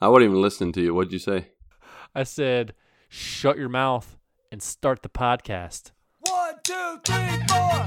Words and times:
I 0.00 0.08
wasn't 0.08 0.30
even 0.30 0.42
listening 0.42 0.72
to 0.72 0.82
you. 0.82 0.94
What'd 0.94 1.12
you 1.12 1.18
say? 1.18 1.48
I 2.14 2.24
said, 2.24 2.74
shut 3.08 3.56
your 3.56 3.68
mouth 3.68 4.16
and 4.50 4.62
start 4.62 5.02
the 5.02 5.08
podcast. 5.08 5.92
One, 6.20 6.54
two, 6.62 7.00
three, 7.04 7.46
four. 7.48 7.86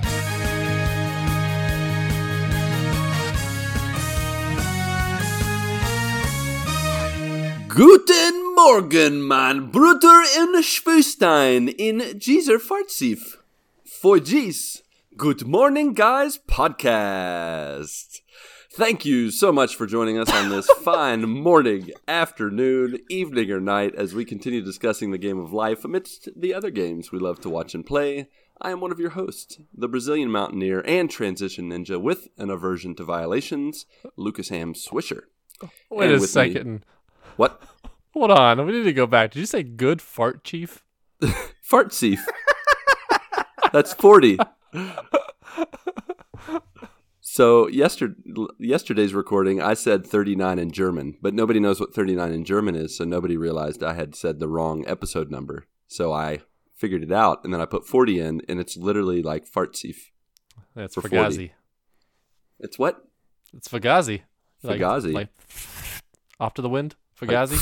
Guten 7.67 8.55
Morgen, 8.55 9.21
mein 9.21 9.69
Bruder 9.69 10.23
in 10.39 10.63
Schwestein 10.63 11.67
in 11.67 12.17
dieser 12.17 12.59
Fartsief. 12.59 13.37
For 13.83 14.19
G's 14.19 14.81
Good 15.15 15.45
Morning 15.45 15.93
Guys 15.93 16.39
podcast. 16.47 18.21
Thank 18.77 19.05
you 19.05 19.31
so 19.31 19.51
much 19.51 19.75
for 19.75 19.87
joining 19.87 20.19
us 20.19 20.29
on 20.31 20.49
this 20.49 20.67
fine 20.83 21.27
morning, 21.27 21.89
afternoon, 22.07 22.99
evening, 23.09 23.49
or 23.51 23.59
night 23.59 23.95
as 23.95 24.13
we 24.13 24.23
continue 24.23 24.61
discussing 24.63 25.09
the 25.09 25.17
game 25.17 25.39
of 25.39 25.51
life 25.51 25.83
amidst 25.83 26.29
the 26.35 26.53
other 26.53 26.69
games 26.69 27.11
we 27.11 27.17
love 27.17 27.41
to 27.41 27.49
watch 27.49 27.73
and 27.73 27.83
play. 27.85 28.29
I 28.61 28.69
am 28.69 28.79
one 28.79 28.91
of 28.91 28.99
your 28.99 29.09
hosts, 29.11 29.57
the 29.75 29.87
Brazilian 29.87 30.29
mountaineer 30.29 30.81
and 30.85 31.09
transition 31.09 31.69
ninja 31.71 31.99
with 31.99 32.27
an 32.37 32.51
aversion 32.51 32.93
to 32.95 33.03
violations, 33.03 33.87
Lucas 34.15 34.49
Ham 34.49 34.75
Swisher. 34.75 35.21
Wait 35.89 36.05
And 36.05 36.11
a 36.11 36.13
with 36.13 36.21
me- 36.21 36.27
second. 36.27 36.85
What? 37.35 37.59
Hold 38.13 38.29
on. 38.31 38.63
We 38.65 38.73
need 38.73 38.83
to 38.83 38.93
go 38.93 39.07
back. 39.07 39.31
Did 39.31 39.39
you 39.39 39.45
say 39.47 39.63
good 39.63 40.03
fart 40.03 40.43
chief? 40.43 40.83
fart 41.63 41.91
chief. 41.91 42.23
That's 43.73 43.93
40. 43.93 44.37
So 47.37 47.67
yester- 47.67 48.15
yesterday's 48.57 49.13
recording, 49.13 49.61
I 49.61 49.75
said 49.75 50.07
39 50.07 50.57
in 50.57 50.71
German, 50.71 51.19
but 51.21 51.35
nobody 51.35 51.59
knows 51.59 51.79
what 51.79 51.93
39 51.93 52.31
in 52.31 52.43
German 52.43 52.75
is, 52.75 52.97
so 52.97 53.03
nobody 53.03 53.37
realized 53.37 53.83
I 53.83 53.93
had 53.93 54.15
said 54.15 54.39
the 54.39 54.47
wrong 54.47 54.83
episode 54.87 55.29
number. 55.29 55.67
So 55.87 56.11
I 56.11 56.39
figured 56.73 57.03
it 57.03 57.11
out, 57.11 57.43
and 57.43 57.53
then 57.53 57.61
I 57.61 57.65
put 57.65 57.85
40 57.85 58.19
in, 58.19 58.41
and 58.49 58.59
it's 58.59 58.75
literally 58.75 59.21
like 59.21 59.47
Fartsief. 59.47 60.09
That's 60.73 60.95
For 60.95 61.01
Fugazi. 61.03 61.51
40. 61.51 61.53
It's 62.61 62.79
what? 62.79 63.05
It's 63.53 63.67
Fugazi. 63.67 64.21
Fugazi. 64.63 65.13
Like, 65.13 65.29
off 66.39 66.55
to 66.55 66.63
the 66.63 66.69
wind. 66.69 66.95
Fugazi. 67.21 67.59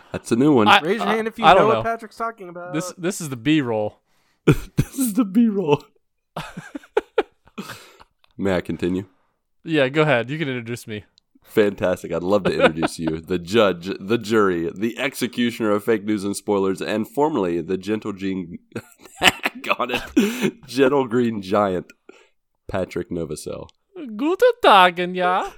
That's 0.10 0.32
a 0.32 0.36
new 0.36 0.54
one. 0.54 0.68
I- 0.68 0.80
Raise 0.80 1.00
your 1.00 1.06
hand 1.06 1.28
if 1.28 1.38
you 1.38 1.44
I 1.44 1.52
know, 1.52 1.58
don't 1.58 1.68
what. 1.68 1.84
Patrick's 1.84 2.16
talking 2.16 2.48
about. 2.48 2.72
this 2.72 2.94
this 2.96 3.20
is 3.20 3.28
the 3.28 3.36
B 3.36 3.60
roll. 3.60 4.00
this 4.46 4.98
is 4.98 5.12
the 5.12 5.26
B 5.26 5.48
roll. 5.48 5.84
May 8.36 8.56
I 8.56 8.60
continue? 8.60 9.06
Yeah, 9.64 9.88
go 9.88 10.02
ahead. 10.02 10.30
You 10.30 10.38
can 10.38 10.48
introduce 10.48 10.86
me. 10.86 11.04
Fantastic. 11.42 12.12
I'd 12.12 12.22
love 12.22 12.44
to 12.44 12.52
introduce 12.54 12.98
you, 12.98 13.20
the 13.20 13.38
judge, 13.38 13.90
the 13.98 14.18
jury, 14.18 14.70
the 14.74 14.98
executioner 14.98 15.70
of 15.70 15.84
fake 15.84 16.04
news 16.04 16.24
and 16.24 16.36
spoilers, 16.36 16.82
and 16.82 17.08
formerly 17.08 17.60
the 17.60 17.78
gentle 17.78 18.12
green, 18.12 18.58
got 19.62 19.90
it, 19.90 20.66
gentle 20.66 21.06
green 21.06 21.40
giant, 21.40 21.86
Patrick 22.68 23.10
Novosel. 23.10 23.68
Guten 24.16 24.52
Tagen, 24.62 25.14
ja. 25.14 25.50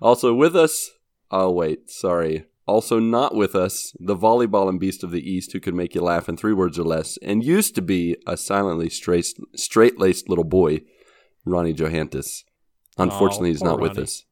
Also 0.00 0.34
with 0.34 0.54
us, 0.54 0.90
oh 1.30 1.50
wait, 1.50 1.90
sorry. 1.90 2.46
Also 2.66 3.00
not 3.00 3.34
with 3.34 3.56
us, 3.56 3.92
the 3.98 4.16
volleyball 4.16 4.68
and 4.68 4.78
beast 4.78 5.02
of 5.02 5.10
the 5.10 5.28
East 5.28 5.52
who 5.52 5.60
can 5.60 5.76
make 5.76 5.94
you 5.94 6.00
laugh 6.00 6.28
in 6.28 6.36
three 6.36 6.52
words 6.52 6.78
or 6.78 6.84
less, 6.84 7.18
and 7.20 7.42
used 7.42 7.74
to 7.74 7.82
be 7.82 8.16
a 8.26 8.36
silently 8.36 8.88
straight, 8.88 9.26
straight-laced 9.56 10.28
little 10.28 10.44
boy, 10.44 10.80
Ronnie 11.50 11.74
Johantges. 11.74 12.44
Unfortunately, 12.98 13.50
Aw, 13.50 13.52
he's 13.52 13.60
poor 13.60 13.70
not 13.70 13.80
with 13.80 13.98
us. 13.98 14.24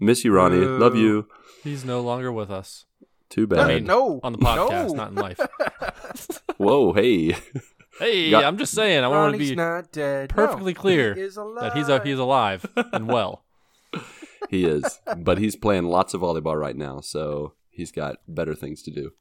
Miss 0.00 0.24
you, 0.24 0.32
Ronnie. 0.32 0.58
Love 0.64 0.96
you. 0.96 1.26
He's 1.62 1.84
no 1.84 2.00
longer 2.00 2.32
with 2.32 2.50
us. 2.50 2.86
Too 3.30 3.42
no, 3.42 3.56
bad. 3.56 3.84
no, 3.84 4.20
On 4.22 4.32
the 4.32 4.38
podcast, 4.38 4.88
no. 4.88 4.94
not 4.94 5.08
in 5.10 5.14
life. 5.16 5.40
Whoa, 6.58 6.92
hey. 6.92 7.34
Hey, 7.98 8.30
Got- 8.30 8.44
I'm 8.44 8.58
just 8.58 8.72
saying. 8.74 9.02
I 9.04 9.08
want 9.08 9.32
to 9.32 9.38
be 9.38 9.54
not 9.54 9.92
dead. 9.92 10.30
perfectly 10.30 10.72
No, 10.74 10.80
clear 10.80 11.14
he 11.14 11.22
that 11.22 11.72
he's 11.74 11.88
a, 11.88 12.02
he's 12.04 12.18
alive 12.18 12.64
and 12.76 13.08
well. 13.08 13.44
He 14.50 14.64
is, 14.66 15.00
but 15.16 15.38
he's 15.38 15.56
playing 15.56 15.84
lots 15.84 16.12
of 16.14 16.20
volleyball 16.20 16.58
right 16.60 16.76
now, 16.76 17.00
so 17.00 17.54
he's 17.70 17.90
got 17.92 18.16
better 18.28 18.54
things 18.54 18.82
to 18.82 18.90
do. 18.90 19.12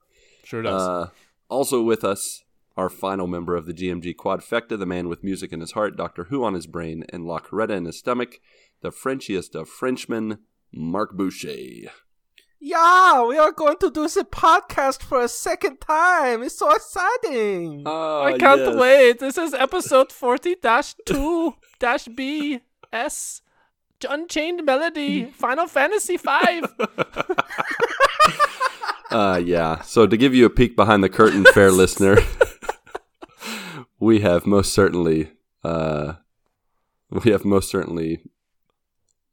Sure 0.43 0.61
does. 0.61 0.81
Uh, 0.81 1.09
also 1.49 1.81
with 1.81 2.03
us, 2.03 2.43
our 2.75 2.89
final 2.89 3.27
member 3.27 3.55
of 3.55 3.65
the 3.65 3.73
GMG 3.73 4.15
Quadfecta, 4.15 4.77
the 4.77 4.85
man 4.85 5.07
with 5.07 5.23
music 5.23 5.51
in 5.51 5.59
his 5.59 5.73
heart, 5.73 5.95
Doctor 5.95 6.25
Who 6.25 6.43
on 6.43 6.53
his 6.53 6.67
brain, 6.67 7.03
and 7.09 7.25
La 7.25 7.39
Coretta 7.39 7.71
in 7.71 7.85
his 7.85 7.99
stomach, 7.99 8.39
the 8.81 8.91
Frenchiest 8.91 9.55
of 9.55 9.69
Frenchmen, 9.69 10.39
Marc 10.71 11.15
Boucher. 11.15 11.91
Yeah, 12.59 13.25
we 13.25 13.37
are 13.37 13.51
going 13.51 13.77
to 13.79 13.91
do 13.91 14.07
the 14.07 14.23
podcast 14.23 15.03
for 15.03 15.21
a 15.21 15.27
second 15.27 15.81
time. 15.81 16.43
It's 16.43 16.57
so 16.57 16.73
exciting. 16.73 17.83
Oh, 17.85 18.23
I 18.23 18.37
can't 18.37 18.61
yes. 18.61 18.75
wait. 18.77 19.19
This 19.19 19.37
is 19.37 19.53
episode 19.53 20.13
40 20.13 20.55
2 21.05 21.55
B 22.15 22.61
S 22.93 23.41
Unchained 24.09 24.65
Melody 24.65 25.25
Final 25.25 25.67
Fantasy 25.67 26.17
5. 26.17 26.65
Uh, 29.11 29.41
yeah. 29.45 29.81
So 29.81 30.07
to 30.07 30.17
give 30.17 30.33
you 30.33 30.45
a 30.45 30.49
peek 30.49 30.75
behind 30.75 31.03
the 31.03 31.09
curtain, 31.09 31.43
fair 31.53 31.71
listener, 31.83 32.17
we 34.03 34.19
have 34.19 34.45
most 34.45 34.73
certainly, 34.73 35.31
uh, 35.63 36.13
we 37.09 37.31
have 37.31 37.45
most 37.45 37.69
certainly, 37.69 38.21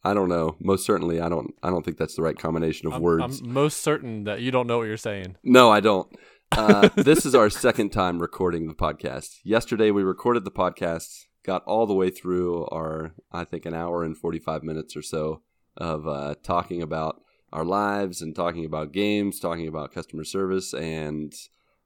I 0.05 0.15
don't 0.15 0.29
know, 0.29 0.57
most 0.61 0.87
certainly, 0.87 1.21
I 1.21 1.29
don't, 1.29 1.53
I 1.63 1.71
don't 1.71 1.85
think 1.85 1.99
that's 1.99 2.15
the 2.15 2.23
right 2.23 2.39
combination 2.39 2.87
of 2.87 2.95
I'm, 2.95 3.03
words. 3.03 3.41
I'm 3.41 3.53
most 3.53 3.83
certain 3.83 4.25
that 4.25 4.41
you 4.41 4.53
don't 4.53 4.69
know 4.69 4.79
what 4.79 4.87
you're 4.87 4.97
saying. 4.97 5.37
No, 5.43 5.71
I 5.71 5.81
don't. 5.81 6.09
Uh, 6.53 6.89
this 6.97 7.27
is 7.27 7.35
our 7.35 7.51
second 7.51 7.91
time 7.91 8.21
recording 8.21 8.69
the 8.69 8.75
podcast. 8.75 9.39
Yesterday 9.43 9.91
we 9.91 10.05
recorded 10.05 10.45
the 10.45 10.53
podcast, 10.53 11.25
got 11.45 11.65
all 11.65 11.87
the 11.87 11.95
way 11.95 12.11
through 12.11 12.67
our, 12.67 13.15
I 13.33 13.45
think, 13.45 13.67
an 13.67 13.75
hour 13.75 14.05
and 14.05 14.17
45 14.17 14.63
minutes 14.63 14.97
or 14.97 15.03
so 15.03 15.43
of 15.77 16.07
uh, 16.07 16.37
talking 16.45 16.81
about 16.81 17.23
our 17.53 17.65
lives 17.65 18.23
and 18.23 18.37
talking 18.37 18.65
about 18.65 18.93
games, 18.93 19.41
talking 19.41 19.67
about 19.67 19.93
customer 19.93 20.23
service, 20.23 20.73
and 20.73 21.35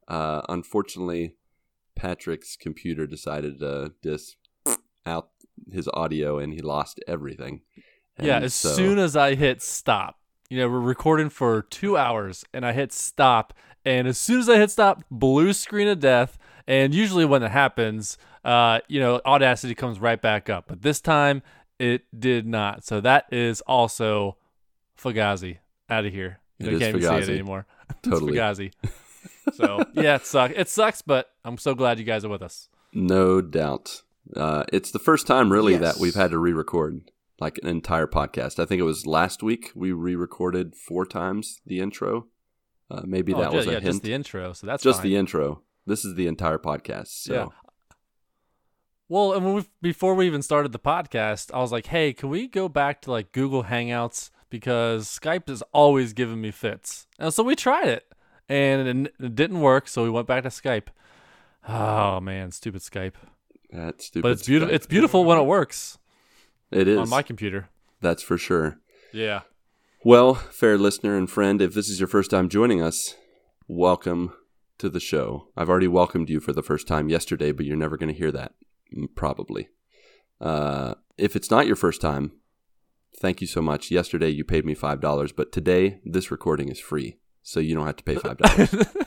uh, 0.06 0.42
unfortunately, 0.50 1.36
Patrick's 1.96 2.56
computer 2.56 3.06
decided 3.06 3.58
to 3.60 3.92
dis 4.02 4.36
out 5.06 5.30
his 5.70 5.88
audio 5.94 6.38
and 6.38 6.52
he 6.52 6.60
lost 6.60 7.00
everything. 7.06 7.60
yeah, 8.20 8.38
as 8.38 8.54
so- 8.54 8.74
soon 8.74 8.98
as 8.98 9.16
I 9.16 9.34
hit 9.34 9.62
stop, 9.62 10.18
you 10.50 10.58
know, 10.58 10.68
we're 10.68 10.80
recording 10.80 11.30
for 11.30 11.62
two 11.62 11.96
hours 11.96 12.44
and 12.52 12.64
I 12.66 12.72
hit 12.72 12.92
stop. 12.92 13.54
And 13.84 14.08
as 14.08 14.18
soon 14.18 14.40
as 14.40 14.48
I 14.48 14.56
hit 14.56 14.70
stop, 14.70 15.04
blue 15.10 15.52
screen 15.52 15.88
of 15.88 16.00
death. 16.00 16.38
And 16.66 16.94
usually 16.94 17.24
when 17.24 17.42
it 17.42 17.50
happens, 17.50 18.16
uh, 18.44 18.80
you 18.88 18.98
know, 19.00 19.20
Audacity 19.26 19.74
comes 19.74 20.00
right 20.00 20.20
back 20.20 20.48
up. 20.48 20.64
But 20.68 20.82
this 20.82 21.00
time 21.00 21.42
it 21.78 22.02
did 22.18 22.46
not. 22.46 22.84
So 22.84 23.00
that 23.00 23.26
is 23.32 23.60
also 23.62 24.36
Fugazi 24.98 25.58
out 25.90 26.06
of 26.06 26.12
here. 26.12 26.40
It 26.58 26.72
You 26.72 26.78
can't 26.78 26.96
even 26.96 27.02
see 27.02 27.30
it 27.30 27.34
anymore. 27.34 27.66
Totally. 28.02 28.38
it's 28.38 28.58
Fugazi. 28.58 28.72
so 29.56 29.84
yeah, 29.94 30.16
it 30.16 30.26
sucks. 30.26 30.54
It 30.56 30.68
sucks, 30.68 31.02
but 31.02 31.30
I'm 31.44 31.58
so 31.58 31.74
glad 31.74 31.98
you 31.98 32.04
guys 32.04 32.24
are 32.24 32.28
with 32.28 32.42
us. 32.42 32.68
No 32.92 33.40
doubt. 33.40 34.02
Uh, 34.36 34.64
it's 34.72 34.90
the 34.90 34.98
first 34.98 35.26
time, 35.26 35.52
really, 35.52 35.72
Yes. 35.72 35.80
that 35.82 36.00
we've 36.00 36.14
had 36.14 36.30
to 36.30 36.38
re-record 36.38 37.10
like 37.40 37.58
an 37.62 37.68
entire 37.68 38.06
podcast. 38.06 38.58
I 38.58 38.64
think 38.66 38.80
it 38.80 38.84
was 38.84 39.06
last 39.06 39.42
week 39.42 39.72
we 39.74 39.92
re-recorded 39.92 40.74
four 40.76 41.04
times 41.04 41.60
the 41.66 41.80
intro. 41.80 42.26
Uh, 42.90 43.02
maybe 43.04 43.34
Oh, 43.34 43.40
that 43.40 43.50
ju- 43.50 43.56
was 43.56 43.66
a 43.66 43.70
yeah, 43.72 43.74
hint. 43.80 43.86
just 43.86 44.02
the 44.02 44.12
intro. 44.14 44.52
So 44.52 44.66
that's 44.66 44.82
Just 44.82 45.00
fine. 45.00 45.10
the 45.10 45.16
intro. 45.16 45.62
This 45.86 46.04
is 46.04 46.14
the 46.14 46.26
entire 46.26 46.58
podcast. 46.58 47.08
So 47.08 47.34
Yeah. 47.34 47.46
Well, 49.08 49.32
and 49.34 49.44
when 49.44 49.54
we, 49.56 49.64
before 49.82 50.14
we 50.14 50.26
even 50.26 50.42
started 50.42 50.72
the 50.72 50.78
podcast, 50.78 51.50
I 51.52 51.58
was 51.58 51.70
like, 51.72 51.86
"Hey, 51.86 52.12
can 52.12 52.30
we 52.30 52.48
go 52.48 52.68
back 52.68 53.02
to 53.02 53.10
like 53.10 53.32
Google 53.32 53.64
Hangouts 53.64 54.30
because 54.48 55.06
Skype 55.08 55.50
is 55.50 55.62
always 55.72 56.12
giving 56.14 56.40
me 56.40 56.50
fits." 56.50 57.06
And 57.18 57.32
so 57.32 57.42
we 57.42 57.54
tried 57.54 57.88
it, 57.88 58.06
and 58.48 59.06
it, 59.20 59.34
didn't 59.34 59.60
work. 59.60 59.88
So 59.88 60.02
we 60.04 60.10
went 60.10 60.26
back 60.26 60.42
to 60.44 60.48
Skype. 60.48 60.88
Oh 61.68 62.20
man, 62.20 62.50
stupid 62.50 62.82
Skype! 62.82 63.14
that's 63.70 64.06
stupid. 64.06 64.22
But 64.22 64.32
it's 64.32 64.46
beautiful. 64.46 64.70
Skype. 64.72 64.76
It's 64.76 64.86
beautiful 64.86 65.24
when 65.24 65.38
it 65.38 65.44
works 65.44 65.98
It 66.70 66.86
is. 66.88 66.98
on 66.98 67.08
my 67.08 67.22
computer. 67.22 67.68
That's 68.00 68.22
for 68.22 68.36
sure. 68.38 68.78
Yeah. 69.12 69.40
Well, 70.04 70.34
fair 70.34 70.76
listener 70.76 71.16
and 71.16 71.30
friend, 71.30 71.62
if 71.62 71.72
this 71.72 71.88
is 71.88 71.98
your 71.98 72.06
first 72.08 72.30
time 72.30 72.48
joining 72.50 72.82
us, 72.82 73.14
welcome 73.66 74.34
to 74.76 74.90
the 74.90 75.00
show. 75.00 75.48
I've 75.56 75.70
already 75.70 75.88
welcomed 75.88 76.28
you 76.28 76.40
for 76.40 76.52
the 76.52 76.62
first 76.62 76.86
time 76.86 77.08
yesterday, 77.08 77.52
but 77.52 77.64
you're 77.64 77.76
never 77.76 77.96
going 77.96 78.12
to 78.12 78.18
hear 78.18 78.30
that, 78.32 78.52
probably. 79.14 79.68
Uh, 80.40 80.94
if 81.16 81.34
it's 81.36 81.50
not 81.50 81.66
your 81.66 81.76
first 81.76 82.02
time, 82.02 82.32
thank 83.18 83.40
you 83.40 83.46
so 83.46 83.62
much. 83.62 83.90
Yesterday 83.90 84.28
you 84.28 84.44
paid 84.44 84.66
me 84.66 84.74
$5, 84.74 85.32
but 85.34 85.52
today 85.52 86.00
this 86.04 86.30
recording 86.30 86.68
is 86.68 86.78
free, 86.80 87.16
so 87.44 87.60
you 87.60 87.76
don't 87.76 87.86
have 87.86 87.94
to 87.96 88.02
pay 88.04 88.16
$5. 88.16 89.04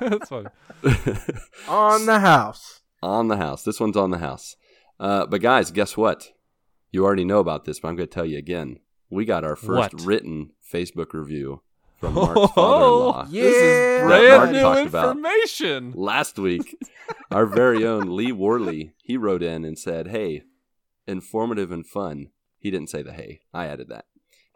That's 0.00 0.28
funny. 0.28 0.48
On 1.68 2.06
the 2.06 2.20
house. 2.20 2.82
on 3.02 3.28
the 3.28 3.36
house. 3.36 3.62
This 3.64 3.80
one's 3.80 3.96
on 3.96 4.10
the 4.10 4.18
house. 4.18 4.56
Uh, 5.00 5.26
but 5.26 5.40
guys, 5.40 5.70
guess 5.70 5.96
what? 5.96 6.32
you 6.92 7.04
already 7.04 7.24
know 7.24 7.40
about 7.40 7.64
this, 7.64 7.80
but 7.80 7.88
I'm 7.88 7.96
going 7.96 8.08
to 8.08 8.14
tell 8.14 8.24
you 8.24 8.38
again. 8.38 8.78
We 9.10 9.24
got 9.24 9.44
our 9.44 9.56
first 9.56 9.94
What? 9.94 10.00
written 10.02 10.50
Facebook 10.72 11.12
review 11.12 11.62
from 12.00 12.14
Marc's 12.14 12.52
father-in-law. 12.52 13.26
Yeah. 13.28 13.42
This 13.42 13.56
is 13.56 14.02
brand 14.02 14.52
Marc 14.52 14.52
new 14.52 14.82
information. 14.82 15.92
Last 15.94 16.38
week, 16.38 16.76
our 17.30 17.44
very 17.46 17.84
own 17.86 18.14
Lee 18.16 18.32
Worley, 18.32 18.92
he 19.02 19.16
wrote 19.16 19.42
in 19.42 19.64
and 19.64 19.78
said, 19.78 20.08
"Hey, 20.08 20.42
informative 21.06 21.70
and 21.70 21.86
fun." 21.86 22.28
He 22.58 22.70
didn't 22.70 22.90
say 22.90 23.02
the 23.02 23.12
hey. 23.12 23.40
I 23.52 23.66
added 23.66 23.88
that. 23.90 24.06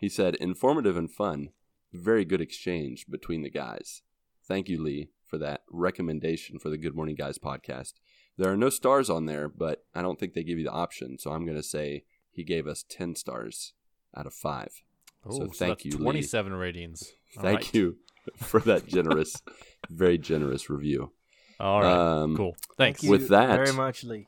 He 0.01 0.09
said, 0.09 0.35
"Informative 0.37 0.97
and 0.97 1.11
fun. 1.11 1.51
Very 1.93 2.25
good 2.25 2.41
exchange 2.41 3.07
between 3.09 3.43
the 3.43 3.51
guys." 3.51 4.03
Thank 4.49 4.69
you, 4.69 4.83
Lee, 4.83 5.11
for 5.27 5.39
that 5.39 5.63
recommendation 5.71 6.59
for 6.59 6.71
the 6.71 6.79
Good 6.79 6.97
Morning 6.97 7.15
Guys 7.15 7.39
podcast. 7.39 7.93
There 8.37 8.51
are 8.51 8.57
no 8.57 8.71
stars 8.71 9.11
on 9.11 9.27
there, 9.27 9.49
but 9.49 9.85
I 9.95 10.03
don't 10.03 10.19
think 10.19 10.33
they 10.35 10.43
give 10.43 10.59
you 10.59 10.65
the 10.65 10.71
option, 10.73 11.19
so 11.19 11.31
I'm 11.33 11.45
going 11.45 11.57
to 11.59 11.63
say 11.63 12.05
he 12.33 12.43
gave 12.43 12.67
us 12.67 12.85
10 12.89 13.15
stars 13.15 13.75
out 14.17 14.27
of 14.27 14.33
5. 14.35 14.83
Oh, 15.27 15.31
So 15.31 15.39
so, 15.39 15.47
thank 15.53 15.79
that's 15.79 15.85
you, 15.85 15.99
Lee. 15.99 16.05
27 16.05 16.53
ratings. 16.55 17.05
All 17.37 17.43
Thank 17.43 17.59
right. 17.61 17.75
you 17.75 17.97
for 18.37 18.59
that 18.71 18.87
generous, 18.87 19.43
very 19.91 20.17
generous 20.19 20.71
review. 20.71 21.13
All 21.61 21.83
right. 21.83 21.93
Um, 22.23 22.37
cool. 22.37 22.57
Thanks. 22.79 23.01
Thank 23.01 23.03
you 23.05 23.11
With 23.11 23.29
that- 23.29 23.55
very 23.57 23.73
much, 23.73 24.03
Lee. 24.05 24.27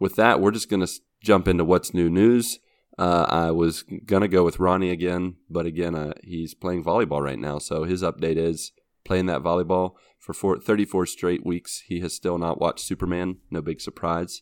with 0.00 0.16
that, 0.16 0.40
we're 0.40 0.50
just 0.50 0.68
going 0.68 0.84
to 0.84 0.92
jump 1.22 1.46
into 1.48 1.64
what's 1.64 1.94
new 1.94 2.10
news. 2.10 2.58
Uh, 2.96 3.26
I 3.28 3.50
was 3.50 3.84
to 4.22 4.28
go 4.28 4.44
with 4.44 4.60
Ronnie 4.60 4.90
again, 4.90 5.36
but 5.50 5.66
again, 5.66 5.94
uh, 5.94 6.14
he's 6.22 6.54
playing 6.54 6.84
volleyball 6.84 7.22
right 7.22 7.38
now. 7.38 7.58
So 7.58 7.84
his 7.84 8.02
update 8.02 8.36
is 8.36 8.72
playing 9.04 9.26
that 9.26 9.42
volleyball 9.42 9.94
for 10.18 10.32
four, 10.32 10.58
34 10.58 11.06
straight 11.06 11.44
weeks. 11.44 11.82
He 11.86 12.00
has 12.00 12.14
still 12.14 12.38
not 12.38 12.60
watched 12.60 12.84
Superman. 12.84 13.38
No 13.50 13.60
big 13.60 13.80
surprise. 13.80 14.40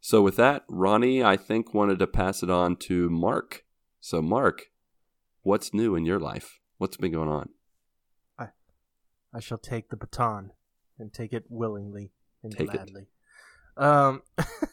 So 0.00 0.20
with 0.20 0.36
that, 0.36 0.64
Ronnie, 0.68 1.22
I 1.22 1.36
think, 1.36 1.72
wanted 1.72 2.00
to 2.00 2.08
pass 2.08 2.42
it 2.42 2.50
on 2.50 2.76
to 2.76 3.08
Marc. 3.08 3.62
So, 4.00 4.20
Marc, 4.20 4.64
what's 5.42 5.72
new 5.72 5.94
in 5.94 6.04
your 6.04 6.18
life? 6.18 6.58
What's 6.78 6.96
been 6.96 7.12
going 7.12 7.28
on? 7.28 7.50
I 8.36 8.48
I 9.32 9.38
shall 9.38 9.58
take 9.58 9.90
the 9.90 9.96
baton 9.96 10.50
and 10.98 11.12
take 11.12 11.32
it 11.32 11.44
willingly 11.48 12.10
and 12.42 12.52
Take 12.52 12.74
it. 12.74 12.90
Um, 13.76 14.22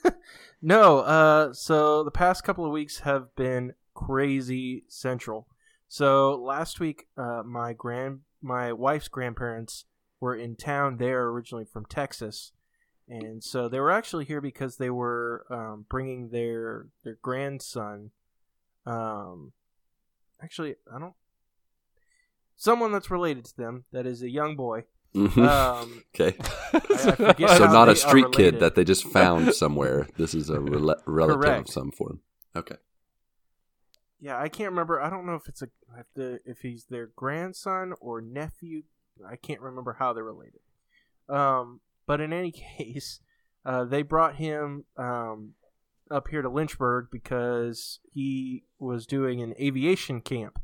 no. 0.61 0.99
Uh, 0.99 1.53
so 1.53 2.03
the 2.03 2.11
past 2.11 2.43
couple 2.43 2.65
of 2.65 2.71
weeks 2.71 2.99
have 2.99 3.35
been 3.35 3.73
crazy 3.93 4.83
central. 4.87 5.47
So 5.87 6.35
last 6.35 6.79
week, 6.79 7.07
uh, 7.17 7.41
my 7.43 7.73
grand, 7.73 8.19
my 8.41 8.71
wife's 8.71 9.07
grandparents 9.07 9.85
were 10.19 10.35
in 10.35 10.55
town. 10.55 10.97
They're 10.97 11.27
originally 11.27 11.65
from 11.65 11.85
Texas, 11.85 12.51
and 13.07 13.43
so 13.43 13.67
they 13.67 13.79
were 13.79 13.91
actually 13.91 14.25
here 14.25 14.39
because 14.39 14.77
they 14.77 14.91
were 14.91 15.45
um, 15.49 15.85
bringing 15.89 16.29
their 16.29 16.87
their 17.03 17.17
grandson. 17.23 18.11
Um, 18.85 19.53
actually, 20.43 20.75
I 20.93 20.99
don't. 20.99 21.15
Someone 22.55 22.91
that's 22.91 23.09
related 23.09 23.45
to 23.45 23.57
them, 23.57 23.85
that 23.91 24.05
is 24.05 24.21
a 24.21 24.29
young 24.29 24.55
boy. 24.55 24.83
Mhm. 25.15 25.47
Um, 25.47 26.03
okay. 26.15 26.37
I 26.73 26.79
forget 27.15 27.49
So, 27.57 27.65
not 27.65 27.89
a 27.89 27.95
street 27.95 28.31
kid 28.31 28.59
that 28.59 28.75
they 28.75 28.83
just 28.83 29.03
found 29.11 29.53
somewhere. 29.53 30.07
This 30.17 30.33
is 30.33 30.49
a 30.49 30.59
rel- 30.59 31.01
relative 31.05 31.41
Correct. 31.41 31.69
of 31.69 31.73
some 31.73 31.91
form. 31.91 32.21
Okay. 32.55 32.75
Yeah, 34.19 34.37
I 34.37 34.49
can't 34.49 34.71
remember. 34.71 35.01
I 35.01 35.09
don't 35.09 35.25
know 35.25 35.35
if 35.35 35.47
it's 35.47 35.61
a 35.61 35.69
if 35.97 36.05
the 36.13 36.39
if 36.45 36.59
he's 36.59 36.85
their 36.85 37.07
grandson 37.15 37.93
or 38.01 38.21
nephew. 38.21 38.83
I 39.27 39.35
can't 39.35 39.61
remember 39.61 39.95
how 39.99 40.13
they're 40.13 40.23
related. 40.23 40.59
Um, 41.27 41.81
but 42.05 42.21
in 42.21 42.33
any 42.33 42.51
case, 42.51 43.19
uh, 43.65 43.85
they 43.85 44.01
brought 44.01 44.35
him 44.35 44.85
um, 44.97 45.53
up 46.09 46.27
here 46.29 46.41
to 46.41 46.49
Lynchburg 46.49 47.07
because 47.11 47.99
he 48.11 48.63
was 48.77 49.05
doing 49.05 49.41
an 49.41 49.53
aviation 49.59 50.21
camp 50.21 50.59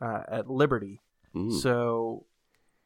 uh, 0.00 0.22
at 0.28 0.48
Liberty. 0.48 1.02
Mm. 1.34 1.52
So, 1.52 2.26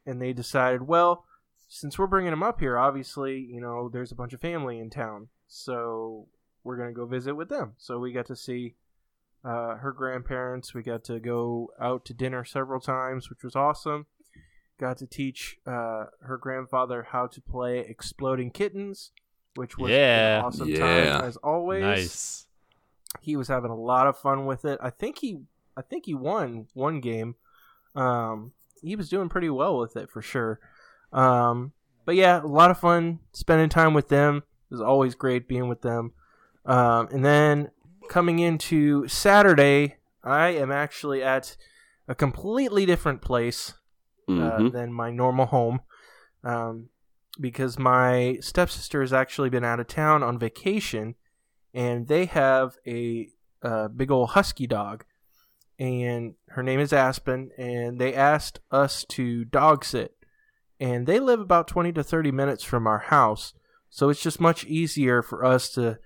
and 0.05 0.21
they 0.21 0.33
decided, 0.33 0.83
well, 0.87 1.25
since 1.67 1.97
we're 1.97 2.07
bringing 2.07 2.33
him 2.33 2.43
up 2.43 2.59
here, 2.59 2.77
obviously, 2.77 3.39
you 3.39 3.59
know, 3.61 3.89
there's 3.91 4.11
a 4.11 4.15
bunch 4.15 4.33
of 4.33 4.41
family 4.41 4.79
in 4.79 4.89
town, 4.89 5.29
so 5.47 6.27
we're 6.63 6.77
gonna 6.77 6.91
go 6.93 7.05
visit 7.05 7.35
with 7.35 7.49
them. 7.49 7.73
So 7.77 7.99
we 7.99 8.11
got 8.11 8.25
to 8.27 8.35
see 8.35 8.75
uh, 9.43 9.75
her 9.77 9.91
grandparents. 9.91 10.73
We 10.73 10.83
got 10.83 11.03
to 11.05 11.19
go 11.19 11.69
out 11.81 12.05
to 12.05 12.13
dinner 12.13 12.45
several 12.45 12.79
times, 12.79 13.29
which 13.29 13.43
was 13.43 13.55
awesome. 13.55 14.05
Got 14.79 14.97
to 14.99 15.07
teach 15.07 15.57
uh, 15.67 16.05
her 16.21 16.37
grandfather 16.39 17.07
how 17.11 17.27
to 17.27 17.41
play 17.41 17.79
Exploding 17.79 18.51
Kittens, 18.51 19.11
which 19.55 19.77
was 19.77 19.91
Yeah. 19.91 20.39
an 20.39 20.45
awesome 20.45 20.69
Yeah. 20.69 20.79
time 21.17 21.25
as 21.25 21.37
always 21.37 21.81
nice. 21.83 22.47
he 23.21 23.35
was 23.35 23.47
having 23.49 23.69
a 23.71 23.75
lot 23.75 24.07
of 24.07 24.17
fun 24.17 24.45
with 24.45 24.63
it. 24.65 24.79
I 24.81 24.89
think 24.89 25.19
he 25.19 25.41
I 25.75 25.81
think 25.81 26.05
he 26.05 26.13
won 26.13 26.67
one 26.73 27.01
game. 27.01 27.35
Um 27.95 28.53
he 28.83 28.95
was 28.95 29.09
doing 29.09 29.29
pretty 29.29 29.49
well 29.49 29.77
with 29.79 29.95
it 29.95 30.09
for 30.11 30.21
sure. 30.21 30.59
Um 31.11 31.71
but 32.05 32.15
yeah, 32.15 32.41
a 32.41 32.45
lot 32.45 32.69
of 32.71 32.79
fun 32.79 33.19
spending 33.31 33.69
time 33.69 33.93
with 33.93 34.09
them. 34.09 34.37
It 34.37 34.73
was 34.75 34.81
always 34.81 35.15
great 35.15 35.47
being 35.47 35.69
with 35.69 35.81
them. 35.81 36.11
Um 36.65 37.07
and 37.11 37.23
then 37.25 37.71
coming 38.09 38.39
into 38.39 39.07
Saturday, 39.07 39.95
I 40.23 40.49
am 40.49 40.71
actually 40.71 41.23
at 41.23 41.55
a 42.07 42.15
completely 42.15 42.85
different 42.85 43.21
place 43.21 43.73
uh, 44.27 44.31
Mhm. 44.31 44.71
than 44.71 44.93
my 44.93 45.11
normal 45.11 45.45
home 45.47 45.81
um, 46.45 46.89
because 47.39 47.77
my 47.77 48.37
stepsister 48.41 49.01
has 49.01 49.11
actually 49.13 49.49
been 49.49 49.65
out 49.65 49.79
of 49.81 49.87
town 49.87 50.23
on 50.23 50.37
vacation 50.39 51.15
and 51.73 52.07
they 52.07 52.25
have 52.25 52.77
a, 52.87 53.29
uh 53.61 53.87
big 53.89 54.11
old 54.11 54.29
husky 54.31 54.67
dog 54.67 55.03
and 55.79 56.35
her 56.49 56.61
name 56.63 56.79
is 56.79 56.93
aspen 56.93 57.49
and 57.57 57.99
they 57.99 58.13
asked 58.13 58.59
us 58.71 59.05
to 59.09 59.43
dog 59.45 59.83
sit 59.83 60.15
and 60.79 61.07
they 61.07 61.19
live 61.19 61.39
about 61.39 61.67
20 61.67 61.91
to 61.93 62.03
30 62.03 62.31
minutes 62.31 62.63
from 62.63 62.85
our 62.87 62.99
house 62.99 63.53
so 63.89 64.09
it's 64.09 64.21
just 64.21 64.39
much 64.39 64.63
easier 64.65 65.21
for 65.21 65.43
us 65.43 65.69
to 65.69 65.97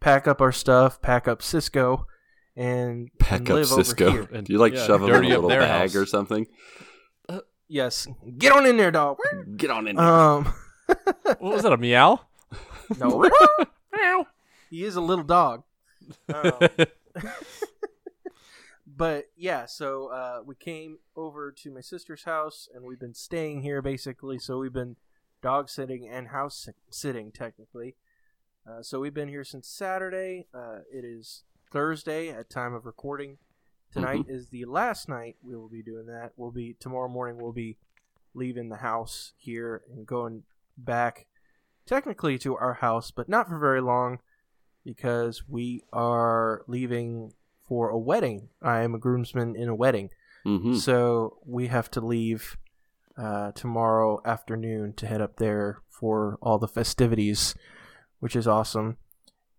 pack 0.00 0.26
up 0.26 0.40
our 0.40 0.52
stuff 0.52 1.00
pack 1.02 1.28
up 1.28 1.42
cisco 1.42 2.06
and, 2.56 3.10
Pack 3.18 3.40
and 3.40 3.50
up 3.50 3.54
live 3.56 3.72
over 3.72 3.84
Cisco. 3.84 4.10
here. 4.10 4.28
And- 4.32 4.46
Do 4.46 4.52
you 4.52 4.58
like 4.58 4.74
yeah, 4.74 4.84
shove 4.86 5.02
him 5.02 5.08
in 5.08 5.14
a 5.14 5.18
dirty 5.18 5.28
up 5.32 5.42
little 5.42 5.48
bag 5.50 5.90
house. 5.90 5.96
or 5.96 6.04
something? 6.06 6.46
yes 7.68 8.08
get 8.38 8.52
on 8.52 8.66
in 8.66 8.76
there 8.76 8.90
dog 8.90 9.18
Get 9.56 9.70
on 9.70 9.86
in 9.86 9.96
there. 9.96 10.04
um 10.04 10.52
What 10.88 11.40
was 11.40 11.62
that? 11.62 11.72
A 11.72 11.76
meow? 11.76 12.20
no 12.98 13.28
Meow. 13.94 14.26
he 14.70 14.82
is 14.84 14.96
a 14.96 15.00
little 15.00 15.24
dog. 15.24 15.62
Um, 16.34 16.54
but 19.00 19.30
yeah, 19.34 19.64
so 19.64 20.08
uh, 20.08 20.40
we 20.44 20.54
came 20.54 20.98
over 21.16 21.50
to 21.52 21.70
my 21.70 21.80
sister's 21.80 22.24
house, 22.24 22.68
and 22.74 22.84
we've 22.84 23.00
been 23.00 23.14
staying 23.14 23.62
here 23.62 23.80
basically. 23.80 24.38
So 24.38 24.58
we've 24.58 24.74
been 24.74 24.96
dog 25.40 25.70
sitting 25.70 26.06
and 26.06 26.28
house 26.28 26.68
sitting 26.90 27.32
technically. 27.32 27.96
Uh, 28.68 28.82
so 28.82 29.00
we've 29.00 29.14
been 29.14 29.30
here 29.30 29.42
since 29.42 29.66
Saturday. 29.66 30.48
Uh, 30.52 30.80
it 30.92 31.06
is 31.06 31.44
Thursday 31.72 32.28
at 32.28 32.50
time 32.50 32.74
of 32.74 32.84
recording. 32.84 33.38
Tonight 33.90 34.26
is 34.28 34.50
the 34.50 34.66
last 34.66 35.08
night 35.08 35.36
we 35.42 35.56
will 35.56 35.70
be 35.70 35.82
doing 35.82 36.04
that. 36.04 36.32
We'll 36.36 36.50
be 36.50 36.76
tomorrow 36.78 37.08
morning. 37.08 37.38
We'll 37.40 37.52
be 37.52 37.78
leaving 38.34 38.68
the 38.68 38.76
house 38.76 39.32
here 39.38 39.80
and 39.90 40.06
going 40.06 40.42
back, 40.76 41.26
technically 41.86 42.36
to 42.40 42.54
our 42.54 42.74
house, 42.74 43.10
but 43.10 43.30
not 43.30 43.48
for 43.48 43.58
very 43.58 43.80
long 43.80 44.18
because 44.84 45.48
we 45.48 45.84
are 45.90 46.64
leaving 46.66 47.32
for 47.70 47.88
a 47.88 47.96
wedding. 47.98 48.48
I 48.60 48.80
am 48.82 48.96
a 48.96 48.98
groomsman 48.98 49.54
in 49.54 49.68
a 49.68 49.74
wedding. 49.76 50.10
hmm 50.42 50.74
So 50.74 51.38
we 51.46 51.68
have 51.68 51.88
to 51.92 52.00
leave 52.00 52.56
uh, 53.16 53.52
tomorrow 53.52 54.20
afternoon 54.24 54.92
to 54.94 55.06
head 55.06 55.20
up 55.20 55.36
there 55.36 55.78
for 55.88 56.36
all 56.42 56.58
the 56.58 56.66
festivities, 56.66 57.54
which 58.18 58.34
is 58.34 58.48
awesome. 58.48 58.96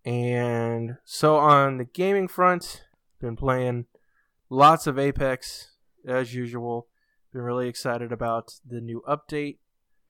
And 0.03 0.97
so 1.05 1.37
on 1.37 1.77
the 1.77 1.85
gaming 1.85 2.27
front, 2.27 2.83
been 3.21 3.37
playing 3.37 3.85
lots 4.49 4.87
of 4.87 4.99
Apex 4.99 5.71
as 6.05 6.33
usual. 6.33 6.87
Been 7.31 7.43
really 7.43 7.69
excited 7.69 8.11
about 8.11 8.55
the 8.67 8.81
new 8.81 9.01
update 9.07 9.59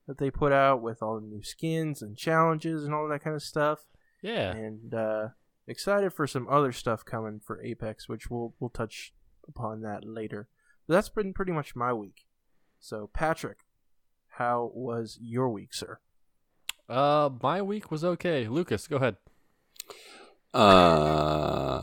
that 0.07 0.17
they 0.17 0.31
put 0.31 0.51
out 0.51 0.81
with 0.81 1.03
all 1.03 1.19
the 1.19 1.27
new 1.27 1.43
skins 1.43 2.01
and 2.01 2.17
challenges 2.17 2.83
and 2.83 2.95
all 2.95 3.07
that 3.09 3.23
kind 3.23 3.35
of 3.35 3.43
stuff 3.43 3.85
Yeah. 4.23 4.51
and 4.53 4.91
uh, 4.93 5.27
excited 5.71 6.13
for 6.13 6.27
some 6.27 6.47
other 6.47 6.71
stuff 6.71 7.03
coming 7.03 7.39
for 7.39 7.61
Apex, 7.63 8.07
which 8.07 8.29
we'll 8.29 8.53
we'll 8.59 8.69
touch 8.69 9.13
upon 9.47 9.81
that 9.81 10.05
later. 10.05 10.47
But 10.87 10.95
that's 10.95 11.09
been 11.09 11.33
pretty 11.33 11.51
much 11.51 11.75
my 11.75 11.93
week. 11.93 12.25
So 12.79 13.09
Patrick, 13.13 13.59
how 14.37 14.71
was 14.73 15.17
your 15.21 15.49
week, 15.49 15.73
sir? 15.73 15.99
Uh, 16.89 17.29
my 17.41 17.61
week 17.61 17.89
was 17.89 18.03
okay. 18.03 18.47
Lucas, 18.47 18.87
go 18.87 18.97
ahead. 18.97 19.15
Uh, 20.53 21.81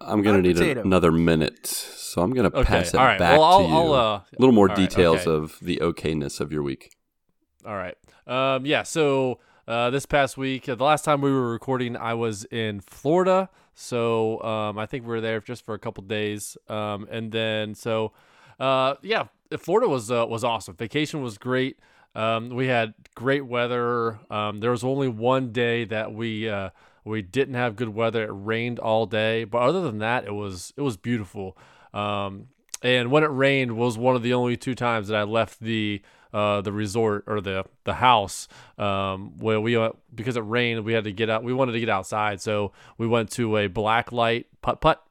I'm 0.00 0.22
gonna 0.22 0.38
Hot 0.38 0.42
need 0.42 0.58
a- 0.58 0.80
another 0.80 1.12
minute, 1.12 1.66
so 1.66 2.22
I'm 2.22 2.32
gonna 2.32 2.48
Okay. 2.48 2.64
pass 2.64 2.94
it 2.94 2.96
All 2.96 3.04
right. 3.04 3.18
back 3.18 3.32
well, 3.38 3.44
I'll, 3.44 3.62
to 3.62 3.68
you. 3.68 3.74
I'll 3.74 3.92
uh, 3.92 4.16
a 4.16 4.24
little 4.38 4.54
more 4.54 4.70
all 4.70 4.76
right, 4.76 4.88
details 4.88 5.26
okay. 5.26 5.30
of 5.30 5.58
the 5.60 5.78
okayness 5.82 6.40
of 6.40 6.52
your 6.52 6.62
week. 6.62 6.90
All 7.66 7.76
right. 7.76 7.96
Um, 8.26 8.64
yeah. 8.66 8.82
So 8.82 9.40
uh, 9.66 9.90
this 9.90 10.06
past 10.06 10.36
week, 10.36 10.68
uh, 10.68 10.74
the 10.74 10.84
last 10.84 11.04
time 11.04 11.20
we 11.20 11.30
were 11.30 11.50
recording, 11.50 11.96
I 11.96 12.14
was 12.14 12.44
in 12.44 12.80
Florida. 12.80 13.48
So 13.74 14.42
um, 14.42 14.78
I 14.78 14.86
think 14.86 15.04
we 15.04 15.10
were 15.10 15.20
there 15.20 15.40
just 15.40 15.64
for 15.64 15.74
a 15.74 15.78
couple 15.78 16.02
days, 16.04 16.56
um, 16.68 17.08
and 17.10 17.32
then 17.32 17.74
so 17.74 18.12
uh, 18.60 18.94
yeah, 19.02 19.28
Florida 19.58 19.88
was 19.88 20.10
uh, 20.10 20.26
was 20.26 20.44
awesome. 20.44 20.76
Vacation 20.76 21.22
was 21.22 21.38
great. 21.38 21.78
Um, 22.14 22.50
we 22.50 22.66
had 22.66 22.94
great 23.14 23.46
weather. 23.46 24.20
Um, 24.30 24.60
there 24.60 24.70
was 24.70 24.84
only 24.84 25.08
one 25.08 25.52
day 25.52 25.84
that 25.86 26.12
we 26.12 26.48
uh, 26.48 26.70
we 27.04 27.22
didn't 27.22 27.54
have 27.54 27.76
good 27.76 27.88
weather. 27.88 28.24
It 28.24 28.32
rained 28.32 28.78
all 28.78 29.06
day, 29.06 29.44
but 29.44 29.58
other 29.62 29.80
than 29.80 29.98
that, 29.98 30.24
it 30.26 30.34
was 30.34 30.72
it 30.76 30.82
was 30.82 30.96
beautiful. 30.96 31.56
Um, 31.94 32.48
and 32.82 33.10
when 33.10 33.22
it 33.22 33.30
rained 33.30 33.76
was 33.76 33.96
one 33.96 34.16
of 34.16 34.22
the 34.22 34.34
only 34.34 34.56
two 34.56 34.74
times 34.74 35.08
that 35.08 35.16
I 35.16 35.22
left 35.22 35.60
the 35.60 36.02
uh, 36.32 36.60
the 36.62 36.72
resort 36.72 37.24
or 37.26 37.40
the 37.40 37.64
the 37.84 37.94
house 37.94 38.48
um, 38.78 39.36
where 39.38 39.60
we 39.60 39.76
uh, 39.76 39.90
because 40.14 40.36
it 40.36 40.40
rained 40.40 40.84
we 40.84 40.92
had 40.92 41.04
to 41.04 41.12
get 41.12 41.28
out 41.30 41.42
we 41.44 41.52
wanted 41.52 41.72
to 41.72 41.80
get 41.80 41.88
outside 41.88 42.40
so 42.40 42.72
we 42.98 43.06
went 43.06 43.30
to 43.30 43.56
a 43.56 43.66
black 43.66 44.12
light 44.12 44.46
putt 44.62 44.80
putt 44.80 45.04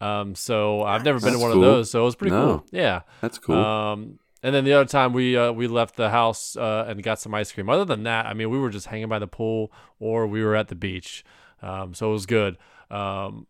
um, 0.00 0.34
so 0.34 0.82
I've 0.82 1.04
never 1.04 1.18
been 1.20 1.32
to 1.32 1.38
one 1.38 1.52
cool. 1.52 1.62
of 1.64 1.70
those 1.70 1.90
so 1.90 2.02
it 2.02 2.04
was 2.04 2.16
pretty 2.16 2.34
No. 2.34 2.46
cool 2.58 2.66
yeah 2.72 3.02
That's 3.20 3.38
cool. 3.38 3.56
um, 3.56 4.18
and 4.42 4.54
then 4.54 4.64
the 4.64 4.74
other 4.74 4.84
time 4.84 5.12
we 5.12 5.36
uh, 5.36 5.50
we 5.52 5.66
left 5.66 5.96
the 5.96 6.10
house 6.10 6.56
uh, 6.56 6.84
and 6.86 7.02
got 7.02 7.18
some 7.18 7.34
ice 7.34 7.50
cream. 7.50 7.68
Other 7.68 7.84
than 7.86 8.04
that, 8.04 8.26
I 8.26 8.34
mean, 8.34 8.48
we 8.50 8.58
were 8.58 8.70
just 8.70 8.86
hanging 8.86 9.08
by 9.08 9.18
the 9.18 9.26
pool 9.26 9.72
or 9.98 10.26
we 10.28 10.44
were 10.44 10.54
at 10.54 10.68
the 10.68 10.76
beach. 10.76 11.24
Um, 11.62 11.94
so 11.94 12.10
it 12.10 12.12
was 12.12 12.26
good. 12.26 12.56
Um, 12.88 13.46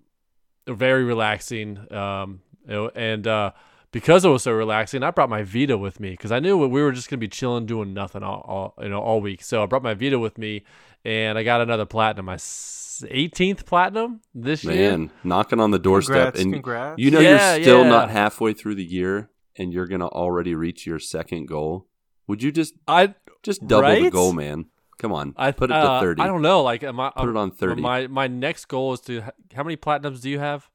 very 0.67 1.05
relaxing. 1.05 1.93
Um, 1.93 2.41
and 2.67 3.27
uh, 3.27 3.51
because 3.97 4.27
it 4.27 4.29
was 4.29 4.43
so 4.43 4.53
relaxing, 4.53 5.03
I 5.03 5.11
brought 5.11 5.31
my 5.31 5.43
Vita 5.43 5.79
with 5.79 6.01
me 6.01 6.11
because 6.11 6.31
I 6.31 6.39
knew 6.39 6.59
we 6.59 6.83
were 6.83 6.93
just 6.93 7.09
gonna 7.09 7.17
be 7.17 7.29
chilling, 7.29 7.65
doing 7.65 7.95
nothing 7.95 8.23
all, 8.23 8.75
all 8.77 8.85
you 8.85 8.91
know 8.91 9.01
all 9.01 9.23
week. 9.23 9.43
So 9.43 9.63
I 9.63 9.67
brought 9.67 9.83
my 9.83 9.95
Vita 9.95 10.19
with 10.19 10.37
me, 10.37 10.65
and 11.03 11.39
I 11.39 11.43
got 11.45 11.63
another 11.63 11.87
platinum, 11.87 12.27
my 12.27 12.37
18th 12.37 13.65
platinum 13.65 14.21
this 14.35 14.65
year. 14.65 14.91
Man, 14.91 15.11
knocking 15.25 15.61
on 15.61 15.71
the 15.71 15.79
doorstep, 15.79 16.35
Congrats, 16.35 16.41
and 16.43 16.53
congrats. 16.53 16.99
you 16.99 17.11
know 17.11 17.21
Yeah, 17.21 17.55
you're 17.55 17.63
still 17.65 17.83
yeah. 17.85 17.89
not 17.89 18.11
halfway 18.11 18.53
through 18.53 18.75
the 18.75 18.85
year, 18.85 19.31
and 19.57 19.73
you're 19.73 19.87
gonna 19.87 20.09
already 20.09 20.55
reach 20.55 20.87
your 20.87 20.99
second 20.99 21.47
goal. 21.49 21.87
Would 22.27 22.43
you 22.43 22.53
just 22.53 22.75
I 22.87 23.15
just 23.43 23.67
double 23.67 23.99
the 23.99 24.11
goal, 24.11 24.35
man? 24.35 24.67
Come 24.99 25.15
on, 25.15 25.33
I 25.39 25.53
put 25.53 25.71
it 25.71 25.73
to 25.73 25.79
uh, 25.79 26.01
thirty. 26.01 26.21
I 26.21 26.27
don't 26.27 26.43
know. 26.43 26.63
Like, 26.63 26.83
am 26.83 27.01
I, 27.01 27.13
Put 27.17 27.31
it 27.31 27.37
on 27.37 27.51
30. 27.51 27.81
My 27.81 28.09
my 28.09 28.27
next 28.27 28.67
goal 28.67 28.93
is 28.93 29.01
to. 29.03 29.23
How 29.55 29.63
many 29.63 29.79
platinums 29.79 30.21
do 30.21 30.29
you 30.29 30.39
have? 30.39 30.69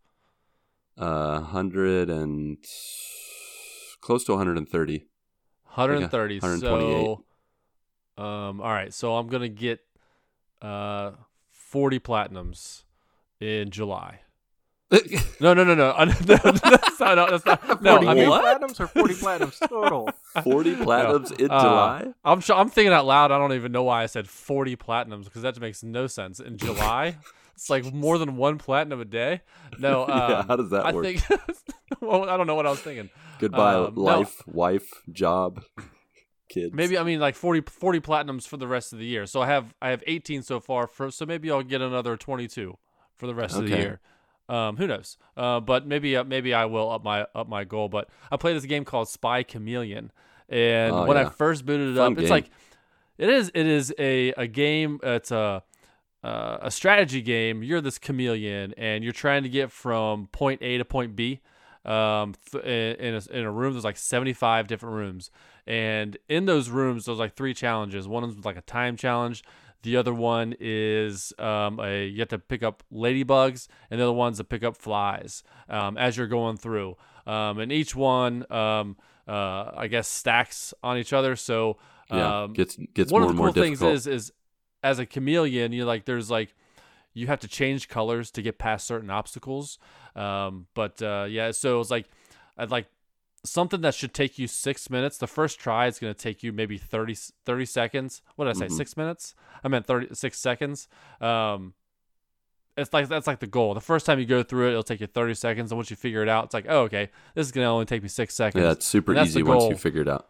Uh, 0.98 1.42
hundred 1.42 2.10
and 2.10 2.58
close 4.02 4.24
to 4.26 4.34
130. 4.34 5.06
130. 5.74 6.40
128. 6.40 7.18
So, 8.18 8.24
um, 8.24 8.60
all 8.62 8.72
right. 8.72 8.94
So 8.94 9.16
I'm 9.16 9.28
gonna 9.28 9.48
get 9.50 9.80
uh 10.62 11.12
40 11.52 12.00
platinums 12.00 12.84
in 13.40 13.70
July. 13.70 14.20
No, 15.40 15.56
no, 15.56 15.64
no, 15.64 15.74
no. 15.74 15.94
No 15.98 16.06
that's 16.06 17.00
not. 17.00 17.16
No, 17.16 17.32
that's 17.32 17.46
not. 17.46 17.82
No, 17.82 17.96
40 17.96 18.08
I 18.08 18.14
mean, 18.14 18.30
platinums 18.30 18.80
or 18.80 18.86
40 18.88 19.14
platinums 19.16 19.68
total? 19.68 20.10
40 20.44 20.76
platinums 20.76 21.32
in 21.40 21.50
uh, 21.50 21.62
July. 21.62 22.08
I'm 22.24 22.42
sure, 22.42 22.56
I'm 22.58 22.70
thinking 22.70 22.94
out 22.94 23.06
loud. 23.08 23.32
I 23.32 23.40
don't 23.40 23.54
even 23.54 23.72
know 23.72 23.84
why 23.84 24.04
I 24.04 24.06
said 24.06 24.28
40 24.28 24.76
platinums 24.76 25.24
because 25.24 25.42
that 25.42 25.60
makes 25.60 25.82
no 25.82 26.06
sense. 26.08 26.40
In 26.40 26.58
July, 26.58 27.18
it's 27.56 27.70
like 27.72 27.92
more 27.92 28.20
than 28.20 28.36
one 28.38 28.60
platinum 28.60 29.02
a 29.02 29.06
day. 29.06 29.42
No, 29.80 30.04
um, 30.04 30.10
Yeah, 30.10 30.44
how 30.48 30.58
does 30.58 30.70
that 30.70 30.86
I 30.86 30.92
work? 30.92 31.06
think. 31.06 31.24
well, 32.02 32.30
I 32.30 32.38
don't 32.38 32.46
know 32.46 32.56
what 32.56 32.68
I 32.68 32.70
was 32.70 32.82
thinking. 32.82 33.10
Goodbye, 33.42 33.76
um, 33.76 33.96
no. 33.96 34.02
life, 34.02 34.42
wife, 34.48 35.04
job, 35.12 35.64
kids. 36.48 36.74
Maybe 36.74 36.98
I 36.98 37.04
mean 37.04 37.20
like 37.20 37.36
40, 37.36 37.62
40 37.62 38.00
platinums 38.00 38.48
for 38.48 38.58
the 38.58 38.68
rest 38.68 38.94
of 38.94 39.00
the 39.00 39.06
year. 39.06 39.26
So 39.26 39.42
I 39.42 39.48
have 39.48 39.74
I 39.82 39.90
have 39.90 40.04
18 40.06 40.44
so 40.44 40.60
far. 40.60 40.88
For, 40.88 41.12
so 41.12 41.26
maybe 41.26 41.50
I'll 41.50 41.64
get 41.64 41.82
another 41.82 42.16
22 42.18 42.78
for 43.16 43.28
the 43.28 43.36
rest 43.36 43.58
of 43.58 43.68
the 43.68 43.78
year. 43.78 44.00
Um, 44.50 44.76
who 44.76 44.86
knows? 44.86 45.18
Uh, 45.38 45.60
but 45.62 45.88
maybe 45.88 46.16
uh, 46.16 46.24
maybe 46.24 46.54
I 46.54 46.66
will 46.66 46.92
up 46.92 47.04
my 47.04 47.26
up 47.34 47.48
my 47.48 47.64
goal. 47.64 47.90
But 47.90 48.10
I 48.32 48.38
play 48.38 48.54
this 48.54 48.66
game 48.66 48.84
called 48.84 49.08
Spy 49.08 49.44
Chameleon, 49.44 50.12
and 50.50 50.94
Oh, 50.94 51.06
when 51.06 51.18
I 51.18 51.30
first 51.30 51.66
booted 51.66 51.96
it 51.96 51.98
Fun 51.98 52.14
up, 52.14 52.20
it's 52.20 52.30
like 52.30 52.50
it 53.18 53.30
is 53.30 53.50
it 53.54 53.66
is 53.66 53.94
a 53.98 54.34
a 54.34 54.48
game. 54.48 55.00
It's 55.04 55.32
a 55.32 55.64
uh, 56.24 56.58
a 56.62 56.70
strategy 56.70 57.22
game. 57.22 57.64
You're 57.64 57.82
this 57.82 57.98
chameleon, 57.98 58.74
and 58.78 59.04
you're 59.04 59.14
trying 59.14 59.44
to 59.44 59.50
get 59.50 59.72
from 59.72 60.28
point 60.28 60.62
A 60.62 60.78
to 60.78 60.86
point 60.86 61.16
B. 61.16 61.40
Um, 61.86 62.36
th- 62.52 62.64
in 62.64 63.06
in 63.06 63.16
a, 63.16 63.40
in 63.40 63.46
a 63.46 63.52
room, 63.52 63.74
there's 63.74 63.84
like 63.84 63.98
75 63.98 64.68
different 64.68 64.96
rooms, 64.96 65.32
and 65.66 66.18
in 66.30 66.46
those 66.46 66.70
rooms, 66.70 67.06
there's 67.06 67.18
like 67.18 67.36
three 67.36 67.54
challenges. 67.54 68.08
One 68.08 68.24
is 68.24 68.46
like 68.46 68.58
a 68.58 68.62
time 68.62 68.98
challenge. 68.98 69.44
The 69.84 69.98
other 69.98 70.14
one 70.14 70.54
is 70.60 71.34
um, 71.40 71.80
a 71.80 72.06
you 72.06 72.20
have 72.20 72.30
to 72.30 72.40
pick 72.40 72.62
up 72.62 72.84
ladybugs, 72.94 73.68
and 73.90 74.00
the 74.00 74.04
other 74.04 74.14
one's 74.14 74.38
to 74.38 74.44
pick 74.44 74.64
up 74.64 74.78
flies 74.78 75.44
um, 75.70 75.98
as 75.98 76.18
you're 76.18 76.28
going 76.28 76.58
through. 76.58 76.98
Um, 77.26 77.60
and 77.60 77.72
each 77.72 77.96
one, 77.96 78.46
um, 78.52 78.98
uh, 79.28 79.72
I 79.76 79.88
guess, 79.88 80.08
stacks 80.08 80.74
on 80.84 80.98
each 80.98 81.14
other. 81.14 81.36
So 81.36 81.78
yeah, 82.12 82.44
um, 82.44 82.54
gets 82.54 82.78
gets 82.94 83.12
one 83.12 83.22
more 83.22 83.30
of 83.32 83.36
the 83.36 83.40
cool 83.40 83.46
more 83.46 83.54
things 83.54 83.80
difficult. 83.80 83.96
is 83.96 84.08
is 84.08 84.32
as 84.84 85.00
a 85.00 85.06
chameleon 85.06 85.72
you 85.72 85.86
like 85.86 86.06
there's 86.06 86.30
like 86.30 86.56
you 87.14 87.28
have 87.28 87.40
to 87.40 87.48
change 87.48 87.88
colors 87.90 88.32
to 88.32 88.42
get 88.42 88.58
past 88.58 88.88
certain 88.88 89.10
obstacles 89.10 89.78
um 90.16 90.68
but 90.74 91.02
uh 91.02 91.26
yeah 91.30 91.52
so 91.52 91.80
it's 91.80 91.92
like 91.92 92.08
i'd 92.58 92.72
like 92.72 92.88
something 93.44 93.82
that 93.82 93.94
should 93.96 94.14
take 94.14 94.38
you 94.38 94.48
six 94.48 94.90
minutes 94.90 95.18
the 95.18 95.28
first 95.28 95.60
try 95.60 95.88
is 95.88 95.98
going 96.00 96.14
to 96.14 96.20
take 96.20 96.44
you 96.44 96.52
maybe 96.54 96.78
30 96.78 97.16
30 97.46 97.66
seconds 97.66 98.22
what 98.36 98.46
did 98.46 98.52
i 98.52 98.60
say 98.60 98.66
Mhm. 98.68 98.78
six 98.78 98.96
minutes 98.96 99.34
i 99.64 99.68
meant 99.68 99.86
36 99.88 100.38
seconds 100.38 100.88
um 101.20 101.74
it's 102.78 102.94
like 102.94 103.10
that's 103.10 103.28
like 103.28 103.40
the 103.40 103.48
goal. 103.48 103.74
The 103.74 103.82
first 103.82 104.06
time 104.06 104.18
you 104.18 104.26
go 104.26 104.44
through 104.44 104.68
it, 104.68 104.72
it'll 104.72 104.82
take 104.82 105.02
you 105.02 105.08
30 105.08 105.34
seconds, 105.34 105.72
and 105.72 105.78
once 105.78 105.90
you 105.90 105.98
figure 105.98 106.24
it 106.24 106.30
out, 106.30 106.46
it's 106.46 106.54
like, 106.54 106.66
oh, 106.70 106.84
okay, 106.84 107.10
this 107.36 107.46
is 107.46 107.52
gonna 107.52 107.68
only 107.68 107.86
take 107.86 108.02
me 108.02 108.08
six 108.08 108.34
seconds. 108.34 108.64
yeah, 108.64 108.72
it's 108.72 108.86
super 108.86 109.14
easy 109.14 109.44
once 109.44 109.70
you 109.70 109.76
figure 109.76 110.02
it 110.02 110.08
out. 110.08 110.28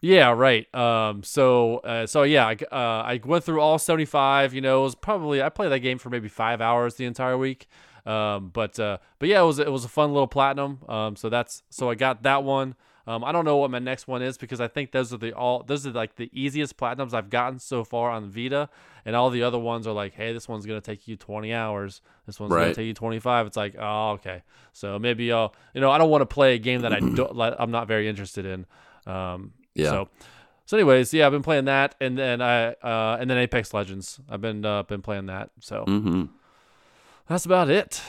Yeah, 0.00 0.32
right. 0.32 0.72
Um, 0.74 1.22
so, 1.22 1.78
uh, 1.78 2.06
so 2.06 2.22
yeah, 2.22 2.46
I, 2.46 2.56
uh, 2.70 3.02
I 3.02 3.20
went 3.24 3.44
through 3.44 3.60
all 3.60 3.78
75. 3.78 4.54
You 4.54 4.60
know, 4.60 4.80
it 4.80 4.82
was 4.82 4.94
probably 4.94 5.42
I 5.42 5.48
played 5.48 5.72
that 5.72 5.80
game 5.80 5.98
for 5.98 6.10
maybe 6.10 6.28
five 6.28 6.60
hours 6.60 6.94
the 6.96 7.06
entire 7.06 7.38
week. 7.38 7.66
Um, 8.06 8.50
but 8.52 8.78
uh, 8.78 8.98
but 9.18 9.28
yeah, 9.28 9.42
it 9.42 9.44
was 9.44 9.58
it 9.58 9.70
was 9.70 9.84
a 9.84 9.88
fun 9.88 10.12
little 10.12 10.28
platinum. 10.28 10.78
Um, 10.88 11.16
so 11.16 11.28
that's 11.28 11.62
so 11.70 11.90
I 11.90 11.94
got 11.94 12.22
that 12.22 12.44
one. 12.44 12.76
Um, 13.08 13.22
I 13.22 13.30
don't 13.30 13.44
know 13.44 13.56
what 13.56 13.70
my 13.70 13.78
next 13.78 14.08
one 14.08 14.20
is 14.20 14.36
because 14.36 14.60
I 14.60 14.66
think 14.66 14.90
those 14.90 15.12
are 15.12 15.16
the 15.16 15.32
all 15.32 15.62
those 15.62 15.86
are 15.86 15.92
like 15.92 16.16
the 16.16 16.30
easiest 16.32 16.76
platinums 16.76 17.14
I've 17.14 17.30
gotten 17.30 17.58
so 17.58 17.84
far 17.84 18.10
on 18.10 18.30
Vita, 18.30 18.68
and 19.04 19.16
all 19.16 19.30
the 19.30 19.42
other 19.42 19.58
ones 19.58 19.86
are 19.86 19.92
like, 19.92 20.14
hey, 20.14 20.32
this 20.32 20.48
one's 20.48 20.66
gonna 20.66 20.80
take 20.80 21.06
you 21.08 21.16
20 21.16 21.52
hours. 21.52 22.00
This 22.26 22.38
one's 22.38 22.50
gonna 22.52 22.74
take 22.74 22.86
you 22.86 22.94
25. 22.94 23.46
It's 23.46 23.56
like, 23.56 23.76
oh, 23.78 24.12
okay. 24.12 24.42
So 24.72 24.98
maybe 24.98 25.32
I'll 25.32 25.54
you 25.74 25.80
know 25.80 25.90
I 25.90 25.98
don't 25.98 26.10
want 26.10 26.22
to 26.22 26.26
play 26.26 26.54
a 26.54 26.58
game 26.58 26.82
that 26.82 26.92
I 26.92 27.00
don't 27.14 27.34
like, 27.34 27.54
I'm 27.58 27.70
not 27.70 27.88
very 27.88 28.08
interested 28.08 28.44
in. 28.44 28.66
Um, 29.06 29.52
Yeah. 29.76 29.90
So, 29.90 30.08
so 30.64 30.76
anyways, 30.76 31.14
yeah, 31.14 31.26
I've 31.26 31.32
been 31.32 31.42
playing 31.42 31.66
that, 31.66 31.94
and 32.00 32.18
then 32.18 32.42
I 32.42 32.72
uh, 32.72 33.16
and 33.20 33.30
then 33.30 33.38
Apex 33.38 33.72
Legends. 33.72 34.18
I've 34.28 34.40
been 34.40 34.64
uh, 34.64 34.82
been 34.84 35.02
playing 35.02 35.26
that. 35.26 35.50
So 35.60 35.84
Mm-hmm. 35.86 36.24
that's 37.28 37.46
about 37.46 37.70
it. 37.70 38.02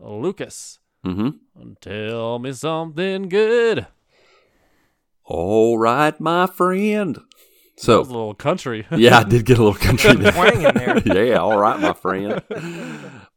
Lucas, 0.00 0.78
Mm-hmm. 1.04 1.72
tell 1.80 2.38
me 2.38 2.52
something 2.52 3.28
good. 3.28 3.86
All 5.24 5.78
right, 5.78 6.18
my 6.20 6.46
friend. 6.46 7.16
That 7.16 7.22
was 7.76 7.84
So 7.84 8.00
a 8.00 8.02
little 8.02 8.34
country. 8.34 8.86
yeah, 8.96 9.18
I 9.18 9.24
did 9.24 9.44
get 9.44 9.58
a 9.58 9.62
little 9.64 9.78
country 9.80 10.14
there. 10.14 10.32
Twang 10.32 10.62
in 10.62 10.74
there. 10.74 11.02
yeah, 11.26 11.36
all 11.38 11.58
right, 11.58 11.80
my 11.80 11.92
friend, 11.92 12.42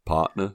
partner. 0.04 0.54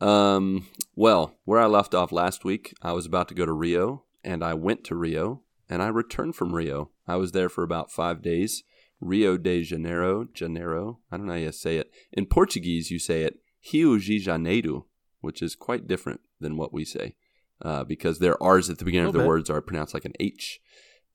Um, 0.00 0.66
well, 0.94 1.34
where 1.44 1.58
I 1.60 1.66
left 1.66 1.94
off 1.94 2.12
last 2.12 2.44
week, 2.44 2.74
I 2.82 2.92
was 2.92 3.06
about 3.06 3.28
to 3.28 3.34
go 3.34 3.44
to 3.44 3.52
Rio, 3.52 4.04
and 4.22 4.44
I 4.44 4.54
went 4.54 4.84
to 4.84 4.94
Rio, 4.94 5.42
and 5.68 5.82
I 5.82 5.88
returned 5.88 6.36
from 6.36 6.54
Rio. 6.54 6.90
I 7.06 7.16
was 7.16 7.32
there 7.32 7.48
for 7.48 7.62
about 7.62 7.92
five 7.92 8.22
days. 8.22 8.62
Rio 9.00 9.36
de 9.36 9.62
Janeiro, 9.62 10.26
Janeiro. 10.34 10.98
I 11.10 11.16
don't 11.16 11.26
know 11.26 11.34
how 11.34 11.38
you 11.38 11.52
say 11.52 11.76
it. 11.76 11.90
In 12.12 12.26
Portuguese, 12.26 12.90
you 12.90 12.98
say 12.98 13.22
it 13.22 13.38
Rio 13.72 13.98
de 13.98 14.18
Janeiro, 14.18 14.86
which 15.20 15.42
is 15.42 15.54
quite 15.54 15.86
different 15.86 16.20
than 16.40 16.56
what 16.56 16.72
we 16.72 16.84
say, 16.84 17.14
uh, 17.62 17.84
because 17.84 18.18
their 18.18 18.40
R's 18.42 18.70
at 18.70 18.78
the 18.78 18.84
beginning 18.84 19.08
of 19.08 19.12
the 19.12 19.20
bit. 19.20 19.28
words 19.28 19.50
are 19.50 19.60
pronounced 19.60 19.94
like 19.94 20.04
an 20.04 20.14
H. 20.18 20.60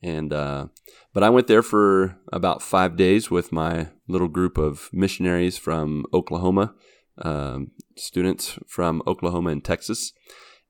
And 0.02 0.34
uh, 0.34 0.68
but 1.14 1.24
I 1.24 1.30
went 1.30 1.48
there 1.48 1.64
for 1.64 2.18
about 2.32 2.62
five 2.62 2.98
days 2.98 3.32
with 3.32 3.54
my 3.54 3.88
little 4.08 4.28
group 4.28 4.58
of 4.58 4.90
missionaries 4.92 5.58
from 5.58 6.06
Oklahoma, 6.14 6.74
um, 7.20 7.72
students 7.96 8.60
from 8.68 9.02
Oklahoma 9.08 9.52
and 9.52 9.64
Texas, 9.64 10.12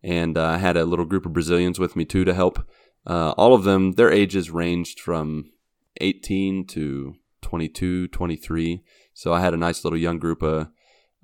and 0.03 0.37
uh, 0.37 0.45
I 0.45 0.57
had 0.57 0.77
a 0.77 0.85
little 0.85 1.05
group 1.05 1.25
of 1.25 1.33
Brazilians 1.33 1.79
with 1.79 1.95
me 1.95 2.05
too 2.05 2.25
to 2.25 2.33
help. 2.33 2.63
Uh, 3.05 3.31
all 3.31 3.53
of 3.53 3.63
them, 3.63 3.93
their 3.93 4.11
ages 4.11 4.49
ranged 4.49 4.99
from 4.99 5.51
18 6.01 6.65
to 6.67 7.15
22, 7.41 8.07
23. 8.07 8.83
So 9.13 9.33
I 9.33 9.41
had 9.41 9.53
a 9.53 9.57
nice 9.57 9.83
little 9.83 9.99
young 9.99 10.19
group 10.19 10.41
of 10.41 10.67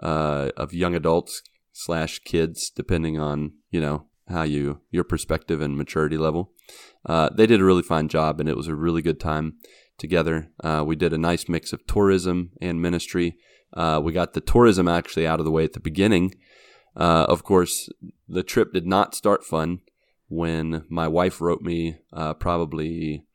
uh, 0.01 0.49
of 0.55 0.73
young 0.73 0.95
adults 0.95 1.41
slash 1.73 2.19
kids, 2.19 2.69
depending 2.69 3.19
on 3.19 3.53
you 3.71 3.81
know 3.81 4.05
how 4.29 4.43
you 4.43 4.81
your 4.91 5.03
perspective 5.03 5.61
and 5.61 5.77
maturity 5.77 6.17
level. 6.17 6.51
Uh, 7.05 7.29
they 7.33 7.47
did 7.47 7.61
a 7.61 7.65
really 7.65 7.81
fine 7.81 8.07
job, 8.07 8.39
and 8.39 8.47
it 8.47 8.57
was 8.57 8.67
a 8.67 8.75
really 8.75 9.01
good 9.01 9.19
time 9.19 9.55
together. 9.97 10.49
Uh, 10.63 10.83
we 10.85 10.95
did 10.95 11.13
a 11.13 11.17
nice 11.17 11.49
mix 11.49 11.73
of 11.73 11.85
tourism 11.87 12.51
and 12.61 12.81
ministry. 12.81 13.35
Uh, 13.73 13.99
we 14.03 14.13
got 14.13 14.33
the 14.33 14.41
tourism 14.41 14.87
actually 14.87 15.27
out 15.27 15.39
of 15.39 15.45
the 15.45 15.51
way 15.51 15.63
at 15.63 15.73
the 15.73 15.79
beginning. 15.79 16.33
Uh, 16.95 17.25
of 17.27 17.43
course, 17.43 17.89
the 18.27 18.43
trip 18.43 18.73
did 18.73 18.87
not 18.87 19.15
start 19.15 19.43
fun 19.43 19.79
when 20.29 20.85
my 20.89 21.07
wife 21.07 21.41
wrote 21.41 21.61
me 21.61 21.97
uh, 22.13 22.33
probably 22.35 23.25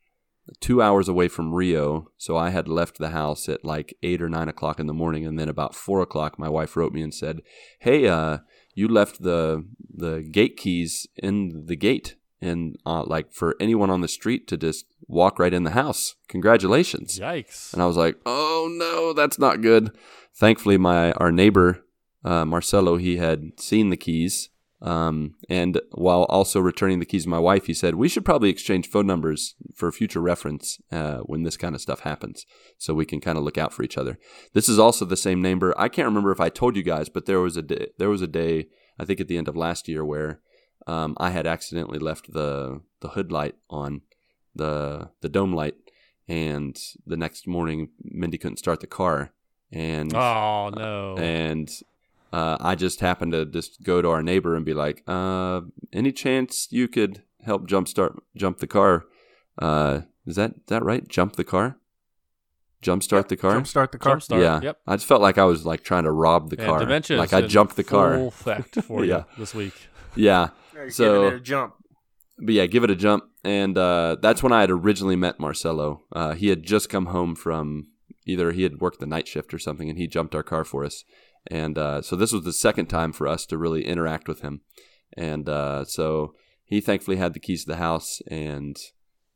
two 0.59 0.81
hours 0.81 1.07
away 1.07 1.27
from 1.27 1.53
Rio. 1.53 2.11
So 2.17 2.37
I 2.37 2.49
had 2.49 2.67
left 2.67 2.97
the 2.97 3.09
house 3.09 3.47
at 3.49 3.65
like 3.65 3.95
eight 4.01 4.21
or 4.21 4.29
nine 4.29 4.47
o'clock 4.47 4.79
in 4.79 4.87
the 4.87 4.93
morning, 4.93 5.25
and 5.25 5.39
then 5.39 5.49
about 5.49 5.75
four 5.75 6.01
o'clock, 6.01 6.39
my 6.39 6.49
wife 6.49 6.75
wrote 6.75 6.93
me 6.93 7.01
and 7.01 7.13
said, 7.13 7.41
"Hey, 7.79 8.07
uh, 8.07 8.39
you 8.73 8.87
left 8.87 9.21
the 9.21 9.65
the 9.93 10.21
gate 10.21 10.57
keys 10.57 11.07
in 11.15 11.65
the 11.67 11.75
gate, 11.75 12.15
and 12.41 12.77
uh, 12.85 13.03
like 13.05 13.33
for 13.33 13.55
anyone 13.59 13.89
on 13.89 14.01
the 14.01 14.07
street 14.07 14.47
to 14.47 14.57
just 14.57 14.85
walk 15.07 15.39
right 15.39 15.53
in 15.53 15.63
the 15.63 15.71
house. 15.71 16.15
Congratulations!" 16.27 17.19
Yikes. 17.19 17.73
And 17.73 17.81
I 17.81 17.85
was 17.85 17.97
like, 17.97 18.17
"Oh 18.25 18.69
no, 18.71 19.13
that's 19.13 19.39
not 19.39 19.61
good." 19.61 19.95
Thankfully, 20.33 20.77
my 20.77 21.11
our 21.13 21.31
neighbor 21.31 21.85
uh, 22.23 22.45
Marcelo 22.45 22.97
he 22.97 23.17
had 23.17 23.59
seen 23.59 23.89
the 23.89 23.97
keys, 23.97 24.49
um, 24.85 25.35
and 25.49 25.81
while 25.91 26.23
also 26.23 26.59
returning 26.59 26.99
the 26.99 27.05
keys 27.05 27.23
to 27.23 27.29
my 27.29 27.39
wife, 27.39 27.65
he 27.65 27.73
said 27.73 27.95
we 27.95 28.07
should 28.09 28.25
probably 28.25 28.49
exchange 28.49 28.89
phone 28.89 29.07
numbers 29.07 29.55
for 29.73 29.91
future 29.91 30.21
reference 30.21 30.79
uh, 30.91 31.19
when 31.19 31.43
this 31.43 31.57
kind 31.57 31.73
of 31.75 31.81
stuff 31.81 32.01
happens, 32.01 32.45
so 32.77 32.93
we 32.93 33.05
can 33.05 33.19
kind 33.19 33.37
of 33.37 33.43
look 33.43 33.57
out 33.57 33.73
for 33.73 33.83
each 33.83 33.97
other. 33.97 34.17
This 34.53 34.69
is 34.69 34.79
also 34.79 35.03
the 35.05 35.17
same 35.17 35.41
neighbor. 35.41 35.73
I 35.77 35.89
can't 35.89 36.07
remember 36.07 36.31
if 36.31 36.39
I 36.39 36.49
told 36.49 36.75
you 36.75 36.83
guys, 36.83 37.09
but 37.09 37.25
there 37.25 37.39
was 37.39 37.57
a 37.57 37.61
day, 37.61 37.87
there 37.97 38.09
was 38.09 38.21
a 38.21 38.27
day 38.27 38.67
I 38.99 39.05
think 39.05 39.19
at 39.19 39.27
the 39.27 39.37
end 39.37 39.47
of 39.47 39.57
last 39.57 39.87
year 39.87 40.05
where 40.05 40.39
um, 40.87 41.15
I 41.17 41.31
had 41.31 41.47
accidentally 41.47 41.99
left 41.99 42.31
the 42.31 42.81
the 43.01 43.09
hood 43.09 43.31
light 43.31 43.55
on 43.69 44.01
the 44.53 45.09
the 45.21 45.29
dome 45.29 45.53
light, 45.53 45.75
and 46.27 46.77
the 47.05 47.17
next 47.17 47.47
morning 47.47 47.89
Mindy 48.03 48.37
couldn't 48.37 48.57
start 48.57 48.79
the 48.81 48.87
car, 48.87 49.33
and 49.71 50.13
Oh 50.15 50.69
no. 50.69 51.15
and 51.17 51.69
uh, 52.33 52.57
I 52.59 52.75
just 52.75 52.99
happened 52.99 53.31
to 53.33 53.45
just 53.45 53.83
go 53.83 54.01
to 54.01 54.09
our 54.09 54.21
neighbor 54.23 54.55
and 54.55 54.65
be 54.65 54.73
like, 54.73 55.03
uh, 55.07 55.61
"Any 55.93 56.11
chance 56.11 56.67
you 56.71 56.87
could 56.87 57.23
help 57.43 57.67
jump 57.67 57.87
start 57.87 58.21
jump 58.35 58.59
the 58.59 58.67
car? 58.67 59.05
Uh, 59.61 60.01
is 60.25 60.35
that 60.35 60.51
is 60.51 60.61
that 60.67 60.83
right? 60.83 61.07
Jump 61.07 61.35
the 61.35 61.43
car? 61.43 61.77
Jump 62.81 63.01
start 63.03 63.29
the 63.29 63.37
car? 63.37 63.53
Jump 63.53 63.67
start 63.67 63.91
the 63.91 63.97
car. 63.97 64.17
Jumpstart. 64.17 64.41
yeah. 64.41 64.59
Yep. 64.61 64.77
I 64.85 64.95
just 64.95 65.07
felt 65.07 65.21
like 65.21 65.37
I 65.37 65.45
was 65.45 65.65
like 65.65 65.83
trying 65.83 66.03
to 66.03 66.11
rob 66.11 66.49
the 66.51 66.57
And 66.59 66.67
car. 66.67 66.79
dementia 66.79 67.17
like 67.17 67.33
I 67.33 67.41
jumped 67.41 67.75
the 67.77 67.83
car. 67.83 68.15
Full 68.15 68.27
effect 68.39 68.75
for 68.83 69.03
Yeah. 69.11 69.17
you 69.19 69.25
this 69.39 69.55
week. 69.55 69.73
Yeah. 70.15 70.49
You're 70.73 70.89
So- 70.91 71.21
giving 71.23 71.33
it 71.37 71.37
a 71.37 71.43
jump. 71.43 71.73
but 72.37 72.53
yeah, 72.53 72.65
give 72.67 72.83
it 72.83 72.91
a 72.91 72.95
jump. 72.95 73.23
And 73.43 73.77
uh, 73.77 74.17
that's 74.21 74.43
when 74.43 74.51
I 74.51 74.61
had 74.61 74.69
originally 74.71 75.15
met 75.15 75.39
Marcelo. 75.39 76.01
Uh, 76.11 76.33
he 76.33 76.49
had 76.49 76.63
just 76.63 76.89
come 76.89 77.07
home 77.07 77.35
from 77.35 77.87
either 78.25 78.51
he 78.51 78.63
had 78.63 78.79
worked 78.81 78.99
the 78.99 79.05
night 79.05 79.27
shift 79.27 79.53
or 79.53 79.59
something, 79.59 79.87
and 79.89 79.97
he 79.99 80.07
jumped 80.07 80.33
our 80.35 80.41
car 80.43 80.63
for 80.65 80.83
us. 80.83 81.03
And 81.47 81.77
uh, 81.77 82.01
so 82.01 82.15
this 82.15 82.33
was 82.33 82.43
the 82.43 82.53
second 82.53 82.87
time 82.87 83.13
for 83.13 83.27
us 83.27 83.45
to 83.47 83.57
really 83.57 83.85
interact 83.85 84.27
with 84.27 84.41
him. 84.41 84.61
And 85.15 85.47
uh, 85.47 85.85
so 85.85 86.35
he 86.63 86.81
thankfully 86.81 87.17
had 87.17 87.33
the 87.33 87.39
keys 87.39 87.63
to 87.63 87.71
the 87.71 87.77
house. 87.77 88.21
And 88.27 88.77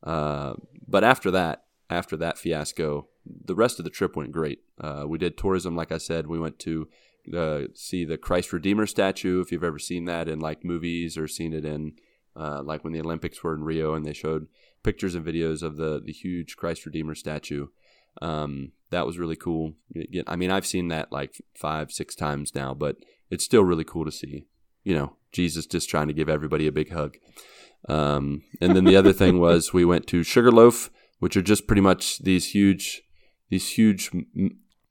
uh, 0.02 0.54
but 0.86 1.04
after 1.04 1.30
that, 1.30 1.64
after 1.88 2.16
that 2.16 2.38
fiasco, 2.38 3.08
the 3.26 3.54
rest 3.54 3.78
of 3.78 3.84
the 3.84 3.90
trip 3.90 4.16
went 4.16 4.32
great. 4.32 4.60
Uh, 4.80 5.04
we 5.06 5.18
did 5.18 5.36
tourism, 5.36 5.76
like 5.76 5.92
I 5.92 5.98
said. 5.98 6.26
We 6.26 6.38
went 6.38 6.58
to 6.60 6.88
uh, 7.36 7.60
see 7.74 8.04
the 8.04 8.18
Christ 8.18 8.52
Redeemer 8.52 8.86
statue. 8.86 9.40
If 9.40 9.52
you've 9.52 9.64
ever 9.64 9.78
seen 9.78 10.06
that 10.06 10.28
in 10.28 10.40
like 10.40 10.64
movies 10.64 11.16
or 11.16 11.28
seen 11.28 11.52
it 11.52 11.64
in 11.64 11.94
uh, 12.36 12.62
like 12.62 12.84
when 12.84 12.92
the 12.92 13.00
Olympics 13.00 13.42
were 13.42 13.54
in 13.54 13.64
Rio 13.64 13.94
and 13.94 14.04
they 14.04 14.12
showed 14.12 14.46
pictures 14.82 15.14
and 15.14 15.24
videos 15.24 15.62
of 15.62 15.76
the 15.76 16.00
the 16.04 16.12
huge 16.12 16.56
Christ 16.56 16.86
Redeemer 16.86 17.14
statue. 17.14 17.68
Um, 18.20 18.72
that 18.90 19.06
was 19.06 19.18
really 19.18 19.36
cool. 19.36 19.74
I 20.26 20.36
mean, 20.36 20.50
I've 20.50 20.66
seen 20.66 20.88
that 20.88 21.12
like 21.12 21.40
five, 21.54 21.92
six 21.92 22.14
times 22.14 22.54
now, 22.54 22.74
but 22.74 22.96
it's 23.30 23.44
still 23.44 23.64
really 23.64 23.84
cool 23.84 24.04
to 24.04 24.12
see. 24.12 24.46
You 24.82 24.94
know, 24.94 25.16
Jesus 25.32 25.66
just 25.66 25.88
trying 25.88 26.08
to 26.08 26.14
give 26.14 26.28
everybody 26.28 26.66
a 26.66 26.72
big 26.72 26.92
hug. 26.92 27.16
Um, 27.88 28.42
and 28.60 28.76
then 28.76 28.84
the 28.84 28.96
other 28.96 29.12
thing 29.12 29.38
was 29.40 29.72
we 29.72 29.84
went 29.84 30.06
to 30.08 30.22
Sugarloaf, 30.22 30.90
which 31.18 31.36
are 31.36 31.42
just 31.42 31.66
pretty 31.66 31.82
much 31.82 32.18
these 32.18 32.52
huge, 32.52 33.02
these 33.48 33.70
huge, 33.70 34.10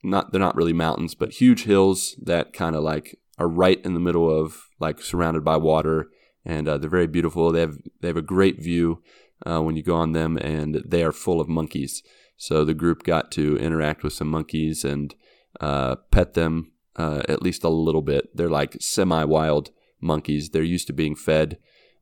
not 0.02 0.32
they're 0.32 0.40
not 0.40 0.56
really 0.56 0.72
mountains, 0.72 1.14
but 1.14 1.32
huge 1.32 1.64
hills 1.64 2.16
that 2.22 2.52
kind 2.52 2.74
of 2.74 2.82
like 2.82 3.18
are 3.38 3.48
right 3.48 3.84
in 3.84 3.94
the 3.94 4.00
middle 4.00 4.30
of 4.30 4.66
like 4.78 5.02
surrounded 5.02 5.44
by 5.44 5.56
water, 5.56 6.08
and 6.44 6.68
uh, 6.68 6.78
they're 6.78 6.90
very 6.90 7.06
beautiful. 7.06 7.52
They 7.52 7.60
have 7.60 7.78
they 8.00 8.08
have 8.08 8.16
a 8.16 8.22
great 8.22 8.62
view 8.62 9.02
uh, 9.46 9.60
when 9.60 9.76
you 9.76 9.82
go 9.82 9.96
on 9.96 10.12
them, 10.12 10.36
and 10.38 10.82
they 10.86 11.02
are 11.02 11.12
full 11.12 11.40
of 11.40 11.48
monkeys. 11.48 12.02
So 12.40 12.64
the 12.64 12.72
group 12.72 13.02
got 13.02 13.30
to 13.32 13.58
interact 13.58 14.02
with 14.02 14.14
some 14.14 14.28
monkeys 14.28 14.82
and 14.82 15.14
uh, 15.60 15.96
pet 16.10 16.32
them 16.32 16.72
uh, 16.96 17.20
at 17.28 17.42
least 17.42 17.64
a 17.64 17.68
little 17.68 18.00
bit. 18.00 18.34
They're 18.34 18.48
like 18.48 18.78
semi-wild 18.80 19.70
monkeys. 20.00 20.48
They're 20.48 20.62
used 20.62 20.86
to 20.86 20.94
being 20.94 21.14
fed. 21.14 21.58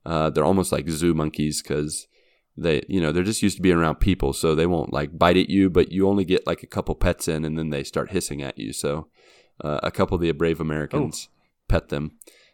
Uh, 0.06 0.30
they're 0.30 0.44
almost 0.44 0.70
like 0.70 0.88
zoo 0.88 1.12
monkeys 1.12 1.60
because 1.60 2.06
they, 2.56 2.82
you 2.88 3.00
know, 3.00 3.10
they're 3.10 3.24
just 3.24 3.42
used 3.42 3.56
to 3.56 3.62
being 3.62 3.78
around 3.78 3.96
people, 3.96 4.32
so 4.32 4.54
they 4.54 4.64
won't 4.64 4.92
like 4.92 5.18
bite 5.18 5.36
at 5.36 5.50
you. 5.50 5.70
But 5.70 5.90
you 5.90 6.08
only 6.08 6.24
get 6.24 6.46
like 6.46 6.62
a 6.62 6.68
couple 6.68 6.94
pets 6.94 7.26
in, 7.26 7.44
and 7.44 7.58
then 7.58 7.70
they 7.70 7.82
start 7.82 8.12
hissing 8.12 8.40
at 8.40 8.56
you. 8.58 8.72
So 8.72 9.08
uh, 9.64 9.80
a 9.82 9.90
couple 9.90 10.14
of 10.14 10.20
the 10.20 10.30
brave 10.30 10.60
Americans 10.60 11.28
pet 11.66 11.88
them, 11.88 12.12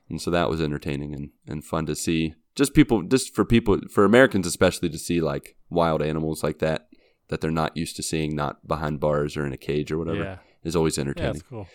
and 0.09 0.23
so 0.23 0.31
that 0.31 0.49
was 0.49 0.63
entertaining 0.63 1.15
and, 1.15 1.31
and 1.47 1.63
fun 1.63 1.85
to 1.85 1.95
see. 1.95 2.35
Just 2.55 2.73
people, 2.73 3.03
just 3.03 3.35
for 3.35 3.45
people, 3.45 3.79
for 3.91 4.07
Americans 4.07 4.47
especially, 4.47 4.89
to 4.89 4.99
see 4.99 5.21
like 5.21 5.55
wild 5.69 6.01
animals 6.01 6.43
like 6.43 6.61
that 6.61 6.89
that 7.29 7.41
they're 7.41 7.51
not 7.51 7.77
used 7.77 7.97
to 7.97 8.03
seeing, 8.03 8.35
not 8.37 8.67
behind 8.67 9.01
bars 9.01 9.37
or 9.37 9.47
in 9.47 9.53
a 9.53 9.57
cage 9.57 9.91
or 9.91 9.99
whatever, 9.99 10.23
Yeah. 10.23 10.37
is 10.63 10.77
always 10.77 10.97
Yeah, 10.97 11.03
entertaining. 11.03 11.33
that's 11.35 11.43
cool. 11.43 11.67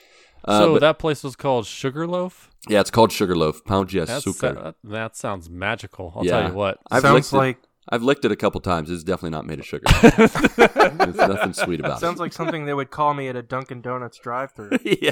Uh, 0.45 0.59
so 0.59 0.73
but- 0.73 0.79
that 0.81 0.99
place 0.99 1.23
was 1.23 1.35
called 1.35 1.65
Sugarloaf. 1.65 2.49
yeah, 2.69 2.79
it's 2.79 2.91
called 2.91 3.11
Sugarloaf, 3.11 3.63
Pão 3.65 3.85
de 3.87 4.05
That's, 4.05 4.23
that, 4.23 4.75
that 4.83 5.15
sounds 5.17 5.49
magical. 5.49 6.13
I'll 6.15 6.25
Yeah. 6.25 6.39
tell 6.41 6.49
you 6.51 6.55
what. 6.55 6.79
I've 6.89 7.01
Sounds 7.01 7.13
licked 7.13 7.33
it- 7.33 7.37
like 7.37 7.57
I've 7.91 8.03
licked 8.03 8.23
it 8.23 8.31
a 8.31 8.35
couple 8.35 8.61
times. 8.61 8.91
It's 8.91 9.03
definitely 9.03 9.31
not 9.31 9.47
made 9.47 9.57
of 9.59 9.65
sugar. 9.65 9.83
There's 10.17 11.15
nothing 11.15 11.53
sweet 11.53 11.79
about 11.79 11.97
it. 11.97 11.99
sounds 12.01 12.19
like 12.19 12.33
something 12.33 12.65
they 12.65 12.73
would 12.75 12.91
call 12.91 13.15
me 13.15 13.27
at 13.29 13.35
a 13.35 13.41
Dunkin' 13.41 13.81
Donuts 13.81 14.19
drive-through. 14.19 14.77
yeah. 14.83 15.11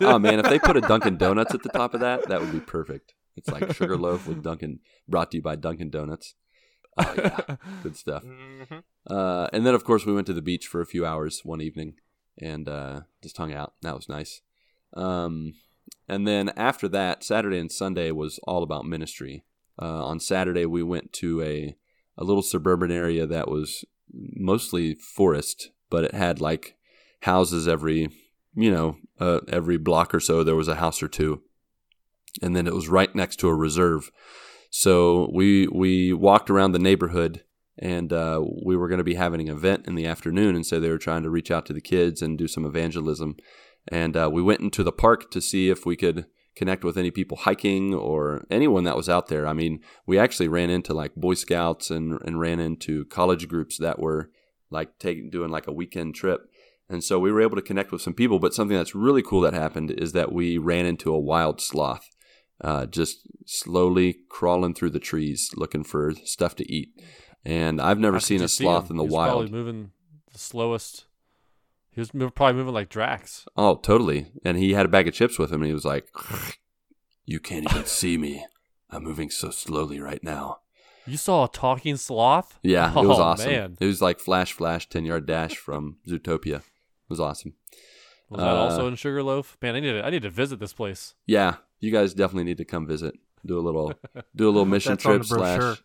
Oh 0.00 0.16
man, 0.18 0.38
if 0.38 0.46
they 0.48 0.60
put 0.60 0.76
a 0.76 0.80
Dunkin' 0.80 1.16
Donuts 1.16 1.52
at 1.54 1.64
the 1.64 1.68
top 1.68 1.94
of 1.94 2.00
that, 2.00 2.28
that 2.28 2.40
would 2.40 2.52
be 2.52 2.60
perfect. 2.60 3.14
It's 3.36 3.50
like 3.50 3.74
Sugarloaf 3.74 4.28
with 4.28 4.42
Dunkin', 4.42 4.78
brought 5.08 5.32
to 5.32 5.38
you 5.38 5.42
by 5.42 5.56
Dunkin' 5.56 5.90
Donuts. 5.90 6.34
Oh 6.98 7.14
yeah, 7.16 7.56
good 7.82 7.96
stuff. 7.96 8.22
hmm 8.22 8.78
Uh, 9.08 9.46
and 9.52 9.64
then 9.64 9.74
of 9.74 9.84
course 9.84 10.04
we 10.06 10.12
went 10.14 10.26
to 10.26 10.32
the 10.34 10.42
beach 10.42 10.66
for 10.66 10.80
a 10.80 10.86
few 10.86 11.04
hours 11.06 11.44
one 11.44 11.60
evening 11.60 11.94
and 12.38 12.68
uh, 12.68 13.02
just 13.22 13.36
hung 13.36 13.52
out. 13.52 13.74
That 13.82 13.94
was 13.94 14.08
nice. 14.08 14.40
Um, 14.94 15.54
and 16.08 16.26
then 16.26 16.50
after 16.56 16.88
that, 16.88 17.22
Saturday 17.22 17.58
and 17.58 17.70
Sunday 17.70 18.10
was 18.10 18.38
all 18.44 18.62
about 18.62 18.84
ministry. 18.84 19.44
Uh, 19.80 20.04
on 20.04 20.20
Saturday 20.20 20.66
we 20.66 20.82
went 20.82 21.12
to 21.14 21.42
a 21.42 21.76
a 22.18 22.24
little 22.24 22.42
suburban 22.42 22.90
area 22.90 23.26
that 23.26 23.48
was 23.48 23.84
mostly 24.12 24.94
forest, 24.94 25.70
but 25.90 26.04
it 26.04 26.14
had 26.14 26.40
like 26.40 26.76
houses 27.22 27.68
every 27.68 28.08
you 28.54 28.70
know 28.70 28.96
uh, 29.20 29.40
every 29.48 29.76
block 29.76 30.14
or 30.14 30.20
so 30.20 30.42
there 30.42 30.56
was 30.56 30.68
a 30.68 30.76
house 30.76 31.02
or 31.02 31.08
two, 31.08 31.42
and 32.42 32.56
then 32.56 32.66
it 32.66 32.74
was 32.74 32.88
right 32.88 33.14
next 33.14 33.36
to 33.40 33.48
a 33.48 33.54
reserve. 33.54 34.10
So 34.70 35.30
we 35.32 35.68
we 35.68 36.12
walked 36.12 36.50
around 36.50 36.72
the 36.72 36.78
neighborhood 36.78 37.42
and 37.78 38.12
uh, 38.12 38.42
we 38.64 38.76
were 38.76 38.88
going 38.88 38.98
to 38.98 39.04
be 39.04 39.14
having 39.14 39.40
an 39.40 39.54
event 39.54 39.86
in 39.86 39.94
the 39.96 40.06
afternoon, 40.06 40.56
and 40.56 40.64
so 40.64 40.80
they 40.80 40.88
were 40.88 40.98
trying 40.98 41.22
to 41.22 41.30
reach 41.30 41.50
out 41.50 41.66
to 41.66 41.74
the 41.74 41.80
kids 41.80 42.22
and 42.22 42.38
do 42.38 42.48
some 42.48 42.64
evangelism. 42.64 43.36
And 43.88 44.16
uh, 44.16 44.30
we 44.32 44.42
went 44.42 44.60
into 44.60 44.82
the 44.82 44.92
park 44.92 45.30
to 45.30 45.40
see 45.40 45.68
if 45.68 45.84
we 45.84 45.94
could 45.94 46.26
connect 46.56 46.84
with 46.84 46.96
any 46.96 47.10
people 47.10 47.36
hiking 47.36 47.94
or 47.94 48.46
anyone 48.50 48.84
that 48.84 48.96
was 48.96 49.08
out 49.08 49.28
there. 49.28 49.46
I 49.46 49.52
mean, 49.52 49.80
we 50.06 50.18
actually 50.18 50.48
ran 50.48 50.70
into 50.70 50.94
like 50.94 51.14
Boy 51.14 51.34
Scouts 51.34 51.90
and 51.90 52.18
and 52.24 52.40
ran 52.40 52.58
into 52.58 53.04
college 53.04 53.46
groups 53.46 53.78
that 53.78 53.98
were 53.98 54.30
like 54.70 54.98
taking 54.98 55.30
doing 55.30 55.50
like 55.50 55.66
a 55.66 55.72
weekend 55.72 56.14
trip. 56.14 56.48
And 56.88 57.04
so 57.04 57.18
we 57.18 57.32
were 57.32 57.42
able 57.42 57.56
to 57.56 57.62
connect 57.62 57.92
with 57.92 58.00
some 58.00 58.14
people. 58.14 58.38
But 58.38 58.54
something 58.54 58.76
that's 58.76 58.94
really 58.94 59.22
cool 59.22 59.40
that 59.42 59.52
happened 59.52 59.90
is 59.90 60.12
that 60.12 60.32
we 60.32 60.56
ran 60.56 60.86
into 60.86 61.12
a 61.12 61.20
wild 61.20 61.60
sloth, 61.60 62.08
uh, 62.60 62.86
just 62.86 63.26
slowly 63.44 64.18
crawling 64.28 64.74
through 64.74 64.90
the 64.90 64.98
trees 65.00 65.50
looking 65.56 65.84
for 65.84 66.12
stuff 66.24 66.56
to 66.56 66.72
eat. 66.72 66.90
And 67.44 67.80
I've 67.80 67.98
never 68.00 68.18
seen 68.20 68.42
a 68.42 68.48
sloth 68.48 68.86
him? 68.90 68.92
in 68.92 68.96
the 68.96 69.04
He 69.04 69.10
wild. 69.14 69.32
Probably 69.50 69.50
moving 69.50 69.90
the 70.32 70.38
slowest. 70.38 71.04
He 71.90 72.00
was 72.00 72.10
probably 72.10 72.54
moving 72.54 72.74
like 72.74 72.88
Drax. 72.88 73.46
Oh, 73.56 73.76
totally. 73.76 74.26
And 74.44 74.58
he 74.58 74.72
had 74.74 74.84
a 74.86 74.88
bag 74.88 75.08
of 75.08 75.14
chips 75.14 75.38
with 75.38 75.50
him, 75.52 75.62
and 75.62 75.68
he 75.68 75.72
was 75.72 75.84
like, 75.84 76.08
"You 77.24 77.40
can't 77.40 77.64
even 77.70 77.84
see 77.86 78.18
me. 78.18 78.44
I'm 78.90 79.04
moving 79.04 79.30
so 79.30 79.50
slowly 79.50 80.00
right 80.00 80.22
now." 80.22 80.58
You 81.06 81.16
saw 81.16 81.44
a 81.44 81.48
talking 81.48 81.96
sloth? 81.96 82.58
Yeah, 82.64 82.90
it 82.90 83.06
was 83.06 83.18
Oh, 83.18 83.22
awesome. 83.22 83.50
Man. 83.52 83.76
It 83.80 83.86
was 83.86 84.02
like 84.02 84.18
flash, 84.18 84.52
flash, 84.52 84.88
ten 84.88 85.04
yard 85.04 85.24
dash 85.24 85.56
from 85.56 85.98
Zootopia. 86.06 86.56
It 86.56 86.62
was 87.08 87.20
awesome. 87.20 87.54
Was 88.28 88.40
that 88.40 88.48
Uh, 88.48 88.56
also 88.56 88.88
in 88.88 88.96
Sugarloaf? 88.96 89.56
Man, 89.62 89.76
I 89.76 89.80
need 89.80 89.92
to 89.92 90.04
I 90.04 90.10
need 90.10 90.22
to 90.22 90.30
visit 90.30 90.58
this 90.58 90.72
place. 90.72 91.14
Yeah, 91.26 91.56
you 91.80 91.90
guys 91.92 92.14
definitely 92.14 92.44
need 92.44 92.58
to 92.58 92.64
come 92.64 92.86
visit. 92.86 93.14
Do 93.44 93.58
a 93.58 93.60
little, 93.62 93.92
do 94.34 94.46
a 94.46 94.50
little 94.50 94.64
mission 94.76 94.96
trip 94.96 95.24
slash, 95.24 95.82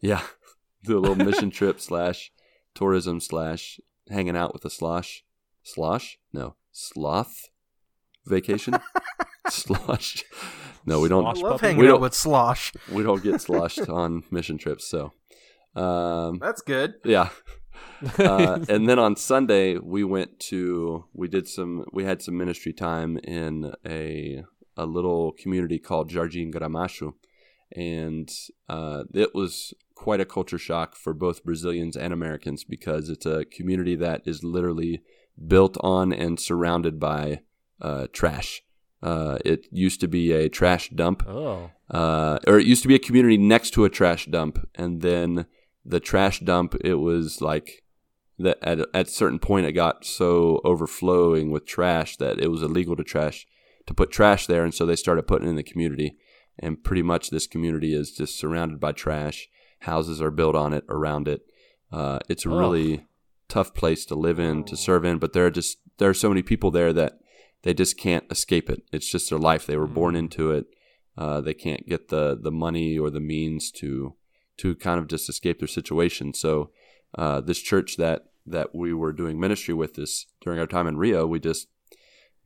yeah, 0.00 0.22
do 0.84 0.98
a 0.98 1.00
little 1.00 1.16
mission 1.16 1.50
trip 1.50 1.80
slash 1.80 2.32
tourism 2.74 3.20
slash 3.20 3.80
hanging 4.08 4.36
out 4.36 4.52
with 4.54 4.64
a 4.64 4.70
slosh, 4.70 5.24
slosh? 5.62 6.18
No, 6.32 6.54
sloth. 6.72 7.48
vacation. 8.26 8.74
slosh. 9.48 10.24
No, 10.86 11.00
we 11.00 11.08
don't. 11.08 11.24
I 11.26 11.32
Slosh 11.34 11.42
love 11.42 11.52
puppy. 11.60 11.66
hanging 11.66 11.80
We 11.80 11.86
out 11.88 11.92
don't- 11.92 12.00
with 12.00 12.14
Slosh. 12.14 12.72
We 12.90 13.02
don't 13.02 13.22
get 13.22 13.40
sloshed 13.40 13.88
on 13.88 14.24
mission 14.30 14.58
trips. 14.58 14.86
So, 14.88 15.12
um, 15.76 16.38
That's 16.38 16.62
good. 16.62 16.94
yeah. 17.04 17.28
uh, 18.18 18.58
and 18.68 18.88
then 18.88 18.98
on 18.98 19.14
Sunday 19.16 19.76
we 19.78 20.02
went 20.04 20.40
to 20.40 21.04
we 21.12 21.28
did 21.28 21.46
some 21.48 21.84
we 21.92 22.04
had 22.04 22.20
some 22.22 22.36
ministry 22.36 22.72
time 22.72 23.16
in 23.18 23.72
a 23.86 24.44
a 24.76 24.86
little 24.86 25.32
community 25.32 25.78
called 25.78 26.10
Jardim 26.10 26.52
Gramacho, 26.52 27.14
and 27.74 28.30
uh, 28.68 29.04
it 29.14 29.34
was 29.34 29.74
quite 29.94 30.20
a 30.20 30.24
culture 30.24 30.58
shock 30.58 30.96
for 30.96 31.14
both 31.14 31.44
Brazilians 31.44 31.96
and 31.96 32.12
Americans 32.12 32.64
because 32.64 33.08
it's 33.08 33.26
a 33.26 33.44
community 33.44 33.94
that 33.96 34.22
is 34.26 34.42
literally 34.42 35.02
built 35.46 35.76
on 35.80 36.12
and 36.12 36.38
surrounded 36.40 36.98
by 36.98 37.40
uh, 37.80 38.06
trash. 38.12 38.62
Uh, 39.02 39.38
it 39.44 39.66
used 39.72 40.00
to 40.00 40.08
be 40.08 40.30
a 40.32 40.48
trash 40.48 40.90
dump 40.90 41.24
Oh. 41.26 41.70
uh, 41.90 42.38
or 42.46 42.58
it 42.58 42.66
used 42.66 42.82
to 42.82 42.88
be 42.88 42.94
a 42.94 43.00
community 43.00 43.36
next 43.36 43.70
to 43.72 43.84
a 43.84 43.90
trash 43.90 44.26
dump, 44.26 44.68
and 44.74 45.00
then 45.02 45.46
the 45.84 45.98
trash 46.00 46.40
dump 46.40 46.76
it 46.84 46.94
was 46.94 47.40
like 47.40 47.82
that 48.38 48.58
at 48.62 48.78
at 48.94 49.08
a 49.08 49.10
certain 49.10 49.38
point 49.38 49.66
it 49.66 49.72
got 49.72 50.04
so 50.04 50.60
overflowing 50.64 51.50
with 51.50 51.66
trash 51.66 52.16
that 52.18 52.38
it 52.40 52.48
was 52.48 52.62
illegal 52.62 52.94
to 52.96 53.02
trash 53.04 53.46
to 53.86 53.94
put 53.94 54.10
trash 54.10 54.46
there, 54.46 54.64
and 54.64 54.74
so 54.74 54.86
they 54.86 54.96
started 54.96 55.26
putting 55.26 55.46
it 55.46 55.50
in 55.50 55.56
the 55.56 55.62
community, 55.62 56.16
and 56.58 56.82
pretty 56.82 57.02
much 57.02 57.30
this 57.30 57.46
community 57.46 57.94
is 57.94 58.12
just 58.12 58.38
surrounded 58.38 58.78
by 58.80 58.92
trash. 58.92 59.48
Houses 59.80 60.20
are 60.22 60.30
built 60.30 60.54
on 60.54 60.72
it 60.72 60.84
around 60.88 61.28
it. 61.28 61.42
Uh, 61.90 62.18
it's 62.28 62.46
a 62.46 62.50
Oh. 62.50 62.58
really 62.58 63.06
tough 63.48 63.74
place 63.74 64.04
to 64.06 64.14
live 64.14 64.38
in 64.38 64.64
to 64.64 64.76
serve 64.76 65.04
in, 65.04 65.18
but 65.18 65.32
there 65.32 65.46
are 65.46 65.50
just 65.50 65.78
there 65.98 66.08
are 66.08 66.14
so 66.14 66.28
many 66.28 66.42
people 66.42 66.70
there 66.70 66.92
that 66.92 67.18
they 67.62 67.74
just 67.74 67.96
can't 67.98 68.24
escape 68.30 68.70
it. 68.70 68.82
It's 68.92 69.10
just 69.10 69.28
their 69.30 69.38
life. 69.38 69.66
They 69.66 69.76
were 69.76 69.86
born 69.86 70.16
into 70.16 70.50
it. 70.52 70.66
Uh, 71.18 71.40
they 71.42 71.52
can't 71.54 71.86
get 71.86 72.08
the 72.08 72.38
the 72.40 72.50
money 72.50 72.98
or 72.98 73.10
the 73.10 73.20
means 73.20 73.70
to 73.72 74.14
to 74.58 74.74
kind 74.76 74.98
of 74.98 75.06
just 75.08 75.28
escape 75.28 75.58
their 75.58 75.68
situation. 75.68 76.32
So 76.34 76.70
uh, 77.18 77.40
this 77.40 77.58
church 77.60 77.96
that 77.98 78.26
that 78.46 78.74
we 78.74 78.92
were 78.94 79.12
doing 79.12 79.38
ministry 79.38 79.74
with 79.74 79.94
this 79.94 80.26
during 80.40 80.58
our 80.58 80.66
time 80.66 80.86
in 80.86 80.96
Rio, 80.96 81.26
we 81.26 81.38
just 81.40 81.68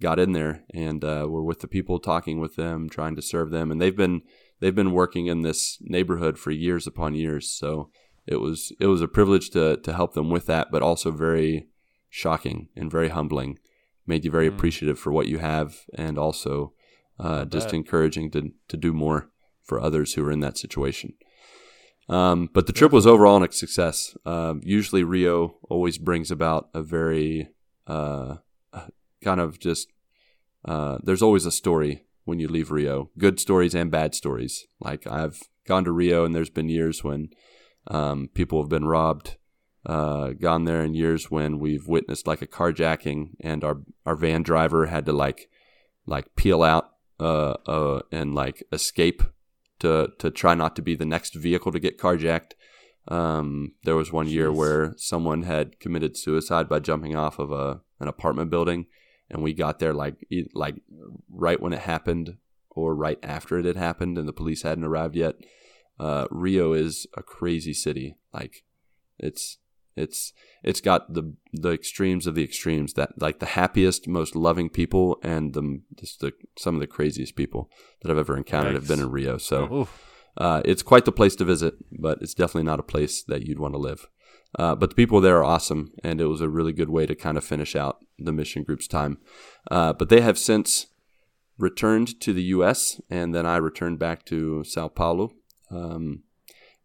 got 0.00 0.18
in 0.18 0.32
there 0.32 0.64
and 0.74 1.04
uh, 1.04 1.26
we're 1.28 1.42
with 1.42 1.60
the 1.60 1.68
people, 1.68 1.98
talking 1.98 2.40
with 2.40 2.56
them, 2.56 2.88
trying 2.88 3.16
to 3.16 3.22
serve 3.22 3.50
them, 3.50 3.70
and 3.70 3.80
they've 3.80 3.96
been 3.96 4.22
they've 4.60 4.74
been 4.74 4.92
working 4.92 5.26
in 5.26 5.42
this 5.42 5.78
neighborhood 5.80 6.38
for 6.38 6.50
years 6.50 6.86
upon 6.86 7.14
years. 7.14 7.50
So 7.50 7.90
it 8.26 8.36
was 8.36 8.72
it 8.80 8.86
was 8.86 9.02
a 9.02 9.08
privilege 9.08 9.50
to 9.50 9.76
to 9.76 9.92
help 9.92 10.14
them 10.14 10.30
with 10.30 10.46
that, 10.46 10.70
but 10.70 10.82
also 10.82 11.10
very 11.10 11.68
shocking 12.10 12.68
and 12.76 12.90
very 12.90 13.08
humbling. 13.08 13.58
Made 14.06 14.24
you 14.24 14.30
very 14.30 14.48
Mm. 14.48 14.54
appreciative 14.54 14.98
for 14.98 15.12
what 15.12 15.26
you 15.26 15.38
have, 15.38 15.84
and 15.94 16.16
also 16.18 16.72
uh, 17.18 17.44
just 17.44 17.72
encouraging 17.72 18.30
to 18.32 18.52
to 18.68 18.76
do 18.76 18.92
more 18.92 19.30
for 19.64 19.80
others 19.80 20.14
who 20.14 20.24
are 20.24 20.30
in 20.30 20.40
that 20.40 20.58
situation. 20.58 21.14
Um, 22.08 22.48
but 22.52 22.66
the 22.66 22.72
trip 22.72 22.92
was 22.92 23.06
overall 23.06 23.42
a 23.42 23.50
success. 23.50 24.16
Uh, 24.24 24.54
usually, 24.62 25.02
Rio 25.02 25.56
always 25.68 25.98
brings 25.98 26.30
about 26.30 26.68
a 26.72 26.82
very 26.82 27.48
uh, 27.88 28.36
kind 29.26 29.40
of 29.40 29.58
just. 29.58 29.88
Uh, 30.64 30.98
there's 31.02 31.22
always 31.22 31.46
a 31.46 31.52
story 31.52 32.04
when 32.24 32.40
you 32.40 32.48
leave 32.48 32.70
Rio, 32.70 33.10
good 33.18 33.38
stories 33.38 33.74
and 33.74 33.90
bad 33.90 34.14
stories. 34.14 34.66
Like 34.80 35.06
I've 35.06 35.38
gone 35.66 35.84
to 35.84 35.92
Rio, 35.92 36.24
and 36.24 36.34
there's 36.34 36.50
been 36.50 36.68
years 36.68 37.04
when 37.04 37.28
um, 37.88 38.28
people 38.34 38.62
have 38.62 38.70
been 38.70 38.86
robbed. 38.86 39.36
Uh, 39.84 40.30
gone 40.30 40.64
there 40.64 40.82
in 40.82 40.94
years 40.94 41.30
when 41.30 41.60
we've 41.60 41.86
witnessed 41.86 42.26
like 42.26 42.42
a 42.42 42.46
carjacking, 42.46 43.30
and 43.40 43.62
our 43.62 43.82
our 44.04 44.16
van 44.16 44.42
driver 44.42 44.86
had 44.86 45.06
to 45.06 45.12
like 45.12 45.48
like 46.06 46.34
peel 46.36 46.62
out 46.62 46.90
uh, 47.20 47.54
uh, 47.66 48.00
and 48.10 48.34
like 48.34 48.62
escape 48.72 49.22
to 49.78 50.08
to 50.18 50.30
try 50.30 50.54
not 50.54 50.74
to 50.76 50.82
be 50.82 50.96
the 50.96 51.04
next 51.04 51.34
vehicle 51.34 51.72
to 51.72 51.80
get 51.80 51.98
carjacked. 51.98 52.52
Um, 53.08 53.74
there 53.84 53.94
was 53.94 54.12
one 54.12 54.28
year 54.28 54.50
where 54.50 54.94
someone 54.96 55.44
had 55.44 55.78
committed 55.78 56.16
suicide 56.16 56.68
by 56.68 56.80
jumping 56.80 57.14
off 57.14 57.38
of 57.38 57.52
a 57.52 57.80
an 58.00 58.08
apartment 58.08 58.50
building, 58.50 58.86
and 59.30 59.42
we 59.42 59.52
got 59.52 59.78
there 59.78 59.94
like 59.94 60.26
like 60.54 60.76
right 61.30 61.60
when 61.60 61.72
it 61.72 61.80
happened 61.80 62.36
or 62.70 62.94
right 62.94 63.18
after 63.22 63.58
it 63.58 63.64
had 63.64 63.76
happened, 63.76 64.18
and 64.18 64.28
the 64.28 64.32
police 64.32 64.62
hadn't 64.62 64.84
arrived 64.84 65.16
yet. 65.16 65.36
Uh, 65.98 66.26
Rio 66.30 66.72
is 66.72 67.06
a 67.16 67.22
crazy 67.22 67.72
city. 67.72 68.16
Like 68.32 68.64
it's 69.18 69.58
it's 69.96 70.32
it's 70.62 70.80
got 70.82 71.14
the 71.14 71.34
the 71.52 71.72
extremes 71.72 72.26
of 72.26 72.34
the 72.34 72.44
extremes 72.44 72.92
that 72.94 73.20
like 73.20 73.38
the 73.38 73.46
happiest, 73.46 74.06
most 74.06 74.36
loving 74.36 74.68
people 74.68 75.18
and 75.22 75.54
the 75.54 75.80
just 75.98 76.20
the 76.20 76.32
some 76.58 76.74
of 76.74 76.80
the 76.80 76.86
craziest 76.86 77.34
people 77.34 77.70
that 78.02 78.10
I've 78.10 78.18
ever 78.18 78.36
encountered 78.36 78.74
have 78.74 78.88
been 78.88 79.00
in 79.00 79.10
Rio. 79.10 79.38
So 79.38 79.64
uh, 80.36 80.60
it's 80.64 80.82
quite 80.82 81.06
the 81.06 81.12
place 81.12 81.34
to 81.36 81.44
visit, 81.44 81.74
but 81.90 82.18
it's 82.20 82.34
definitely 82.34 82.64
not 82.64 82.80
a 82.80 82.84
place 82.84 83.22
that 83.22 83.46
you'd 83.46 83.58
want 83.58 83.72
to 83.72 83.78
live. 83.78 84.06
Uh, 84.56 84.74
but 84.74 84.90
the 84.90 84.96
people 84.96 85.20
there 85.20 85.36
are 85.38 85.44
awesome, 85.44 85.92
and 86.02 86.20
it 86.20 86.26
was 86.26 86.40
a 86.40 86.48
really 86.48 86.72
good 86.72 86.88
way 86.88 87.04
to 87.06 87.14
kind 87.14 87.36
of 87.36 87.44
finish 87.44 87.76
out 87.76 87.98
the 88.18 88.32
mission 88.32 88.62
group's 88.62 88.88
time. 88.88 89.18
Uh, 89.70 89.92
but 89.92 90.08
they 90.08 90.22
have 90.22 90.38
since 90.38 90.86
returned 91.58 92.18
to 92.20 92.32
the 92.32 92.42
U.S., 92.44 93.00
and 93.10 93.34
then 93.34 93.46
I 93.46 93.56
returned 93.56 93.98
back 93.98 94.24
to 94.26 94.64
Sao 94.64 94.88
Paulo. 94.88 95.32
Um, 95.70 96.22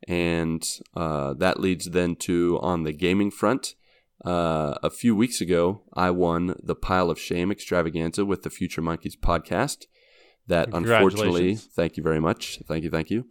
and 0.07 0.65
uh, 0.95 1.33
that 1.35 1.59
leads 1.59 1.91
then 1.91 2.15
to 2.17 2.59
on 2.61 2.83
the 2.83 2.93
gaming 2.93 3.31
front. 3.31 3.75
Uh, 4.23 4.75
a 4.83 4.89
few 4.89 5.15
weeks 5.15 5.41
ago, 5.41 5.81
I 5.93 6.11
won 6.11 6.55
the 6.61 6.75
Pile 6.75 7.09
of 7.09 7.19
Shame 7.19 7.51
extravaganza 7.51 8.23
with 8.25 8.43
the 8.43 8.49
Future 8.49 8.81
Monkeys 8.81 9.15
podcast. 9.15 9.85
That 10.47 10.69
unfortunately, 10.73 11.55
thank 11.55 11.97
you 11.97 12.03
very 12.03 12.19
much. 12.19 12.59
Thank 12.67 12.83
you, 12.83 12.89
thank 12.89 13.09
you. 13.09 13.25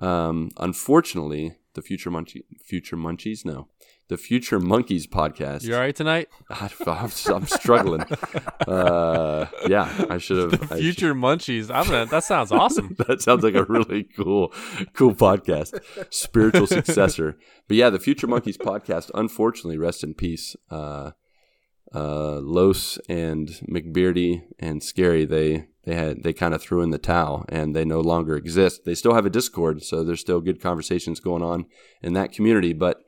Um, 0.00 0.50
unfortunately, 0.56 1.56
the 1.74 1.82
Future 1.82 2.10
Munchie, 2.10 2.44
Future 2.64 2.96
Munchies, 2.96 3.44
no, 3.44 3.68
the 4.10 4.18
Future 4.18 4.58
Monkeys 4.58 5.06
podcast. 5.06 5.62
You 5.62 5.74
all 5.74 5.80
right 5.80 5.94
tonight? 5.94 6.28
I, 6.50 6.68
I'm, 6.84 7.10
I'm 7.28 7.46
struggling. 7.46 8.00
uh, 8.66 9.46
yeah, 9.68 10.06
I 10.10 10.18
should 10.18 10.52
have. 10.52 10.68
Should- 10.68 10.78
Future 10.78 11.14
Munchies. 11.14 11.70
I'm 11.72 11.86
gonna. 11.86 12.06
That 12.06 12.24
sounds 12.24 12.50
awesome. 12.50 12.96
that 13.06 13.22
sounds 13.22 13.44
like 13.44 13.54
a 13.54 13.64
really 13.64 14.02
cool, 14.02 14.52
cool 14.94 15.14
podcast. 15.14 15.80
Spiritual 16.10 16.66
successor. 16.78 17.38
But 17.68 17.76
yeah, 17.76 17.88
the 17.88 18.00
Future 18.00 18.26
Monkeys 18.26 18.58
podcast, 18.58 19.12
unfortunately, 19.14 19.78
rest 19.78 20.02
in 20.02 20.14
peace. 20.14 20.56
Uh, 20.70 21.12
uh, 21.94 22.40
Los 22.40 22.98
and 23.08 23.48
McBeardy 23.70 24.42
and 24.58 24.82
Scary, 24.82 25.24
they 25.24 25.68
they 25.84 25.94
had 25.94 26.24
they 26.24 26.32
kind 26.32 26.52
of 26.52 26.60
threw 26.60 26.82
in 26.82 26.90
the 26.90 26.98
towel 26.98 27.44
and 27.48 27.76
they 27.76 27.84
no 27.84 28.00
longer 28.00 28.36
exist. 28.36 28.84
They 28.84 28.96
still 28.96 29.14
have 29.14 29.24
a 29.26 29.30
Discord, 29.30 29.84
so 29.84 30.02
there's 30.02 30.20
still 30.20 30.40
good 30.40 30.60
conversations 30.60 31.20
going 31.20 31.42
on 31.44 31.66
in 32.02 32.12
that 32.14 32.32
community. 32.32 32.72
But 32.72 33.02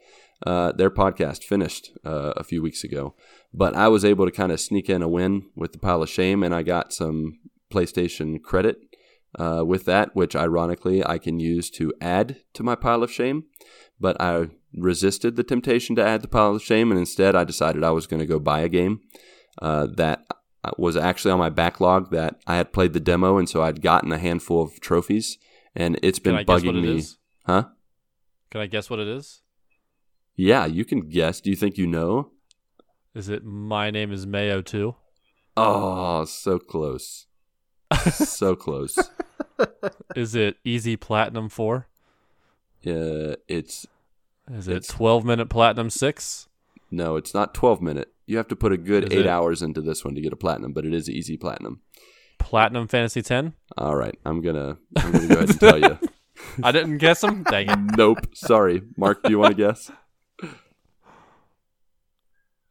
uh, 0.47 0.73
their 0.73 0.91
podcast 0.91 1.45
finished 1.45 1.91
uh, 2.05 2.33
a 2.37 2.45
few 2.45 2.63
weeks 2.63 2.85
ago. 2.85 3.15
But 3.55 3.77
I 3.77 3.89
was 3.89 4.05
able 4.05 4.25
to 4.25 4.33
kind 4.33 4.53
of 4.53 4.61
sneak 4.61 4.89
in 4.89 5.03
a 5.03 5.09
win 5.09 5.51
with 5.55 5.73
the 5.73 5.79
pile 5.79 6.03
of 6.03 6.09
shame, 6.09 6.43
and 6.43 6.55
I 6.55 6.63
got 6.63 6.93
some 6.93 7.39
PlayStation 7.71 8.43
credit 8.43 8.79
uh, 9.39 9.63
with 9.67 9.85
that, 9.85 10.15
which 10.15 10.35
ironically 10.35 11.05
I 11.05 11.19
can 11.19 11.39
use 11.39 11.71
to 11.71 11.93
add 12.01 12.37
to 12.55 12.63
my 12.63 12.75
pile 12.75 13.03
of 13.03 13.11
shame. 13.11 13.45
But 14.01 14.21
I 14.21 14.49
resisted 14.75 15.37
the 15.37 15.45
temptation 15.45 15.95
to 15.97 16.05
add 16.05 16.23
the 16.23 16.29
pile 16.29 16.55
of 16.55 16.63
shame, 16.63 16.91
and 16.91 16.99
instead 16.99 17.37
I 17.37 17.45
decided 17.45 17.85
I 17.85 17.91
was 17.91 18.07
going 18.07 18.21
to 18.21 18.27
go 18.27 18.39
buy 18.39 18.61
a 18.61 18.69
game 18.69 19.01
uh, 19.61 19.87
that 19.97 20.25
was 20.79 20.97
actually 20.97 21.33
on 21.33 21.39
my 21.39 21.51
backlog 21.51 22.11
that 22.11 22.41
I 22.47 22.57
had 22.57 22.73
played 22.73 22.93
the 22.93 23.01
demo, 23.01 23.39
and 23.39 23.49
so 23.49 23.63
I'd 23.63 23.83
gotten 23.83 24.13
a 24.13 24.19
handful 24.19 24.63
of 24.63 24.81
trophies, 24.81 25.39
and 25.75 25.99
it's 26.03 26.19
been 26.19 26.33
Can 26.33 26.41
I 26.41 26.45
guess 26.45 26.65
what 26.65 26.75
bugging 26.75 26.79
it 26.79 26.83
me. 26.83 26.99
is? 26.99 27.19
Huh? 27.47 27.65
Can 28.51 28.61
I 28.61 28.67
guess 28.67 28.89
what 28.89 28.99
it 28.99 29.09
is? 29.09 29.42
Yeah, 30.43 30.67
you 30.67 30.85
can 30.85 31.09
guess. 31.09 31.41
Do 31.41 31.51
you 31.51 31.57
think 31.57 31.79
you 31.79 31.87
know? 31.87 32.31
Is 33.15 33.29
it 33.29 33.45
my 33.45 33.93
name 33.93 34.11
is 34.13 34.27
Mayo 34.27 34.61
too? 34.61 34.97
Oh, 35.57 36.25
so 36.25 36.59
close. 36.59 37.27
so 38.13 38.57
close. 38.57 38.99
Is 40.17 40.35
it 40.35 40.57
Easy 40.65 40.97
Platinum 40.97 41.49
Four? 41.49 41.87
Uh, 42.85 43.37
it's 43.47 43.87
Is 44.53 44.67
it 44.67 44.77
It's- 44.79 44.89
12 44.89 45.25
minute 45.25 45.49
Platinum 45.49 45.91
Six? 45.91 46.49
no, 46.91 47.15
it's 47.17 47.33
not 47.33 47.55
12 47.55 47.81
minute. 47.81 48.13
You 48.27 48.37
have 48.39 48.49
to 48.49 48.57
put 48.57 48.73
a 48.73 48.77
good 48.77 49.05
Is 49.05 49.13
eight 49.13 49.27
it- 49.27 49.29
hours 49.29 49.63
into 49.63 49.81
this 49.81 50.05
one 50.05 50.17
to 50.17 50.21
get 50.21 50.33
a 50.33 50.37
platinum, 50.37 50.73
but 50.73 50.85
it 50.85 50.93
is 50.93 51.09
easy 51.09 51.37
platinum. 51.37 51.83
Platinum 52.41 52.89
Fantasy 52.89 53.23
Ten? 53.23 53.53
All 53.79 53.95
right, 53.95 54.19
I'm 54.25 54.41
gonna 54.41 54.79
I'm 54.97 55.13
gonna 55.13 55.29
go 55.29 55.35
ahead 55.37 55.51
and 55.51 55.61
tell 55.61 55.79
you. 55.79 55.99
I 56.65 56.73
didn't 56.73 56.99
guess 56.99 57.21
them. 57.21 57.45
Dang 57.45 57.71
it! 57.71 57.79
Nope. 57.97 58.27
Sorry, 58.35 58.83
Marc. 58.97 59.23
Do 59.23 59.31
you 59.31 59.39
want 59.39 59.57
to 59.57 59.63
guess? 59.63 59.93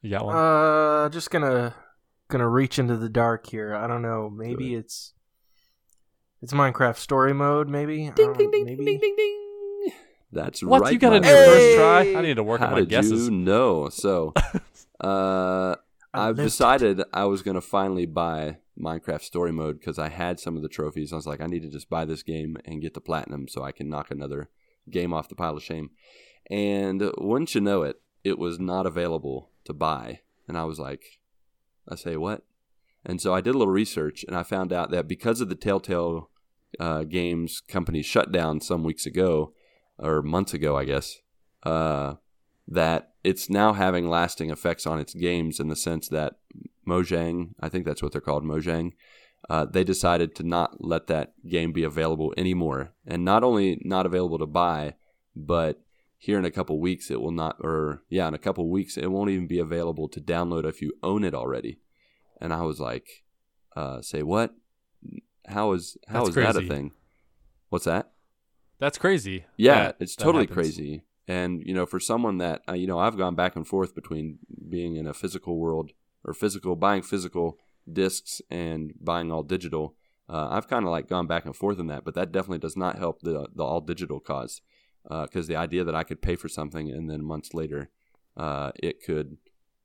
You 0.02 0.10
got 0.12 0.26
one. 0.26 0.36
Uh, 0.36 1.10
just 1.10 1.30
gonna 1.30 1.76
gonna 2.30 2.48
reach 2.48 2.80
into 2.80 2.98
the 2.98 3.10
dark 3.10 3.48
here. 3.48 3.76
I 3.76 3.88
don't 3.88 4.02
know. 4.02 4.30
Maybe 4.30 4.74
it's 4.74 5.14
it's 6.42 6.54
Minecraft 6.54 6.98
story 6.98 7.34
mode. 7.34 7.70
Maybe. 7.70 8.08
I 8.08 8.12
don't- 8.12 8.38
maybe. 8.38 8.64
ding. 8.64 8.86
Ding 8.86 9.16
ding. 9.16 9.38
That's 10.32 10.64
what 10.64 10.84
right. 10.84 10.94
you 10.94 11.00
got 11.00 11.14
in 11.14 11.24
your 11.24 11.36
first 11.36 11.78
try? 11.78 12.14
I 12.16 12.22
need 12.22 12.36
to 12.36 12.44
work 12.44 12.62
on 12.62 12.72
my 12.72 12.80
did 12.80 12.90
guesses. 12.90 13.26
you 13.26 13.32
know? 13.32 13.90
So, 13.90 14.34
uh, 15.04 15.76
I 16.14 16.30
I've 16.30 16.38
lived 16.38 16.48
decided 16.50 17.04
I 17.14 17.26
was 17.26 17.42
gonna 17.42 17.62
finally 17.62 18.06
buy 18.06 18.58
Minecraft 18.80 19.22
Story 19.22 19.52
Mode 19.52 19.80
because 19.80 20.00
I 20.00 20.10
had 20.10 20.40
some 20.40 20.56
of 20.56 20.64
the 20.64 20.70
trophies. 20.70 21.12
I 21.12 21.18
was 21.18 21.28
like, 21.28 21.42
I 21.42 21.48
need 21.48 21.64
to 21.64 21.70
just 21.70 21.90
buy 21.90 22.06
this 22.06 22.24
game 22.24 22.58
and 22.66 22.82
get 22.82 22.94
the 22.94 23.02
platinum 23.02 23.48
so 23.48 23.62
I 23.64 23.72
can 23.72 23.90
knock 23.90 24.10
another 24.10 24.50
game 24.90 25.14
off 25.14 25.30
the 25.30 25.36
pile 25.36 25.58
of 25.58 25.64
shame. 25.64 25.92
And 26.50 27.12
wouldn't 27.18 27.54
you 27.54 27.62
know 27.62 27.84
it, 27.84 28.02
it 28.24 28.40
was 28.40 28.60
not 28.60 28.86
available 28.86 29.51
to 29.66 29.74
buy. 29.74 30.22
And 30.48 30.58
I 30.58 30.64
was 30.66 30.80
like, 30.80 31.20
I 31.88 31.96
say 31.96 32.18
what? 32.18 32.44
And 33.06 33.20
so 33.20 33.34
I 33.34 33.42
did 33.42 33.56
a 33.56 33.58
little 33.58 33.74
research 33.74 34.24
and 34.28 34.36
I 34.36 34.44
found 34.44 34.72
out 34.72 34.92
that 34.92 35.08
because 35.08 35.42
of 35.42 35.50
the 35.50 35.56
Telltale 35.56 36.30
uh, 36.80 37.04
Games 37.04 37.62
company 37.68 38.02
shutdown 38.02 38.62
some 38.62 38.84
weeks 38.84 39.06
ago, 39.06 39.54
or 40.02 40.22
months 40.22 40.54
ago, 40.54 40.78
I 40.78 40.86
guess, 40.86 41.20
uh, 41.64 42.16
that 42.68 43.14
it's 43.24 43.50
now 43.50 43.74
having 43.74 44.10
lasting 44.10 44.50
effects 44.50 44.88
on 44.88 45.00
its 45.00 45.14
games 45.14 45.60
in 45.60 45.68
the 45.68 45.76
sense 45.76 46.08
that 46.10 46.38
Mojang, 46.88 47.50
I 47.60 47.70
think 47.70 47.86
that's 47.86 48.02
what 48.02 48.12
they're 48.12 48.22
called, 48.22 48.44
Mojang, 48.44 48.94
uh, 49.50 49.66
they 49.66 49.84
decided 49.84 50.36
to 50.36 50.44
not 50.44 50.84
let 50.84 51.08
that 51.08 51.34
game 51.48 51.72
be 51.72 51.84
available 51.84 52.34
anymore. 52.38 52.94
And 53.06 53.24
not 53.24 53.44
only 53.44 53.80
not 53.84 54.06
available 54.06 54.40
to 54.40 54.48
buy, 54.48 54.96
but 55.36 55.82
here 56.22 56.38
in 56.38 56.46
a 56.46 56.52
couple 56.52 56.80
weeks 56.80 57.10
it 57.10 57.20
will 57.20 57.32
not, 57.32 57.56
or 57.62 58.04
yeah, 58.08 58.28
in 58.28 58.36
a 58.36 58.38
couple 58.38 58.70
weeks 58.70 58.96
it 58.96 59.10
won't 59.10 59.32
even 59.32 59.48
be 59.48 59.58
available 59.58 60.08
to 60.10 60.22
download 60.22 60.66
if 60.66 60.80
you 60.80 60.94
own 61.02 61.24
it 61.24 61.34
already. 61.34 61.80
And 62.40 62.54
I 62.54 62.62
was 62.62 62.80
like, 62.80 63.08
uh, 63.76 64.04
say 64.04 64.22
what? 64.22 64.54
How 65.48 65.72
is 65.72 65.98
how 66.08 66.26
That's 66.26 66.30
is 66.30 66.36
that 66.36 66.56
a 66.64 66.68
thing? 66.68 66.92
What's 67.70 67.86
that? 67.86 68.12
That's 68.78 69.00
crazy. 69.00 69.46
Yeah, 69.58 69.86
that- 69.86 69.96
it's 70.00 70.16
totally 70.16 70.46
crazy. 70.46 71.02
And 71.28 71.64
you 71.66 71.74
know, 71.74 71.88
for 71.88 72.00
someone 72.00 72.38
that 72.38 72.62
uh, 72.70 72.74
you 72.74 72.86
know, 72.86 73.00
I've 73.00 73.18
gone 73.18 73.34
back 73.34 73.56
and 73.56 73.68
forth 73.68 73.96
between 73.96 74.38
being 74.70 74.98
in 74.98 75.08
a 75.08 75.16
physical 75.16 75.58
world 75.58 75.90
or 76.24 76.36
physical 76.36 76.76
buying 76.76 77.02
physical 77.02 77.58
discs 77.92 78.44
and 78.52 78.94
buying 79.02 79.32
all 79.32 79.42
digital. 79.42 79.96
Uh, 80.30 80.50
I've 80.52 80.68
kind 80.68 80.86
of 80.86 80.92
like 80.92 81.10
gone 81.10 81.26
back 81.26 81.46
and 81.46 81.56
forth 81.56 81.80
in 81.80 81.88
that, 81.88 82.06
but 82.06 82.14
that 82.14 82.32
definitely 82.32 82.60
does 82.60 82.78
not 82.78 83.00
help 83.00 83.22
the 83.22 83.48
the 83.56 83.64
all 83.64 83.82
digital 83.82 84.20
cause. 84.20 84.62
Because 85.04 85.48
the 85.48 85.56
idea 85.56 85.84
that 85.84 85.96
I 85.96 86.04
could 86.04 86.22
pay 86.22 86.36
for 86.36 86.48
something 86.48 86.90
and 86.90 87.10
then 87.10 87.24
months 87.24 87.54
later, 87.54 87.90
uh, 88.38 88.72
it 88.82 89.04
could, 89.04 89.38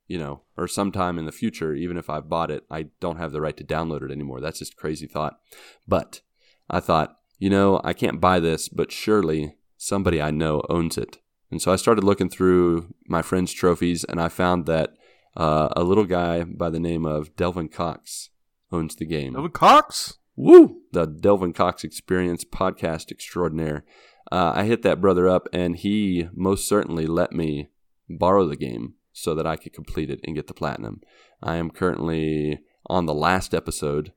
you 0.07 0.17
know, 0.17 0.41
or 0.55 0.67
sometime 0.67 1.17
in 1.19 1.25
the 1.25 1.31
future, 1.31 1.73
even 1.73 1.97
if 1.97 2.09
I 2.09 2.19
bought 2.19 2.51
it, 2.51 2.63
I 2.69 2.87
don't 2.99 3.17
have 3.17 3.31
the 3.31 3.41
right 3.41 3.57
to 3.57 3.63
download 3.63 4.03
it 4.03 4.11
anymore. 4.11 4.39
That's 4.39 4.59
just 4.59 4.73
a 4.73 4.77
crazy 4.77 5.07
thought. 5.07 5.39
But 5.87 6.21
I 6.69 6.79
thought, 6.79 7.17
you 7.39 7.49
know, 7.49 7.81
I 7.83 7.93
can't 7.93 8.21
buy 8.21 8.39
this, 8.39 8.69
but 8.69 8.91
surely 8.91 9.57
somebody 9.77 10.21
I 10.21 10.31
know 10.31 10.63
owns 10.69 10.97
it. 10.97 11.17
And 11.51 11.61
so 11.61 11.71
I 11.71 11.77
started 11.77 12.03
looking 12.03 12.29
through 12.29 12.93
my 13.07 13.21
friends' 13.21 13.53
trophies, 13.53 14.03
and 14.03 14.19
I 14.19 14.27
found 14.27 14.65
that 14.65 14.93
uh, 15.35 15.69
a 15.75 15.83
little 15.83 16.05
guy 16.05 16.43
by 16.43 16.69
the 16.69 16.79
name 16.79 17.05
of 17.05 17.35
Delvin 17.35 17.69
Cox 17.69 18.29
owns 18.71 18.95
the 18.95 19.05
game. 19.05 19.33
Delvin 19.33 19.51
Cox. 19.51 20.17
Woo! 20.35 20.81
The 20.91 21.05
Delvin 21.05 21.53
Cox 21.53 21.83
Experience 21.83 22.43
podcast 22.43 23.11
extraordinaire. 23.11 23.85
Uh, 24.31 24.51
I 24.55 24.65
hit 24.65 24.81
that 24.81 25.01
brother 25.01 25.27
up, 25.27 25.47
and 25.53 25.75
he 25.75 26.27
most 26.33 26.67
certainly 26.67 27.05
let 27.05 27.31
me 27.31 27.69
borrow 28.09 28.45
the 28.47 28.55
game 28.57 28.95
so 29.13 29.33
that 29.33 29.47
I 29.47 29.55
could 29.55 29.73
complete 29.73 30.09
it 30.09 30.19
and 30.23 30.35
get 30.35 30.47
the 30.47 30.53
platinum. 30.53 31.01
I 31.41 31.55
am 31.55 31.71
currently 31.71 32.59
on 32.87 33.05
the 33.05 33.13
last 33.13 33.53
episode, 33.53 34.11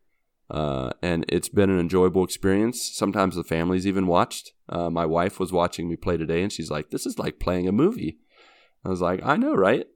uh, 0.50 0.90
and 1.02 1.24
it's 1.28 1.48
been 1.48 1.70
an 1.70 1.78
enjoyable 1.78 2.24
experience. 2.24 2.82
Sometimes 2.82 3.36
the 3.36 3.44
family's 3.44 3.86
even 3.86 4.06
watched. 4.06 4.52
Uh, 4.68 4.90
my 4.90 5.06
wife 5.06 5.38
was 5.38 5.52
watching 5.52 5.88
me 5.88 5.96
play 5.96 6.16
today, 6.16 6.42
and 6.42 6.52
she's 6.52 6.70
like, 6.70 6.90
"This 6.90 7.06
is 7.06 7.18
like 7.18 7.38
playing 7.38 7.68
a 7.68 7.72
movie." 7.72 8.18
I 8.84 8.88
was 8.88 9.00
like, 9.00 9.20
"I 9.24 9.36
know, 9.36 9.54
right?" 9.54 9.86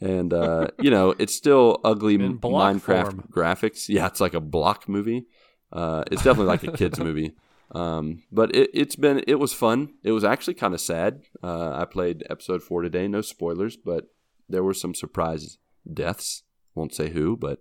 And 0.00 0.32
uh, 0.32 0.68
you 0.78 0.90
know, 0.90 1.14
it's 1.18 1.34
still 1.34 1.80
ugly 1.84 2.18
Minecraft 2.18 2.80
form. 2.82 3.28
graphics. 3.30 3.88
Yeah, 3.88 4.06
it's 4.06 4.20
like 4.20 4.34
a 4.34 4.40
block 4.40 4.88
movie. 4.88 5.26
Uh, 5.72 6.04
it's 6.10 6.22
definitely 6.22 6.46
like 6.46 6.64
a 6.64 6.72
kids 6.72 6.98
movie. 6.98 7.32
Um, 7.72 8.22
but 8.32 8.54
it, 8.54 8.70
it's 8.72 8.96
been 8.96 9.22
it 9.26 9.36
was 9.36 9.52
fun. 9.52 9.94
It 10.02 10.12
was 10.12 10.24
actually 10.24 10.54
kind 10.54 10.74
of 10.74 10.80
sad. 10.80 11.22
Uh, 11.42 11.72
I 11.72 11.84
played 11.84 12.24
episode 12.30 12.62
four 12.62 12.82
today. 12.82 13.08
No 13.08 13.20
spoilers, 13.20 13.76
but 13.76 14.08
there 14.48 14.64
were 14.64 14.74
some 14.74 14.94
surprise 14.94 15.58
deaths. 15.92 16.44
Won't 16.74 16.94
say 16.94 17.10
who, 17.10 17.36
but 17.36 17.60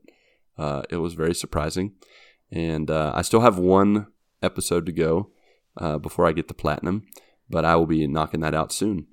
uh, 0.57 0.83
it 0.89 0.97
was 0.97 1.13
very 1.13 1.35
surprising. 1.35 1.93
And 2.51 2.89
uh, 2.89 3.11
I 3.13 3.21
still 3.21 3.41
have 3.41 3.59
one 3.59 4.07
episode 4.41 4.85
to 4.85 4.91
go 4.91 5.31
uh, 5.75 5.97
before 5.97 6.25
I 6.25 6.31
get 6.31 6.47
the 6.47 6.53
platinum, 6.53 7.05
but 7.49 7.65
I 7.65 7.75
will 7.75 7.87
be 7.87 8.07
knocking 8.07 8.39
that 8.41 8.55
out 8.55 8.71
soon. 8.71 9.07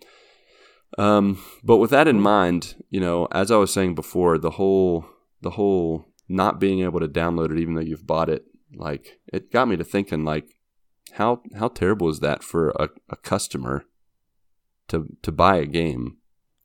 Um, 0.97 1.43
but 1.65 1.79
with 1.79 1.91
that 1.91 2.07
in 2.07 2.21
mind, 2.21 2.77
you 2.91 3.01
know, 3.01 3.27
as 3.33 3.51
I 3.51 3.57
was 3.57 3.73
saying 3.73 3.95
before, 3.95 4.39
the 4.39 4.53
whole 4.53 5.07
the 5.41 5.51
whole 5.51 6.07
not 6.29 6.61
being 6.61 6.81
able 6.81 7.01
to 7.01 7.09
download 7.09 7.51
it 7.51 7.59
even 7.59 7.75
though 7.75 7.81
you've 7.81 8.07
bought 8.07 8.29
it, 8.29 8.45
like 8.75 9.19
it 9.33 9.51
got 9.51 9.69
me 9.69 9.77
to 9.77 9.85
thinking 9.85 10.25
like 10.25 10.54
how 11.15 11.43
how 11.57 11.69
terrible 11.69 12.09
is 12.09 12.21
that 12.21 12.43
for 12.43 12.71
a, 12.71 12.89
a 13.09 13.17
customer 13.17 13.85
to 14.89 15.07
to 15.23 15.33
buy 15.33 15.57
a 15.57 15.67
game 15.67 16.19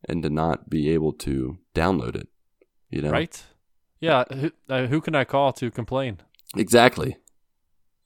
and 0.08 0.24
to 0.24 0.30
not 0.30 0.70
be 0.70 0.90
able 0.90 1.14
to 1.14 1.58
download 1.76 2.16
it, 2.16 2.28
you 2.90 3.02
know? 3.02 3.12
Right? 3.12 3.44
Yeah. 4.00 4.24
Who, 4.32 4.52
uh, 4.70 4.88
who 4.88 5.02
can 5.02 5.14
I 5.16 5.24
call 5.26 5.52
to 5.54 5.70
complain? 5.70 6.20
Exactly. 6.56 7.18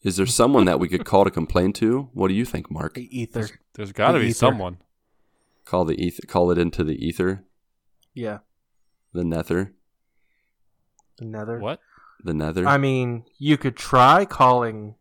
Is 0.01 0.17
there 0.17 0.25
someone 0.25 0.65
that 0.65 0.79
we 0.79 0.89
could 0.89 1.06
call 1.06 1.23
to 1.23 1.32
complain 1.32 1.71
to? 1.73 2.10
What 2.13 2.27
do 2.29 2.34
you 2.34 2.45
think, 2.45 2.69
Marc? 2.71 2.95
The 2.95 3.15
ether. 3.17 3.47
There's 3.75 3.91
got 3.93 4.08
to 4.13 4.19
The 4.19 4.25
be 4.25 4.29
ether. 4.29 4.34
someone. 4.38 4.77
Call 5.65 5.86
the 5.86 5.95
ether, 6.03 6.23
call 6.27 6.51
it 6.51 6.58
into 6.58 6.84
the 6.84 6.95
ether, 6.95 7.45
Yeah. 8.13 8.39
the 9.13 9.23
nether, 9.23 9.73
The 11.17 11.25
nether. 11.25 11.60
What? 11.60 11.79
the 12.23 12.34
nether. 12.34 12.67
I 12.67 12.77
mean, 12.77 13.23
you 13.38 13.58
could 13.58 13.77
try 13.77 14.25
calling 14.25 14.95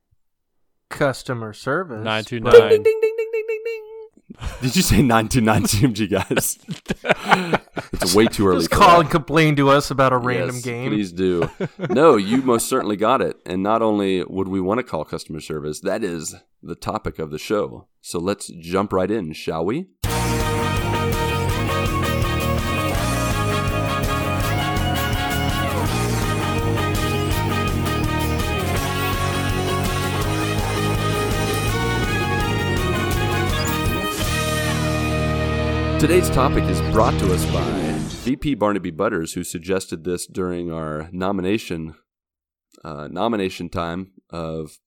customer 0.92 1.52
service. 1.52 2.04
Nine 2.04 2.24
two 2.24 2.40
but- 2.40 2.52
nine. 2.52 2.68
ding 2.68 2.82
ding 2.82 3.00
ding 3.00 3.16
ding 3.16 3.30
ding 3.32 3.60
ding. 3.64 3.88
Did 4.60 4.74
you 4.76 4.82
say 4.82 5.02
nine 5.02 5.28
two 5.28 5.40
nine 5.40 5.64
GMG 5.64 6.10
guys? 6.10 6.58
it's 7.92 8.14
way 8.14 8.26
too 8.26 8.46
early. 8.48 8.60
Just 8.60 8.70
call 8.70 8.96
that. 8.96 9.00
and 9.00 9.10
complain 9.10 9.56
to 9.56 9.68
us 9.68 9.90
about 9.90 10.12
a 10.12 10.16
random 10.16 10.56
Yes, 10.56 10.64
game. 10.64 10.90
Please 10.90 11.12
do. 11.12 11.48
no, 11.90 12.16
you 12.16 12.42
most 12.42 12.68
certainly 12.68 12.96
got 12.96 13.20
it. 13.20 13.36
And 13.44 13.62
not 13.62 13.82
only 13.82 14.24
would 14.24 14.48
we 14.48 14.60
want 14.60 14.78
to 14.78 14.84
call 14.84 15.04
customer 15.04 15.40
service, 15.40 15.80
that 15.80 16.02
is 16.02 16.34
the 16.62 16.74
topic 16.74 17.18
of 17.18 17.30
the 17.30 17.38
show. 17.38 17.86
So 18.00 18.18
let's 18.18 18.48
jump 18.58 18.92
right 18.92 19.10
in, 19.10 19.32
shall 19.32 19.64
we? 19.64 19.86
Today's 36.02 36.30
topic 36.30 36.64
is 36.64 36.80
brought 36.92 37.16
to 37.20 37.32
us 37.32 37.46
by 37.52 37.62
VP 38.24 38.56
Barnaby 38.56 38.90
Butters, 38.90 39.34
who 39.34 39.44
suggested 39.44 40.02
this 40.02 40.26
during 40.26 40.72
our 40.72 41.08
nomination 41.12 41.94
uh, 42.82 43.06
nomination 43.06 43.68
time 43.68 44.10
of 44.28 44.80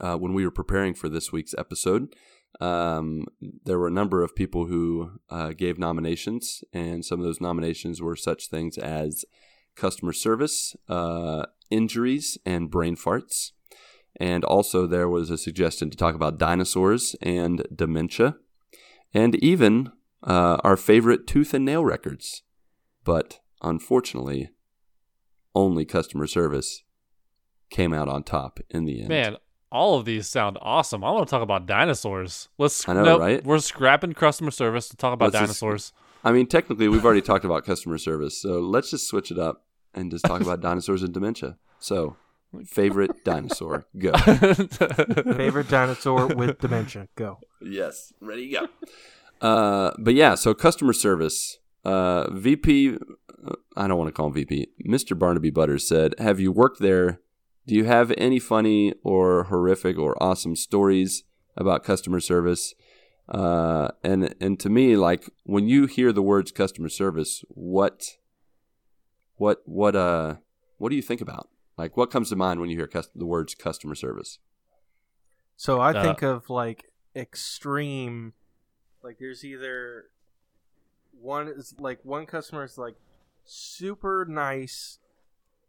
uh, 0.00 0.16
when 0.16 0.32
we 0.32 0.44
were 0.44 0.52
preparing 0.52 0.94
for 0.94 1.08
this 1.08 1.32
week's 1.32 1.56
episode. 1.58 2.14
Um, 2.60 3.26
there 3.64 3.80
were 3.80 3.88
a 3.88 3.90
number 3.92 4.22
of 4.22 4.36
people 4.36 4.66
who 4.66 5.10
uh, 5.28 5.54
gave 5.54 5.76
nominations, 5.76 6.62
and 6.72 7.04
some 7.04 7.18
of 7.18 7.26
those 7.26 7.40
nominations 7.40 8.00
were 8.00 8.14
such 8.14 8.46
things 8.46 8.78
as 8.78 9.24
customer 9.74 10.12
service, 10.12 10.76
uh, 10.88 11.46
injuries, 11.68 12.38
and 12.46 12.70
brain 12.70 12.94
farts. 12.94 13.50
And 14.20 14.44
also, 14.44 14.86
there 14.86 15.08
was 15.08 15.30
a 15.30 15.36
suggestion 15.36 15.90
to 15.90 15.96
talk 15.96 16.14
about 16.14 16.38
dinosaurs 16.38 17.16
and 17.22 17.66
dementia, 17.74 18.36
and 19.12 19.34
even 19.42 19.90
uh, 20.22 20.58
our 20.64 20.76
favorite 20.76 21.26
tooth 21.26 21.54
and 21.54 21.64
nail 21.64 21.84
records. 21.84 22.42
But 23.04 23.40
unfortunately, 23.62 24.50
only 25.54 25.84
customer 25.84 26.26
service 26.26 26.82
came 27.70 27.92
out 27.92 28.08
on 28.08 28.22
top 28.22 28.60
in 28.70 28.84
the 28.84 29.00
end. 29.00 29.08
Man, 29.08 29.36
all 29.70 29.98
of 29.98 30.04
these 30.04 30.28
sound 30.28 30.58
awesome. 30.60 31.02
I 31.02 31.10
want 31.10 31.26
to 31.26 31.30
talk 31.30 31.42
about 31.42 31.66
dinosaurs. 31.66 32.48
Let's. 32.58 32.88
I 32.88 32.92
know, 32.92 33.04
nope, 33.04 33.20
right? 33.20 33.44
We're 33.44 33.58
scrapping 33.58 34.12
customer 34.12 34.50
service 34.50 34.88
to 34.90 34.96
talk 34.96 35.14
about 35.14 35.32
Let's 35.32 35.48
just- 35.48 35.60
dinosaurs. 35.60 35.92
I 36.24 36.30
mean, 36.30 36.46
technically, 36.46 36.86
we've 36.86 37.04
already 37.04 37.20
talked 37.20 37.44
about 37.44 37.64
customer 37.64 37.98
service, 37.98 38.40
so 38.40 38.60
let's 38.60 38.90
just 38.92 39.08
switch 39.08 39.32
it 39.32 39.40
up 39.40 39.64
and 39.92 40.08
just 40.08 40.24
talk 40.24 40.40
about 40.40 40.60
dinosaurs 40.60 41.02
and 41.02 41.12
dementia. 41.12 41.56
So, 41.80 42.14
favorite 42.64 43.24
dinosaur, 43.24 43.86
go. 43.98 44.12
Favorite 45.36 45.68
dinosaur 45.68 46.28
with 46.28 46.60
dementia. 46.60 47.08
Go. 47.16 47.40
Yes, 47.60 48.12
ready, 48.20 48.52
go. 48.52 48.68
Uh, 49.42 49.90
but 49.98 50.14
yeah, 50.14 50.34
so 50.34 50.54
customer 50.54 50.92
service. 50.92 51.58
Uh, 51.84 52.30
VP, 52.30 52.96
uh, 53.44 53.54
I 53.76 53.88
don't 53.88 53.98
want 53.98 54.08
to 54.08 54.12
call 54.12 54.28
him 54.28 54.34
VP. 54.34 54.68
Mr. 54.88 55.18
Barnaby 55.18 55.50
Butters 55.50 55.86
said, 55.86 56.14
"Have 56.18 56.38
you 56.38 56.52
worked 56.52 56.78
there? 56.80 57.20
Do 57.66 57.74
you 57.74 57.84
have 57.84 58.12
any 58.16 58.38
funny 58.38 58.94
or 59.02 59.44
horrific 59.44 59.98
or 59.98 60.20
awesome 60.22 60.54
stories 60.56 61.24
about 61.56 61.82
customer 61.84 62.20
service?" 62.20 62.74
Uh, 63.28 63.88
and 64.04 64.34
and 64.40 64.60
to 64.60 64.68
me, 64.70 64.96
like 64.96 65.28
when 65.44 65.66
you 65.68 65.86
hear 65.86 66.12
the 66.12 66.22
words 66.22 66.52
customer 66.52 66.88
service, 66.88 67.44
what, 67.48 68.18
what, 69.36 69.62
what, 69.64 69.96
uh, 69.96 70.36
what 70.78 70.90
do 70.90 70.96
you 70.96 71.02
think 71.02 71.20
about? 71.20 71.48
Like, 71.76 71.96
what 71.96 72.10
comes 72.10 72.28
to 72.28 72.36
mind 72.36 72.60
when 72.60 72.68
you 72.70 72.76
hear 72.76 72.86
cus- 72.86 73.10
the 73.14 73.26
words 73.26 73.54
customer 73.54 73.94
service? 73.94 74.38
So 75.56 75.80
I 75.80 75.92
Uh, 75.92 76.02
think 76.02 76.22
of 76.22 76.50
like 76.50 76.92
extreme, 77.16 78.34
like 79.02 79.18
there's 79.18 79.44
either 79.44 80.06
one 81.20 81.48
is 81.48 81.74
like 81.78 82.00
one 82.04 82.26
customer 82.26 82.64
is 82.64 82.78
like 82.78 82.96
super 83.44 84.26
nice, 84.28 84.98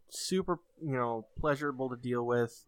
super 0.10 0.60
you 0.82 0.96
know 0.96 1.26
pleasurable 1.40 1.90
to 1.90 1.96
deal 1.96 2.26
with. 2.26 2.66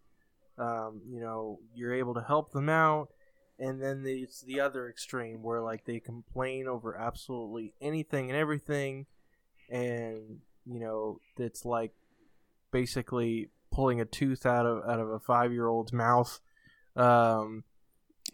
Um, 0.58 1.02
you 1.10 1.20
know 1.20 1.60
you're 1.74 1.94
able 1.94 2.14
to 2.14 2.22
help 2.22 2.52
them 2.52 2.70
out, 2.70 3.10
and 3.60 3.82
then 3.82 4.04
the, 4.04 4.22
it's 4.24 4.42
the 4.42 4.60
other 4.60 4.90
extreme 4.90 5.44
where 5.44 5.62
like 5.62 5.86
they 5.86 6.00
complain 6.00 6.68
over 6.68 6.96
absolutely 6.96 7.74
anything 7.82 8.30
and 8.30 8.38
everything, 8.38 9.06
and 9.70 10.40
you 10.66 10.80
know 10.80 11.20
it's 11.38 11.66
like 11.66 11.92
basically 12.72 13.50
pulling 13.72 14.00
a 14.00 14.06
tooth 14.06 14.46
out 14.46 14.66
of 14.66 14.90
out 14.90 15.00
of 15.00 15.10
a 15.10 15.20
five 15.20 15.52
year 15.52 15.68
old's 15.68 15.94
mouth. 15.94 16.40
Um, 16.96 17.64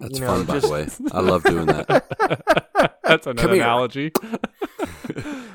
That's 0.02 0.20
You 0.20 0.26
know, 0.26 0.44
fun, 0.44 0.46
by 0.46 0.60
the 0.60 0.70
way. 0.70 0.88
I 1.12 1.20
love 1.22 1.44
doing 1.44 1.68
that. 1.68 2.98
That's 3.04 3.28
another 3.28 3.48
Come 3.48 3.54
analogy. 3.54 4.12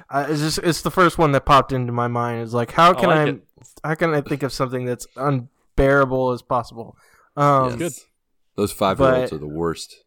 Uh, 0.08 0.24
it's 0.28 0.40
just 0.40 0.58
it's 0.58 0.82
the 0.82 0.90
first 0.90 1.18
one 1.18 1.32
that 1.32 1.44
popped 1.44 1.72
into 1.72 1.92
my 1.92 2.06
mind. 2.06 2.40
Is 2.40 2.54
like 2.54 2.70
how 2.70 2.94
can 2.94 3.08
like 3.08 3.42
I 3.82 3.88
how 3.88 3.94
can 3.96 4.14
I 4.14 4.20
think 4.20 4.44
of 4.44 4.52
something 4.52 4.84
that's 4.84 5.04
unbearable 5.16 6.30
as 6.30 6.42
possible? 6.42 6.96
Um, 7.36 7.80
Yes. 7.80 8.06
Those 8.54 8.70
five 8.70 9.00
year 9.00 9.14
olds 9.14 9.32
are 9.32 9.38
the 9.38 9.48
worst. 9.48 10.04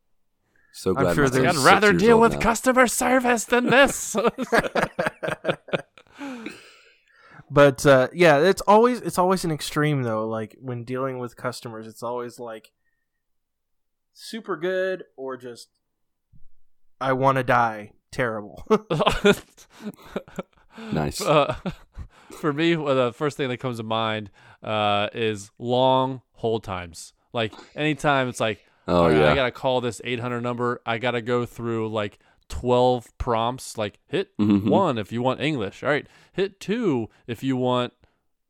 So 0.72 0.96
I'm 0.96 1.14
sure 1.14 1.26
I'd 1.26 1.56
rather 1.58 1.92
deal 1.92 2.18
with 2.20 2.34
now. 2.34 2.40
customer 2.40 2.88
service 2.88 3.44
than 3.44 3.66
this. 3.66 4.16
but 7.52 7.86
uh, 7.86 8.08
yeah, 8.14 8.38
it's 8.38 8.62
always 8.62 9.02
it's 9.02 9.18
always 9.18 9.44
an 9.44 9.52
extreme 9.52 10.04
though. 10.04 10.28
Like 10.28 10.56
when 10.62 10.86
dealing 10.86 11.20
with 11.20 11.36
customers, 11.36 11.88
it's 11.88 12.04
always 12.04 12.40
like 12.40 12.72
super 14.22 14.58
good 14.58 15.04
or 15.16 15.38
just 15.38 15.70
I 17.00 17.14
want 17.14 17.38
to 17.38 17.44
die. 17.44 17.92
Terrible. 18.12 18.66
Nice. 20.94 21.20
Uh, 21.22 21.56
for 22.40 22.54
me, 22.54 22.76
well, 22.78 22.96
the 22.96 23.12
first 23.14 23.36
thing 23.36 23.50
that 23.50 23.58
comes 23.58 23.78
to 23.78 23.84
mind 23.84 24.32
uh, 24.64 25.10
is 25.14 25.52
long 25.60 26.22
hold 26.34 26.64
times. 26.64 27.12
Like 27.34 27.54
anytime 27.76 28.30
it's 28.30 28.40
like, 28.40 28.66
Oh 28.88 29.04
all 29.04 29.10
right, 29.10 29.18
yeah. 29.18 29.32
I 29.32 29.36
gotta 29.36 29.52
call 29.52 29.82
this 29.82 30.00
800 30.04 30.42
number. 30.42 30.82
I 30.86 30.98
gotta 30.98 31.22
go 31.22 31.46
through 31.46 31.90
like 31.90 32.18
12 32.48 33.18
prompts. 33.18 33.78
Like 33.78 34.00
hit 34.08 34.36
Mhm. 34.38 34.70
one 34.70 34.98
if 34.98 35.12
you 35.12 35.22
want 35.22 35.42
English. 35.42 35.84
All 35.84 35.90
right, 35.90 36.08
hit 36.32 36.60
two 36.62 37.10
if 37.28 37.44
you 37.44 37.58
want 37.58 37.94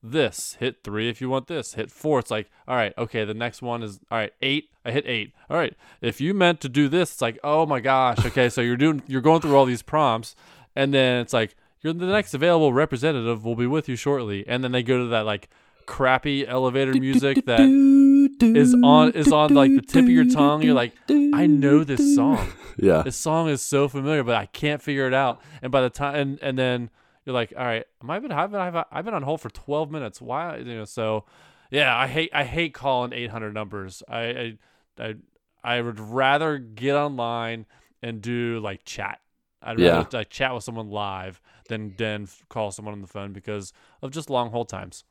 this. 0.01 0.57
Hit 0.59 0.83
three 0.83 1.09
if 1.09 1.21
you 1.21 1.29
want 1.29 1.47
this. 1.47 1.73
Hit 1.73 1.91
four. 1.91 2.19
It's 2.19 2.31
like, 2.31 2.49
all 2.67 2.75
right, 2.75 2.93
okay. 2.97 3.25
The 3.25 3.33
next 3.33 3.61
one 3.61 3.83
is 3.83 3.99
all 4.11 4.17
right. 4.17 4.33
Eight. 4.41 4.69
I 4.85 4.91
hit 4.91 5.05
eight. 5.07 5.33
All 5.49 5.57
right. 5.57 5.75
If 6.01 6.21
you 6.21 6.33
meant 6.33 6.61
to 6.61 6.69
do 6.69 6.87
this, 6.87 7.11
it's 7.11 7.21
like, 7.21 7.39
oh 7.43 7.65
my 7.65 7.79
gosh. 7.79 8.25
Okay, 8.25 8.49
so 8.49 8.61
you're 8.61 8.77
doing, 8.77 9.03
you're 9.07 9.21
going 9.21 9.41
through 9.41 9.55
all 9.55 9.65
these 9.65 9.81
prompts, 9.81 10.35
and 10.75 10.93
then 10.93 11.21
it's 11.21 11.33
like, 11.33 11.55
you're 11.81 11.93
the 11.93 12.05
next 12.05 12.33
available 12.33 12.73
representative 12.73 13.45
will 13.45 13.55
be 13.55 13.67
with 13.67 13.87
you 13.87 13.95
shortly, 13.95 14.45
and 14.47 14.63
then 14.63 14.71
they 14.71 14.83
go 14.83 14.97
to 14.97 15.07
that 15.07 15.25
like 15.25 15.49
crappy 15.85 16.47
elevator 16.47 16.93
music 16.93 17.45
that 17.45 17.61
is 17.61 18.75
on 18.83 19.11
is 19.13 19.31
on 19.31 19.53
like 19.53 19.73
the 19.73 19.81
tip 19.81 20.03
of 20.03 20.09
your 20.09 20.29
tongue. 20.29 20.61
You're 20.61 20.75
like, 20.75 20.93
I 21.09 21.47
know 21.47 21.83
this 21.83 22.15
song. 22.15 22.47
Yeah. 22.81 23.01
This 23.01 23.17
song 23.17 23.49
is 23.49 23.61
so 23.61 23.89
familiar, 23.89 24.23
but 24.23 24.35
I 24.35 24.45
can't 24.45 24.81
figure 24.81 25.05
it 25.05 25.13
out. 25.13 25.41
And 25.61 25.69
by 25.69 25.81
the 25.81 25.89
time, 25.89 26.15
and, 26.15 26.39
and 26.41 26.57
then 26.57 26.89
you're 27.29 27.33
like, 27.35 27.53
all 27.55 27.63
right, 27.63 27.85
am 28.01 28.09
I 28.09 28.17
been, 28.17 28.31
I've 28.31 28.49
been, 28.51 28.59
I've, 28.59 28.85
I've 28.91 29.05
been 29.05 29.13
on 29.13 29.21
hold 29.21 29.39
for 29.39 29.49
12 29.51 29.91
minutes. 29.91 30.19
Why, 30.19 30.57
you 30.57 30.65
know? 30.65 30.85
So, 30.85 31.25
yeah, 31.69 31.95
I 31.95 32.07
hate, 32.07 32.31
I 32.33 32.43
hate 32.43 32.73
calling 32.73 33.13
800 33.13 33.53
numbers. 33.53 34.01
I, 34.07 34.19
I, 34.19 34.57
I, 34.97 35.15
I 35.63 35.81
would 35.81 35.99
rather 35.99 36.57
get 36.57 36.95
online 36.95 37.67
and 38.01 38.19
do 38.19 38.59
like 38.59 38.83
chat. 38.83 39.19
I'd 39.61 39.77
rather 39.77 40.07
Yeah. 40.11 40.17
like, 40.17 40.29
chat 40.31 40.55
with 40.55 40.63
someone 40.63 40.89
live 40.89 41.39
than 41.67 41.93
than 41.97 42.27
call 42.49 42.71
someone 42.71 42.93
on 42.95 43.01
the 43.01 43.07
phone 43.07 43.31
because 43.31 43.73
of 44.01 44.09
just 44.09 44.31
long 44.31 44.49
hold 44.49 44.67
times. 44.69 45.03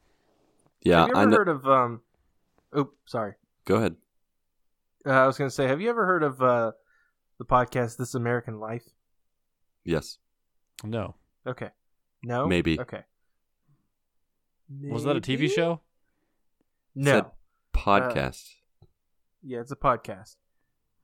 Yeah. 0.83 1.00
have 1.00 1.09
you 1.09 1.14
I 1.14 1.22
ever 1.22 1.31
heard 1.31 1.48
of 1.48 1.66
um? 1.68 2.00
Oh, 2.72 2.90
sorry. 3.07 3.35
Go 3.64 3.76
ahead. 3.76 3.94
Uh, 5.07 5.11
I 5.11 5.26
was 5.26 5.38
gonna 5.38 5.50
say, 5.50 5.68
have 5.68 5.81
you 5.81 5.88
ever 5.90 6.04
heard 6.04 6.24
of 6.24 6.42
uh 6.42 6.72
the 7.38 7.44
podcast 7.44 7.96
This 7.96 8.14
American 8.14 8.59
Life? 8.59 8.88
Yes. 9.85 10.18
No, 10.85 11.14
Okay. 11.46 11.70
No. 12.22 12.46
Maybe. 12.46 12.78
Okay. 12.81 13.02
was 14.83 15.04
that 15.04 15.16
a 15.16 15.20
TV 15.20 15.50
show? 15.50 15.81
No. 16.94 17.11
Said 17.12 17.24
Podcast. 17.72 18.48
yeah, 19.42 19.61
it's 19.61 19.70
a 19.72 19.76
podcast. 19.76 20.37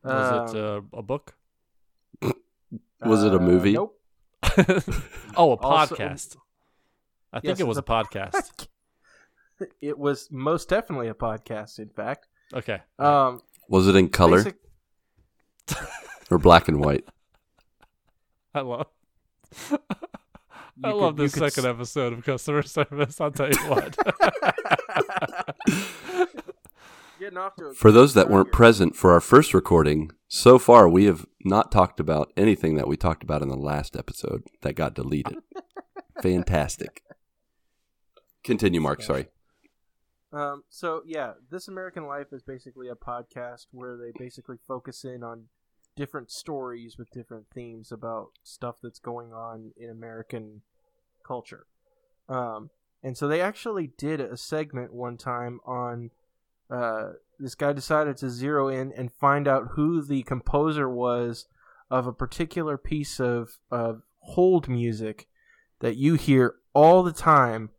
Was 0.02 0.50
Um, 0.50 0.56
it 0.56 0.60
uh, 0.62 0.80
a 0.92 1.02
book? 1.02 1.34
Was 3.04 3.22
it 3.22 3.32
a 3.32 3.36
uh, 3.36 3.40
movie? 3.40 3.72
Nope. 3.74 4.00
oh, 5.36 5.52
a 5.52 5.56
Also- 5.56 5.94
podcast. 5.96 6.36
I 7.32 7.38
Yes, 7.42 7.42
think 7.58 7.60
it 7.60 7.66
was 7.66 7.76
a 7.78 7.80
it's 7.80 7.88
podcast. 7.88 8.66
It 9.80 9.96
was 9.98 10.28
most 10.32 10.68
definitely 10.68 11.08
a 11.08 11.14
podcast. 11.14 11.78
In 11.78 11.88
fact, 11.88 12.26
Okay. 12.52 12.80
um, 12.98 13.40
Was 13.68 13.86
it 13.88 13.94
in 13.96 14.08
color 14.08 14.42
basic- 14.42 14.58
or 16.30 16.38
black 16.38 16.66
and 16.68 16.84
white? 16.84 17.04
I 18.54 18.60
love. 18.60 18.86
You 20.76 20.88
I 20.88 20.92
could- 20.92 20.98
love 20.98 21.18
you 21.18 21.24
this 21.28 21.32
second 21.34 21.66
s- 21.66 21.70
episode 21.74 22.12
of 22.14 22.24
customer 22.24 22.62
service. 22.62 23.20
I'll 23.20 23.30
tell 23.30 23.50
you 23.50 23.58
what. 23.68 23.96
Getting 27.20 27.38
off 27.38 27.54
to 27.56 27.66
a 27.66 27.74
For 27.74 27.92
those 27.92 28.14
that 28.14 28.28
weren't 28.28 28.50
present 28.52 28.96
for 28.96 29.12
our 29.12 29.20
first 29.20 29.54
recording, 29.54 30.10
so 30.26 30.58
far 30.58 30.88
we 30.88 31.04
have 31.04 31.26
not 31.44 31.70
talked 31.70 32.00
about 32.00 32.32
anything 32.36 32.74
that 32.74 32.88
we 32.88 32.96
talked 32.96 33.22
about 33.22 33.40
in 33.40 33.48
the 33.48 33.56
last 33.56 33.96
episode 33.96 34.42
that 34.62 34.74
got 34.74 34.94
deleted. 34.94 35.36
Fantastic. 36.22 37.02
Continue, 38.42 38.80
Marc. 38.80 39.00
Sorry. 39.02 39.28
Um, 40.32 40.64
so 40.68 41.02
yeah, 41.06 41.34
This 41.50 41.68
American 41.68 42.06
Life 42.06 42.32
is 42.32 42.42
basically 42.42 42.88
a 42.88 42.96
podcast 42.96 43.66
where 43.70 43.96
they 43.96 44.10
basically 44.18 44.56
focus 44.66 45.04
in 45.04 45.22
on 45.22 45.44
different 45.96 46.30
stories 46.30 46.96
with 46.98 47.10
different 47.10 47.46
themes 47.54 47.92
about 47.92 48.30
stuff 48.42 48.76
that's 48.82 48.98
going 48.98 49.32
on 49.32 49.72
in 49.76 49.90
American 49.90 50.62
culture. 51.26 51.66
Um, 52.28 52.70
and 53.02 53.16
so 53.16 53.28
they 53.28 53.40
actually 53.40 53.90
did 53.98 54.20
a 54.20 54.36
segment 54.36 54.92
one 54.92 55.16
time 55.16 55.60
on 55.66 56.10
uh, 56.70 57.10
this 57.38 57.54
guy 57.54 57.72
decided 57.72 58.16
to 58.18 58.30
zero 58.30 58.68
in 58.68 58.92
and 58.96 59.12
find 59.12 59.46
out 59.46 59.72
who 59.72 60.02
the 60.02 60.22
composer 60.22 60.88
was 60.88 61.46
of 61.90 62.06
a 62.06 62.12
particular 62.12 62.78
piece 62.78 63.20
of, 63.20 63.58
of 63.70 64.02
hold 64.20 64.68
music 64.68 65.28
that 65.80 65.96
you 65.96 66.14
hear 66.14 66.54
all 66.72 67.02
the 67.02 67.12
time 67.12 67.70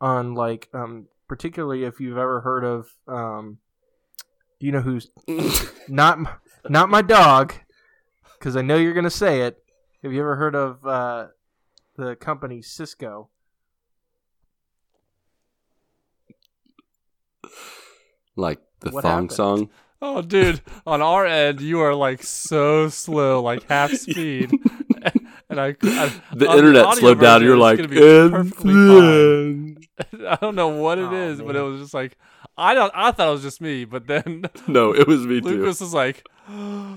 on 0.00 0.34
like 0.34 0.68
um 0.74 1.06
particularly 1.28 1.84
if 1.84 2.00
you've 2.00 2.18
ever 2.18 2.40
heard 2.40 2.64
of 2.64 2.88
um 3.06 3.58
you 4.62 4.72
know 4.72 4.80
who's 4.80 5.10
not 5.88 6.18
not 6.68 6.88
my 6.88 7.02
dog 7.02 7.54
because 8.38 8.56
I 8.56 8.62
know 8.62 8.76
you're 8.76 8.94
gonna 8.94 9.10
say 9.10 9.42
it. 9.42 9.62
Have 10.02 10.12
you 10.12 10.20
ever 10.20 10.36
heard 10.36 10.54
of 10.54 10.84
uh, 10.86 11.26
the 11.96 12.16
company 12.16 12.62
Cisco? 12.62 13.28
Like 18.36 18.60
the 18.80 18.90
What 18.90 19.02
thong 19.02 19.12
happened? 19.28 19.32
song. 19.32 19.70
oh, 20.00 20.22
dude, 20.22 20.60
on 20.86 21.02
our 21.02 21.26
end, 21.26 21.60
you 21.60 21.80
are 21.80 21.94
like 21.94 22.22
so 22.22 22.88
slow, 22.88 23.42
like 23.42 23.68
half 23.68 23.92
speed. 24.06 24.50
and 25.50 25.60
I, 25.60 25.76
I 25.82 26.12
The 26.32 26.50
internet 26.50 26.84
audio 26.86 27.00
slowed 27.00 27.20
down. 27.20 27.42
You're 27.42 27.56
like, 27.58 27.76
gonna 27.76 27.88
be 27.88 27.96
perfectly 27.98 28.72
fine. 28.72 29.76
and 30.12 30.26
I 30.28 30.36
don't 30.40 30.54
know 30.54 30.68
what 30.68 30.98
it 30.98 31.04
Oh, 31.10 31.14
is, 31.14 31.40
but 31.42 31.54
it 31.56 31.60
was 31.60 31.80
just 31.80 31.94
like 31.94 32.16
I 32.56 32.74
don't. 32.74 32.92
I 32.94 33.12
thought 33.12 33.28
it 33.28 33.32
was 33.32 33.42
just 33.42 33.60
me, 33.60 33.84
but 33.84 34.06
then 34.06 34.44
no, 34.68 34.94
it 34.94 35.06
was 35.06 35.26
me 35.26 35.40
too. 35.40 35.48
Lucas 35.48 35.80
was 35.80 35.94
like 35.94 36.24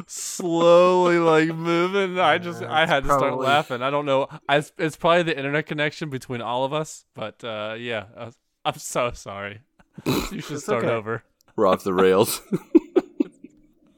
slowly 0.08 1.18
like 1.20 1.50
moving. 1.56 2.20
I 2.20 2.38
just 2.38 2.62
Yeah, 2.62 2.72
I 2.72 2.84
it's 2.84 2.92
had 2.92 3.04
to 3.04 3.10
start 3.10 3.38
laughing. 3.38 3.82
I 3.82 3.90
don't 3.90 4.06
know. 4.06 4.28
I, 4.50 4.64
it's 4.78 4.96
probably 4.98 5.24
the 5.24 5.38
internet 5.38 5.66
connection 5.66 6.10
between 6.10 6.42
all 6.42 6.66
of 6.66 6.74
us, 6.74 7.06
but 7.14 7.44
uh, 7.44 7.76
yeah, 7.78 8.06
I, 8.18 8.32
I'm 8.66 8.78
so 8.78 9.12
sorry. 9.14 9.62
you 10.06 10.42
should 10.42 10.58
It's 10.58 10.64
start 10.64 10.84
okay. 10.84 10.94
over. 10.94 11.24
We're 11.56 11.68
off 11.68 11.84
the 11.84 11.94
rails. 11.94 12.42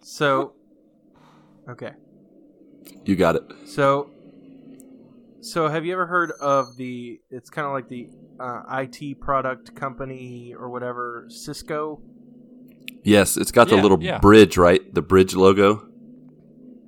So, 0.02 0.54
okay. 1.70 1.92
you 3.04 3.16
got 3.18 3.36
it. 3.36 3.44
So, 3.68 4.10
so 5.42 5.68
have 5.68 5.86
you 5.86 5.92
ever 5.94 6.06
heard 6.08 6.32
of 6.40 6.78
the? 6.78 7.20
It's 7.30 7.50
kind 7.50 7.68
of 7.68 7.74
like 7.74 7.90
the 7.90 8.10
uh, 8.40 8.62
IT 8.70 9.20
product 9.20 9.76
company 9.76 10.54
or 10.54 10.70
whatever, 10.70 11.26
Cisco. 11.30 12.02
Yes, 13.04 13.38
it's 13.38 13.52
got 13.52 13.70
the 13.70 13.78
little 13.78 14.02
yeah. 14.02 14.20
bridge, 14.20 14.58
right? 14.58 14.82
The 14.94 15.02
bridge 15.02 15.34
logo. 15.34 15.88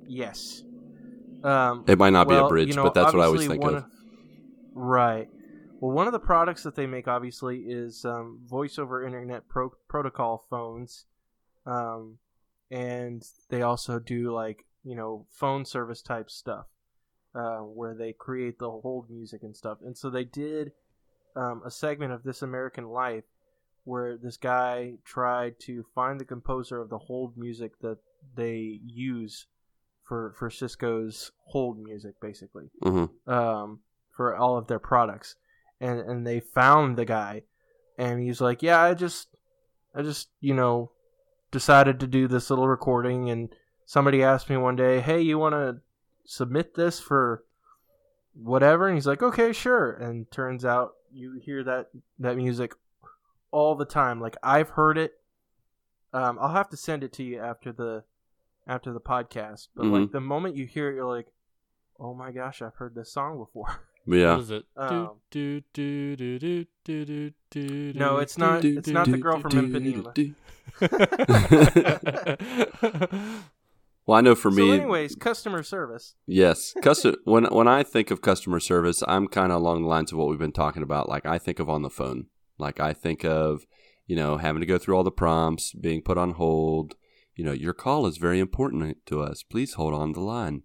Yes. 0.06 0.62
Um, 1.42 1.84
It 1.88 1.98
might 1.98 2.10
not 2.10 2.28
be 2.28 2.34
a 2.34 2.46
bridge, 2.46 2.68
you 2.68 2.74
know, 2.74 2.82
but 2.82 2.94
that's 2.94 3.14
what 3.14 3.22
I 3.22 3.26
always 3.26 3.46
think 3.46 3.62
one 3.62 3.76
of. 3.76 3.84
Right. 4.74 5.28
Well, 5.80 5.92
one 5.92 6.06
of 6.06 6.12
the 6.12 6.20
products 6.20 6.62
that 6.64 6.74
they 6.74 6.86
make 6.86 7.08
obviously 7.08 7.60
is 7.60 8.04
um, 8.04 8.40
voice 8.44 8.78
over 8.78 9.04
internet 9.04 9.48
pro- 9.48 9.72
protocol 9.88 10.44
phones, 10.50 11.06
um, 11.64 12.18
and 12.70 13.22
they 13.48 13.62
also 13.62 13.98
do 13.98 14.32
like 14.32 14.66
you 14.84 14.94
know 14.94 15.26
phone 15.30 15.64
service 15.64 16.02
type 16.02 16.30
stuff 16.30 16.66
uh, 17.34 17.58
where 17.58 17.94
they 17.94 18.12
create 18.12 18.58
the 18.58 18.70
hold 18.70 19.08
music 19.08 19.42
and 19.42 19.56
stuff. 19.56 19.78
And 19.82 19.96
so 19.96 20.10
they 20.10 20.24
did 20.24 20.72
um, 21.36 21.62
a 21.64 21.70
segment 21.70 22.12
of 22.12 22.22
This 22.22 22.42
American 22.42 22.88
Life 22.88 23.24
where 23.84 24.16
this 24.16 24.36
guy 24.36 24.94
tried 25.04 25.58
to 25.60 25.84
find 25.94 26.20
the 26.20 26.24
composer 26.24 26.80
of 26.80 26.90
the 26.90 26.98
hold 26.98 27.36
music 27.36 27.72
that 27.80 27.98
they 28.36 28.80
use 28.84 29.46
for 30.04 30.34
for 30.38 30.50
Cisco's 30.50 31.32
hold 31.46 31.78
music, 31.78 32.20
basically 32.20 32.70
hmm 32.82 33.06
um, 33.26 33.80
for 34.16 34.36
all 34.36 34.58
of 34.58 34.66
their 34.66 34.78
products, 34.78 35.36
and 35.80 36.00
and 36.00 36.26
they 36.26 36.40
found 36.40 36.96
the 36.96 37.04
guy, 37.04 37.42
and 37.96 38.20
he's 38.20 38.40
like, 38.40 38.62
yeah, 38.62 38.80
I 38.80 38.94
just, 38.94 39.28
I 39.94 40.02
just, 40.02 40.28
you 40.40 40.54
know, 40.54 40.90
decided 41.50 42.00
to 42.00 42.06
do 42.06 42.28
this 42.28 42.50
little 42.50 42.68
recording, 42.68 43.30
and 43.30 43.54
somebody 43.86 44.22
asked 44.22 44.50
me 44.50 44.56
one 44.56 44.76
day, 44.76 45.00
hey, 45.00 45.20
you 45.20 45.38
want 45.38 45.54
to 45.54 45.78
submit 46.26 46.74
this 46.74 47.00
for 47.00 47.44
whatever, 48.34 48.86
and 48.88 48.96
he's 48.96 49.06
like, 49.06 49.22
okay, 49.22 49.52
sure, 49.52 49.92
and 49.92 50.28
turns 50.30 50.64
out 50.64 50.94
you 51.12 51.38
hear 51.42 51.62
that 51.64 51.88
that 52.18 52.36
music 52.36 52.74
all 53.50 53.74
the 53.74 53.84
time, 53.84 54.20
like 54.20 54.36
I've 54.42 54.70
heard 54.70 54.96
it. 54.98 55.14
Um, 56.12 56.38
I'll 56.40 56.52
have 56.54 56.68
to 56.70 56.76
send 56.76 57.04
it 57.04 57.12
to 57.14 57.22
you 57.22 57.38
after 57.40 57.72
the 57.72 58.04
after 58.66 58.92
the 58.92 59.00
podcast, 59.00 59.68
but 59.74 59.86
like 59.86 60.12
the 60.12 60.20
moment 60.20 60.56
you 60.56 60.66
hear 60.66 60.90
it, 60.90 60.94
you're 60.96 61.04
like, 61.04 61.28
oh 61.98 62.14
my 62.14 62.30
gosh, 62.32 62.62
I've 62.62 62.74
heard 62.76 62.94
this 62.94 63.12
song 63.12 63.38
before. 63.38 63.82
Yeah. 64.06 64.32
What 64.32 64.40
is 64.40 64.50
it? 64.50 64.64
Um, 64.78 65.10
do, 65.30 65.60
do, 65.74 66.16
do, 66.16 66.38
do, 66.38 66.64
do, 66.84 67.04
do, 67.04 67.32
do, 67.50 67.92
No, 67.94 68.16
it's 68.16 68.38
not- 68.38 68.64
it's 68.64 68.88
not 68.88 69.06
the 69.10 69.18
girl 69.18 69.38
from 69.40 69.50
Ipanema. 69.52 70.34
Well, 74.06 74.18
I 74.18 74.22
know 74.22 74.34
for 74.34 74.50
so, 74.50 74.56
me, 74.56 74.72
anyways, 74.72 75.14
customer 75.14 75.62
service. 75.62 76.14
Yes, 76.26 76.74
custom. 76.82 77.16
when 77.24 77.44
when 77.44 77.68
I 77.68 77.82
think 77.82 78.10
of 78.10 78.22
customer 78.22 78.60
service, 78.60 79.02
I'm 79.06 79.28
kind 79.28 79.52
of 79.52 79.60
along 79.60 79.82
the 79.82 79.88
lines 79.88 80.12
of 80.12 80.18
what 80.18 80.28
we've 80.28 80.38
been 80.38 80.52
talking 80.52 80.82
about. 80.82 81.08
Like 81.08 81.26
I 81.26 81.38
think 81.38 81.58
of 81.58 81.68
on 81.68 81.82
the 81.82 81.90
phone. 81.90 82.26
Like 82.58 82.80
I 82.80 82.92
think 82.92 83.24
of, 83.24 83.66
you 84.06 84.16
know, 84.16 84.36
having 84.36 84.60
to 84.60 84.66
go 84.66 84.78
through 84.78 84.96
all 84.96 85.04
the 85.04 85.10
prompts, 85.10 85.72
being 85.72 86.02
put 86.02 86.18
on 86.18 86.32
hold. 86.32 86.94
You 87.34 87.44
know, 87.44 87.52
your 87.52 87.72
call 87.72 88.06
is 88.06 88.18
very 88.18 88.38
important 88.38 88.96
to 89.06 89.22
us. 89.22 89.42
Please 89.42 89.74
hold 89.74 89.94
on 89.94 90.12
the 90.12 90.20
line. 90.20 90.62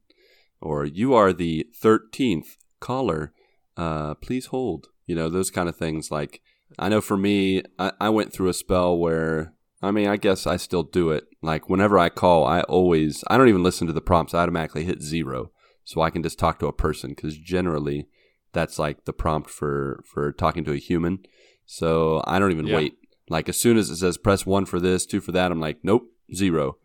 Or 0.62 0.86
you 0.86 1.14
are 1.14 1.32
the 1.32 1.68
thirteenth 1.76 2.58
caller. 2.80 3.34
Uh, 3.78 4.16
please 4.16 4.48
hold. 4.48 4.88
You 5.06 5.16
know, 5.16 5.30
those 5.30 5.52
kind 5.52 5.70
of 5.70 5.76
things. 5.76 6.10
Like 6.10 6.42
I 6.80 6.90
know 6.90 7.02
for 7.02 7.18
me, 7.18 7.64
I, 7.78 7.92
I 8.00 8.10
went 8.10 8.34
through 8.34 8.50
a 8.50 8.54
spell 8.54 8.98
where 8.98 9.55
I 9.82 9.92
mean, 9.92 10.08
I 10.08 10.18
guess 10.18 10.48
I 10.48 10.58
still 10.58 10.84
do 10.84 11.10
it. 11.12 11.26
Like 11.42 11.70
whenever 11.70 12.00
I 12.00 12.10
call, 12.10 12.46
I 12.46 12.62
always 12.62 13.24
I 13.28 13.38
don't 13.38 13.50
even 13.50 13.64
listen 13.64 13.88
to 13.88 13.94
the 13.94 14.02
prompts. 14.02 14.34
I 14.34 14.40
automatically 14.42 14.84
hit 14.86 15.02
zero, 15.02 15.52
so 15.84 16.02
I 16.02 16.10
can 16.10 16.24
just 16.24 16.40
talk 16.40 16.60
to 16.60 16.68
a 16.68 16.74
person 16.74 17.12
because 17.12 17.38
generally 17.38 18.08
that's 18.54 18.80
like 18.80 19.06
the 19.06 19.14
prompt 19.14 19.50
for 19.50 20.04
for 20.12 20.32
talking 20.32 20.64
to 20.66 20.72
a 20.72 20.78
human. 20.78 21.20
So 21.66 22.24
I 22.26 22.40
don't 22.40 22.52
even 22.52 22.68
Yeah. 22.68 22.76
wait. 22.78 22.94
Like 23.30 23.50
as 23.50 23.58
soon 23.58 23.78
as 23.78 23.90
it 23.90 23.98
says 23.98 24.18
press 24.18 24.46
one 24.46 24.66
for 24.66 24.80
this, 24.80 25.06
two 25.06 25.20
for 25.20 25.32
that, 25.34 25.52
I'm 25.52 25.60
like 25.60 25.80
nope, 25.84 26.08
zero. 26.34 26.78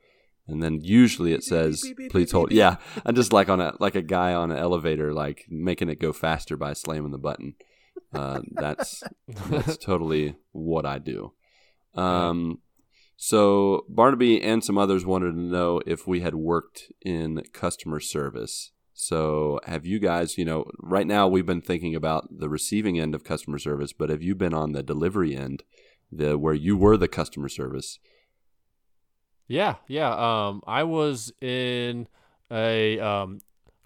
And 0.49 0.61
then 0.63 0.81
usually 0.83 1.33
it 1.33 1.45
says 1.45 1.81
please 2.11 2.33
hold. 2.33 2.51
Yeah, 2.51 2.77
I'm 3.07 3.15
just 3.15 3.33
like 3.33 3.49
on 3.49 3.61
a 3.61 3.75
like 3.79 3.95
a 3.95 4.03
guy 4.03 4.35
on 4.35 4.51
an 4.51 4.59
elevator, 4.59 5.13
like 5.15 5.45
making 5.49 5.89
it 5.91 6.01
go 6.01 6.13
faster 6.13 6.57
by 6.57 6.73
slamming 6.73 7.13
the 7.13 7.19
button. 7.19 7.55
Uh, 8.13 8.41
that's 8.53 9.05
that's 9.49 9.77
totally 9.77 10.35
what 10.51 10.85
I 10.85 10.99
do. 10.99 11.33
Um, 11.95 12.59
so 13.23 13.85
Barnaby 13.87 14.43
and 14.43 14.65
some 14.65 14.79
others 14.79 15.05
wanted 15.05 15.33
to 15.33 15.41
know 15.41 15.83
if 15.85 16.07
we 16.07 16.21
had 16.21 16.35
worked 16.35 16.91
in 17.03 17.43
customer 17.53 18.01
service. 18.01 18.73
So 18.95 19.61
have 19.67 19.85
you 19.85 19.99
guys, 19.99 20.39
you 20.39 20.47
know, 20.47 20.65
right 20.79 21.07
now 21.07 21.29
we've 21.29 21.45
been 21.45 21.61
thinking 21.61 21.95
about 21.95 22.39
the 22.39 22.49
receiving 22.49 22.99
end 22.99 23.15
of 23.15 23.23
customer 23.23 23.59
service, 23.59 23.93
but 23.93 24.09
have 24.09 24.23
you 24.23 24.35
been 24.35 24.55
on 24.55 24.73
the 24.73 24.83
delivery 24.83 25.37
end, 25.37 25.65
the 26.11 26.39
where 26.39 26.55
you 26.55 26.79
were 26.79 26.97
the 26.97 27.09
customer 27.09 27.51
service? 27.51 27.99
Yeah, 29.47 29.75
yeah. 29.87 30.13
Um, 30.15 30.63
I 30.67 30.85
was 30.85 31.31
in 31.43 32.09
a 32.51 32.99
um, 33.01 33.41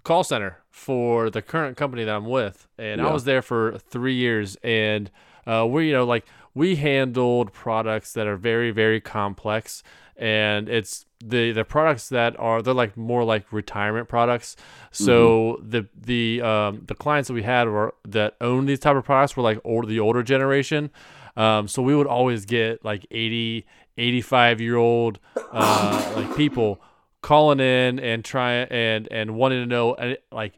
call 0.04 0.22
center 0.22 0.62
for 0.70 1.28
the 1.28 1.42
current 1.42 1.76
company 1.76 2.04
that 2.04 2.14
I'm 2.14 2.26
with, 2.26 2.68
and 2.78 3.02
I 3.02 3.12
was 3.12 3.24
there 3.24 3.42
for 3.42 3.78
three 3.78 4.14
years. 4.14 4.56
And 4.62 5.10
uh, 5.44 5.66
we, 5.68 5.88
you 5.88 5.92
know, 5.92 6.04
like 6.04 6.24
we 6.54 6.76
handled 6.76 7.52
products 7.52 8.12
that 8.12 8.26
are 8.26 8.36
very, 8.36 8.70
very 8.70 9.00
complex, 9.00 9.82
and 10.16 10.68
it's 10.68 11.04
the 11.24 11.52
the 11.52 11.64
products 11.64 12.08
that 12.10 12.38
are 12.38 12.62
they're 12.62 12.74
like 12.74 12.96
more 12.96 13.24
like 13.24 13.52
retirement 13.52 14.08
products. 14.08 14.56
So 14.92 15.60
the 15.62 15.88
the 15.98 16.42
um, 16.42 16.82
the 16.86 16.94
clients 16.94 17.28
that 17.28 17.34
we 17.34 17.42
had 17.42 17.68
were 17.68 17.94
that 18.06 18.36
owned 18.40 18.68
these 18.68 18.78
type 18.78 18.96
of 18.96 19.04
products 19.04 19.36
were 19.36 19.42
like 19.42 19.60
older 19.64 19.88
the 19.88 20.00
older 20.00 20.22
generation. 20.22 20.90
Um, 21.36 21.66
so 21.66 21.82
we 21.82 21.96
would 21.96 22.06
always 22.06 22.44
get 22.44 22.84
like 22.84 23.06
80, 23.10 23.66
85 23.98 24.60
year 24.60 24.76
old 24.76 25.18
uh, 25.50 26.12
like 26.16 26.36
people 26.36 26.80
calling 27.22 27.58
in 27.58 27.98
and 27.98 28.24
trying 28.24 28.68
and 28.70 29.08
and 29.10 29.34
wanting 29.34 29.62
to 29.62 29.66
know 29.66 29.94
uh, 29.94 30.14
like 30.30 30.52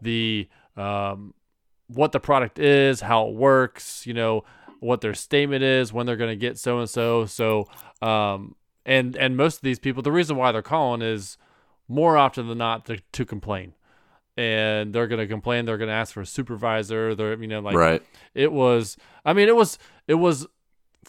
the 0.00 0.48
um, 0.76 1.34
what 1.88 2.12
the 2.12 2.20
product 2.20 2.58
is, 2.58 3.00
how 3.00 3.28
it 3.28 3.34
works, 3.34 4.06
you 4.06 4.14
know, 4.14 4.44
what 4.82 5.00
their 5.00 5.14
statement 5.14 5.62
is, 5.62 5.92
when 5.92 6.06
they're 6.06 6.16
going 6.16 6.30
to 6.30 6.36
get 6.36 6.58
so 6.58 6.78
and 6.78 6.90
so. 6.90 7.26
So 7.26 7.68
um, 8.00 8.56
and 8.84 9.16
and 9.16 9.36
most 9.36 9.56
of 9.56 9.62
these 9.62 9.78
people, 9.78 10.02
the 10.02 10.12
reason 10.12 10.36
why 10.36 10.52
they're 10.52 10.62
calling 10.62 11.02
is 11.02 11.38
more 11.88 12.16
often 12.16 12.48
than 12.48 12.58
not 12.58 12.86
to, 12.86 12.98
to 13.12 13.24
complain. 13.24 13.74
And 14.36 14.94
they're 14.94 15.08
gonna 15.08 15.26
complain. 15.26 15.66
They're 15.66 15.76
gonna 15.76 15.92
ask 15.92 16.14
for 16.14 16.22
a 16.22 16.26
supervisor. 16.26 17.14
They're 17.14 17.38
you 17.38 17.48
know 17.48 17.60
like 17.60 17.76
right. 17.76 18.02
it 18.34 18.50
was 18.50 18.96
i 19.26 19.34
mean 19.34 19.46
it 19.46 19.54
was 19.54 19.78
it 20.08 20.14
was 20.14 20.46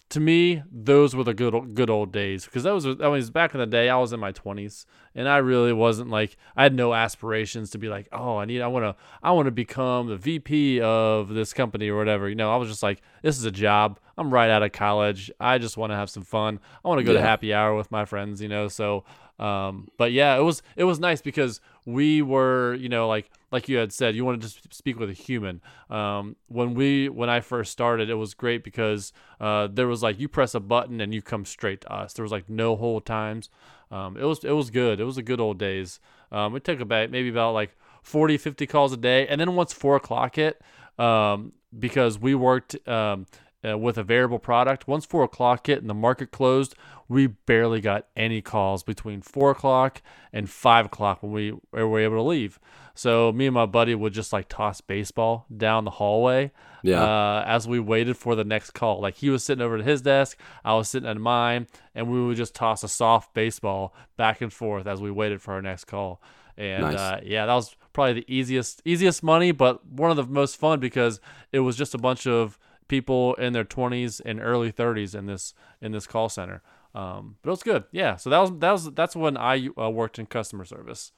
to 0.10 0.20
me 0.20 0.64
those 0.72 1.16
were 1.16 1.24
the 1.24 1.34
good 1.34 1.76
good 1.76 1.90
old 1.90 2.12
days 2.12 2.46
because 2.46 2.64
that 2.64 2.72
was 2.72 2.84
that 2.84 3.08
was 3.08 3.30
back 3.30 3.54
in 3.54 3.60
the 3.60 3.66
day 3.66 3.90
i 3.90 3.96
was 3.96 4.12
in 4.12 4.20
my 4.20 4.32
20s 4.32 4.86
and 5.14 5.30
i 5.30 5.38
really 5.38 5.74
wasn't 5.74 6.10
like 6.10 6.36
i 6.56 6.64
had 6.64 6.74
no 6.74 6.94
aspirations 6.94 7.70
to 7.70 7.78
be 7.78 7.90
like 7.90 8.08
oh 8.12 8.38
i 8.38 8.46
need 8.46 8.62
i 8.62 8.68
want 8.68 8.84
to 8.84 8.96
i 9.22 9.32
want 9.32 9.46
to 9.46 9.52
become 9.52 10.08
the 10.08 10.18
vp 10.18 10.82
of 10.82 11.30
this 11.30 11.54
company 11.54 11.90
or 11.90 11.98
whatever 11.98 12.28
you 12.28 12.36
know 12.36 12.52
i 12.52 12.56
was 12.56 12.70
just 12.70 12.84
like 12.84 13.02
this 13.24 13.38
is 13.38 13.46
a 13.46 13.52
job. 13.52 14.00
I'm 14.18 14.32
right 14.32 14.52
out 14.52 14.62
of 14.62 14.74
college. 14.74 15.32
I 15.40 15.58
just 15.58 15.76
want 15.76 15.92
to 15.92 15.96
have 15.96 16.10
some 16.10 16.24
fun. 16.24 16.60
I 16.86 16.88
want 16.88 17.00
to 17.00 17.04
go 17.04 17.14
to 17.14 17.22
happy 17.22 17.52
hour 17.54 17.74
with 17.76 17.90
my 17.90 18.06
friends 18.06 18.42
you 18.42 18.50
know 18.50 18.68
so 18.68 19.06
um 19.40 19.88
but 19.98 20.12
yeah 20.12 20.38
it 20.38 20.42
was 20.42 20.62
it 20.76 20.84
was 20.84 21.00
nice 21.00 21.20
because 21.20 21.60
we 21.86 22.22
were 22.22 22.74
you 22.76 22.90
know 22.90 23.08
like 23.08 23.30
like 23.52 23.68
you 23.68 23.78
had 23.78 23.92
said 23.92 24.16
you 24.16 24.24
wanted 24.26 24.42
to 24.42 24.50
sp- 24.50 24.72
speak 24.74 25.00
with 25.00 25.10
a 25.10 25.14
human. 25.14 25.62
Um 25.90 26.36
when 26.48 26.74
we 26.74 27.10
when 27.10 27.30
i 27.30 27.42
first 27.42 27.72
started 27.72 28.10
it 28.10 28.16
was 28.16 28.34
great 28.34 28.64
because 28.64 29.12
uh 29.40 29.68
there 29.72 29.88
was 29.88 30.02
like 30.02 30.20
you 30.20 30.28
press 30.28 30.56
a 30.56 30.60
button 30.60 31.02
and 31.02 31.14
you 31.14 31.22
come 31.22 31.46
straight 31.46 31.82
to 31.82 31.92
us. 31.92 32.14
There 32.14 32.24
was 32.24 32.32
like 32.32 32.50
no 32.50 32.76
hold 32.76 33.06
times. 33.06 33.50
Um 33.92 34.18
it 34.18 34.24
was 34.24 34.44
it 34.44 34.52
was 34.52 34.70
good. 34.70 35.00
It 35.00 35.06
was 35.06 35.18
a 35.18 35.24
good 35.24 35.40
old 35.40 35.58
days. 35.58 36.00
Um 36.32 36.56
it 36.56 36.64
took 36.64 36.80
about 36.80 37.10
maybe 37.10 37.30
about 37.30 37.54
like 37.54 37.76
40 38.02 38.38
50 38.38 38.66
calls 38.68 38.94
a 38.94 38.98
day. 38.98 39.28
And 39.28 39.40
then 39.40 39.56
once 39.56 39.74
four 39.74 39.96
o'clock 39.96 40.36
hit 40.36 40.62
um 41.00 41.54
because 41.78 42.20
we 42.20 42.36
worked 42.36 42.76
um 42.88 43.26
uh, 43.68 43.78
with 43.78 43.98
a 43.98 44.04
variable 44.04 44.40
product. 44.40 44.88
Once 44.88 45.06
four 45.06 45.24
o'clock 45.24 45.68
hit 45.68 45.80
and 45.80 45.90
the 45.90 45.94
market 45.94 46.32
closed, 46.32 46.76
we 47.08 47.28
barely 47.28 47.82
got 47.82 48.08
any 48.16 48.42
calls 48.42 48.84
between 48.84 49.22
four 49.22 49.52
o'clock 49.52 50.02
and 50.32 50.50
five 50.50 50.86
o'clock 50.86 51.22
when 51.24 51.32
we 51.32 51.54
were 51.72 52.00
able 52.00 52.18
to 52.18 52.22
leave. 52.22 52.60
So 52.96 53.32
me 53.32 53.48
and 53.48 53.54
my 53.54 53.66
buddy 53.66 53.96
would 53.96 54.14
just 54.14 54.32
like 54.34 54.48
toss 54.50 54.80
baseball 54.82 55.46
down 55.56 55.84
the 55.84 55.92
hallway 55.92 56.52
Yeah. 56.84 57.04
uh, 57.04 57.44
as 57.48 57.68
we 57.68 57.80
waited 57.80 58.18
for 58.18 58.36
the 58.36 58.44
next 58.44 58.72
call. 58.72 59.02
Like 59.02 59.16
he 59.16 59.30
was 59.32 59.44
sitting 59.44 59.64
over 59.64 59.78
at 59.78 59.86
his 59.86 60.02
desk, 60.04 60.38
I 60.64 60.74
was 60.76 60.90
sitting 60.90 61.10
at 61.10 61.18
mine, 61.18 61.68
and 61.96 62.08
we 62.12 62.24
would 62.24 62.38
just 62.38 62.54
toss 62.54 62.84
a 62.84 62.88
soft 62.88 63.34
baseball 63.34 63.96
back 64.16 64.42
and 64.42 64.54
forth 64.54 64.86
as 64.86 65.02
we 65.02 65.10
waited 65.10 65.42
for 65.42 65.54
our 65.56 65.62
next 65.62 65.86
call. 65.86 66.22
And 66.56 66.84
Nice. 66.84 67.00
uh, 67.00 67.20
yeah, 67.24 67.48
that 67.48 67.54
was 67.56 67.76
probably 67.94 68.14
the 68.14 68.26
easiest 68.32 68.82
easiest 68.86 69.24
money, 69.24 69.52
but 69.52 69.84
one 69.88 70.12
of 70.12 70.18
the 70.18 70.26
most 70.28 70.58
fun 70.58 70.80
because 70.80 71.20
it 71.52 71.60
was 71.62 71.76
just 71.76 71.96
a 71.96 71.98
bunch 71.98 72.28
of 72.28 72.60
people 72.88 73.34
in 73.36 73.54
their 73.54 73.66
20s 73.66 74.22
and 74.26 74.40
early 74.40 74.72
30s 74.72 75.16
in 75.16 75.26
this 75.26 75.54
in 75.82 75.92
this 75.92 76.08
call 76.08 76.30
center. 76.30 76.62
Um, 76.96 77.38
but 77.42 77.50
it 77.50 77.52
was 77.52 77.64
good. 77.64 77.86
Yeah. 77.92 78.18
So 78.18 78.30
that 78.30 78.40
was 78.40 78.52
that 78.60 78.72
was 78.72 78.92
that's 78.92 79.16
when 79.16 79.38
I 79.38 79.70
uh, 79.80 79.90
worked 79.90 80.20
in 80.20 80.26
customer 80.26 80.66
service. 80.66 81.12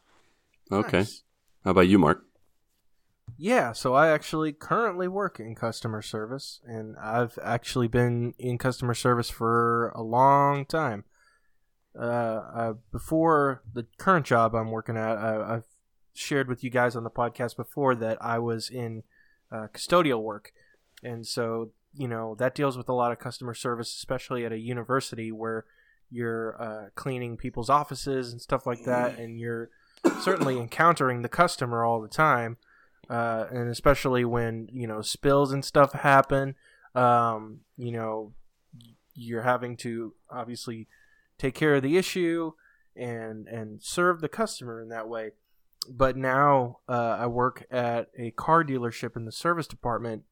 okay. 0.72 1.00
Nice. 1.00 1.24
How 1.64 1.72
about 1.72 1.88
you, 1.88 2.00
Marc? 2.00 2.24
Yeah, 3.38 3.74
so 3.74 3.94
I 3.94 4.10
actually 4.10 4.54
currently 4.54 5.08
work 5.08 5.40
in 5.40 5.56
customer 5.56 6.02
service, 6.02 6.62
and 6.64 6.96
I've 6.98 7.38
actually 7.44 7.88
been 7.88 8.34
in 8.38 8.58
customer 8.58 8.94
service 8.94 9.30
for 9.30 9.90
a 9.90 10.02
long 10.02 10.66
time. 10.66 11.04
Uh, 11.98 12.42
uh, 12.54 12.74
before 12.92 13.64
the 13.74 13.88
current 13.98 14.26
job 14.26 14.54
I'm 14.54 14.72
working 14.72 14.96
at, 14.96 15.18
I, 15.18 15.56
I've 15.56 15.64
shared 16.14 16.48
with 16.48 16.64
you 16.64 16.70
guys 16.70 16.96
on 16.96 17.04
the 17.04 17.10
podcast 17.10 17.56
before 17.56 17.96
that 17.96 18.18
I 18.22 18.40
was 18.40 18.70
in 18.70 19.04
uh, 19.52 19.68
custodial 19.74 20.22
work, 20.22 20.52
and 21.06 21.26
so 21.26 21.72
you 21.94 22.08
know 22.08 22.36
that 22.36 22.56
deals 22.56 22.78
with 22.78 22.90
a 22.90 22.94
lot 22.94 23.12
of 23.12 23.20
customer 23.20 23.54
service, 23.54 23.96
especially 23.96 24.46
at 24.46 24.52
a 24.52 24.58
university 24.58 25.32
where 25.32 25.66
you're 26.12 26.62
uh, 26.62 26.90
cleaning 26.96 27.38
people's 27.38 27.70
offices 27.70 28.32
and 28.32 28.42
stuff 28.42 28.66
like 28.66 28.84
that, 28.84 29.18
and 29.18 29.40
you're 29.40 29.70
certainly 30.22 30.58
encountering 30.60 31.22
the 31.22 31.30
customer 31.30 31.84
all 31.84 32.02
the 32.02 32.08
time, 32.08 32.58
uh, 33.10 33.46
and 33.52 33.70
especially 33.70 34.26
when 34.26 34.68
you 34.72 34.88
know 34.88 35.02
spills 35.02 35.52
and 35.52 35.64
stuff 35.64 35.94
happen. 35.94 36.56
Um, 36.94 37.62
you 37.78 37.92
know, 37.92 38.34
you're 39.14 39.42
having 39.42 39.78
to 39.78 40.14
obviously 40.30 40.88
take 41.38 41.56
care 41.56 41.76
of 41.76 41.84
the 41.84 41.98
issue 41.98 42.54
and 42.96 43.48
and 43.48 43.82
serve 43.82 44.22
the 44.22 44.30
customer 44.30 44.82
in 44.82 44.90
that 44.90 45.08
way. 45.08 45.32
But 45.88 46.18
now 46.18 46.80
uh, 46.90 47.18
I 47.20 47.28
work 47.28 47.66
at 47.70 48.10
a 48.18 48.32
car 48.32 48.64
dealership 48.64 49.16
in 49.16 49.26
the 49.26 49.32
service 49.32 49.68
department. 49.68 50.24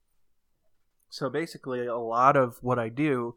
So 1.13 1.29
basically, 1.29 1.85
a 1.85 1.95
lot 1.95 2.35
of 2.35 2.57
what 2.63 2.79
I 2.79 2.89
do 2.89 3.35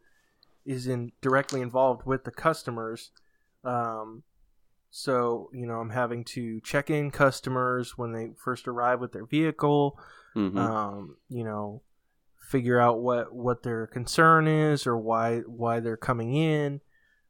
is 0.65 0.87
in 0.87 1.11
directly 1.21 1.61
involved 1.61 2.07
with 2.07 2.23
the 2.23 2.31
customers. 2.31 3.11
Um, 3.63 4.23
so 4.89 5.51
you 5.53 5.67
know, 5.67 5.75
I'm 5.75 5.91
having 5.91 6.23
to 6.33 6.59
check 6.61 6.89
in 6.89 7.11
customers 7.11 7.95
when 7.95 8.13
they 8.13 8.31
first 8.35 8.67
arrive 8.67 8.99
with 8.99 9.11
their 9.11 9.27
vehicle. 9.27 9.99
Mhm. 10.35 10.57
Um, 10.57 11.17
you 11.29 11.43
know, 11.43 11.83
figure 12.49 12.79
out 12.79 12.99
what 12.99 13.31
what 13.31 13.61
their 13.61 13.85
concern 13.85 14.47
is 14.47 14.87
or 14.87 14.97
why 14.97 15.41
why 15.41 15.79
they're 15.79 15.97
coming 15.97 16.33
in. 16.33 16.81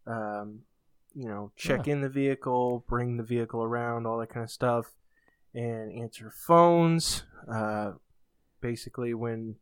Um, 0.05 0.61
you 1.13 1.27
know, 1.27 1.51
check 1.57 1.89
in 1.89 1.99
the 1.99 2.09
vehicle, 2.09 2.85
bring 2.87 3.17
the 3.17 3.23
vehicle 3.23 3.65
around, 3.65 4.05
all 4.05 4.17
that 4.19 4.29
kind 4.29 4.45
of 4.45 4.49
stuff, 4.49 4.95
and 5.53 5.91
answer 5.91 6.31
phones. 6.31 7.23
Uh, 7.51 7.95
basically, 8.61 9.13
when 9.13 9.57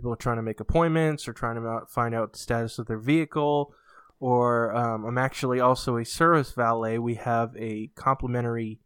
people 0.00 0.12
are 0.14 0.16
trying 0.16 0.36
to 0.36 0.42
make 0.42 0.60
appointments 0.60 1.28
or 1.28 1.34
trying 1.34 1.56
to 1.56 1.82
find 1.86 2.14
out 2.14 2.32
the 2.32 2.38
status 2.38 2.78
of 2.78 2.86
their 2.86 2.96
vehicle, 2.96 3.74
or 4.18 4.74
um, 4.74 5.04
I'm 5.04 5.18
actually 5.18 5.60
also 5.60 5.98
a 5.98 6.04
service 6.06 6.52
valet. 6.52 6.98
We 6.98 7.16
have 7.16 7.54
a 7.58 7.90
complimentary 7.96 8.80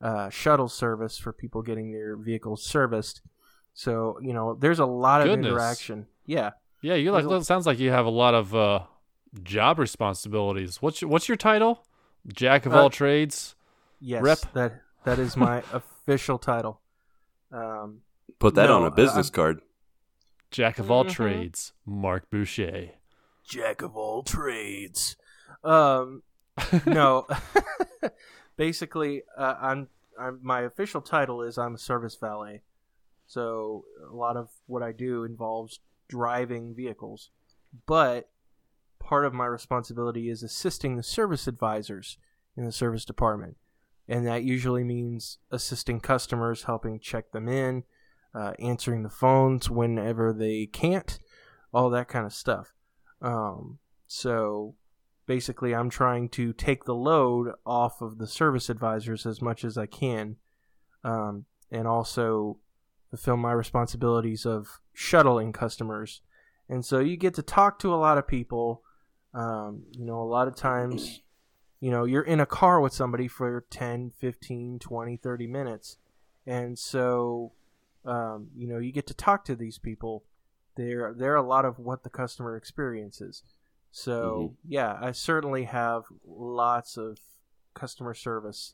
uh, 0.00 0.30
shuttle 0.30 0.68
service 0.68 1.18
for 1.18 1.32
people 1.32 1.60
getting 1.62 1.90
their 1.90 2.16
vehicles 2.16 2.64
serviced. 2.64 3.20
So 3.72 4.16
you 4.22 4.32
know, 4.32 4.54
there's 4.54 4.78
a 4.78 4.86
lot 4.86 5.22
of 5.22 5.26
Goodness. 5.26 5.48
interaction. 5.50 6.06
Yeah. 6.24 6.50
Yeah, 6.82 6.94
you 6.94 7.10
like. 7.10 7.26
There's 7.26 7.42
It 7.42 7.46
sounds 7.46 7.66
like 7.66 7.80
you 7.80 7.90
have 7.90 8.06
a 8.06 8.10
lot 8.10 8.34
of 8.34 8.54
uh, 8.54 8.80
job 9.42 9.80
responsibilities. 9.80 10.80
What's 10.80 11.02
your, 11.02 11.10
what's 11.10 11.26
your 11.28 11.36
title? 11.36 11.84
Jack 12.32 12.64
of 12.64 12.74
Uh, 12.74 12.82
all 12.82 12.90
trades. 12.90 13.56
Yes, 14.00 14.22
Rep. 14.22 14.38
that 14.52 14.82
that 15.02 15.18
is 15.18 15.36
my 15.36 15.64
official 15.72 16.38
title. 16.38 16.80
Um, 17.50 18.02
Put 18.38 18.54
that 18.56 18.66
no, 18.68 18.76
on 18.82 18.84
a 18.84 18.90
business 18.92 19.28
I'm- 19.28 19.34
card. 19.34 19.60
Jack 20.54 20.78
of 20.78 20.88
all 20.88 21.04
Mhm. 21.04 21.10
trades. 21.10 21.72
Marc 21.84 22.30
Boucher. 22.30 22.90
Jack 23.42 23.82
of 23.82 23.96
all 23.96 24.22
trades. 24.22 25.16
Um, 25.64 26.22
no, 26.86 27.26
basically, 28.56 29.22
uh, 29.36 29.56
I'm, 29.60 29.88
I'm 30.18 30.38
my 30.42 30.60
official 30.60 31.00
title 31.00 31.42
is 31.42 31.58
I'm 31.58 31.74
a 31.74 31.78
service 31.78 32.14
valet. 32.14 32.62
So 33.26 33.84
a 34.08 34.14
lot 34.14 34.36
of 34.36 34.50
what 34.66 34.82
I 34.82 34.92
do 34.92 35.24
involves 35.24 35.80
driving 36.08 36.72
vehicles, 36.74 37.30
but 37.86 38.30
part 39.00 39.24
of 39.24 39.34
my 39.34 39.46
responsibility 39.46 40.28
is 40.30 40.42
assisting 40.44 40.96
the 40.96 41.02
service 41.02 41.48
advisors 41.48 42.16
in 42.56 42.64
the 42.64 42.70
service 42.72 43.04
department, 43.04 43.56
and 44.06 44.24
that 44.26 44.44
usually 44.44 44.84
means 44.84 45.38
assisting 45.50 45.98
customers, 46.00 46.64
helping 46.64 47.00
check 47.00 47.32
them 47.32 47.48
in, 47.48 47.82
uh, 48.34 48.52
answering 48.58 49.02
the 49.02 49.10
phones 49.10 49.70
whenever 49.70 50.32
they 50.32 50.66
can't, 50.66 51.18
all 51.72 51.90
that 51.90 52.08
kind 52.08 52.26
of 52.26 52.32
stuff. 52.32 52.72
Um, 53.22 53.78
so 54.06 54.74
basically, 55.26 55.74
I'm 55.74 55.90
trying 55.90 56.28
to 56.30 56.52
take 56.52 56.84
the 56.84 56.94
load 56.94 57.52
off 57.64 58.00
of 58.00 58.18
the 58.18 58.26
service 58.26 58.68
advisors 58.68 59.26
as 59.26 59.40
much 59.40 59.64
as 59.64 59.78
I 59.78 59.86
can, 59.86 60.36
um, 61.02 61.44
and 61.70 61.86
also 61.86 62.58
fulfill 63.10 63.36
my 63.36 63.52
responsibilities 63.52 64.44
of 64.44 64.80
shuttling 64.92 65.52
customers. 65.52 66.20
And 66.68 66.84
so 66.84 66.98
you 66.98 67.16
get 67.16 67.34
to 67.34 67.42
talk 67.42 67.78
to 67.80 67.94
a 67.94 67.96
lot 67.96 68.18
of 68.18 68.26
people. 68.26 68.82
Um, 69.32 69.84
you 69.92 70.04
know, 70.04 70.20
a 70.20 70.24
lot 70.24 70.48
of 70.48 70.56
times, 70.56 71.20
you 71.80 71.90
know, 71.90 72.04
you're 72.04 72.22
in 72.22 72.40
a 72.40 72.46
car 72.46 72.80
with 72.80 72.92
somebody 72.92 73.28
for 73.28 73.64
10, 73.70 74.12
15, 74.18 74.78
20, 74.78 75.16
30 75.16 75.46
minutes. 75.46 75.96
And 76.46 76.78
so, 76.78 77.52
um, 78.04 78.48
you 78.56 78.66
know, 78.66 78.78
you 78.78 78.92
get 78.92 79.06
to 79.08 79.14
talk 79.14 79.44
to 79.46 79.54
these 79.56 79.78
people. 79.78 80.24
They're, 80.76 81.14
they're 81.16 81.36
a 81.36 81.42
lot 81.42 81.64
of 81.64 81.78
what 81.78 82.02
the 82.02 82.10
customer 82.10 82.56
experiences. 82.56 83.42
So, 83.92 84.54
yeah, 84.66 84.98
I 85.00 85.12
certainly 85.12 85.64
have 85.64 86.02
lots 86.26 86.96
of 86.96 87.18
customer 87.74 88.12
service 88.14 88.72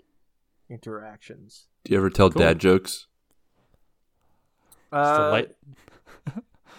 interactions. 0.71 1.67
Do 1.85 1.93
you 1.93 1.99
ever 1.99 2.09
tell 2.09 2.31
Cool. 2.31 2.41
dad 2.41 2.59
jokes? 2.59 3.07
Uh, 4.93 5.43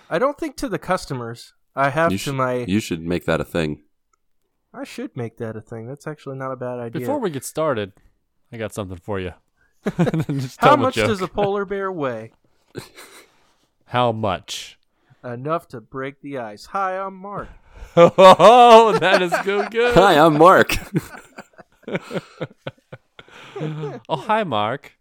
I 0.10 0.20
don't 0.20 0.38
think 0.38 0.58
to 0.58 0.70
the 0.70 0.80
customers. 0.80 1.54
I 1.76 1.90
have 1.90 2.12
You 2.12 2.18
to 2.18 2.24
should, 2.24 2.36
my. 2.36 2.54
you 2.68 2.80
should 2.80 3.02
make 3.06 3.26
that 3.26 3.40
a 3.40 3.46
thing. 3.46 3.84
I 4.74 4.84
should 4.84 5.16
make 5.16 5.38
that 5.38 5.56
a 5.56 5.62
thing. 5.62 5.88
That's 5.88 6.08
actually 6.08 6.38
not 6.38 6.52
a 6.52 6.56
bad 6.56 6.80
idea. 6.80 7.02
Before 7.02 7.20
we 7.20 7.30
get 7.30 7.46
started, 7.46 7.94
I 8.52 8.58
got 8.58 8.74
something 8.74 8.98
for 8.98 9.20
you. 9.20 9.34
How 10.60 10.76
much 10.76 10.96
does 10.96 11.22
a 11.22 11.28
polar 11.28 11.66
bear 11.66 11.92
weigh? 11.92 12.34
How 13.86 14.12
much? 14.12 14.78
Enough 15.24 15.68
to 15.70 15.82
break 15.82 16.22
the 16.22 16.38
ice. 16.38 16.66
Hi, 16.68 16.98
I'm 16.98 17.16
Marc. 17.16 17.50
Oh, 17.98 18.98
that 19.00 19.22
is 19.22 19.34
go 19.44 19.68
good. 19.70 19.96
Hi, 19.96 20.14
I'm 20.18 20.38
Marc. 20.38 20.78
Oh, 24.08 24.16
hi, 24.16 24.44
Marc. 24.46 24.94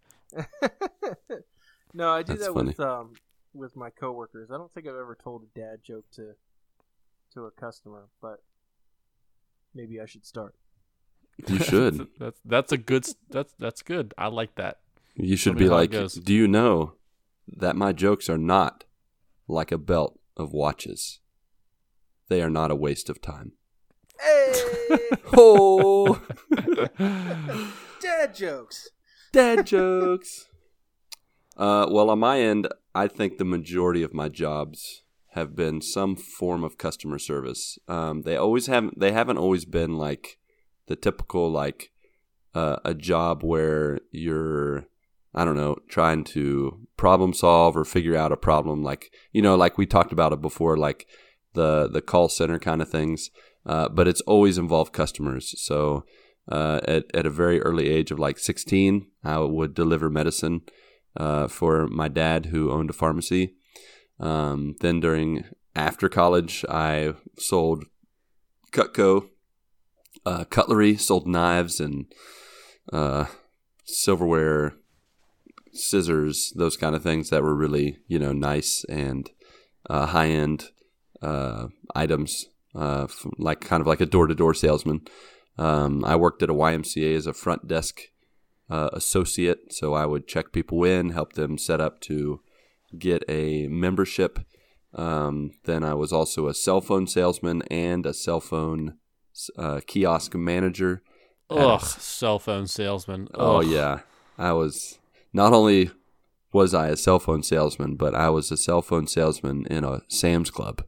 No, 1.93 2.09
I 2.09 2.21
do 2.23 2.33
That's 2.33 2.47
that 2.47 2.53
funny. 2.53 2.67
with 2.69 2.79
um 2.81 3.13
with 3.53 3.75
my 3.77 3.91
coworkers. 3.91 4.51
I 4.51 4.57
don't 4.57 4.73
think 4.73 4.87
I've 4.87 4.95
ever 4.95 5.17
told 5.21 5.43
a 5.43 5.59
dad 5.59 5.79
joke 5.83 6.05
to 6.15 6.33
to 7.33 7.45
a 7.45 7.51
customer, 7.51 8.07
but 8.21 8.43
maybe 9.73 10.01
I 10.01 10.05
should 10.05 10.25
start. 10.25 10.55
You 11.47 11.59
should. 11.59 12.07
That's 12.19 12.41
that's 12.43 12.71
a 12.73 12.77
good. 12.77 13.05
That's 13.29 13.53
that's 13.57 13.81
good. 13.81 14.13
I 14.17 14.27
like 14.27 14.55
that. 14.55 14.79
You 15.15 15.37
should 15.37 15.53
Tell 15.53 15.59
be 15.59 15.65
me 15.65 15.69
how 15.69 15.77
it 15.77 15.93
like, 15.93 16.23
do 16.23 16.33
you 16.33 16.47
know 16.47 16.93
that 17.47 17.75
my 17.75 17.91
jokes 17.91 18.29
are 18.29 18.37
not 18.37 18.83
like 19.47 19.71
a 19.71 19.77
belt 19.77 20.19
of 20.37 20.51
watches? 20.53 21.19
They 22.29 22.41
are 22.41 22.49
not 22.49 22.71
a 22.71 22.75
waste 22.75 23.09
of 23.09 23.21
time. 23.21 23.53
Hey, 24.19 24.53
Oh, 25.33 26.21
dad 28.01 28.35
jokes. 28.35 28.89
dad 29.31 29.65
jokes. 29.65 30.47
Uh, 31.57 31.87
well, 31.89 32.09
on 32.09 32.19
my 32.19 32.39
end, 32.39 32.67
I 32.95 33.07
think 33.07 33.37
the 33.37 33.45
majority 33.45 34.03
of 34.03 34.13
my 34.13 34.29
jobs 34.29 35.03
have 35.33 35.55
been 35.55 35.81
some 35.81 36.15
form 36.15 36.63
of 36.63 36.77
customer 36.77 37.19
service. 37.19 37.77
Um, 37.87 38.23
they 38.23 38.35
always 38.35 38.67
haven't. 38.67 38.99
They 38.99 39.11
haven't 39.11 39.37
always 39.37 39.65
been 39.65 39.97
like 39.97 40.37
the 40.87 40.95
typical 40.95 41.49
like 41.51 41.91
uh, 42.53 42.77
a 42.83 42.93
job 42.93 43.43
where 43.43 43.99
you're 44.11 44.85
I 45.33 45.45
don't 45.45 45.55
know 45.55 45.77
trying 45.87 46.23
to 46.25 46.87
problem 46.97 47.33
solve 47.33 47.77
or 47.77 47.85
figure 47.85 48.15
out 48.15 48.31
a 48.31 48.37
problem. 48.37 48.83
Like 48.83 49.11
you 49.31 49.41
know, 49.41 49.55
like 49.55 49.77
we 49.77 49.85
talked 49.85 50.11
about 50.11 50.33
it 50.33 50.41
before, 50.41 50.77
like 50.77 51.07
the 51.53 51.89
the 51.91 52.01
call 52.01 52.29
center 52.29 52.59
kind 52.59 52.81
of 52.81 52.89
things. 52.89 53.29
Uh, 53.65 53.87
but 53.89 54.07
it's 54.07 54.21
always 54.21 54.57
involved 54.57 54.91
customers. 54.91 55.53
So 55.61 56.03
uh, 56.51 56.81
at 56.85 57.05
at 57.13 57.25
a 57.25 57.29
very 57.29 57.61
early 57.61 57.89
age 57.89 58.11
of 58.11 58.19
like 58.19 58.39
16, 58.39 59.07
I 59.23 59.39
would 59.39 59.73
deliver 59.73 60.09
medicine 60.09 60.61
uh, 61.15 61.47
for 61.47 61.87
my 61.87 62.07
dad 62.07 62.47
who 62.47 62.71
owned 62.71 62.89
a 62.89 62.93
pharmacy. 62.93 63.55
Um, 64.19 64.75
then 64.81 64.99
during 64.99 65.45
after 65.75 66.09
college, 66.09 66.65
I 66.69 67.13
sold 67.37 67.85
Cutco 68.71 69.29
uh, 70.25 70.45
cutlery, 70.45 70.97
sold 70.97 71.27
knives 71.27 71.79
and 71.79 72.05
uh, 72.91 73.25
silverware, 73.85 74.75
scissors, 75.73 76.51
those 76.55 76.77
kind 76.77 76.95
of 76.95 77.03
things 77.03 77.29
that 77.29 77.43
were 77.43 77.55
really 77.55 77.97
you 78.07 78.19
know 78.19 78.33
nice 78.33 78.83
and 78.89 79.29
uh, 79.89 80.07
high 80.07 80.29
end 80.29 80.69
uh, 81.21 81.67
items, 81.95 82.47
uh, 82.75 83.07
like 83.37 83.61
kind 83.61 83.81
of 83.81 83.87
like 83.87 84.01
a 84.01 84.05
door 84.05 84.27
to 84.27 84.35
door 84.35 84.53
salesman. 84.53 85.01
Um, 85.57 86.03
I 86.05 86.15
worked 86.15 86.41
at 86.43 86.49
a 86.49 86.53
YMCA 86.53 87.15
as 87.15 87.27
a 87.27 87.33
front 87.33 87.67
desk 87.67 88.01
uh, 88.69 88.89
associate, 88.93 89.73
so 89.73 89.93
I 89.93 90.05
would 90.05 90.27
check 90.27 90.51
people 90.51 90.83
in, 90.83 91.09
help 91.09 91.33
them 91.33 91.57
set 91.57 91.81
up 91.81 91.99
to 92.01 92.41
get 92.97 93.23
a 93.27 93.67
membership. 93.67 94.39
Um, 94.93 95.51
then 95.65 95.83
I 95.83 95.93
was 95.93 96.11
also 96.11 96.47
a 96.47 96.53
cell 96.53 96.81
phone 96.81 97.07
salesman 97.07 97.61
and 97.71 98.05
a 98.05 98.13
cell 98.13 98.39
phone 98.41 98.97
uh, 99.57 99.81
kiosk 99.85 100.35
manager. 100.35 101.01
Ugh, 101.49 101.79
Yes. 101.81 102.01
cell 102.01 102.39
phone 102.39 102.65
salesman. 102.67 103.27
Oh 103.33 103.61
yeah, 103.61 103.99
I 104.37 104.53
was 104.53 104.99
not 105.33 105.53
only 105.53 105.91
was 106.53 106.73
I 106.73 106.87
a 106.89 106.97
cell 106.97 107.19
phone 107.19 107.43
salesman, 107.43 107.95
but 107.95 108.13
I 108.13 108.29
was 108.29 108.51
a 108.51 108.57
cell 108.57 108.81
phone 108.81 109.07
salesman 109.07 109.65
in 109.69 109.83
a 109.83 110.01
Sam's 110.09 110.51
Club. 110.51 110.83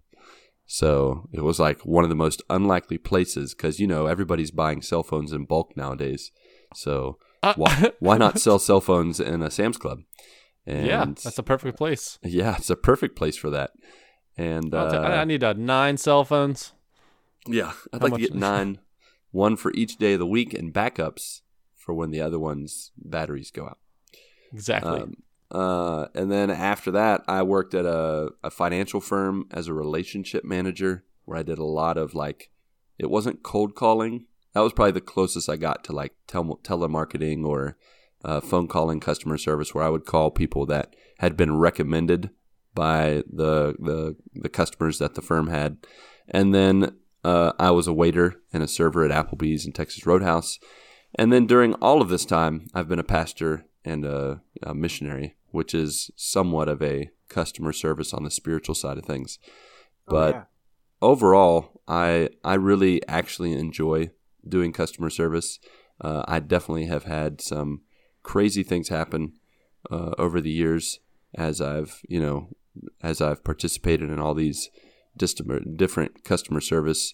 So 0.66 1.30
it 1.34 1.42
was 1.42 1.60
like 1.60 1.86
one 1.86 2.04
of 2.04 2.10
the 2.10 2.16
most 2.16 2.42
unlikely 2.50 2.98
places 2.98 3.54
because 3.54 3.80
you 3.80 3.88
know 3.88 4.06
everybody's 4.08 4.52
buying 4.52 4.82
cell 4.82 5.04
phones 5.04 5.32
in 5.32 5.46
bulk 5.46 5.76
nowadays. 5.78 6.32
So 6.74 7.18
Uh, 7.42 7.54
why, 7.56 7.92
why 8.00 8.18
not 8.18 8.40
sell 8.40 8.60
cell 8.60 8.82
phones 8.82 9.20
in 9.20 9.42
a 9.42 9.52
Sam's 9.52 9.78
Club? 9.78 10.00
And 10.66 10.86
yeah, 10.88 11.06
that's 11.06 11.38
a 11.38 11.44
perfect 11.44 11.78
place. 11.78 12.18
yeah, 12.24 12.56
it's 12.58 12.70
a 12.70 12.76
perfect 12.78 13.16
place 13.18 13.36
for 13.36 13.50
that. 13.50 13.72
And 14.38 14.74
uh, 14.74 15.02
I 15.04 15.22
I 15.22 15.26
need 15.26 15.44
uh, 15.44 15.54
nine 15.54 15.98
cell 15.98 16.24
phones. 16.24 16.74
yeah, 17.48 17.74
I'd 17.92 18.02
How 18.02 18.08
like 18.08 18.14
to 18.16 18.20
get 18.20 18.34
nine, 18.34 18.80
one 19.32 19.56
for 19.58 19.72
each 19.76 19.98
day 19.98 20.14
of 20.14 20.20
the 20.20 20.26
week, 20.26 20.54
and 20.54 20.74
backups 20.74 21.42
for 21.76 21.94
when 21.94 22.12
the 22.12 22.22
other 22.22 22.40
one's 22.40 22.92
batteries 22.98 23.52
go 23.52 23.66
out. 23.66 23.78
Exactly. 24.54 25.02
Um, 25.02 25.16
uh, 25.52 26.08
and 26.16 26.32
then 26.32 26.50
after 26.50 26.92
that, 26.92 27.24
I 27.28 27.44
worked 27.44 27.74
at 27.74 27.86
a, 27.86 28.30
a 28.44 28.50
financial 28.50 29.00
firm 29.00 29.48
as 29.52 29.68
a 29.68 29.74
relationship 29.74 30.44
manager 30.44 31.06
where 31.26 31.38
I 31.38 31.44
did 31.44 31.60
a 31.60 31.64
lot 31.64 31.98
of 31.98 32.16
like, 32.16 32.52
it 32.98 33.10
wasn't 33.10 33.44
cold 33.44 33.76
calling. 33.76 34.26
That 34.54 34.62
was 34.62 34.74
probably 34.74 34.92
the 34.94 35.02
closest 35.02 35.50
I 35.50 35.56
got 35.56 35.84
to 35.86 35.94
like 35.94 36.14
tel- 36.28 36.60
telemarketing 36.64 37.46
or 37.46 37.78
uh, 38.26 38.42
phone 38.42 38.68
calling 38.68 39.00
customer 39.00 39.38
service 39.38 39.74
where 39.74 39.84
I 39.84 39.90
would 39.90 40.06
call 40.06 40.32
people 40.32 40.66
that 40.68 40.96
had 41.20 41.38
been 41.38 41.58
recommended 41.58 42.32
by 42.74 43.24
the, 43.32 43.76
the, 43.80 44.16
the 44.34 44.50
customers 44.50 44.98
that 45.00 45.14
the 45.14 45.22
firm 45.22 45.48
had. 45.48 45.78
And 46.28 46.54
then 46.54 46.96
uh, 47.24 47.54
I 47.60 47.72
was 47.72 47.88
a 47.88 47.94
waiter 47.94 48.42
and 48.52 48.64
a 48.64 48.68
server 48.68 49.06
at 49.06 49.12
Applebee's 49.12 49.66
and 49.66 49.76
Texas 49.76 50.06
Roadhouse. 50.06 50.58
And 51.16 51.32
then 51.32 51.46
during 51.46 51.76
all 51.76 52.02
of 52.02 52.10
this 52.10 52.26
time, 52.26 52.68
I've 52.74 52.88
been 52.88 53.00
a 53.00 53.04
pastor 53.04 53.66
and 53.86 54.06
a, 54.06 54.42
a 54.62 54.74
missionary, 54.74 55.36
which 55.52 55.74
is 55.74 56.12
somewhat 56.16 56.70
of 56.70 56.82
a 56.82 57.10
customer 57.30 57.74
service 57.74 58.14
on 58.14 58.24
the 58.24 58.32
spiritual 58.32 58.76
side 58.76 58.98
of 58.98 59.06
things. 59.06 59.40
But 60.08 60.36
oh, 60.36 60.38
yeah. 60.38 60.44
overall, 61.02 61.82
I 61.88 62.30
I 62.44 62.56
really 62.56 63.06
actually 63.08 63.54
enjoy 63.54 64.12
doing 64.48 64.74
customer 64.74 65.10
service. 65.10 65.60
Uh, 66.02 66.24
I 66.28 66.40
definitely 66.40 66.86
have 66.86 67.04
had 67.04 67.42
some 67.42 67.82
crazy 68.24 68.64
things 68.64 68.90
happen 68.90 69.34
uh, 69.92 70.12
over 70.18 70.42
the 70.42 70.52
years 70.52 71.00
as 71.36 71.62
I've 71.62 72.02
you 72.08 72.22
know 72.22 72.50
as 73.02 73.22
I've 73.22 73.44
participated 73.44 74.10
in 74.10 74.20
all 74.20 74.34
these 74.34 74.70
different 75.18 76.24
customer 76.24 76.62
service 76.62 77.14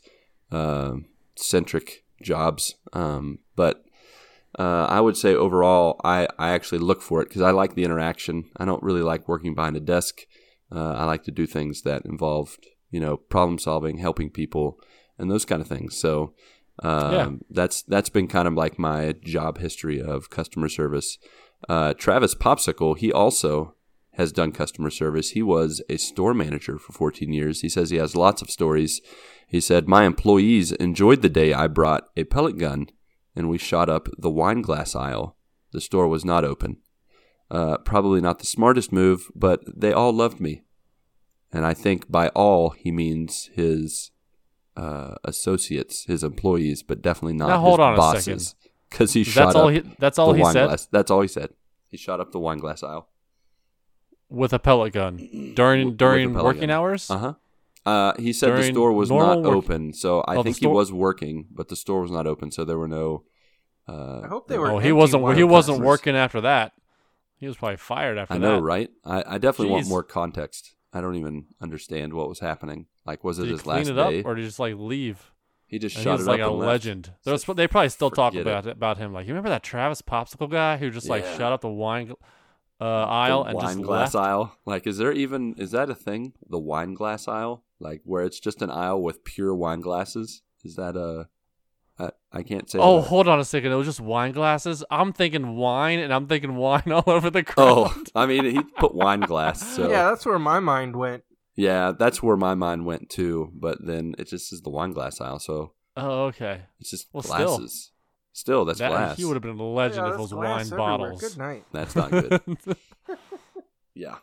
uh, 0.52 0.94
centric 1.36 2.06
jobs. 2.22 2.76
Um, 2.94 3.40
but 3.56 3.84
uh, 4.58 4.86
I 4.90 5.00
would 5.00 5.16
say 5.16 5.36
overall, 5.36 6.00
I, 6.04 6.28
I 6.40 6.52
actually 6.52 6.80
look 6.80 7.02
for 7.02 7.22
it 7.22 7.28
because 7.30 7.42
I 7.42 7.52
like 7.52 7.76
the 7.76 7.84
interaction. 7.84 8.46
I 8.58 8.66
don't 8.66 8.82
really 8.84 9.04
like 9.04 9.28
working 9.28 9.54
behind 9.54 9.76
a 9.78 9.80
desk. 9.82 10.22
Uh, 10.72 10.94
I 10.94 11.06
like 11.06 11.24
to 11.24 11.32
do 11.32 11.46
things 11.46 11.84
that 11.84 12.06
involved, 12.06 12.66
you 12.90 13.00
know, 13.00 13.18
problem 13.18 13.60
solving, 13.60 13.98
helping 14.00 14.30
people, 14.30 14.80
and 15.18 15.30
those 15.30 15.46
kind 15.46 15.62
of 15.62 15.68
things. 15.68 15.98
So 15.98 16.34
um, 16.82 17.14
Yeah. 17.14 17.30
that's 17.50 17.84
that's 17.84 18.10
been 18.10 18.28
kind 18.28 18.48
of 18.48 18.54
like 18.56 18.80
my 18.80 19.14
job 19.24 19.60
history 19.60 20.02
of 20.02 20.30
customer 20.30 20.70
service. 20.70 21.18
Uh, 21.68 21.94
Travis 21.94 22.36
Popsicle, 22.36 22.98
he 22.98 23.12
also 23.12 23.76
has 24.14 24.32
done 24.32 24.52
customer 24.52 24.90
service. 24.90 25.32
He 25.32 25.42
was 25.44 25.82
a 25.90 25.98
store 25.98 26.34
manager 26.34 26.78
for 26.78 26.94
14 26.94 27.32
years. 27.34 27.62
He 27.62 27.70
says 27.70 27.90
he 27.90 27.98
has 27.98 28.16
lots 28.16 28.42
of 28.42 28.50
stories. 28.50 29.02
He 29.48 29.60
said, 29.62 29.88
My 29.88 30.06
employees 30.06 30.72
enjoyed 30.74 31.22
the 31.22 31.30
day 31.30 31.54
I 31.54 31.68
brought 31.68 32.10
a 32.18 32.24
pellet 32.24 32.58
gun 32.58 32.88
and 33.36 33.50
we 33.50 33.58
shot 33.58 33.90
up 33.90 34.10
the 34.18 34.30
wine 34.30 34.62
glass 34.62 34.96
aisle. 34.96 35.36
The 35.72 35.82
store 35.82 36.08
was 36.08 36.26
not 36.26 36.44
open. 36.44 36.78
Uh, 37.52 37.78
probably 37.80 38.22
not 38.22 38.40
the 38.40 38.46
smartest 38.46 38.92
move, 38.92 39.30
but 39.36 39.62
they 39.66 39.92
all 39.92 40.12
loved 40.14 40.40
me. 40.40 40.64
And 41.52 41.66
I 41.66 41.74
think 41.74 42.10
by 42.12 42.30
all, 42.30 42.70
he 42.72 42.92
means 42.92 43.50
his 43.54 44.12
uh, 44.78 45.16
associates, 45.24 46.06
his 46.06 46.24
employees, 46.24 46.84
but 46.84 47.02
definitely 47.02 47.34
not 47.34 47.50
Now, 47.50 47.60
hold 47.60 47.80
his 47.80 47.84
on 47.86 47.96
bosses. 47.96 48.56
Because 48.90 49.14
he 49.14 49.24
shot 49.24 49.46
that's 49.46 49.56
all 49.56 49.68
up 49.68 49.74
he. 49.74 49.96
That's 50.00 50.18
all 50.18 50.30
the 50.30 50.38
he 50.38 50.42
wine 50.42 50.54
said 50.54 50.66
glass. 50.66 50.88
That's 50.92 51.12
all 51.12 51.22
he 51.22 51.28
said. 51.28 51.50
He 51.90 51.96
shot 51.96 52.20
up 52.20 52.32
the 52.32 52.40
wine 52.40 52.58
glass 52.58 52.82
aisle. 52.82 53.08
with 54.30 54.52
a 54.52 54.58
pellet 54.58 54.94
gun 54.94 55.18
during 55.56 55.96
during 55.96 56.32
pellet 56.32 56.44
working 56.44 56.62
gun. 56.62 56.72
hours. 56.72 57.08
Uh 57.08 57.18
huh. 57.20 57.34
Uh, 57.90 58.14
he 58.20 58.32
said 58.34 58.52
the 58.52 58.58
During 58.58 58.74
store 58.74 58.92
was 58.94 59.10
normal 59.10 59.42
not 59.42 59.50
work- 59.50 59.56
open, 59.58 59.94
so 59.94 60.22
I 60.22 60.34
Oh, 60.36 60.38
the 60.38 60.44
think 60.44 60.58
store- 60.58 60.72
he 60.72 60.76
was 60.76 60.92
working, 60.94 61.48
but 61.52 61.68
the 61.70 61.76
store 61.76 62.02
was 62.02 62.12
not 62.12 62.28
open, 62.28 62.52
so 62.52 62.64
there 62.66 62.78
were 62.78 62.88
no. 62.88 63.24
Uh, 63.88 64.22
I 64.24 64.28
hope 64.28 64.48
they 64.48 64.58
were. 64.60 64.68
Oh, 64.68 64.78
he 64.80 64.90
empty 64.90 64.92
wasn't. 64.94 65.24
wine 65.24 65.36
He 65.38 65.44
wasn't 65.44 65.78
glasses. 65.80 65.88
working 65.88 66.16
after 66.16 66.42
that. 66.42 66.74
He 67.38 67.48
was 67.48 67.56
probably 67.58 67.78
fired 67.78 68.18
after 68.18 68.34
I 68.34 68.38
that. 68.38 68.46
know, 68.48 68.60
right? 68.60 68.90
I, 69.06 69.24
I 69.36 69.38
definitely 69.38 69.72
want 69.72 69.86
Jeez. 69.86 69.90
more 69.90 70.04
context. 70.04 70.76
I 70.94 71.02
don't 71.02 71.16
even 71.16 71.46
understand 71.62 72.14
what 72.14 72.28
was 72.30 72.40
happening. 72.40 72.88
Like, 73.06 73.24
was 73.24 73.40
it 73.40 73.44
Did 73.44 73.48
he 73.48 73.52
his 73.54 73.62
clean 73.62 73.78
last 73.78 73.88
it 73.90 73.98
up, 73.98 74.10
day? 74.12 74.24
or 74.24 74.36
did 74.36 74.42
he 74.42 74.48
just 74.48 74.60
like 74.60 74.76
leave? 74.78 75.32
he 75.66 75.78
just 75.80 75.96
And 75.96 76.04
shot 76.04 76.10
he 76.12 76.18
was 76.18 76.28
it 76.28 76.32
like 76.32 76.42
up 76.42 76.48
a 76.48 76.52
and 76.52 76.60
left. 76.60 76.68
legend. 76.68 77.14
There's, 77.24 77.44
they 77.46 77.68
probably 77.68 77.90
still 77.90 78.10
talk 78.12 78.34
Forget 78.34 78.42
about 78.48 78.66
it. 78.68 78.72
about 78.72 78.98
him. 78.98 79.14
Like, 79.14 79.26
you 79.28 79.34
remember 79.34 79.50
that 79.50 79.62
Travis 79.64 80.02
Popsicle 80.02 80.50
guy 80.50 80.78
who 80.78 80.90
just 80.90 81.08
like 81.08 81.24
Yeah. 81.24 81.38
shut 81.38 81.52
up 81.54 81.62
the 81.62 81.70
wine 81.70 82.12
uh, 82.82 82.86
The 82.86 82.86
aisle 83.12 83.44
and 83.44 83.56
wine 83.56 83.66
just 83.66 83.82
glass 83.84 84.14
left? 84.16 84.26
aisle. 84.28 84.56
Like, 84.66 84.88
is 84.88 84.98
there 84.98 85.12
even 85.12 85.54
is 85.58 85.72
that 85.72 85.90
a 85.90 85.96
thing? 85.96 86.34
The 86.50 86.58
wine 86.60 86.94
glass 86.96 87.28
aisle, 87.28 87.64
like 87.80 88.02
where 88.04 88.24
it's 88.24 88.40
just 88.40 88.62
an 88.62 88.70
aisle 88.70 89.02
with 89.02 89.24
pure 89.24 89.54
wine 89.56 89.82
glasses. 89.82 90.42
Is 90.64 90.76
that 90.76 90.96
a? 90.96 91.28
I, 91.98 92.12
I 92.32 92.44
can't 92.44 92.70
say. 92.70 92.80
Oh, 92.80 93.02
that. 93.02 93.08
hold 93.08 93.28
on 93.28 93.40
a 93.40 93.46
second. 93.46 93.72
It 93.72 93.76
was 93.76 93.88
just 93.88 94.00
wine 94.00 94.32
glasses. 94.32 94.84
I'm 94.90 95.12
thinking 95.14 95.56
wine, 95.56 96.00
and 96.00 96.14
I'm 96.14 96.28
thinking 96.28 96.56
wine 96.56 96.84
all 96.92 97.04
over 97.08 97.30
the 97.30 97.46
oh, 97.58 97.86
ground. 97.86 98.10
Oh, 98.16 98.22
I 98.22 98.26
mean, 98.26 98.46
he 98.46 98.62
put 98.78 98.96
wine 98.96 99.22
glass. 99.22 99.76
So 99.76 99.90
Yeah, 99.90 100.10
that's 100.10 100.26
where 100.26 100.40
my 100.40 100.60
mind 100.60 100.96
went. 100.96 101.24
Yeah, 101.56 101.92
that's 101.98 102.24
where 102.24 102.38
my 102.38 102.56
mind 102.56 102.86
went 102.86 103.10
too. 103.10 103.52
But 103.54 103.86
then 103.86 104.16
it 104.18 104.30
just 104.30 104.54
is 104.54 104.62
the 104.62 104.70
wine 104.70 104.92
glass 104.92 105.20
aisle, 105.20 105.40
so 105.40 105.74
Oh, 105.98 106.26
okay. 106.28 106.62
it's 106.80 106.92
just 106.92 107.08
Well, 107.12 107.24
glasses. 107.24 107.92
Still, 108.32 108.64
that's 108.64 108.80
That, 108.80 108.92
glass. 108.92 109.18
He 109.18 109.26
would 109.26 109.34
have 109.34 109.44
been 109.44 109.60
a 109.60 109.64
legend 109.64 110.06
yeah, 110.06 110.14
if 110.14 110.20
it 110.20 110.22
was 110.22 110.32
glass 110.32 110.72
wine 110.72 110.80
everywhere. 110.80 110.98
bottles. 110.98 111.22
Good 111.22 111.38
night. 111.38 111.66
That's 111.74 111.96
not 111.96 112.12
good. 112.12 112.42
yeah. 113.94 114.16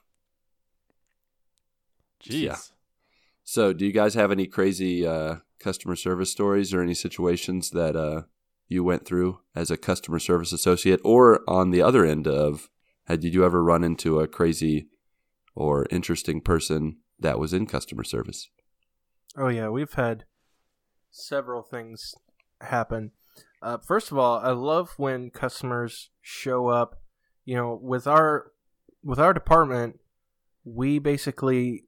Jeez. 2.24 2.42
Yeah. 2.42 2.56
So, 3.48 3.72
do 3.72 3.86
you 3.86 3.92
guys 3.92 4.14
have 4.14 4.32
any 4.32 4.48
crazy 4.48 5.06
uh, 5.06 5.36
customer 5.60 5.94
service 5.94 6.32
stories 6.32 6.74
or 6.74 6.82
any 6.82 6.94
situations 6.94 7.70
that 7.70 7.94
uh, 7.94 8.22
you 8.66 8.82
went 8.82 9.06
through 9.06 9.38
as 9.54 9.70
a 9.70 9.76
customer 9.76 10.18
service 10.18 10.52
associate, 10.52 11.00
or 11.04 11.48
on 11.48 11.70
the 11.70 11.80
other 11.80 12.04
end 12.04 12.26
of, 12.26 12.68
had 13.04 13.20
did 13.20 13.34
you 13.34 13.44
ever 13.44 13.62
run 13.62 13.84
into 13.84 14.18
a 14.18 14.26
crazy 14.26 14.88
or 15.54 15.86
interesting 15.92 16.40
person 16.40 16.96
that 17.20 17.38
was 17.38 17.52
in 17.52 17.66
customer 17.66 18.02
service? 18.02 18.50
Oh 19.36 19.46
yeah, 19.46 19.68
we've 19.68 19.94
had 19.94 20.24
several 21.12 21.62
things 21.62 22.16
happen. 22.60 23.12
Uh, 23.62 23.78
first 23.78 24.10
of 24.10 24.18
all, 24.18 24.40
I 24.40 24.50
love 24.50 24.94
when 24.96 25.30
customers 25.30 26.10
show 26.20 26.66
up. 26.66 27.00
You 27.44 27.54
know, 27.54 27.78
with 27.80 28.08
our 28.08 28.50
with 29.04 29.20
our 29.20 29.32
department, 29.32 30.00
we 30.64 30.98
basically 30.98 31.84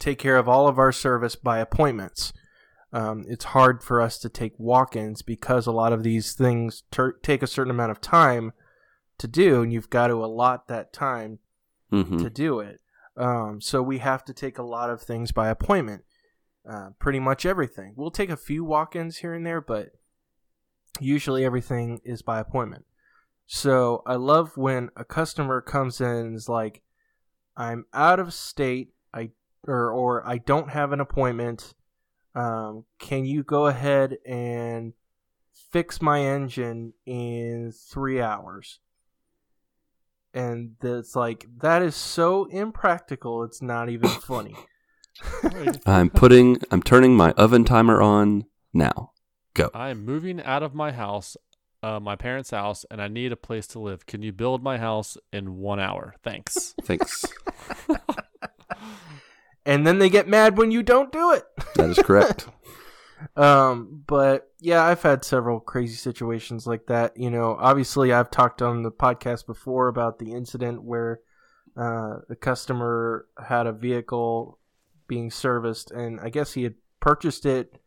take 0.00 0.18
care 0.18 0.36
of 0.36 0.48
all 0.48 0.66
of 0.66 0.78
our 0.78 0.90
service 0.90 1.36
by 1.36 1.58
appointments. 1.60 2.32
Um, 2.92 3.24
it's 3.28 3.44
hard 3.44 3.84
for 3.84 4.00
us 4.00 4.18
to 4.18 4.28
take 4.28 4.54
walk-ins 4.58 5.22
because 5.22 5.68
a 5.68 5.72
lot 5.72 5.92
of 5.92 6.02
these 6.02 6.32
things 6.34 6.82
ter- 6.90 7.12
take 7.22 7.40
a 7.42 7.46
certain 7.46 7.70
amount 7.70 7.92
of 7.92 8.00
time 8.00 8.52
to 9.18 9.28
do, 9.28 9.62
and 9.62 9.72
you've 9.72 9.90
got 9.90 10.08
to 10.08 10.24
allot 10.24 10.66
that 10.66 10.92
time 10.92 11.38
Mm-hmm. 11.92 12.18
to 12.18 12.30
do 12.30 12.60
it. 12.60 12.80
Um, 13.16 13.60
so 13.60 13.82
we 13.82 13.98
have 13.98 14.24
to 14.26 14.32
take 14.32 14.58
a 14.58 14.62
lot 14.62 14.90
of 14.90 15.02
things 15.02 15.32
by 15.32 15.48
appointment. 15.48 16.04
Uh, 16.64 16.90
pretty 17.00 17.18
much 17.18 17.44
everything. 17.44 17.94
We'll 17.96 18.12
take 18.12 18.30
a 18.30 18.36
few 18.36 18.62
walk-ins 18.64 19.16
here 19.16 19.34
and 19.34 19.44
there, 19.44 19.60
but 19.60 19.88
usually 21.00 21.44
everything 21.44 22.00
is 22.04 22.22
by 22.22 22.38
appointment. 22.38 22.84
So 23.46 24.04
I 24.06 24.14
love 24.14 24.56
when 24.56 24.90
a 24.96 25.04
customer 25.04 25.60
comes 25.60 26.00
in 26.00 26.06
and 26.06 26.36
is 26.36 26.48
like, 26.48 26.82
"I'm 27.56 27.86
out 27.92 28.20
of 28.20 28.32
state. 28.32 28.94
I 29.66 29.70
or 29.70 29.90
or 29.92 30.26
I 30.26 30.38
don't 30.38 30.70
have 30.70 30.92
an 30.92 31.00
appointment. 31.00 31.74
Um, 32.34 32.84
can 32.98 33.24
you 33.24 33.42
go 33.42 33.66
ahead 33.66 34.18
and 34.24 34.92
fix 35.70 36.00
my 36.00 36.20
engine 36.20 36.94
in 37.06 37.72
three 37.72 38.20
hours?" 38.20 38.80
and 40.32 40.76
it's 40.80 41.16
like 41.16 41.44
that 41.58 41.82
is 41.82 41.96
so 41.96 42.44
impractical 42.44 43.42
it's 43.42 43.60
not 43.60 43.88
even 43.88 44.08
funny 44.20 44.54
I'm 45.86 46.10
putting, 46.10 46.58
I'm 46.70 46.82
turning 46.82 47.16
my 47.16 47.32
oven 47.32 47.64
timer 47.64 48.00
on 48.00 48.46
now. 48.72 49.12
Go. 49.54 49.70
I'm 49.74 50.04
moving 50.04 50.40
out 50.42 50.62
of 50.62 50.74
my 50.74 50.92
house, 50.92 51.36
uh, 51.82 52.00
my 52.00 52.16
parents' 52.16 52.50
house, 52.50 52.84
and 52.90 53.02
I 53.02 53.08
need 53.08 53.32
a 53.32 53.36
place 53.36 53.66
to 53.68 53.78
live. 53.78 54.06
Can 54.06 54.22
you 54.22 54.32
build 54.32 54.62
my 54.62 54.78
house 54.78 55.16
in 55.32 55.56
one 55.56 55.80
hour? 55.80 56.14
Thanks. 56.22 56.74
Thanks. 56.82 57.24
and 59.70 59.86
then 59.86 59.98
they 59.98 60.10
get 60.10 60.28
mad 60.28 60.58
when 60.58 60.70
you 60.70 60.82
don't 60.82 61.12
do 61.12 61.32
it 61.32 61.44
That 61.76 61.90
is 61.90 61.98
correct. 61.98 62.48
um 63.36 64.02
but 64.06 64.50
yeah 64.60 64.82
i've 64.82 65.02
had 65.02 65.24
several 65.24 65.60
crazy 65.60 65.94
situations 65.94 66.66
like 66.66 66.86
that 66.86 67.14
you 67.16 67.30
know 67.30 67.54
obviously 67.60 68.12
i've 68.12 68.30
talked 68.30 68.62
on 68.62 68.82
the 68.82 68.90
podcast 68.90 69.44
before 69.46 69.88
about 69.88 70.18
the 70.18 70.32
incident 70.32 70.82
where 70.82 71.20
Uh, 71.76 72.18
the 72.28 72.36
customer 72.36 73.26
had 73.46 73.66
a 73.66 73.72
vehicle 73.72 74.58
being 75.06 75.30
serviced, 75.30 75.90
and 75.92 76.18
I 76.20 76.28
guess 76.28 76.54
he 76.54 76.64
had 76.64 76.74
purchased 76.98 77.46
it 77.46 77.78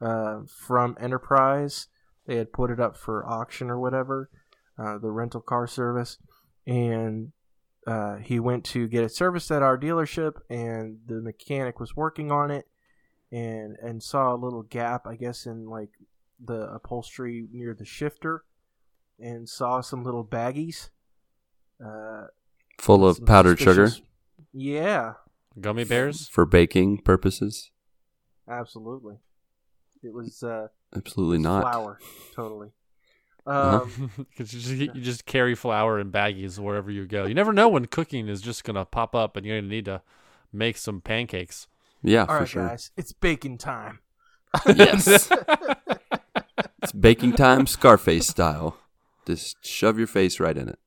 uh, 0.00 0.40
from 0.48 0.96
Enterprise. 0.98 1.88
They 2.26 2.36
had 2.36 2.50
put 2.52 2.70
it 2.70 2.80
up 2.80 2.96
for 2.96 3.26
auction 3.28 3.70
or 3.70 3.78
whatever, 3.78 4.30
uh, 4.78 4.96
the 4.98 5.10
rental 5.10 5.42
car 5.42 5.66
service, 5.66 6.16
and 6.66 7.32
uh, 7.86 8.16
he 8.16 8.40
went 8.40 8.64
to 8.64 8.88
get 8.88 9.04
it 9.04 9.12
serviced 9.12 9.50
at 9.50 9.62
our 9.62 9.78
dealership, 9.78 10.34
and 10.50 10.98
the 11.06 11.20
mechanic 11.20 11.78
was 11.80 11.94
working 11.96 12.30
on 12.32 12.50
it, 12.50 12.66
and 13.30 13.76
and 13.82 14.02
saw 14.02 14.34
a 14.34 14.36
little 14.36 14.62
gap, 14.62 15.06
I 15.06 15.16
guess, 15.16 15.46
in 15.46 15.66
like 15.68 15.90
the 16.44 16.62
upholstery 16.72 17.46
near 17.52 17.74
the 17.74 17.84
shifter, 17.84 18.44
and 19.18 19.48
saw 19.48 19.80
some 19.80 20.02
little 20.04 20.24
baggies. 20.24 20.90
Uh, 21.84 22.26
Full 22.78 23.06
of 23.06 23.16
some 23.16 23.26
powdered 23.26 23.58
sugar 23.58 23.90
Yeah, 24.52 25.14
Gummy 25.60 25.84
bears? 25.84 26.28
for 26.28 26.44
baking 26.44 26.98
purposes? 26.98 27.70
absolutely. 28.48 29.16
It 30.02 30.12
was 30.12 30.42
uh, 30.42 30.68
Absolutely 30.94 31.38
not. 31.38 31.62
flour, 31.62 31.98
totally. 32.34 32.68
Uh-huh. 33.46 33.82
Um, 33.84 34.26
'Cause 34.36 34.52
you, 34.52 34.60
just, 34.60 34.96
you 34.96 35.02
just 35.02 35.24
carry 35.26 35.54
flour 35.54 35.98
in 36.00 36.10
baggies 36.10 36.58
wherever 36.58 36.90
you 36.90 37.06
go. 37.06 37.26
You 37.26 37.34
never 37.34 37.52
know 37.52 37.68
when 37.68 37.86
cooking 37.86 38.28
is 38.28 38.40
just 38.42 38.64
gonna 38.64 38.84
pop 38.84 39.14
up 39.14 39.36
and 39.36 39.46
you're 39.46 39.58
gonna 39.60 39.68
need 39.68 39.84
to 39.84 40.02
make 40.52 40.76
some 40.76 41.00
pancakes. 41.00 41.68
Yeah, 42.02 42.20
all 42.22 42.26
for 42.26 42.38
right, 42.40 42.48
sure. 42.48 42.68
guys, 42.68 42.90
it's 42.96 43.12
baking 43.12 43.58
time. 43.58 44.00
Yes. 44.74 45.06
it's 46.82 46.92
baking 46.92 47.32
time, 47.34 47.66
Scarface 47.66 48.26
style. 48.28 48.78
Just 49.26 49.64
shove 49.64 49.98
your 49.98 50.06
face 50.06 50.40
right 50.40 50.56
in 50.56 50.68
it. 50.68 50.78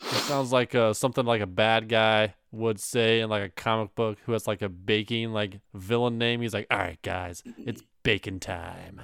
It 0.00 0.22
sounds 0.22 0.52
like 0.52 0.74
uh, 0.74 0.92
something 0.94 1.24
like 1.24 1.40
a 1.42 1.46
bad 1.46 1.88
guy 1.88 2.34
would 2.50 2.80
say 2.80 3.20
in 3.20 3.30
like 3.30 3.44
a 3.44 3.48
comic 3.50 3.94
book 3.94 4.18
who 4.26 4.32
has 4.32 4.46
like 4.48 4.62
a 4.62 4.68
baking 4.68 5.32
like 5.32 5.60
villain 5.74 6.18
name. 6.18 6.40
He's 6.40 6.54
like, 6.54 6.66
"All 6.70 6.78
right, 6.78 7.00
guys, 7.02 7.42
it's 7.56 7.82
baking 8.02 8.40
time." 8.40 9.02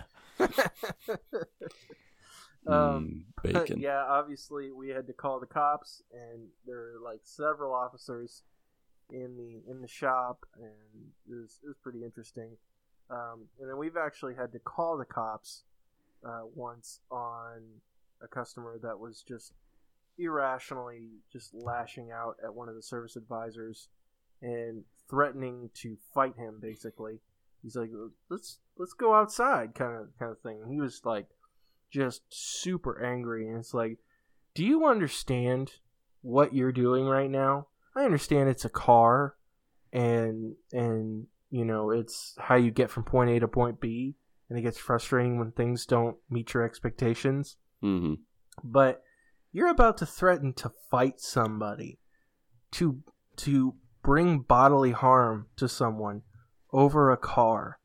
Um, 2.68 3.24
Mm, 3.42 3.42
bacon. 3.54 3.80
yeah, 3.80 4.04
obviously 4.08 4.70
we 4.72 4.88
had 4.90 5.06
to 5.06 5.12
call 5.12 5.40
the 5.40 5.46
cops, 5.46 6.02
and 6.12 6.48
there 6.66 6.76
were 6.76 7.00
like 7.02 7.20
several 7.24 7.72
officers 7.74 8.42
in 9.10 9.36
the 9.36 9.70
in 9.70 9.80
the 9.80 9.88
shop, 9.88 10.44
and 10.56 10.72
it 11.28 11.34
was 11.34 11.60
it 11.64 11.66
was 11.68 11.76
pretty 11.82 12.04
interesting. 12.04 12.56
Um, 13.10 13.46
and 13.58 13.68
then 13.70 13.78
we've 13.78 13.96
actually 13.96 14.34
had 14.34 14.52
to 14.52 14.58
call 14.58 14.98
the 14.98 15.04
cops 15.06 15.62
uh, 16.26 16.42
once 16.54 17.00
on 17.10 17.62
a 18.22 18.28
customer 18.28 18.78
that 18.82 18.98
was 18.98 19.22
just 19.26 19.54
irrationally 20.18 21.08
just 21.32 21.54
lashing 21.54 22.10
out 22.10 22.36
at 22.44 22.52
one 22.52 22.68
of 22.68 22.74
the 22.74 22.82
service 22.82 23.16
advisors 23.16 23.88
and 24.42 24.82
threatening 25.08 25.70
to 25.74 25.96
fight 26.12 26.36
him. 26.36 26.58
Basically, 26.60 27.20
he's 27.62 27.76
like, 27.76 27.90
"Let's 28.28 28.58
let's 28.76 28.92
go 28.92 29.14
outside," 29.14 29.74
kind 29.74 29.96
of 29.96 30.08
kind 30.18 30.30
of 30.32 30.40
thing. 30.40 30.60
And 30.62 30.70
he 30.70 30.80
was 30.80 31.00
like 31.04 31.28
just 31.90 32.22
super 32.28 33.02
angry 33.04 33.48
and 33.48 33.58
it's 33.58 33.74
like 33.74 33.98
do 34.54 34.64
you 34.64 34.86
understand 34.86 35.72
what 36.22 36.52
you're 36.52 36.72
doing 36.72 37.06
right 37.06 37.30
now? 37.30 37.68
I 37.94 38.04
understand 38.04 38.48
it's 38.48 38.64
a 38.64 38.70
car 38.70 39.36
and 39.92 40.54
and 40.72 41.26
you 41.50 41.64
know 41.64 41.90
it's 41.90 42.34
how 42.38 42.56
you 42.56 42.70
get 42.70 42.90
from 42.90 43.04
point 43.04 43.30
a 43.30 43.40
to 43.40 43.48
point 43.48 43.80
b 43.80 44.16
and 44.48 44.58
it 44.58 44.62
gets 44.62 44.78
frustrating 44.78 45.38
when 45.38 45.52
things 45.52 45.86
don't 45.86 46.16
meet 46.28 46.54
your 46.54 46.64
expectations. 46.64 47.56
Hmm 47.80 48.14
but 48.62 49.02
you're 49.52 49.68
about 49.68 49.96
to 49.98 50.06
threaten 50.06 50.52
to 50.54 50.72
fight 50.90 51.20
somebody 51.20 51.98
to 52.72 53.00
to 53.36 53.74
bring 54.02 54.40
bodily 54.40 54.92
harm 54.92 55.46
to 55.56 55.68
someone 55.68 56.22
over 56.72 57.10
a 57.10 57.16
car. 57.16 57.78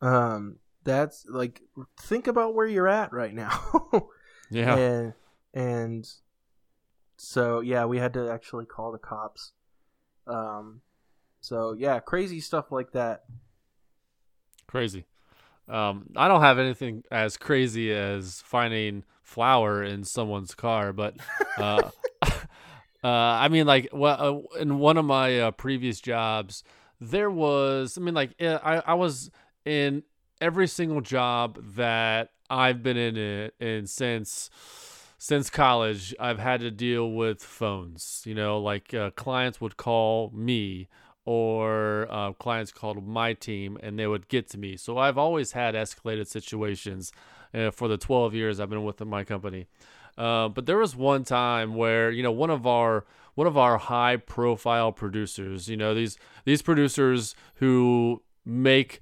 Um 0.00 0.58
that's 0.84 1.24
like 1.28 1.62
think 2.00 2.26
about 2.26 2.54
where 2.54 2.66
you're 2.66 2.88
at 2.88 3.12
right 3.12 3.34
now. 3.34 3.60
Yeah, 4.50 4.76
and 4.76 5.14
and 5.54 6.08
so 7.16 7.60
yeah 7.60 7.86
we 7.86 7.96
had 7.96 8.12
to 8.12 8.30
actually 8.30 8.66
call 8.66 8.92
the 8.92 8.98
cops. 8.98 9.52
Um 10.26 10.82
so 11.40 11.72
yeah 11.72 12.00
crazy 12.00 12.38
stuff 12.38 12.70
like 12.70 12.92
that. 12.92 13.22
Crazy. 14.66 15.06
Um, 15.68 16.10
I 16.16 16.28
don't 16.28 16.42
have 16.42 16.58
anything 16.58 17.04
as 17.10 17.36
crazy 17.36 17.92
as 17.92 18.42
finding 18.44 19.04
flour 19.22 19.82
in 19.82 20.04
someone's 20.04 20.54
car, 20.54 20.92
but 20.92 21.16
uh, 21.56 21.90
uh, 22.22 22.32
I 23.02 23.48
mean, 23.48 23.66
like, 23.66 23.88
well, 23.92 24.46
uh, 24.54 24.58
in 24.58 24.78
one 24.78 24.96
of 24.98 25.04
my 25.04 25.40
uh, 25.40 25.50
previous 25.52 26.00
jobs, 26.00 26.64
there 27.00 27.30
was, 27.30 27.96
I 27.96 28.00
mean, 28.00 28.14
like, 28.14 28.34
eh, 28.38 28.58
I, 28.62 28.82
I 28.86 28.94
was 28.94 29.30
in 29.64 30.02
every 30.42 30.66
single 30.66 31.00
job 31.00 31.58
that 31.76 32.32
I've 32.50 32.82
been 32.82 32.96
in 32.96 33.16
it 33.16 33.54
in 33.60 33.86
since 33.86 34.50
since 35.16 35.48
college. 35.48 36.14
I've 36.18 36.40
had 36.40 36.60
to 36.60 36.70
deal 36.70 37.12
with 37.12 37.42
phones. 37.42 38.24
You 38.26 38.34
know, 38.34 38.58
like 38.58 38.92
uh, 38.92 39.10
clients 39.12 39.60
would 39.60 39.76
call 39.76 40.32
me 40.34 40.88
or 41.24 42.08
uh, 42.10 42.32
clients 42.32 42.72
called 42.72 43.06
my 43.06 43.32
team 43.32 43.78
and 43.80 43.96
they 43.96 44.08
would 44.08 44.28
get 44.28 44.50
to 44.50 44.58
me. 44.58 44.76
So 44.76 44.98
I've 44.98 45.16
always 45.16 45.52
had 45.52 45.76
escalated 45.76 46.26
situations 46.26 47.12
uh, 47.54 47.70
for 47.70 47.86
the 47.86 47.96
12 47.96 48.34
years 48.34 48.58
I've 48.58 48.70
been 48.70 48.82
with 48.82 49.00
my 49.04 49.22
company. 49.22 49.68
Uh, 50.18 50.48
but 50.48 50.66
there 50.66 50.78
was 50.78 50.96
one 50.96 51.22
time 51.22 51.76
where 51.76 52.10
you 52.10 52.22
know 52.22 52.32
one 52.32 52.50
of 52.50 52.66
our 52.66 53.04
one 53.34 53.46
of 53.46 53.56
our 53.56 53.78
high 53.78 54.16
profile 54.16 54.92
producers, 54.92 55.68
you 55.68 55.76
know 55.76 55.94
these 55.94 56.18
these 56.44 56.60
producers 56.60 57.34
who 57.54 58.22
make 58.44 59.00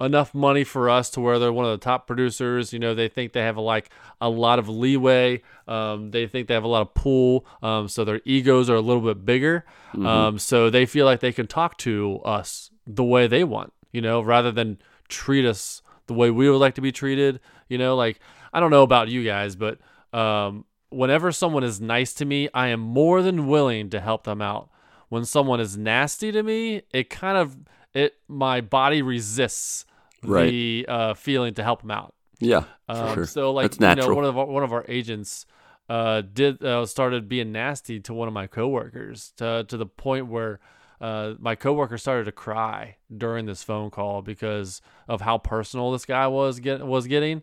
enough 0.00 0.34
money 0.34 0.64
for 0.64 0.90
us 0.90 1.08
to 1.10 1.20
where 1.20 1.38
they're 1.38 1.52
one 1.52 1.64
of 1.64 1.70
the 1.70 1.84
top 1.84 2.06
producers. 2.06 2.72
You 2.72 2.78
know, 2.78 2.94
they 2.94 3.08
think 3.08 3.32
they 3.32 3.40
have 3.42 3.56
a, 3.56 3.60
like 3.60 3.90
a 4.20 4.28
lot 4.28 4.58
of 4.58 4.68
leeway. 4.68 5.42
Um, 5.68 6.10
they 6.10 6.26
think 6.26 6.48
they 6.48 6.54
have 6.54 6.64
a 6.64 6.68
lot 6.68 6.82
of 6.82 6.94
pull. 6.94 7.46
Um, 7.62 7.88
so 7.88 8.04
their 8.04 8.20
egos 8.24 8.68
are 8.68 8.74
a 8.74 8.80
little 8.80 9.02
bit 9.02 9.24
bigger. 9.24 9.64
Um, 10.06 10.38
so 10.38 10.70
they 10.70 10.86
feel 10.86 11.06
like 11.06 11.20
they 11.20 11.32
can 11.32 11.46
talk 11.46 11.78
to 11.78 12.20
us 12.24 12.70
the 12.86 13.04
way 13.04 13.26
they 13.26 13.44
want, 13.44 13.72
you 13.92 14.00
know, 14.00 14.20
rather 14.20 14.50
than 14.50 14.78
treat 15.08 15.46
us 15.46 15.82
the 16.06 16.14
way 16.14 16.30
we 16.30 16.50
would 16.50 16.58
like 16.58 16.74
to 16.74 16.80
be 16.80 16.92
treated. 16.92 17.40
You 17.68 17.78
know, 17.78 17.94
like 17.94 18.18
I 18.52 18.60
don't 18.60 18.70
know 18.70 18.82
about 18.82 19.08
you 19.08 19.24
guys, 19.24 19.56
but 19.56 19.78
um, 20.12 20.64
whenever 20.90 21.32
someone 21.32 21.64
is 21.64 21.80
nice 21.80 22.12
to 22.14 22.24
me, 22.24 22.48
I 22.52 22.68
am 22.68 22.80
more 22.80 23.22
than 23.22 23.46
willing 23.46 23.90
to 23.90 24.00
help 24.00 24.24
them 24.24 24.42
out. 24.42 24.68
When 25.08 25.24
someone 25.24 25.60
is 25.60 25.76
nasty 25.76 26.32
to 26.32 26.42
me, 26.42 26.82
it 26.92 27.08
kind 27.08 27.38
of 27.38 27.56
it 27.94 28.14
my 28.28 28.60
body 28.60 29.02
resists 29.02 29.84
Right. 30.26 30.48
the 30.50 30.86
uh, 30.88 31.14
feeling 31.14 31.52
to 31.54 31.62
help 31.62 31.82
them 31.82 31.90
out. 31.90 32.14
Yeah, 32.40 32.64
Um, 32.88 33.14
sure. 33.14 33.26
So 33.26 33.52
like 33.52 33.78
you 33.78 33.94
know 33.94 34.14
one 34.14 34.24
of 34.24 34.38
our, 34.38 34.46
one 34.46 34.62
of 34.62 34.72
our 34.72 34.84
agents 34.88 35.44
uh, 35.90 36.22
did 36.22 36.64
uh, 36.64 36.86
started 36.86 37.28
being 37.28 37.52
nasty 37.52 38.00
to 38.00 38.14
one 38.14 38.26
of 38.26 38.32
my 38.32 38.46
coworkers 38.46 39.32
to 39.36 39.64
to 39.68 39.76
the 39.76 39.84
point 39.86 40.28
where 40.28 40.60
uh, 41.00 41.34
my 41.38 41.54
coworker 41.54 41.98
started 41.98 42.24
to 42.24 42.32
cry 42.32 42.96
during 43.14 43.44
this 43.44 43.62
phone 43.62 43.90
call 43.90 44.22
because 44.22 44.80
of 45.08 45.20
how 45.20 45.36
personal 45.36 45.92
this 45.92 46.06
guy 46.06 46.26
was 46.26 46.58
get 46.58 46.84
was 46.86 47.06
getting. 47.06 47.42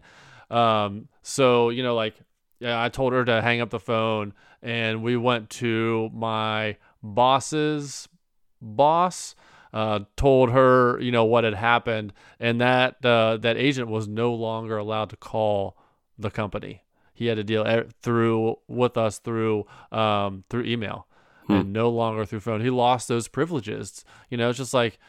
Um, 0.49 1.07
so 1.21 1.69
you 1.69 1.83
know 1.83 1.93
like 1.93 2.15
yeah, 2.59 2.81
I 2.81 2.89
told 2.89 3.13
her 3.13 3.23
to 3.25 3.41
hang 3.43 3.61
up 3.61 3.69
the 3.69 3.79
phone 3.79 4.33
and 4.63 5.03
we 5.03 5.17
went 5.17 5.51
to 5.51 6.09
my 6.13 6.77
boss's 7.03 8.07
boss 8.61 9.35
uh, 9.73 10.01
told 10.17 10.51
her, 10.51 10.99
you 10.99 11.11
know, 11.11 11.23
what 11.25 11.43
had 11.43 11.53
happened, 11.53 12.13
and 12.39 12.59
that 12.61 13.03
uh, 13.05 13.37
that 13.37 13.57
agent 13.57 13.87
was 13.87 14.07
no 14.07 14.33
longer 14.33 14.77
allowed 14.77 15.09
to 15.09 15.17
call 15.17 15.77
the 16.17 16.31
company. 16.31 16.83
He 17.13 17.27
had 17.27 17.37
to 17.37 17.43
deal 17.43 17.83
through 18.01 18.57
with 18.67 18.97
us 18.97 19.19
through 19.19 19.65
um, 19.91 20.43
through 20.49 20.65
email, 20.65 21.07
and 21.47 21.73
no 21.73 21.89
longer 21.89 22.25
through 22.25 22.39
phone. 22.39 22.61
He 22.61 22.69
lost 22.69 23.07
those 23.07 23.27
privileges. 23.27 24.03
You 24.29 24.37
know, 24.37 24.49
it's 24.49 24.57
just 24.57 24.73
like, 24.73 24.99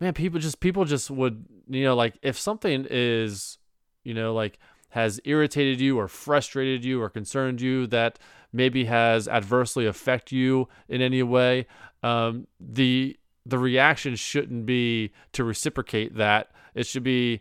man, 0.00 0.14
people 0.14 0.40
just 0.40 0.60
people 0.60 0.84
just 0.84 1.10
would, 1.10 1.44
you 1.68 1.84
know, 1.84 1.94
like 1.94 2.14
if 2.22 2.38
something 2.38 2.86
is, 2.88 3.58
you 4.04 4.14
know, 4.14 4.34
like 4.34 4.58
has 4.90 5.20
irritated 5.24 5.80
you 5.80 5.98
or 5.98 6.06
frustrated 6.06 6.84
you 6.84 7.00
or 7.00 7.08
concerned 7.08 7.60
you 7.60 7.86
that 7.86 8.18
maybe 8.52 8.84
has 8.84 9.26
adversely 9.26 9.86
affect 9.86 10.32
you 10.32 10.68
in 10.88 11.00
any 11.00 11.22
way, 11.22 11.66
um, 12.02 12.46
the 12.60 13.16
the 13.44 13.58
reaction 13.58 14.14
shouldn't 14.16 14.66
be 14.66 15.12
to 15.32 15.44
reciprocate 15.44 16.16
that. 16.16 16.50
It 16.74 16.86
should 16.86 17.02
be, 17.02 17.40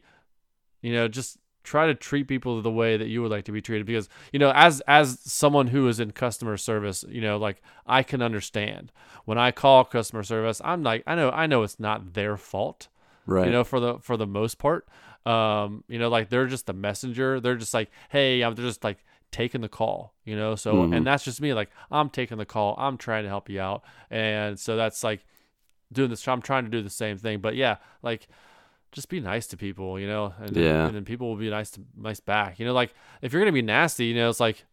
you 0.82 0.93
know, 0.93 1.08
just 1.08 1.38
try 1.64 1.86
to 1.88 1.93
treat 1.93 2.28
people 2.28 2.62
the 2.62 2.72
way 2.72 2.97
that 2.97 3.08
you 3.08 3.22
would 3.22 3.30
like 3.32 3.45
to 3.45 3.52
be 3.52 3.62
treated 3.62 3.86
because 3.86 4.10
you 4.34 4.39
know 4.39 4.52
as 4.56 4.82
as 4.88 5.20
someone 5.20 5.68
who 5.68 5.88
is 5.88 5.99
in 5.99 6.10
customer 6.10 6.58
service 6.58 7.06
you 7.08 7.22
know 7.22 7.38
like 7.38 7.62
i 7.86 8.02
can 8.02 8.20
understand 8.20 8.91
when 9.26 9.38
i 9.38 9.52
call 9.52 9.86
customer 9.86 10.24
service 10.24 10.60
i'm 10.66 10.82
like 10.82 11.04
i 11.06 11.14
know 11.14 11.30
i 11.30 11.45
know 11.45 11.62
it's 11.62 11.80
not 11.80 12.14
their 12.14 12.36
fault 12.36 12.88
right. 13.28 13.45
you 13.45 13.52
know 13.52 13.64
for 13.64 13.80
the 13.80 13.99
for 13.99 14.18
the 14.18 14.26
most 14.26 14.58
part 14.58 14.88
um 15.28 15.84
you 15.88 15.99
know 15.99 16.10
like 16.10 16.30
they're 16.30 16.47
just 16.47 16.66
the 16.66 16.74
messenger 16.74 17.39
they're 17.39 17.56
just 17.56 17.76
like 17.76 17.91
hey 18.10 18.41
i'm 18.41 18.56
they're 18.56 18.66
just 18.66 18.84
like 18.84 18.97
taking 19.32 19.62
the 19.62 19.70
call, 19.70 20.14
you 20.26 20.36
know. 20.36 20.56
So 20.56 20.76
Mhm. 20.76 20.95
and 20.95 21.08
that's 21.08 21.24
just 21.24 21.41
me. 21.41 21.54
Like 21.54 21.72
I'm 21.89 22.10
taking 22.10 22.38
the 22.38 22.45
call. 22.45 22.76
I'm 22.78 22.97
trying 22.97 23.24
to 23.24 23.30
help 23.30 23.49
you 23.49 23.60
out, 23.62 23.84
and 24.10 24.60
so 24.60 24.76
that's 24.76 25.04
like 25.04 25.26
doing 25.91 26.09
this. 26.09 26.27
I'm 26.27 26.41
trying 26.41 26.65
to 26.65 26.69
do 26.71 26.81
the 26.81 26.89
same 26.89 27.17
thing. 27.17 27.39
But 27.39 27.55
yeah, 27.55 27.77
like 28.01 28.27
just 28.91 29.09
be 29.09 29.19
nice 29.19 29.47
to 29.47 29.57
people, 29.57 29.99
you 29.99 30.07
know. 30.07 30.33
And, 30.39 30.55
Yeah. 30.55 30.85
and 30.87 30.95
then 30.95 31.05
people 31.05 31.29
will 31.29 31.37
be 31.37 31.49
nice 31.49 31.71
to 31.71 31.81
nice 31.97 32.19
back. 32.19 32.59
You 32.59 32.65
know, 32.65 32.73
like 32.73 32.93
if 33.21 33.31
you're 33.33 33.41
gonna 33.41 33.51
be 33.51 33.61
nasty, 33.61 34.05
you 34.05 34.15
know, 34.15 34.29
it's 34.29 34.39
like 34.39 34.65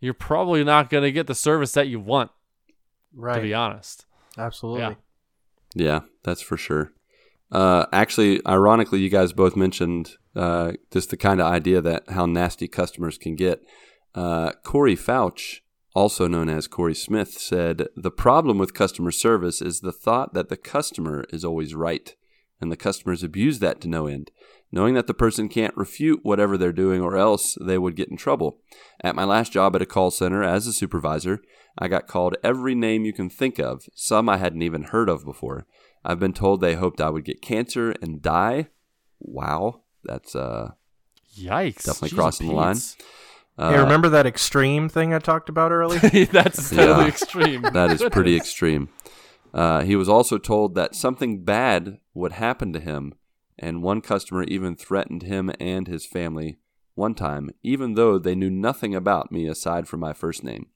you're 0.00 0.14
probably 0.14 0.64
not 0.64 0.90
gonna 0.90 1.10
get 1.10 1.26
the 1.26 1.34
service 1.34 1.72
that 1.72 1.88
you 1.88 2.00
want. 2.00 2.30
Right. 3.14 3.36
To 3.36 3.42
be 3.42 3.54
honest. 3.54 4.06
Absolutely. 4.38 4.80
Yeah. 4.82 4.94
Yeah, 5.74 6.00
that's 6.24 6.40
for 6.40 6.56
sure. 6.56 6.92
Uh, 7.52 7.86
actually, 7.92 8.40
ironically, 8.46 9.00
you 9.00 9.08
guys 9.08 9.32
both 9.32 9.56
mentioned 9.56 10.16
uh, 10.36 10.72
just 10.92 11.10
the 11.10 11.16
kind 11.16 11.40
of 11.40 11.46
idea 11.46 11.80
that 11.80 12.08
how 12.10 12.26
nasty 12.26 12.68
customers 12.68 13.18
can 13.18 13.34
get. 13.36 13.62
Uh, 14.14 14.52
Corey 14.64 14.96
Fouch, 14.96 15.60
also 15.94 16.28
known 16.28 16.48
as 16.48 16.68
Corey 16.68 16.94
Smith, 16.94 17.32
said 17.32 17.88
the 17.96 18.10
problem 18.10 18.58
with 18.58 18.74
customer 18.74 19.10
service 19.10 19.60
is 19.60 19.80
the 19.80 19.92
thought 19.92 20.34
that 20.34 20.48
the 20.48 20.56
customer 20.56 21.24
is 21.30 21.44
always 21.44 21.74
right, 21.74 22.14
and 22.60 22.70
the 22.70 22.76
customers 22.76 23.22
abuse 23.22 23.58
that 23.58 23.80
to 23.80 23.88
no 23.88 24.06
end, 24.06 24.30
knowing 24.70 24.94
that 24.94 25.06
the 25.06 25.14
person 25.14 25.48
can't 25.48 25.76
refute 25.76 26.20
whatever 26.22 26.56
they're 26.56 26.72
doing 26.72 27.00
or 27.00 27.16
else 27.16 27.56
they 27.60 27.78
would 27.78 27.96
get 27.96 28.08
in 28.08 28.16
trouble. 28.16 28.58
At 29.02 29.16
my 29.16 29.24
last 29.24 29.52
job 29.52 29.74
at 29.74 29.82
a 29.82 29.86
call 29.86 30.10
center 30.10 30.42
as 30.42 30.66
a 30.66 30.72
supervisor, 30.72 31.40
I 31.78 31.88
got 31.88 32.06
called 32.06 32.36
every 32.44 32.74
name 32.74 33.04
you 33.04 33.12
can 33.12 33.30
think 33.30 33.58
of, 33.58 33.88
some 33.94 34.28
I 34.28 34.36
hadn't 34.36 34.62
even 34.62 34.84
heard 34.84 35.08
of 35.08 35.24
before. 35.24 35.66
I've 36.04 36.20
been 36.20 36.32
told 36.32 36.60
they 36.60 36.74
hoped 36.74 37.00
I 37.00 37.10
would 37.10 37.24
get 37.24 37.42
cancer 37.42 37.94
and 38.02 38.22
die. 38.22 38.68
Wow, 39.18 39.82
that's 40.04 40.34
uh, 40.34 40.72
Yikes. 41.36 41.84
Definitely 41.84 42.16
crossing 42.16 42.48
the 42.48 42.54
line. 42.54 42.76
Pete's. 43.58 43.66
uh 43.68 43.70
Hey, 43.72 43.78
remember 43.78 44.08
that 44.10 44.26
extreme 44.26 44.88
thing 44.88 45.12
I 45.14 45.18
talked 45.18 45.48
about 45.48 45.72
earlier? 45.72 45.98
That's 46.32 46.70
totally 46.70 46.86
Yeah. 47.02 47.06
extreme. 47.08 47.62
that 47.62 47.90
is 47.90 48.02
pretty 48.10 48.36
extreme. 48.42 48.88
Uh, 49.52 49.82
he 49.82 49.96
was 49.96 50.08
also 50.08 50.38
told 50.38 50.74
that 50.76 50.94
something 50.94 51.42
bad 51.44 51.98
would 52.14 52.32
happen 52.32 52.72
to 52.72 52.80
him, 52.80 53.14
and 53.58 53.82
one 53.82 54.00
customer 54.00 54.44
even 54.44 54.76
threatened 54.76 55.22
him 55.24 55.50
and 55.58 55.88
his 55.88 56.06
family 56.06 56.58
one 56.94 57.14
time, 57.14 57.50
even 57.62 57.94
though 57.94 58.18
they 58.18 58.34
knew 58.36 58.50
nothing 58.50 58.94
about 58.94 59.32
me 59.32 59.48
aside 59.48 59.88
from 59.88 60.00
my 60.00 60.12
first 60.12 60.44
name. 60.44 60.66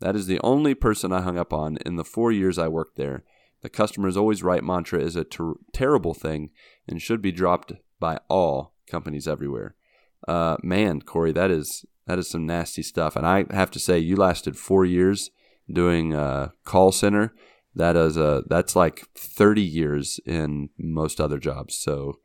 That 0.00 0.14
is 0.16 0.26
the 0.26 0.40
only 0.44 0.74
person 0.74 1.12
I 1.12 1.20
hung 1.22 1.36
up 1.38 1.52
on 1.52 1.78
in 1.86 1.96
the 1.96 2.04
four 2.04 2.30
years 2.30 2.58
I 2.58 2.68
worked 2.68 2.96
there. 2.96 3.24
The 3.62 3.68
customer's 3.68 4.16
always 4.16 4.42
right 4.42 4.62
mantra 4.62 5.00
is 5.00 5.14
a 5.16 5.24
ter- 5.24 5.54
terrible 5.72 6.14
thing 6.14 6.50
and 6.88 7.00
should 7.02 7.22
be 7.22 7.32
dropped 7.32 7.72
by 8.00 8.18
all 8.28 8.74
companies 8.88 9.26
everywhere. 9.28 9.74
Uh, 10.28 10.56
man, 10.62 11.00
Corey, 11.02 11.32
that 11.32 11.50
is 11.50 11.84
that 12.06 12.18
is 12.18 12.28
some 12.28 12.46
nasty 12.46 12.82
stuff. 12.82 13.16
And 13.16 13.26
I 13.26 13.44
have 13.50 13.70
to 13.72 13.78
say, 13.78 13.98
you 13.98 14.16
lasted 14.16 14.56
four 14.56 14.84
years 14.84 15.30
doing 15.70 16.14
uh, 16.14 16.48
call 16.64 16.92
center. 16.92 17.32
That 17.74 17.96
is 17.96 18.16
a 18.16 18.42
that's 18.48 18.76
like 18.76 19.06
thirty 19.16 19.62
years 19.62 20.20
in 20.26 20.68
most 20.78 21.20
other 21.20 21.38
jobs. 21.38 21.74
So 21.74 22.18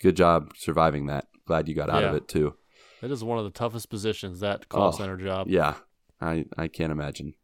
good 0.00 0.16
job 0.16 0.52
surviving 0.56 1.06
that. 1.06 1.26
Glad 1.46 1.68
you 1.68 1.74
got 1.74 1.90
out 1.90 2.04
of 2.04 2.14
it 2.14 2.28
too. 2.28 2.54
It 3.02 3.10
is 3.10 3.22
one 3.24 3.38
of 3.38 3.44
the 3.44 3.50
toughest 3.50 3.90
positions, 3.90 4.40
that 4.40 4.68
call 4.68 4.88
Oh, 4.88 4.90
center 4.92 5.16
job. 5.16 5.48
Yeah, 5.48 5.74
I 6.20 6.44
I 6.56 6.68
can't 6.68 6.92
imagine. 6.92 7.34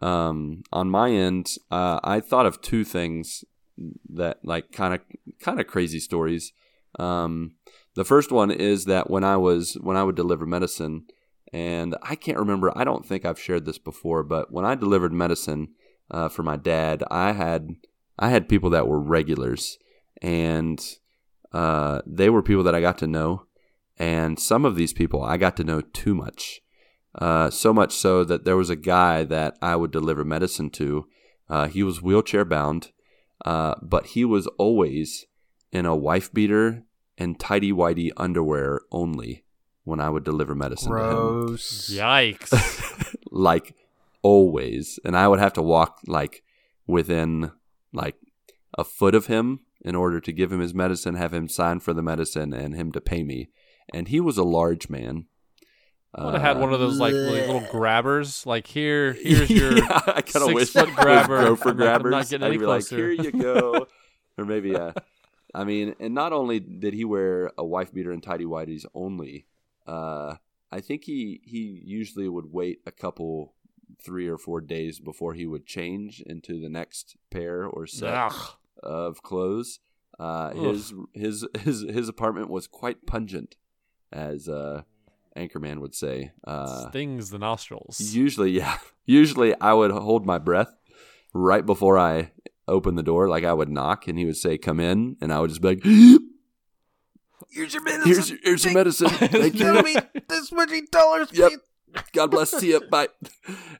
Um, 0.00 0.62
on 0.72 0.88
my 0.88 1.10
end, 1.10 1.52
uh, 1.70 2.00
I 2.02 2.20
thought 2.20 2.46
of 2.46 2.60
two 2.62 2.84
things 2.84 3.44
that 4.08 4.38
like 4.44 4.72
kind 4.72 4.94
of 4.94 5.00
kind 5.40 5.60
of 5.60 5.66
crazy 5.66 6.00
stories. 6.00 6.52
Um, 6.98 7.56
the 8.00 8.04
first 8.06 8.32
one 8.32 8.50
is 8.50 8.86
that 8.86 9.10
when 9.10 9.24
I 9.24 9.36
was 9.36 9.74
when 9.74 9.98
I 9.98 10.04
would 10.04 10.16
deliver 10.16 10.46
medicine, 10.46 11.04
and 11.52 11.94
I 12.02 12.14
can't 12.14 12.38
remember. 12.38 12.72
I 12.74 12.82
don't 12.82 13.04
think 13.04 13.26
I've 13.26 13.38
shared 13.38 13.66
this 13.66 13.76
before, 13.76 14.22
but 14.22 14.50
when 14.50 14.64
I 14.64 14.74
delivered 14.74 15.12
medicine 15.12 15.74
uh, 16.10 16.30
for 16.30 16.42
my 16.42 16.56
dad, 16.56 17.04
I 17.10 17.32
had 17.32 17.76
I 18.18 18.30
had 18.30 18.48
people 18.48 18.70
that 18.70 18.88
were 18.88 18.98
regulars, 18.98 19.76
and 20.22 20.82
uh, 21.52 22.00
they 22.06 22.30
were 22.30 22.42
people 22.42 22.62
that 22.62 22.74
I 22.74 22.80
got 22.80 22.96
to 22.98 23.06
know. 23.06 23.44
And 23.98 24.40
some 24.40 24.64
of 24.64 24.76
these 24.76 24.94
people 24.94 25.22
I 25.22 25.36
got 25.36 25.58
to 25.58 25.64
know 25.64 25.82
too 25.82 26.14
much. 26.14 26.62
Uh, 27.14 27.50
so 27.50 27.74
much 27.74 27.92
so 27.92 28.24
that 28.24 28.46
there 28.46 28.56
was 28.56 28.70
a 28.70 28.76
guy 28.76 29.24
that 29.24 29.58
I 29.60 29.76
would 29.76 29.90
deliver 29.90 30.24
medicine 30.24 30.70
to. 30.70 31.06
Uh, 31.50 31.68
he 31.68 31.82
was 31.82 32.00
wheelchair 32.00 32.46
bound, 32.46 32.92
uh, 33.44 33.74
but 33.82 34.06
he 34.06 34.24
was 34.24 34.46
always 34.56 35.26
in 35.70 35.84
a 35.84 35.94
wife 35.94 36.32
beater 36.32 36.86
and 37.20 37.38
tidy 37.38 37.70
whitey 37.72 38.10
underwear 38.16 38.80
only 38.90 39.44
when 39.84 40.00
I 40.00 40.10
would 40.10 40.24
deliver 40.24 40.54
medicine 40.56 40.90
to 40.92 40.98
him 40.98 41.10
Gross. 41.10 41.90
Yikes. 41.90 43.14
like 43.30 43.74
always 44.22 44.98
and 45.04 45.16
i 45.16 45.26
would 45.26 45.38
have 45.38 45.52
to 45.54 45.62
walk 45.62 45.98
like 46.06 46.42
within 46.86 47.50
like 47.92 48.16
a 48.76 48.84
foot 48.84 49.14
of 49.14 49.26
him 49.26 49.60
in 49.82 49.94
order 49.94 50.20
to 50.20 50.30
give 50.30 50.52
him 50.52 50.60
his 50.60 50.74
medicine 50.74 51.14
have 51.14 51.32
him 51.32 51.48
sign 51.48 51.80
for 51.80 51.94
the 51.94 52.02
medicine 52.02 52.52
and 52.52 52.74
him 52.74 52.92
to 52.92 53.00
pay 53.00 53.22
me 53.22 53.48
and 53.94 54.08
he 54.08 54.20
was 54.20 54.36
a 54.36 54.42
large 54.44 54.90
man 54.90 55.24
I 56.14 56.24
would 56.24 56.34
have 56.34 56.42
had 56.42 56.56
Uh, 56.56 56.60
one 56.60 56.72
of 56.74 56.80
those 56.80 56.98
like 56.98 57.12
li- 57.14 57.46
little 57.46 57.64
grabbers. 57.70 58.44
Like 58.44 58.66
here, 58.66 59.12
here's 59.22 59.48
your 59.48 59.78
yeah, 59.78 60.00
I 60.08 60.20
kind 60.22 60.42
of 60.42 60.42
six 60.48 60.54
wish 60.54 60.70
foot 60.72 60.86
those 60.86 60.96
grabber. 60.96 61.40
Gopher 61.40 61.68
I'm 61.70 61.76
like, 61.78 61.88
I'm 61.88 61.92
not 61.92 62.02
grabbers. 62.02 62.30
getting 62.30 62.44
I'd 62.44 62.48
any 62.48 62.58
be 62.58 62.66
like, 62.66 62.88
here 62.88 63.10
you 63.12 63.30
go, 63.30 63.86
or 64.36 64.44
maybe 64.44 64.74
uh, 64.74 64.90
I 65.54 65.64
mean, 65.64 65.94
and 65.98 66.14
not 66.14 66.32
only 66.32 66.60
did 66.60 66.94
he 66.94 67.04
wear 67.04 67.50
a 67.58 67.64
wife 67.64 67.92
beater 67.92 68.12
and 68.12 68.22
tidy 68.22 68.44
whities 68.44 68.84
only, 68.94 69.46
uh, 69.86 70.36
I 70.70 70.80
think 70.80 71.04
he 71.04 71.40
he 71.44 71.82
usually 71.84 72.28
would 72.28 72.52
wait 72.52 72.80
a 72.86 72.92
couple, 72.92 73.54
three 74.02 74.28
or 74.28 74.38
four 74.38 74.60
days 74.60 75.00
before 75.00 75.34
he 75.34 75.46
would 75.46 75.66
change 75.66 76.22
into 76.24 76.60
the 76.60 76.68
next 76.68 77.16
pair 77.30 77.64
or 77.64 77.86
set 77.86 78.14
Ugh. 78.14 78.50
of 78.82 79.22
clothes. 79.22 79.80
Uh, 80.18 80.50
his 80.50 80.92
his 81.12 81.46
his 81.58 81.80
his 81.82 82.08
apartment 82.08 82.50
was 82.50 82.66
quite 82.66 83.06
pungent, 83.06 83.56
as 84.12 84.48
uh, 84.48 84.82
Anchorman 85.36 85.80
would 85.80 85.94
say. 85.94 86.32
Uh, 86.46 86.90
Stings 86.90 87.30
the 87.30 87.38
nostrils. 87.38 88.00
Usually, 88.00 88.50
yeah. 88.50 88.78
Usually, 89.06 89.58
I 89.60 89.72
would 89.72 89.90
hold 89.90 90.24
my 90.24 90.38
breath 90.38 90.72
right 91.32 91.64
before 91.64 91.98
I 91.98 92.32
open 92.70 92.94
the 92.94 93.02
door. 93.02 93.28
Like 93.28 93.44
I 93.44 93.52
would 93.52 93.68
knock, 93.68 94.08
and 94.08 94.18
he 94.18 94.24
would 94.24 94.36
say, 94.36 94.56
"Come 94.58 94.80
in," 94.80 95.16
and 95.20 95.32
I 95.32 95.40
would 95.40 95.50
just 95.50 95.60
be 95.60 95.68
like, 95.68 95.84
Here's 97.50 97.74
your 97.74 97.82
medicine. 97.82 98.12
"Here's 98.12 98.30
your, 98.30 98.38
here's 98.42 98.64
your 98.64 98.74
medicine. 98.74 99.08
Thank 99.10 99.58
you. 99.58 99.82
me 99.82 99.96
this 100.28 100.52
many 100.52 100.82
dollars. 100.82 101.28
Yep. 101.40 101.52
God 102.12 102.30
bless. 102.30 102.52
See 102.52 102.70
you. 102.70 102.80
Bye." 102.90 103.08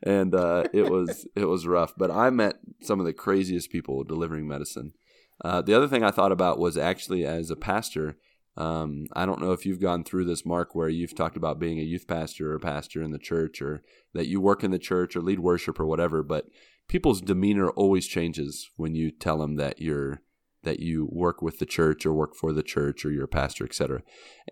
And 0.02 0.34
uh, 0.34 0.64
it 0.72 0.90
was 0.90 1.26
it 1.36 1.44
was 1.44 1.66
rough, 1.66 1.94
but 1.96 2.10
I 2.10 2.30
met 2.30 2.56
some 2.82 2.98
of 2.98 3.06
the 3.06 3.12
craziest 3.12 3.70
people 3.70 4.02
delivering 4.02 4.48
medicine. 4.48 4.92
Uh, 5.44 5.62
the 5.62 5.74
other 5.74 5.88
thing 5.88 6.02
I 6.02 6.10
thought 6.10 6.32
about 6.32 6.58
was 6.58 6.76
actually 6.76 7.24
as 7.24 7.50
a 7.50 7.56
pastor. 7.56 8.18
Um, 8.56 9.06
I 9.14 9.24
don't 9.24 9.40
know 9.40 9.52
if 9.52 9.64
you've 9.64 9.80
gone 9.80 10.02
through 10.04 10.24
this, 10.24 10.44
Marc, 10.44 10.74
where 10.74 10.88
you've 10.88 11.14
talked 11.14 11.36
about 11.36 11.60
being 11.60 11.78
a 11.78 11.84
youth 11.84 12.06
pastor 12.08 12.52
or 12.52 12.58
pastor 12.58 13.00
in 13.02 13.12
the 13.12 13.18
church, 13.18 13.62
or 13.62 13.82
that 14.12 14.26
you 14.26 14.40
work 14.40 14.64
in 14.64 14.72
the 14.72 14.78
church 14.78 15.14
or 15.14 15.22
lead 15.22 15.38
worship 15.38 15.78
or 15.78 15.86
whatever. 15.86 16.24
But 16.24 16.46
people's 16.90 17.20
demeanor 17.20 17.70
always 17.70 18.08
changes 18.08 18.68
when 18.76 18.96
you 18.96 19.12
tell 19.12 19.38
them 19.38 19.54
that 19.54 19.80
you're 19.80 20.20
that 20.64 20.80
you 20.80 21.08
work 21.10 21.40
with 21.40 21.60
the 21.60 21.64
church 21.64 22.04
or 22.04 22.12
work 22.12 22.34
for 22.34 22.52
the 22.52 22.64
church 22.64 23.04
or 23.04 23.12
you're 23.12 23.24
a 23.24 23.28
pastor, 23.28 23.64
etc. 23.64 24.02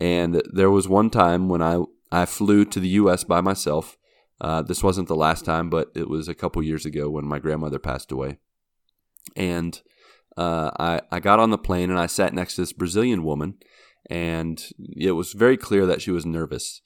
And 0.00 0.40
there 0.50 0.70
was 0.70 0.88
one 0.88 1.10
time 1.10 1.48
when 1.48 1.60
I 1.60 1.82
I 2.12 2.24
flew 2.26 2.64
to 2.66 2.80
the 2.80 2.88
U.S. 3.00 3.24
by 3.24 3.40
myself. 3.40 3.98
Uh, 4.40 4.62
this 4.62 4.84
wasn't 4.84 5.08
the 5.08 5.16
last 5.16 5.44
time, 5.44 5.68
but 5.68 5.90
it 5.96 6.08
was 6.08 6.28
a 6.28 6.34
couple 6.34 6.62
years 6.62 6.86
ago 6.86 7.10
when 7.10 7.26
my 7.26 7.40
grandmother 7.40 7.80
passed 7.80 8.12
away. 8.12 8.38
And 9.34 9.82
uh, 10.36 10.70
I 10.78 11.00
I 11.10 11.18
got 11.18 11.40
on 11.40 11.50
the 11.50 11.58
plane 11.58 11.90
and 11.90 11.98
I 11.98 12.06
sat 12.06 12.32
next 12.32 12.54
to 12.54 12.62
this 12.62 12.72
Brazilian 12.72 13.24
woman, 13.24 13.56
and 14.08 14.64
it 14.78 15.12
was 15.12 15.32
very 15.32 15.56
clear 15.56 15.86
that 15.86 16.00
she 16.00 16.12
was 16.12 16.24
nervous. 16.24 16.82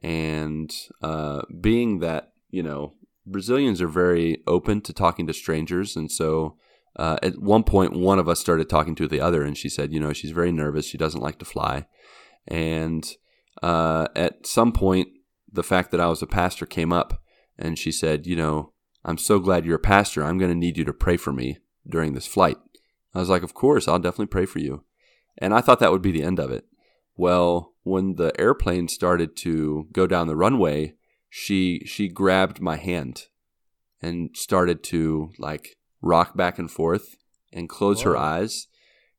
And 0.00 0.72
uh, 1.02 1.42
being 1.60 1.98
that 1.98 2.34
you 2.50 2.62
know 2.62 2.94
Brazilians 3.26 3.80
are 3.80 3.88
very 3.88 4.42
open 4.46 4.80
to 4.82 4.92
talking 4.92 5.26
to 5.26 5.32
strangers, 5.32 5.96
and 5.96 6.10
so 6.10 6.56
uh, 6.96 7.18
at 7.22 7.38
one 7.38 7.62
point 7.62 7.92
one 7.92 8.18
of 8.18 8.28
us 8.28 8.40
started 8.40 8.68
talking 8.68 8.94
to 8.96 9.08
the 9.08 9.20
other, 9.20 9.42
and 9.42 9.56
she 9.56 9.68
said, 9.68 9.92
you 9.92 10.00
know, 10.00 10.12
she's 10.12 10.32
very 10.32 10.52
nervous. 10.52 10.86
She 10.86 10.98
doesn't 10.98 11.22
like 11.22 11.38
to 11.38 11.44
fly, 11.44 11.86
and 12.48 13.08
uh, 13.62 14.08
at 14.16 14.46
some 14.46 14.72
point 14.72 15.08
the 15.52 15.62
fact 15.62 15.90
that 15.90 16.00
I 16.00 16.08
was 16.08 16.22
a 16.22 16.26
pastor 16.26 16.66
came 16.66 16.92
up, 16.92 17.22
and 17.58 17.78
she 17.78 17.92
said, 17.92 18.26
you 18.26 18.36
know, 18.36 18.72
I'm 19.04 19.18
so 19.18 19.38
glad 19.38 19.64
you're 19.64 19.76
a 19.76 19.80
pastor. 19.80 20.24
I'm 20.24 20.38
going 20.38 20.50
to 20.50 20.56
need 20.56 20.78
you 20.78 20.84
to 20.84 20.92
pray 20.92 21.16
for 21.16 21.32
me 21.32 21.58
during 21.88 22.14
this 22.14 22.26
flight. 22.26 22.56
I 23.14 23.18
was 23.18 23.28
like, 23.28 23.42
of 23.42 23.54
course, 23.54 23.86
I'll 23.88 23.98
definitely 23.98 24.26
pray 24.26 24.46
for 24.46 24.58
you. 24.58 24.84
And 25.38 25.52
I 25.52 25.60
thought 25.60 25.80
that 25.80 25.92
would 25.92 26.02
be 26.02 26.12
the 26.12 26.22
end 26.22 26.38
of 26.38 26.50
it. 26.50 26.64
Well, 27.16 27.74
when 27.82 28.14
the 28.14 28.32
airplane 28.40 28.88
started 28.88 29.36
to 29.38 29.88
go 29.92 30.06
down 30.06 30.28
the 30.28 30.36
runway, 30.36 30.94
she 31.34 31.82
she 31.86 32.08
grabbed 32.08 32.60
my 32.60 32.76
hand 32.76 33.28
and 34.02 34.36
started 34.36 34.84
to 34.84 35.32
like 35.38 35.78
rock 36.02 36.36
back 36.36 36.58
and 36.58 36.70
forth 36.70 37.16
and 37.54 37.70
close 37.70 38.02
her 38.02 38.14
eyes 38.14 38.66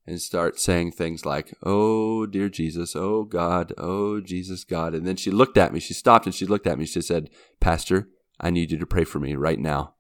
and 0.06 0.22
start 0.22 0.60
saying 0.60 0.92
things 0.92 1.26
like, 1.26 1.56
Oh, 1.64 2.28
dear 2.28 2.50
Jesus, 2.50 2.96
oh 2.96 3.24
God, 3.24 3.74
oh 3.80 4.22
Jesus, 4.22 4.64
God. 4.64 4.94
And 4.94 5.08
then 5.08 5.16
she 5.16 5.32
looked 5.32 5.58
at 5.58 5.74
me. 5.74 5.80
She 5.80 5.96
stopped 5.96 6.28
and 6.28 6.36
she 6.36 6.46
looked 6.46 6.68
at 6.68 6.78
me. 6.78 6.86
She 6.86 7.02
said, 7.02 7.32
Pastor, 7.60 8.10
I 8.40 8.52
need 8.52 8.70
you 8.70 8.78
to 8.78 8.86
pray 8.86 9.06
for 9.06 9.20
me 9.20 9.34
right 9.34 9.60
now. 9.60 9.96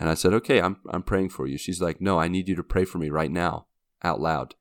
And 0.00 0.08
I 0.08 0.14
said, 0.14 0.32
Okay, 0.32 0.62
I'm, 0.62 0.78
I'm 0.88 1.02
praying 1.02 1.28
for 1.28 1.46
you. 1.46 1.58
She's 1.58 1.82
like, 1.82 2.00
No, 2.00 2.18
I 2.18 2.28
need 2.28 2.48
you 2.48 2.56
to 2.56 2.64
pray 2.64 2.86
for 2.86 2.96
me 2.96 3.10
right 3.10 3.30
now, 3.30 3.66
out 4.02 4.18
loud. 4.18 4.54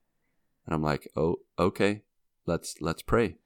And 0.66 0.76
I'm 0.76 0.84
like, 0.84 1.08
Oh, 1.16 1.38
okay, 1.58 2.02
let's, 2.46 2.76
let's 2.82 3.04
pray. 3.04 3.38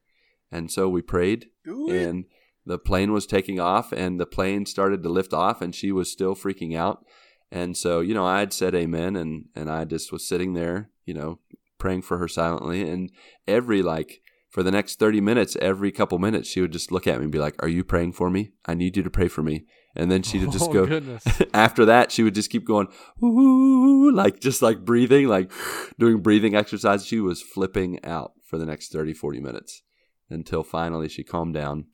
And 0.52 0.72
so 0.72 0.90
we 0.90 1.04
prayed 1.04 1.50
and 1.94 2.26
the 2.72 2.80
plane 2.80 3.12
was 3.12 3.26
taking 3.26 3.60
off 3.60 3.92
and 3.92 4.18
the 4.18 4.26
plane 4.26 4.66
started 4.66 5.04
to 5.04 5.10
lift 5.10 5.34
off 5.34 5.62
and 5.62 5.76
she 5.76 5.92
was 5.92 6.10
still 6.10 6.36
freaking 6.36 6.74
out. 6.74 7.04
And 7.52 7.76
so, 7.76 8.00
you 8.00 8.14
know, 8.14 8.26
I 8.26 8.40
had 8.40 8.54
said 8.54 8.74
amen 8.74 9.18
and, 9.18 9.50
and 9.54 9.70
I 9.70 9.84
just 9.84 10.10
was 10.14 10.26
sitting 10.26 10.54
there, 10.54 10.90
you 11.06 11.14
know, 11.14 11.40
praying 11.78 12.04
for 12.04 12.18
her 12.18 12.30
silently. 12.30 12.90
And 12.90 13.12
every, 13.46 13.82
like, 13.82 14.22
for 14.50 14.64
the 14.64 14.72
next 14.72 15.00
30 15.00 15.20
minutes, 15.20 15.58
every 15.62 15.92
couple 15.92 16.18
minutes, 16.18 16.48
she 16.48 16.62
would 16.62 16.72
just 16.72 16.94
look 16.94 17.08
at 17.08 17.18
me 17.18 17.24
and 17.24 17.32
be 17.32 17.40
like, 17.40 17.62
Are 17.62 17.68
you 17.68 17.84
praying 17.84 18.14
for 18.14 18.30
me? 18.30 18.52
I 18.66 18.74
need 18.74 18.96
you 18.96 19.04
to 19.04 19.10
pray 19.10 19.28
for 19.28 19.44
me. 19.44 19.66
And 19.94 20.10
then 20.10 20.24
she'd 20.24 20.50
just 20.54 20.70
Oh, 20.70 20.86
go, 20.86 21.20
after 21.54 21.84
that, 21.84 22.14
she 22.14 22.24
would 22.24 22.36
just 22.36 22.52
keep 22.52 22.64
going, 22.64 22.88
ooh, 23.22 24.14
like 24.14 24.40
just 24.40 24.62
like 24.62 24.86
breathing, 24.86 25.28
like 25.28 25.52
doing 26.00 26.22
breathing 26.22 26.56
exercises. 26.56 27.06
She 27.06 27.20
was 27.20 27.42
flipping 27.42 28.00
out 28.06 28.32
for 28.46 28.58
the 28.58 28.66
next 28.66 28.94
30, 28.94 29.14
40 29.14 29.42
minutes 29.42 29.84
until 30.30 30.64
finally 30.64 31.10
she 31.10 31.26
calmed 31.26 31.54
down. 31.54 31.88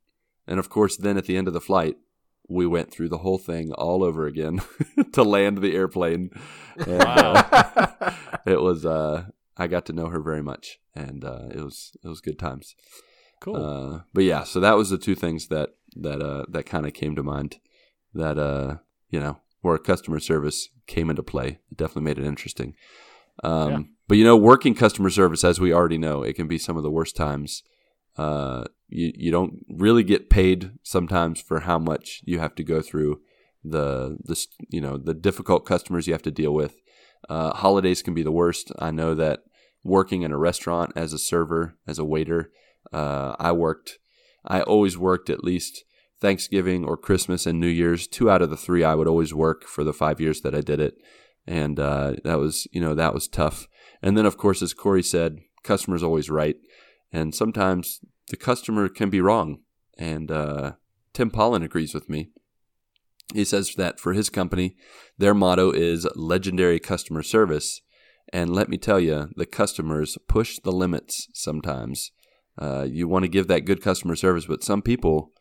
And 0.47 0.59
of 0.59 0.69
course, 0.69 0.97
then 0.97 1.17
at 1.17 1.25
the 1.25 1.37
end 1.37 1.47
of 1.47 1.53
the 1.53 1.61
flight, 1.61 1.97
we 2.49 2.65
went 2.65 2.91
through 2.91 3.09
the 3.09 3.19
whole 3.19 3.37
thing 3.37 3.73
all 3.73 4.03
over 4.03 4.25
again 4.25 4.61
to 5.13 5.23
land 5.23 5.57
the 5.57 5.75
airplane. 5.75 6.31
And, 6.77 7.01
uh, 7.01 8.13
it 8.45 8.61
was, 8.61 8.85
uh, 8.85 9.25
I 9.57 9.67
got 9.67 9.85
to 9.87 9.93
know 9.93 10.07
her 10.07 10.21
very 10.21 10.41
much 10.41 10.79
and, 10.95 11.25
uh, 11.25 11.49
it 11.51 11.61
was, 11.61 11.91
it 12.03 12.07
was 12.07 12.21
good 12.21 12.39
times. 12.39 12.75
Cool. 13.41 13.55
Uh, 13.57 13.99
but 14.13 14.23
yeah, 14.23 14.43
so 14.43 14.59
that 14.61 14.77
was 14.77 14.89
the 14.89 14.97
two 14.97 15.15
things 15.15 15.47
that, 15.47 15.71
that, 15.95 16.21
uh, 16.21 16.45
that 16.49 16.65
kind 16.65 16.85
of 16.85 16.93
came 16.93 17.15
to 17.15 17.23
mind 17.23 17.57
that, 18.13 18.39
uh, 18.39 18.77
you 19.09 19.19
know, 19.19 19.41
where 19.61 19.77
customer 19.77 20.19
service 20.19 20.69
came 20.85 21.09
into 21.09 21.23
play. 21.23 21.59
It 21.69 21.77
definitely 21.77 22.03
made 22.03 22.17
it 22.17 22.25
interesting. 22.25 22.75
Um, 23.43 23.71
Yeah. 23.71 23.79
But 24.07 24.17
you 24.17 24.23
know, 24.23 24.37
working 24.37 24.73
customer 24.73 25.09
service, 25.09 25.43
as 25.43 25.59
we 25.59 25.73
already 25.73 25.97
know, 25.97 26.23
it 26.23 26.37
can 26.37 26.47
be 26.47 26.57
some 26.57 26.77
of 26.77 26.83
the 26.83 26.91
worst 26.91 27.15
times. 27.15 27.63
You 28.89 29.11
you 29.15 29.31
don't 29.31 29.65
really 29.69 30.03
get 30.03 30.29
paid 30.29 30.71
sometimes 30.83 31.41
for 31.41 31.61
how 31.61 31.79
much 31.79 32.21
you 32.25 32.39
have 32.39 32.55
to 32.55 32.63
go 32.63 32.81
through 32.81 33.21
the 33.63 34.17
the 34.23 34.45
you 34.69 34.81
know 34.81 34.97
the 34.97 35.13
difficult 35.13 35.65
customers 35.65 36.07
you 36.07 36.13
have 36.13 36.21
to 36.23 36.31
deal 36.31 36.53
with. 36.53 36.75
Uh, 37.29 37.53
holidays 37.53 38.01
can 38.01 38.13
be 38.13 38.23
the 38.23 38.31
worst. 38.31 38.71
I 38.79 38.91
know 38.91 39.15
that 39.15 39.41
working 39.83 40.21
in 40.21 40.31
a 40.31 40.37
restaurant 40.37 40.93
as 40.95 41.13
a 41.13 41.17
server, 41.17 41.75
as 41.87 41.99
a 41.99 42.05
waiter, 42.05 42.51
uh, 42.93 43.35
I 43.39 43.51
worked. 43.51 43.99
I 44.45 44.61
always 44.61 44.97
worked 44.97 45.29
at 45.29 45.43
least 45.43 45.83
Thanksgiving 46.21 46.85
or 46.85 46.97
Christmas 46.97 47.45
and 47.45 47.59
New 47.59 47.67
Year's. 47.67 48.07
Two 48.07 48.29
out 48.29 48.41
of 48.41 48.49
the 48.49 48.57
three 48.57 48.83
I 48.83 48.95
would 48.95 49.07
always 49.07 49.33
work 49.33 49.65
for 49.65 49.83
the 49.83 49.93
five 49.93 50.21
years 50.21 50.41
that 50.41 50.55
I 50.55 50.61
did 50.61 50.79
it, 50.79 50.95
and 51.45 51.79
uh, 51.79 52.15
that 52.23 52.39
was 52.39 52.67
you 52.71 52.81
know 52.81 52.95
that 52.95 53.13
was 53.13 53.27
tough. 53.27 53.67
And 54.01 54.17
then 54.17 54.25
of 54.25 54.37
course, 54.37 54.61
as 54.61 54.73
Corey 54.73 55.03
said, 55.03 55.39
customer's 55.63 56.03
always 56.03 56.29
right, 56.29 56.57
and 57.11 57.33
sometimes 57.35 57.99
the 58.29 58.37
customer 58.37 58.89
can 58.89 59.09
be 59.09 59.21
wrong. 59.21 59.59
And 59.97 60.31
uh, 60.31 60.73
Tim 61.13 61.29
Pollen 61.29 61.63
agrees 61.63 61.93
with 61.93 62.09
me. 62.09 62.29
He 63.33 63.43
says 63.43 63.73
that 63.75 63.99
for 63.99 64.13
his 64.13 64.29
company, 64.29 64.75
their 65.17 65.33
motto 65.33 65.71
is 65.71 66.07
legendary 66.15 66.79
customer 66.79 67.23
service. 67.23 67.81
And 68.31 68.53
let 68.53 68.69
me 68.69 68.77
tell 68.77 68.99
you, 68.99 69.29
the 69.35 69.45
customers 69.45 70.17
push 70.27 70.59
the 70.59 70.71
limits 70.71 71.27
sometimes. 71.33 72.11
Uh, 72.57 72.85
you 72.89 73.07
want 73.07 73.23
to 73.23 73.29
give 73.29 73.47
that 73.47 73.65
good 73.65 73.81
customer 73.81 74.15
service, 74.15 74.45
but 74.45 74.63
some 74.63 74.81
people 74.81 75.31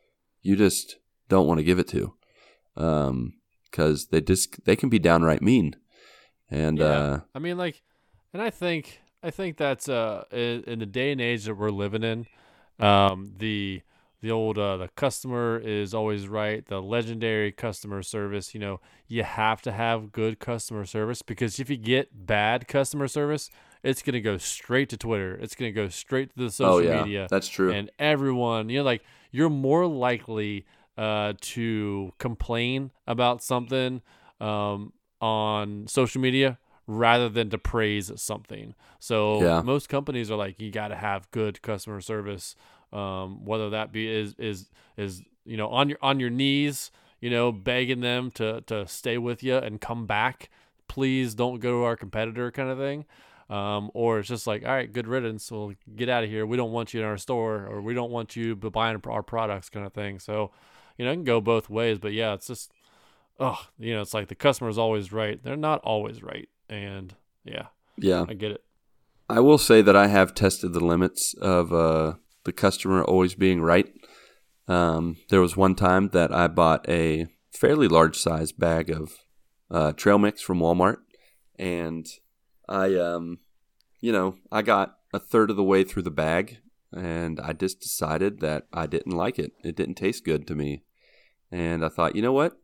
you 0.43 0.57
just 0.57 0.97
don't 1.28 1.47
want 1.47 1.59
to 1.59 1.64
give 1.64 1.78
it 1.78 1.89
to 1.89 2.14
because 2.74 4.09
they 4.09 4.20
just 4.20 4.64
they 4.64 4.76
can 4.76 4.89
be 4.89 4.99
downright 4.99 5.43
mean. 5.43 5.76
And 6.51 6.78
Yeah. 6.78 6.84
uh, 6.84 7.20
I 7.34 7.39
mean, 7.39 7.57
like, 7.57 7.82
and 8.32 8.43
I 8.43 8.51
think 8.51 9.01
I 9.22 9.30
think 9.30 9.57
that's 9.57 9.89
uh 9.89 10.24
in, 10.30 10.62
in 10.64 10.78
the 10.78 10.87
day 10.87 11.11
and 11.12 11.20
age 11.20 11.45
that 11.45 11.55
we're 11.55 11.70
living 11.70 12.05
in, 12.05 12.26
um, 12.79 13.33
the 13.39 13.83
the 14.22 14.31
old 14.31 14.59
uh, 14.59 14.77
the 14.77 14.89
customer 14.97 15.59
is 15.59 15.95
always 15.95 16.27
right. 16.27 16.64
The 16.66 16.81
legendary 16.81 17.53
customer 17.53 18.03
service. 18.03 18.55
You 18.55 18.61
know, 18.61 18.81
you 19.07 19.22
have 19.22 19.62
to 19.62 19.72
have 19.72 20.12
good 20.12 20.39
customer 20.39 20.85
service 20.85 21.22
because 21.22 21.61
if 21.61 21.70
you 21.70 21.77
get 21.77 22.27
bad 22.27 22.66
customer 22.66 23.09
service, 23.09 23.51
it's 23.83 24.03
gonna 24.03 24.20
go 24.20 24.37
straight 24.39 24.89
to 24.91 24.97
Twitter. 24.97 25.35
It's 25.35 25.55
gonna 25.55 25.72
go 25.72 25.89
straight 25.89 26.35
to 26.35 26.45
the 26.45 26.51
social 26.51 26.74
oh 26.74 26.79
yeah, 26.79 27.03
media 27.03 27.27
that's 27.31 27.49
true. 27.49 27.72
and 27.72 27.91
everyone 27.99 28.68
you 28.68 28.79
know 28.79 28.85
like 28.85 29.03
you're 29.31 29.51
more 29.51 29.87
likely 29.87 30.66
uh, 30.97 31.35
to 31.41 32.12
complain 32.18 32.91
about 33.07 33.43
something 33.43 34.01
um, 34.41 34.93
on 35.20 35.87
social 35.89 36.20
media 36.20 36.59
rather 36.87 37.28
than 37.28 37.51
to 37.51 37.59
praise 37.59 38.11
something 38.16 38.74
so 39.01 39.43
Yeah. 39.43 39.62
most 39.62 39.89
companies 39.89 40.30
are 40.30 40.37
like 40.37 40.61
you 40.61 40.70
got 40.70 40.89
to 40.89 40.97
have 40.97 41.30
good 41.30 41.61
customer 41.62 42.01
service 42.01 42.55
um, 42.93 43.45
whether 43.45 43.70
that 43.70 43.93
be 43.93 44.09
is 44.09 44.34
is 44.39 44.70
is 44.97 45.22
you 45.45 45.57
know 45.57 45.68
on 45.68 45.89
your 45.89 45.99
on 46.01 46.20
your 46.20 46.30
knees 46.30 46.91
you 47.20 47.30
know 47.30 47.51
begging 47.51 48.01
them 48.01 48.30
to 48.32 48.61
to 48.62 48.87
stay 48.87 49.18
with 49.18 49.43
you 49.43 49.57
and 49.57 49.80
come 49.80 50.07
back 50.07 50.49
please 50.89 51.34
don't 51.34 51.59
go 51.59 51.80
to 51.80 51.84
our 51.84 51.97
competitor 51.97 52.51
kind 52.51 52.70
of 52.70 52.78
thing 52.78 53.05
um, 53.49 53.91
or 53.95 54.18
it's 54.18 54.28
just 54.28 54.47
like, 54.47 54.64
all 54.64 54.72
right, 54.72 54.93
good 54.93 55.07
riddance. 55.07 55.51
We'll 55.53 55.74
get 55.95 56.09
out 56.09 56.24
of 56.24 56.30
here. 56.30 56.45
We 56.45 56.57
don't 56.57 56.72
want 56.72 56.93
you 56.93 57.01
in 57.01 57.07
our 57.07 57.16
store, 57.16 57.66
or 57.66 57.80
we 57.80 57.95
don't 57.95 58.11
want 58.11 58.34
you 58.34 58.57
buying 58.57 59.01
our 59.07 59.22
products, 59.22 59.68
kind 59.68 59.87
of 59.87 59.93
thing. 59.93 60.18
So, 60.18 60.51
you 60.99 61.05
know, 61.05 61.12
it 61.12 61.14
can 61.14 61.24
go 61.24 61.41
both 61.41 61.70
ways. 61.70 61.99
But 61.99 62.12
yeah, 62.12 62.34
it's 62.34 62.49
just, 62.49 62.72
oh, 63.39 63.61
you 63.78 63.95
know, 63.95 64.03
it's 64.03 64.14
like 64.14 64.26
the 64.26 64.34
customer's 64.34 64.78
always 64.78 65.12
right. 65.12 65.41
They're 65.41 65.57
not 65.57 65.80
always 65.82 66.24
right, 66.24 66.49
and 66.69 67.14
yeah, 67.45 67.67
yeah, 67.97 68.25
I 68.29 68.35
get 68.35 68.53
it. 68.53 68.62
I 69.29 69.41
will 69.41 69.59
say 69.59 69.83
that 69.83 69.97
I 69.97 70.07
have 70.07 70.35
tested 70.35 70.73
the 70.73 70.85
limits 70.85 71.35
of 71.35 71.73
uh, 71.73 72.14
the 72.45 72.53
customer 72.53 73.03
always 73.03 73.35
being 73.35 73.61
right. 73.61 73.93
Um, 74.69 75.17
there 75.31 75.41
was 75.41 75.57
one 75.57 75.75
time 75.75 76.11
that 76.11 76.33
I 76.33 76.49
bought 76.49 76.89
a 76.89 77.27
fairly 77.53 77.89
large 77.89 78.19
size 78.19 78.53
bag 78.53 78.91
of 78.91 79.14
uh, 79.71 79.93
trail 79.93 80.19
mix 80.19 80.43
from 80.43 80.61
Walmart, 80.61 80.99
and 81.59 82.07
I, 82.69 82.95
um, 82.97 83.39
you 84.01 84.12
know, 84.12 84.37
I 84.53 84.62
got 84.62 84.99
a 85.12 85.19
third 85.19 85.51
of 85.51 85.57
the 85.57 85.64
way 85.64 85.85
through 85.85 86.03
the 86.03 86.11
bag, 86.11 86.59
and 86.93 87.41
I 87.41 87.53
just 87.53 87.81
decided 87.81 88.41
that 88.41 88.67
I 88.73 88.87
didn't 88.87 89.12
like 89.17 89.39
it. 89.39 89.53
It 89.64 89.77
didn't 89.77 89.95
taste 89.95 90.25
good 90.25 90.47
to 90.47 90.55
me, 90.55 90.85
and 91.51 91.85
I 91.85 91.89
thought, 91.89 92.17
you 92.17 92.23
know 92.23 92.33
what? 92.33 92.57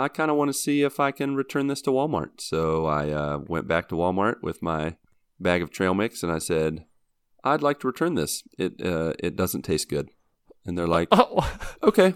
I 0.00 0.08
kind 0.08 0.30
of 0.30 0.36
want 0.36 0.48
to 0.48 0.54
see 0.54 0.82
if 0.82 0.98
I 0.98 1.10
can 1.10 1.36
return 1.36 1.66
this 1.66 1.82
to 1.82 1.90
Walmart. 1.90 2.40
So 2.40 2.86
I 2.86 3.10
uh, 3.10 3.38
went 3.46 3.68
back 3.68 3.88
to 3.88 3.94
Walmart 3.94 4.42
with 4.42 4.62
my 4.62 4.96
bag 5.38 5.62
of 5.62 5.70
trail 5.70 5.94
mix, 5.94 6.22
and 6.22 6.32
I 6.32 6.38
said, 6.38 6.84
"I'd 7.44 7.62
like 7.62 7.80
to 7.80 7.86
return 7.86 8.14
this. 8.14 8.42
It 8.58 8.80
uh, 8.84 9.12
it 9.18 9.36
doesn't 9.36 9.62
taste 9.62 9.88
good." 9.88 10.08
And 10.64 10.76
they're 10.76 10.86
like, 10.86 11.08
Oh, 11.12 11.48
"Okay," 11.82 12.14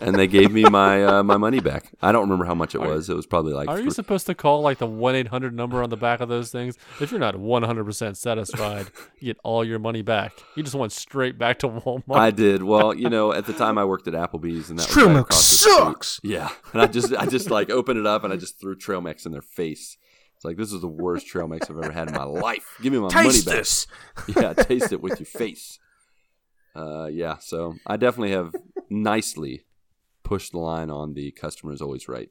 and 0.00 0.14
they 0.14 0.26
gave 0.26 0.52
me 0.52 0.62
my 0.64 1.04
uh, 1.04 1.22
my 1.22 1.36
money 1.36 1.60
back. 1.60 1.90
I 2.02 2.12
don't 2.12 2.22
remember 2.22 2.44
how 2.44 2.54
much 2.54 2.74
it 2.74 2.80
Are- 2.80 2.88
was. 2.88 3.08
It 3.10 3.14
was 3.16 3.26
probably 3.26 3.52
like 3.52 3.68
are 3.68 3.80
you 3.80 3.90
supposed 3.90 4.26
to 4.26 4.34
call 4.34 4.60
like 4.60 4.78
the 4.78 4.86
one 4.86 5.14
eight 5.14 5.28
hundred 5.28 5.54
number 5.54 5.82
on 5.82 5.90
the 5.90 5.96
back 5.96 6.20
of 6.20 6.28
those 6.28 6.50
things? 6.50 6.76
If 7.00 7.10
you're 7.10 7.20
not 7.20 7.36
one 7.36 7.62
hundred 7.62 7.84
percent 7.84 8.16
satisfied, 8.16 8.86
you 9.18 9.26
get 9.32 9.38
all 9.44 9.64
your 9.64 9.78
money 9.78 10.02
back. 10.02 10.32
You 10.56 10.62
just 10.62 10.74
went 10.76 10.92
straight 10.92 11.38
back 11.38 11.58
to 11.60 11.68
Walmart. 11.68 12.16
I 12.18 12.30
did. 12.30 12.62
Well, 12.62 12.94
you 12.94 13.08
know, 13.10 13.32
at 13.32 13.46
the 13.46 13.52
time 13.52 13.78
I 13.78 13.84
worked 13.84 14.06
at 14.08 14.14
Applebee's, 14.14 14.70
and 14.70 14.78
that 14.78 14.86
was 14.86 14.92
Trail 14.94 15.06
right 15.08 15.16
mix 15.16 15.24
across 15.26 15.50
the 15.50 15.56
street. 15.56 15.72
sucks. 15.76 16.20
Yeah, 16.22 16.48
and 16.72 16.82
I 16.82 16.86
just 16.86 17.12
I 17.14 17.26
just 17.26 17.50
like 17.50 17.70
opened 17.70 17.98
it 17.98 18.06
up 18.06 18.24
and 18.24 18.32
I 18.32 18.36
just 18.36 18.60
threw 18.60 18.76
trail 18.76 19.00
mix 19.00 19.26
in 19.26 19.32
their 19.32 19.42
face. 19.42 19.96
It's 20.36 20.44
like 20.44 20.56
this 20.56 20.72
is 20.72 20.80
the 20.80 20.86
worst 20.86 21.26
trail 21.26 21.48
mix 21.48 21.68
I've 21.68 21.76
ever 21.78 21.90
had 21.90 22.08
in 22.08 22.14
my 22.14 22.22
life. 22.22 22.76
Give 22.80 22.92
me 22.92 23.00
my 23.00 23.08
Taste 23.08 23.44
money 23.46 23.56
back. 23.56 23.64
this. 23.64 23.86
yeah, 24.36 24.52
taste 24.52 24.92
it 24.92 25.00
with 25.02 25.18
your 25.18 25.26
face. 25.26 25.80
Uh, 26.76 27.06
yeah, 27.06 27.38
so 27.40 27.74
I 27.84 27.96
definitely 27.96 28.30
have 28.30 28.54
nicely 28.88 29.64
pushed 30.28 30.52
the 30.52 30.58
line 30.58 30.90
on 30.90 31.14
the 31.14 31.30
customer 31.30 31.72
is 31.72 31.80
always 31.80 32.06
right. 32.06 32.28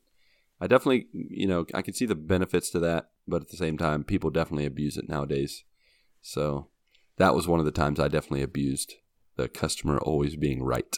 I 0.62 0.68
definitely, 0.68 1.08
you 1.14 1.48
know, 1.48 1.66
I 1.74 1.82
can 1.82 1.96
see 1.96 2.06
the 2.06 2.14
benefits 2.14 2.70
to 2.70 2.80
that, 2.80 3.10
but 3.28 3.42
at 3.42 3.50
the 3.50 3.58
same 3.58 3.76
time, 3.76 4.04
people 4.04 4.30
definitely 4.30 4.68
abuse 4.68 4.98
it 4.98 5.10
nowadays. 5.10 5.64
So 6.22 6.68
that 7.18 7.34
was 7.34 7.48
one 7.48 7.60
of 7.60 7.66
the 7.66 7.72
times 7.72 8.00
I 8.00 8.08
definitely 8.08 8.44
abused 8.44 8.94
the 9.36 9.48
customer 9.48 9.98
always 9.98 10.36
being 10.36 10.62
right. 10.64 10.96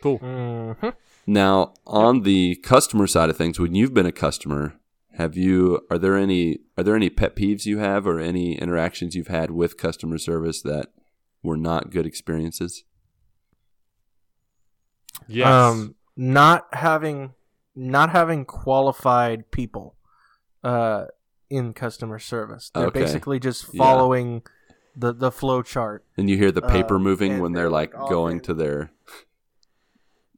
cool. 0.00 0.20
Mm-hmm. 0.20 0.90
Now, 1.26 1.74
on 1.84 2.22
the 2.22 2.54
customer 2.62 3.08
side 3.08 3.30
of 3.30 3.36
things, 3.36 3.58
when 3.58 3.74
you've 3.74 3.94
been 3.94 4.06
a 4.06 4.12
customer, 4.12 4.76
have 5.14 5.36
you 5.36 5.80
are 5.90 5.98
there 5.98 6.16
any 6.16 6.60
are 6.78 6.84
there 6.84 6.96
any 6.96 7.10
pet 7.10 7.34
peeves 7.34 7.66
you 7.66 7.78
have 7.78 8.06
or 8.06 8.20
any 8.20 8.56
interactions 8.56 9.16
you've 9.16 9.26
had 9.26 9.50
with 9.50 9.76
customer 9.76 10.18
service 10.18 10.62
that 10.62 10.92
were 11.42 11.56
not 11.56 11.90
good 11.90 12.06
experiences? 12.06 12.84
Yes. 15.28 15.46
Um, 15.48 15.94
not 16.16 16.66
having 16.72 17.34
not 17.74 18.10
having 18.10 18.44
qualified 18.44 19.50
people. 19.50 19.96
Uh, 20.62 21.06
in 21.48 21.72
customer 21.72 22.18
service. 22.20 22.70
They're 22.72 22.86
Okay. 22.86 23.00
basically 23.00 23.40
just 23.40 23.74
Yeah. 23.74 23.78
following 23.78 24.42
the 24.94 25.12
the 25.12 25.32
flow 25.32 25.62
chart. 25.62 26.04
And 26.16 26.30
you 26.30 26.36
hear 26.36 26.52
the 26.52 26.62
paper 26.62 26.94
Uh, 26.96 27.00
moving 27.00 27.40
when 27.40 27.52
they're 27.52 27.64
they're, 27.64 27.70
like 27.70 27.92
like, 27.94 28.08
going 28.08 28.36
often- 28.36 28.44
to 28.44 28.54
their 28.54 28.92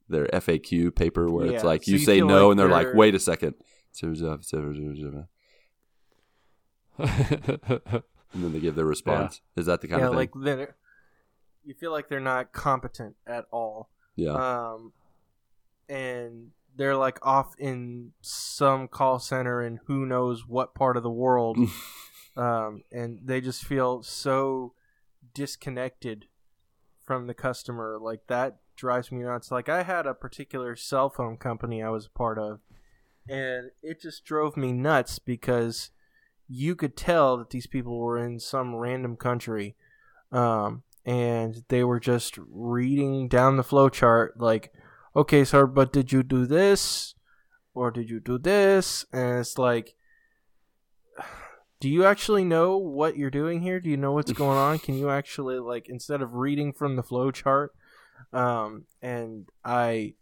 their 0.09 0.27
FAQ 0.33 0.91
paper 0.95 1.29
where 1.31 1.47
it's 1.47 1.65
like 1.65 1.85
so 1.85 1.91
you 1.91 1.99
you 1.99 2.05
say 2.05 2.21
no 2.21 2.47
like 2.47 2.51
and 2.53 2.61
they're 2.61 2.69
like, 2.69 2.87
they're- 2.89 2.97
wait 2.97 3.15
a 3.15 3.19
second. 3.19 3.55
And 8.35 8.43
then 8.43 8.53
they 8.55 8.61
give 8.61 8.75
their 8.77 8.87
response. 8.87 9.43
Is 9.57 9.67
that 9.67 9.83
the 9.83 9.89
kind 9.89 10.01
yeah, 10.01 10.07
of 10.07 10.13
thing? 10.13 10.17
like 10.17 10.31
they're 10.43 10.77
you 11.65 11.75
feel 11.75 11.91
like 11.93 12.09
they're 12.09 12.21
not 12.21 12.53
competent 12.53 13.17
at 13.27 13.45
all. 13.51 13.91
Yeah. 14.17 14.33
Um, 14.33 14.93
and 15.89 16.51
they're 16.77 16.97
like 16.97 17.19
off 17.25 17.55
in 17.59 18.13
some 18.21 18.89
call 18.89 19.19
center 19.19 19.63
in 19.63 19.81
who 19.87 20.07
knows 20.07 20.47
what 20.47 20.75
part 20.75 20.97
of 20.97 21.03
the 21.03 21.11
world. 21.11 21.59
um, 22.37 22.83
and 22.91 23.21
they 23.25 23.41
just 23.41 23.65
feel 23.65 24.03
so 24.03 24.73
disconnected 25.35 26.27
from 27.05 27.27
the 27.27 27.35
customer. 27.35 27.99
Like 28.01 28.27
that 28.29 28.59
drives 28.77 29.13
me 29.13 29.23
nuts. 29.23 29.51
Like 29.51 29.69
I 29.69 29.83
had 29.83 30.07
a 30.07 30.15
particular 30.15 30.77
cell 30.77 31.11
phone 31.11 31.37
company 31.37 31.83
I 31.83 31.91
was 31.91 32.07
a 32.07 32.19
part 32.19 32.39
of, 32.39 32.61
and 33.29 33.71
it 33.83 34.01
just 34.01 34.25
drove 34.25 34.57
me 34.57 34.73
nuts 34.73 35.19
because 35.19 35.91
you 36.49 36.75
could 36.75 36.97
tell 36.97 37.37
that 37.37 37.51
these 37.51 37.67
people 37.67 37.99
were 37.99 38.19
in 38.19 38.41
some 38.41 38.75
random 38.75 39.17
country. 39.17 39.77
Um, 40.31 40.83
and 41.05 41.65
they 41.69 41.83
were 41.83 42.01
just 42.01 42.39
reading 42.49 43.29
down 43.29 43.57
the 43.57 43.63
flow 43.63 43.89
chart 43.89 44.39
like 44.39 44.73
okay 45.17 45.45
sir 45.45 45.67
but 45.67 45.93
did 45.93 46.13
you 46.13 46.23
do 46.23 46.47
this 46.47 47.15
or 47.75 47.91
did 47.91 48.09
you 48.09 48.21
do 48.21 48.39
this 48.39 49.05
and 49.13 49.41
it's 49.41 49.59
like 49.59 49.95
do 51.81 51.89
you 51.89 52.05
actually 52.05 52.45
know 52.45 52.77
what 52.77 53.17
you're 53.17 53.31
doing 53.31 53.63
here 53.63 53.81
do 53.81 53.91
you 53.91 53.97
know 53.97 54.13
what's 54.13 54.33
going 54.33 54.59
on 54.59 54.79
can 54.79 54.97
you 54.97 55.11
actually 55.11 55.59
like 55.59 55.89
instead 55.89 56.23
of 56.23 56.35
reading 56.35 56.73
from 56.73 56.97
the 56.97 57.03
flow 57.03 57.31
chart 57.31 57.75
um 58.33 58.85
and 59.01 59.49
i 59.65 60.15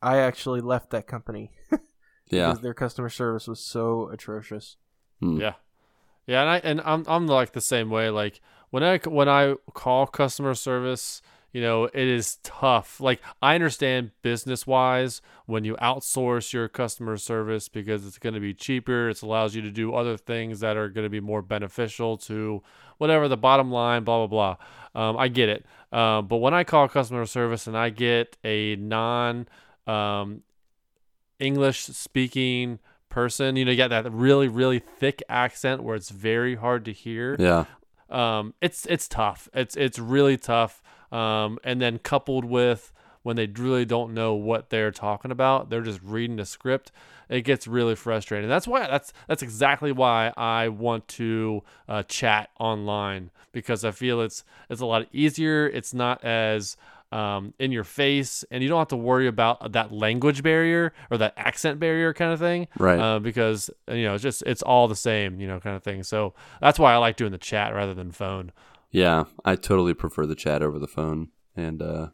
i 0.00 0.18
actually 0.18 0.60
left 0.60 0.90
that 0.90 1.06
company 1.06 1.52
yeah. 2.28 2.48
because 2.48 2.62
their 2.62 2.74
customer 2.74 3.10
service 3.10 3.46
was 3.46 3.60
so 3.60 4.08
atrocious 4.08 4.76
Hmm. 5.20 5.40
Yeah, 5.40 5.54
yeah, 6.26 6.40
and 6.40 6.50
I 6.50 6.56
and 6.58 6.80
I'm 6.84 7.04
I'm 7.06 7.26
like 7.26 7.52
the 7.52 7.60
same 7.60 7.90
way. 7.90 8.10
Like 8.10 8.40
when 8.74 8.82
I 8.82 8.98
when 8.98 9.28
I 9.28 9.54
call 9.72 10.08
customer 10.08 10.52
service, 10.52 11.22
you 11.52 11.60
know, 11.60 11.84
it 11.84 11.94
is 11.94 12.38
tough. 12.42 13.00
Like 13.00 13.20
I 13.40 13.54
understand 13.54 14.10
business 14.22 14.66
wise 14.66 15.22
when 15.46 15.62
you 15.62 15.76
outsource 15.76 16.52
your 16.52 16.66
customer 16.66 17.16
service 17.16 17.68
because 17.68 18.04
it's 18.04 18.18
going 18.18 18.34
to 18.34 18.40
be 18.40 18.52
cheaper. 18.52 19.10
It 19.10 19.22
allows 19.22 19.54
you 19.54 19.62
to 19.62 19.70
do 19.70 19.94
other 19.94 20.16
things 20.16 20.58
that 20.58 20.76
are 20.76 20.88
going 20.88 21.04
to 21.04 21.08
be 21.08 21.20
more 21.20 21.40
beneficial 21.40 22.16
to 22.26 22.64
whatever 22.98 23.28
the 23.28 23.36
bottom 23.36 23.70
line. 23.70 24.02
Blah 24.02 24.26
blah 24.26 24.56
blah. 24.92 25.00
Um, 25.08 25.18
I 25.18 25.28
get 25.28 25.48
it. 25.50 25.64
Um, 25.96 26.26
but 26.26 26.38
when 26.38 26.52
I 26.52 26.64
call 26.64 26.88
customer 26.88 27.26
service 27.26 27.68
and 27.68 27.78
I 27.78 27.90
get 27.90 28.36
a 28.42 28.74
non 28.74 29.46
um, 29.86 30.42
English 31.38 31.84
speaking 31.84 32.80
person, 33.08 33.54
you 33.54 33.64
know, 33.64 33.70
you 33.70 33.76
got 33.76 33.90
that 33.90 34.10
really, 34.10 34.48
really 34.48 34.80
thick 34.80 35.22
accent 35.28 35.84
where 35.84 35.94
it's 35.94 36.10
very 36.10 36.56
hard 36.56 36.84
to 36.86 36.92
hear. 36.92 37.36
Yeah. 37.38 37.66
Um, 38.14 38.54
it's 38.60 38.86
it's 38.86 39.08
tough. 39.08 39.48
It's 39.52 39.76
it's 39.76 39.98
really 39.98 40.36
tough. 40.36 40.82
Um, 41.12 41.58
and 41.62 41.80
then 41.80 41.98
coupled 41.98 42.44
with 42.44 42.92
when 43.22 43.36
they 43.36 43.46
really 43.46 43.84
don't 43.84 44.12
know 44.12 44.34
what 44.34 44.70
they're 44.70 44.90
talking 44.90 45.30
about, 45.30 45.70
they're 45.70 45.82
just 45.82 46.00
reading 46.02 46.36
the 46.36 46.44
script. 46.44 46.92
It 47.28 47.40
gets 47.42 47.66
really 47.66 47.94
frustrating. 47.94 48.48
That's 48.48 48.68
why 48.68 48.86
that's 48.86 49.12
that's 49.26 49.42
exactly 49.42 49.92
why 49.92 50.32
I 50.36 50.68
want 50.68 51.08
to 51.08 51.62
uh, 51.88 52.02
chat 52.04 52.50
online 52.60 53.30
because 53.50 53.84
I 53.84 53.92
feel 53.92 54.20
it's 54.20 54.44
it's 54.68 54.80
a 54.80 54.86
lot 54.86 55.06
easier. 55.12 55.66
It's 55.66 55.94
not 55.94 56.22
as 56.22 56.76
um, 57.14 57.54
in 57.60 57.70
your 57.70 57.84
face, 57.84 58.44
and 58.50 58.62
you 58.62 58.68
don't 58.68 58.80
have 58.80 58.88
to 58.88 58.96
worry 58.96 59.28
about 59.28 59.72
that 59.72 59.92
language 59.92 60.42
barrier 60.42 60.92
or 61.12 61.18
that 61.18 61.32
accent 61.36 61.78
barrier 61.78 62.12
kind 62.12 62.32
of 62.32 62.40
thing, 62.40 62.66
Right. 62.76 62.98
Uh, 62.98 63.20
because 63.20 63.70
you 63.88 64.02
know, 64.02 64.14
it's 64.14 64.22
just 64.22 64.42
it's 64.42 64.62
all 64.62 64.88
the 64.88 64.96
same, 64.96 65.40
you 65.40 65.46
know, 65.46 65.60
kind 65.60 65.76
of 65.76 65.84
thing. 65.84 66.02
So 66.02 66.34
that's 66.60 66.78
why 66.78 66.92
I 66.92 66.96
like 66.96 67.16
doing 67.16 67.30
the 67.30 67.38
chat 67.38 67.72
rather 67.72 67.94
than 67.94 68.10
phone. 68.10 68.50
Yeah, 68.90 69.24
I 69.44 69.54
totally 69.54 69.94
prefer 69.94 70.26
the 70.26 70.34
chat 70.34 70.60
over 70.60 70.78
the 70.78 70.88
phone, 70.88 71.28
and 71.54 71.80
uh, 71.80 72.08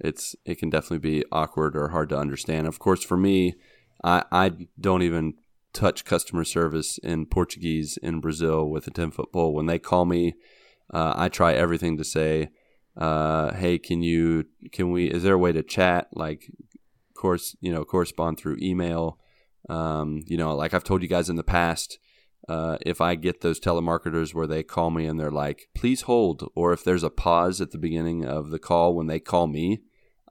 it's 0.00 0.34
it 0.44 0.58
can 0.58 0.70
definitely 0.70 0.98
be 0.98 1.24
awkward 1.30 1.76
or 1.76 1.88
hard 1.88 2.08
to 2.08 2.18
understand. 2.18 2.66
Of 2.66 2.80
course, 2.80 3.04
for 3.04 3.16
me, 3.16 3.54
I 4.02 4.24
I 4.32 4.50
don't 4.80 5.02
even 5.02 5.34
touch 5.72 6.04
customer 6.04 6.44
service 6.44 6.98
in 6.98 7.26
Portuguese 7.26 7.96
in 8.02 8.20
Brazil 8.20 8.68
with 8.68 8.88
a 8.88 8.90
ten 8.90 9.12
foot 9.12 9.32
pole. 9.32 9.54
When 9.54 9.66
they 9.66 9.78
call 9.78 10.04
me, 10.04 10.34
uh, 10.92 11.14
I 11.16 11.28
try 11.28 11.54
everything 11.54 11.96
to 11.96 12.04
say, 12.04 12.50
uh, 12.96 13.54
"Hey, 13.54 13.78
can 13.78 14.02
you 14.02 14.46
can 14.72 14.90
we? 14.90 15.06
Is 15.06 15.22
there 15.22 15.34
a 15.34 15.38
way 15.38 15.52
to 15.52 15.62
chat? 15.62 16.08
Like, 16.12 16.50
course, 17.14 17.56
you 17.60 17.72
know, 17.72 17.84
correspond 17.84 18.38
through 18.38 18.58
email." 18.60 19.18
Um, 19.68 20.22
you 20.26 20.36
know, 20.36 20.54
like 20.56 20.74
I've 20.74 20.84
told 20.84 21.02
you 21.02 21.08
guys 21.08 21.28
in 21.30 21.36
the 21.36 21.44
past, 21.44 21.98
uh, 22.48 22.78
if 22.80 23.00
I 23.00 23.14
get 23.14 23.40
those 23.40 23.60
telemarketers 23.60 24.34
where 24.34 24.46
they 24.46 24.62
call 24.62 24.90
me 24.90 25.06
and 25.06 25.18
they're 25.18 25.30
like, 25.30 25.68
please 25.74 26.02
hold, 26.02 26.50
or 26.56 26.72
if 26.72 26.82
there's 26.82 27.04
a 27.04 27.10
pause 27.10 27.60
at 27.60 27.70
the 27.70 27.78
beginning 27.78 28.24
of 28.24 28.50
the 28.50 28.58
call 28.58 28.94
when 28.94 29.06
they 29.06 29.20
call 29.20 29.46
me, 29.46 29.82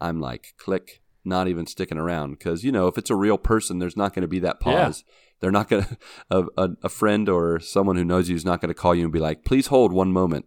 I'm 0.01 0.20
like, 0.20 0.53
click, 0.57 1.01
not 1.24 1.47
even 1.47 1.66
sticking 1.66 1.97
around. 1.97 2.32
Because, 2.32 2.66
you 2.66 2.72
know, 2.72 2.88
if 2.88 2.97
it's 2.97 3.09
a 3.09 3.16
real 3.16 3.38
person, 3.38 3.80
there's 3.80 3.95
not 3.95 4.14
going 4.14 4.24
to 4.24 4.28
be 4.28 4.39
that 4.39 4.57
Yeah. 4.66 4.86
pause. 4.86 5.03
They're 5.39 5.51
not 5.51 5.70
going 5.70 5.84
to, 5.86 5.97
a, 6.30 6.43
a, 6.57 6.70
a 6.84 6.89
friend 6.89 7.30
or 7.30 7.59
someone 7.62 7.95
who 7.95 8.03
knows 8.03 8.28
you 8.28 8.36
is 8.36 8.45
not 8.45 8.59
going 8.59 8.70
to 8.70 8.80
call 8.80 8.93
you 8.93 9.03
and 9.03 9.14
be 9.14 9.20
like, 9.20 9.45
please 9.45 9.68
hold 9.68 9.93
one 9.93 10.12
moment. 10.12 10.45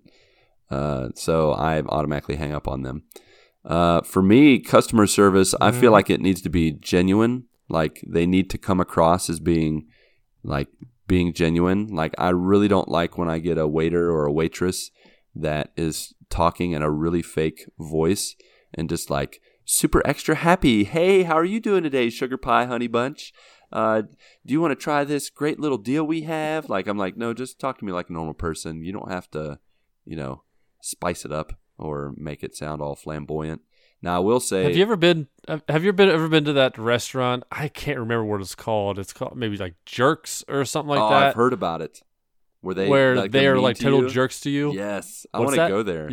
Uh, 0.75 1.09
so 1.15 1.53
I 1.53 1.81
automatically 1.83 2.37
hang 2.37 2.53
up 2.53 2.67
on 2.69 2.83
them. 2.83 3.05
Uh, 3.65 4.01
for 4.03 4.23
me, 4.23 4.59
customer 4.59 5.07
service, 5.07 5.55
I 5.61 5.71
feel 5.71 5.91
Mhm. 5.91 5.99
like 5.99 6.11
it 6.11 6.21
needs 6.21 6.43
to 6.43 6.51
be 6.51 6.73
genuine. 6.73 7.45
Like 7.69 8.03
they 8.07 8.27
need 8.27 8.51
to 8.51 8.59
come 8.59 8.81
across 8.81 9.31
as 9.31 9.41
being 9.41 9.87
like 10.43 10.69
being 11.07 11.33
genuine. 11.33 11.87
Like 11.89 12.15
I 12.19 12.31
really 12.31 12.69
don't 12.69 12.89
like 12.89 13.17
when 13.19 13.31
I 13.31 13.39
get 13.39 13.57
a 13.59 13.69
waiter 13.69 14.11
or 14.11 14.27
a 14.27 14.33
waitress 14.33 14.91
that 15.35 15.73
is 15.77 16.15
talking 16.29 16.73
in 16.73 16.83
a 16.83 16.91
really 16.91 17.23
fake 17.23 17.61
voice 17.79 18.37
and 18.75 18.89
just 18.89 19.11
like 19.11 19.41
super 19.65 20.03
extra 20.07 20.35
happy. 20.35 20.85
Hey, 20.85 21.23
how 21.23 21.35
are 21.35 21.45
you 21.55 21.61
doing 21.61 21.83
today, 21.83 22.11
sugar 22.11 22.37
pie 22.37 22.67
honey 22.67 22.89
bunch? 22.89 23.33
Uh, 23.73 24.03
do 24.47 24.53
you 24.55 24.61
want 24.61 24.73
to 24.73 24.85
try 24.85 25.05
this 25.05 25.31
great 25.31 25.59
little 25.59 25.79
deal 25.79 26.05
we 26.07 26.23
have? 26.23 26.69
Like 26.69 26.87
I'm 26.87 26.99
like, 26.99 27.17
no, 27.17 27.33
just 27.33 27.59
talk 27.59 27.79
to 27.79 27.85
me 27.85 27.93
like 27.93 28.11
a 28.11 28.13
normal 28.13 28.35
person. 28.35 28.85
You 28.85 28.93
don't 28.93 29.11
have 29.11 29.31
to, 29.33 29.59
you 30.05 30.17
know, 30.17 30.43
spice 30.85 31.25
it 31.25 31.33
up 31.33 31.55
or 31.79 32.15
make 32.17 32.43
it 32.43 32.57
sound 32.57 32.83
all 32.83 32.95
flamboyant. 32.95 33.63
Now 34.03 34.17
I 34.17 34.19
will 34.19 34.41
say, 34.41 34.65
Have 34.65 34.77
you 34.77 34.83
ever 34.83 34.97
been? 34.97 35.29
have- 35.49 35.85
you 35.85 35.93
been 35.93 36.11
ever 36.11 36.29
been 36.29 36.45
to 36.45 36.53
that 36.53 36.77
restaurant? 36.77 37.45
I 37.51 37.69
can't 37.69 37.99
remember 37.99 38.25
what 38.25 38.41
it's 38.41 38.55
called. 38.55 38.99
It's 38.99 39.13
called 39.13 39.37
maybe 39.37 39.57
like 39.57 39.75
Jerks 39.87 40.45
or 40.47 40.65
something 40.65 40.91
like 40.91 41.01
oh, 41.01 41.11
that. 41.11 41.23
I've 41.29 41.35
heard 41.35 41.53
about 41.53 41.81
it. 41.81 42.03
Where 42.61 42.75
they 42.75 42.89
where 42.89 43.17
like, 43.17 43.31
they 43.31 43.41
they're 43.41 43.59
like 43.59 43.77
to 43.77 43.83
total 43.83 44.03
you? 44.03 44.09
jerks 44.11 44.41
to 44.41 44.51
you. 44.51 44.73
Yes, 44.73 45.27
I 45.33 45.41
want 45.41 45.53
to 45.53 45.69
go 45.69 45.83
there. 45.83 46.11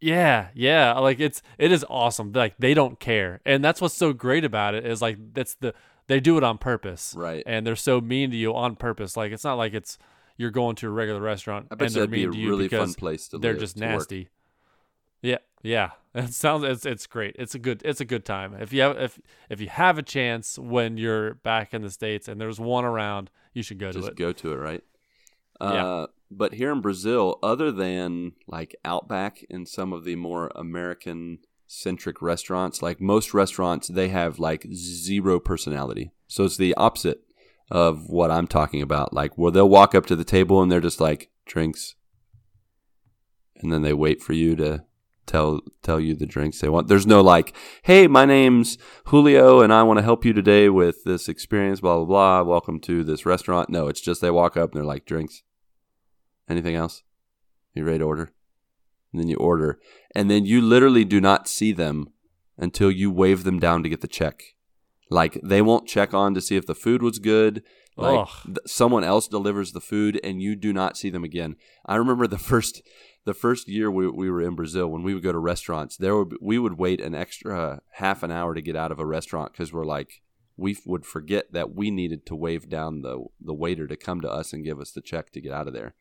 Yeah, 0.00 0.48
yeah. 0.54 0.92
Like 0.98 1.18
it's 1.18 1.42
it 1.58 1.72
is 1.72 1.84
awesome. 1.88 2.32
Like 2.32 2.54
they 2.58 2.74
don't 2.74 3.00
care, 3.00 3.40
and 3.44 3.64
that's 3.64 3.80
what's 3.80 3.96
so 3.96 4.12
great 4.12 4.44
about 4.44 4.74
it 4.74 4.86
is 4.86 5.02
like 5.02 5.18
that's 5.32 5.54
the 5.54 5.74
they 6.08 6.20
do 6.20 6.36
it 6.38 6.44
on 6.44 6.58
purpose, 6.58 7.14
Right. 7.16 7.42
And 7.46 7.66
they're 7.66 7.76
so 7.76 8.00
mean 8.00 8.30
to 8.30 8.36
you 8.36 8.54
on 8.54 8.76
purpose. 8.76 9.16
Like 9.16 9.30
it's 9.30 9.44
not 9.44 9.54
like 9.54 9.74
it's 9.74 9.98
you're 10.38 10.50
going 10.50 10.76
to 10.76 10.86
a 10.86 10.90
regular 10.90 11.20
restaurant 11.20 11.66
I 11.70 11.74
bet 11.74 11.88
and 11.88 11.94
they're 11.96 12.00
that'd 12.02 12.10
be 12.10 12.20
mean 12.20 12.28
a 12.30 12.32
to 12.32 12.38
you 12.38 12.48
really 12.48 12.68
fun 12.68 12.94
place 12.94 13.28
to 13.28 13.38
they're 13.38 13.52
live, 13.52 13.60
just 13.60 13.76
to 13.76 13.84
work. 13.84 13.90
nasty. 13.90 14.28
Yeah, 15.20 15.38
yeah. 15.62 15.90
It 16.14 16.32
sounds 16.34 16.64
it's 16.64 16.84
it's 16.86 17.06
great. 17.06 17.36
It's 17.38 17.54
a 17.54 17.58
good 17.60 17.82
it's 17.84 18.00
a 18.00 18.04
good 18.04 18.24
time. 18.24 18.54
If 18.58 18.72
you 18.72 18.80
have 18.80 18.96
if 18.98 19.20
if 19.50 19.60
you 19.60 19.68
have 19.68 19.98
a 19.98 20.02
chance 20.02 20.58
when 20.58 20.96
you're 20.96 21.34
back 21.34 21.74
in 21.74 21.82
the 21.82 21.90
states 21.90 22.26
and 22.26 22.40
there's 22.40 22.58
one 22.58 22.84
around, 22.84 23.30
you 23.52 23.62
should 23.62 23.78
go 23.78 23.92
to 23.92 23.98
Just 23.98 24.08
it. 24.12 24.16
go 24.16 24.32
to 24.32 24.52
it, 24.52 24.56
right? 24.56 24.82
Yeah. 25.60 25.86
Uh, 25.86 26.06
but 26.30 26.54
here 26.54 26.72
in 26.72 26.80
Brazil, 26.80 27.38
other 27.42 27.70
than 27.70 28.32
like 28.48 28.74
Outback 28.84 29.44
and 29.50 29.68
some 29.68 29.92
of 29.92 30.04
the 30.04 30.16
more 30.16 30.50
American 30.56 31.38
centric 31.68 32.20
restaurants, 32.22 32.82
like 32.82 33.00
most 33.00 33.32
restaurants, 33.34 33.86
they 33.88 34.08
have 34.08 34.38
like 34.40 34.66
zero 34.72 35.38
personality. 35.38 36.10
So 36.26 36.44
it's 36.44 36.56
the 36.56 36.74
opposite 36.74 37.20
of 37.70 38.08
what 38.08 38.30
I'm 38.30 38.46
talking 38.46 38.82
about. 38.82 39.12
Like 39.12 39.36
where 39.36 39.52
they'll 39.52 39.68
walk 39.68 39.94
up 39.94 40.06
to 40.06 40.16
the 40.16 40.24
table 40.24 40.62
and 40.62 40.70
they're 40.70 40.80
just 40.80 41.00
like 41.00 41.30
drinks, 41.46 41.94
and 43.56 43.72
then 43.72 43.82
they 43.82 43.92
wait 43.92 44.22
for 44.22 44.32
you 44.32 44.56
to 44.56 44.84
tell 45.26 45.60
tell 45.82 46.00
you 46.00 46.14
the 46.14 46.26
drinks 46.26 46.60
they 46.60 46.68
want. 46.68 46.88
There's 46.88 47.06
no 47.06 47.20
like, 47.20 47.54
hey, 47.82 48.06
my 48.06 48.24
name's 48.24 48.78
Julio 49.06 49.60
and 49.60 49.72
I 49.72 49.82
want 49.82 49.98
to 49.98 50.04
help 50.04 50.24
you 50.24 50.32
today 50.32 50.68
with 50.68 51.04
this 51.04 51.28
experience, 51.28 51.80
blah 51.80 51.96
blah 51.96 52.06
blah. 52.06 52.42
Welcome 52.42 52.80
to 52.80 53.04
this 53.04 53.26
restaurant. 53.26 53.70
No, 53.70 53.88
it's 53.88 54.00
just 54.00 54.20
they 54.20 54.30
walk 54.30 54.56
up 54.56 54.72
and 54.72 54.78
they're 54.78 54.86
like, 54.86 55.04
drinks. 55.04 55.42
Anything 56.48 56.74
else? 56.74 57.02
You 57.74 57.84
ready 57.84 57.98
to 57.98 58.04
order? 58.04 58.32
And 59.12 59.20
then 59.20 59.28
you 59.28 59.36
order. 59.36 59.78
And 60.14 60.30
then 60.30 60.46
you 60.46 60.60
literally 60.60 61.04
do 61.04 61.20
not 61.20 61.46
see 61.46 61.72
them 61.72 62.08
until 62.56 62.90
you 62.90 63.10
wave 63.10 63.44
them 63.44 63.58
down 63.58 63.82
to 63.82 63.88
get 63.88 64.00
the 64.00 64.08
check. 64.08 64.42
Like 65.10 65.40
they 65.42 65.62
won't 65.62 65.88
check 65.88 66.12
on 66.12 66.34
to 66.34 66.40
see 66.40 66.56
if 66.56 66.66
the 66.66 66.74
food 66.74 67.02
was 67.02 67.18
good. 67.18 67.62
Like 67.96 68.28
th- 68.44 68.58
someone 68.66 69.02
else 69.02 69.26
delivers 69.26 69.72
the 69.72 69.80
food 69.80 70.20
and 70.22 70.40
you 70.40 70.54
do 70.54 70.72
not 70.72 70.96
see 70.96 71.10
them 71.10 71.24
again. 71.24 71.56
I 71.84 71.96
remember 71.96 72.26
the 72.26 72.38
first 72.52 72.82
the 73.24 73.34
first 73.34 73.68
year 73.68 73.90
we, 73.90 74.08
we 74.08 74.30
were 74.30 74.40
in 74.40 74.54
Brazil 74.54 74.88
when 74.88 75.02
we 75.02 75.12
would 75.12 75.22
go 75.22 75.32
to 75.32 75.38
restaurants, 75.38 75.96
there 75.96 76.16
would 76.16 76.30
be, 76.30 76.36
we 76.40 76.58
would 76.58 76.78
wait 76.78 77.00
an 77.00 77.14
extra 77.14 77.80
half 77.92 78.22
an 78.22 78.30
hour 78.30 78.54
to 78.54 78.62
get 78.62 78.76
out 78.76 78.92
of 78.92 78.98
a 78.98 79.06
restaurant 79.06 79.52
because 79.52 79.72
we're 79.72 79.84
like 79.84 80.22
we 80.56 80.72
f- 80.72 80.86
would 80.86 81.04
forget 81.04 81.52
that 81.52 81.74
we 81.74 81.90
needed 81.90 82.24
to 82.26 82.34
wave 82.34 82.68
down 82.68 83.02
the 83.02 83.24
the 83.40 83.54
waiter 83.54 83.86
to 83.86 83.96
come 83.96 84.20
to 84.20 84.30
us 84.30 84.52
and 84.52 84.64
give 84.64 84.80
us 84.80 84.92
the 84.92 85.02
check 85.02 85.30
to 85.32 85.40
get 85.40 85.52
out 85.52 85.66
of 85.66 85.74
there. 85.74 85.94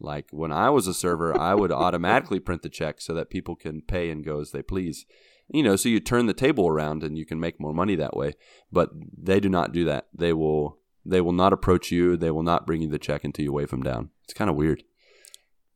Like 0.00 0.26
when 0.30 0.52
I 0.52 0.70
was 0.70 0.86
a 0.86 0.94
server, 0.94 1.38
I 1.38 1.54
would 1.54 1.72
automatically 1.86 2.40
print 2.40 2.62
the 2.62 2.68
check 2.68 3.00
so 3.00 3.14
that 3.14 3.30
people 3.30 3.54
can 3.54 3.80
pay 3.80 4.10
and 4.10 4.24
go 4.24 4.40
as 4.40 4.50
they 4.50 4.62
please. 4.62 5.06
You 5.48 5.62
know, 5.62 5.76
so 5.76 5.88
you 5.88 6.00
turn 6.00 6.26
the 6.26 6.32
table 6.34 6.66
around 6.68 7.02
and 7.02 7.18
you 7.18 7.26
can 7.26 7.38
make 7.38 7.60
more 7.60 7.74
money 7.74 7.96
that 7.96 8.16
way. 8.16 8.32
But 8.72 8.90
they 9.16 9.40
do 9.40 9.48
not 9.48 9.72
do 9.72 9.84
that. 9.84 10.06
They 10.12 10.32
will 10.32 10.78
they 11.04 11.20
will 11.20 11.32
not 11.32 11.52
approach 11.52 11.90
you. 11.90 12.16
They 12.16 12.30
will 12.30 12.42
not 12.42 12.66
bring 12.66 12.82
you 12.82 12.88
the 12.88 12.98
check 12.98 13.24
until 13.24 13.44
you 13.44 13.52
wave 13.52 13.70
them 13.70 13.82
down. 13.82 14.10
It's 14.24 14.32
kind 14.34 14.48
of 14.48 14.56
weird. 14.56 14.84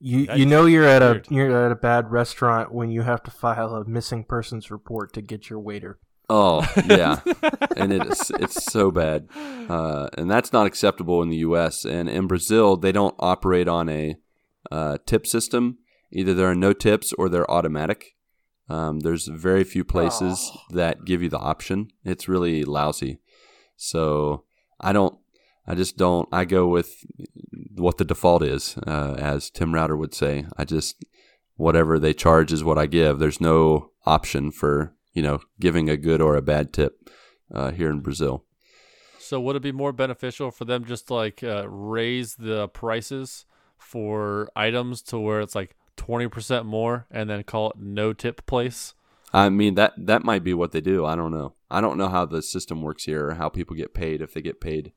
You 0.00 0.26
Yikes. 0.26 0.38
you 0.38 0.46
know 0.46 0.64
you're 0.66 0.86
at 0.86 1.02
a 1.02 1.10
Weird. 1.10 1.26
you're 1.30 1.66
at 1.66 1.72
a 1.72 1.76
bad 1.76 2.10
restaurant 2.10 2.72
when 2.72 2.90
you 2.90 3.02
have 3.02 3.22
to 3.24 3.30
file 3.30 3.74
a 3.74 3.84
missing 3.84 4.24
persons 4.24 4.70
report 4.70 5.12
to 5.14 5.22
get 5.22 5.50
your 5.50 5.58
waiter. 5.58 5.98
Oh 6.30 6.66
yeah, 6.86 7.20
and 7.76 7.92
it's 7.92 8.30
it's 8.30 8.70
so 8.70 8.90
bad, 8.90 9.28
uh, 9.68 10.08
and 10.16 10.30
that's 10.30 10.52
not 10.52 10.66
acceptable 10.66 11.22
in 11.22 11.30
the 11.30 11.38
U.S. 11.38 11.84
And 11.84 12.08
in 12.08 12.26
Brazil, 12.26 12.76
they 12.76 12.92
don't 12.92 13.14
operate 13.18 13.66
on 13.66 13.88
a 13.88 14.16
uh, 14.70 14.98
tip 15.06 15.26
system. 15.26 15.78
Either 16.12 16.34
there 16.34 16.50
are 16.50 16.54
no 16.54 16.72
tips 16.72 17.12
or 17.14 17.28
they're 17.28 17.50
automatic. 17.50 18.14
Um, 18.68 19.00
there's 19.00 19.26
very 19.26 19.64
few 19.64 19.84
places 19.84 20.52
that 20.70 21.04
give 21.04 21.22
you 21.22 21.28
the 21.28 21.38
option. 21.38 21.90
It's 22.04 22.28
really 22.28 22.64
lousy. 22.64 23.18
So 23.76 24.44
I 24.80 24.92
don't. 24.92 25.18
I 25.66 25.74
just 25.74 25.96
don't. 25.96 26.28
I 26.32 26.44
go 26.44 26.66
with 26.66 27.04
what 27.76 27.98
the 27.98 28.04
default 28.04 28.42
is, 28.42 28.76
uh, 28.86 29.14
as 29.18 29.50
Tim 29.50 29.74
Router 29.74 29.96
would 29.96 30.14
say. 30.14 30.46
I 30.56 30.64
just 30.64 31.04
whatever 31.56 31.98
they 31.98 32.14
charge 32.14 32.52
is 32.52 32.64
what 32.64 32.78
I 32.78 32.86
give. 32.86 33.18
There's 33.18 33.40
no 33.40 33.90
option 34.06 34.50
for 34.50 34.94
you 35.12 35.22
know 35.22 35.40
giving 35.60 35.88
a 35.88 35.96
good 35.96 36.20
or 36.20 36.36
a 36.36 36.42
bad 36.42 36.72
tip 36.72 37.10
uh, 37.52 37.70
here 37.70 37.90
in 37.90 38.00
Brazil. 38.00 38.44
So 39.18 39.40
would 39.40 39.56
it 39.56 39.62
be 39.62 39.72
more 39.72 39.92
beneficial 39.92 40.50
for 40.50 40.64
them 40.64 40.84
just 40.84 41.08
to 41.08 41.14
like 41.14 41.42
uh, 41.42 41.68
raise 41.68 42.36
the 42.36 42.68
prices 42.68 43.44
for 43.76 44.50
items 44.56 45.02
to 45.02 45.18
where 45.18 45.40
it's 45.40 45.54
like 45.54 45.76
twenty 45.98 46.28
percent 46.28 46.64
more, 46.64 47.06
and 47.10 47.28
then 47.28 47.42
call 47.42 47.70
it 47.70 47.76
no 47.78 48.14
tip 48.14 48.46
place? 48.46 48.94
I 49.32 49.50
mean 49.50 49.74
that 49.74 49.92
that 49.98 50.24
might 50.24 50.42
be 50.42 50.54
what 50.54 50.72
they 50.72 50.80
do. 50.80 51.04
I 51.04 51.14
don't 51.14 51.32
know. 51.32 51.52
I 51.70 51.82
don't 51.82 51.98
know 51.98 52.08
how 52.08 52.24
the 52.24 52.40
system 52.40 52.80
works 52.80 53.04
here 53.04 53.28
or 53.28 53.34
how 53.34 53.50
people 53.50 53.76
get 53.76 53.92
paid 53.92 54.22
if 54.22 54.32
they 54.32 54.40
get 54.40 54.60
paid 54.60 54.92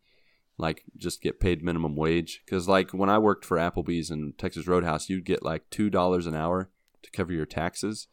like 0.57 0.83
just 0.95 1.21
get 1.21 1.39
paid 1.39 1.63
minimum 1.63 1.95
wage 1.95 2.43
cuz 2.47 2.67
like 2.67 2.91
when 2.91 3.09
I 3.09 3.17
worked 3.17 3.43
for 3.43 3.57
Applebee's 3.57 4.09
and 4.11 4.37
Texas 4.37 4.67
Roadhouse, 4.67 5.09
you'd 5.09 5.25
get 5.25 5.43
like 5.43 5.69
$2 5.71 6.27
an 6.27 6.35
hour 6.35 6.69
to 7.01 7.11
cover 7.11 7.33
your 7.33 7.47
taxes 7.47 8.07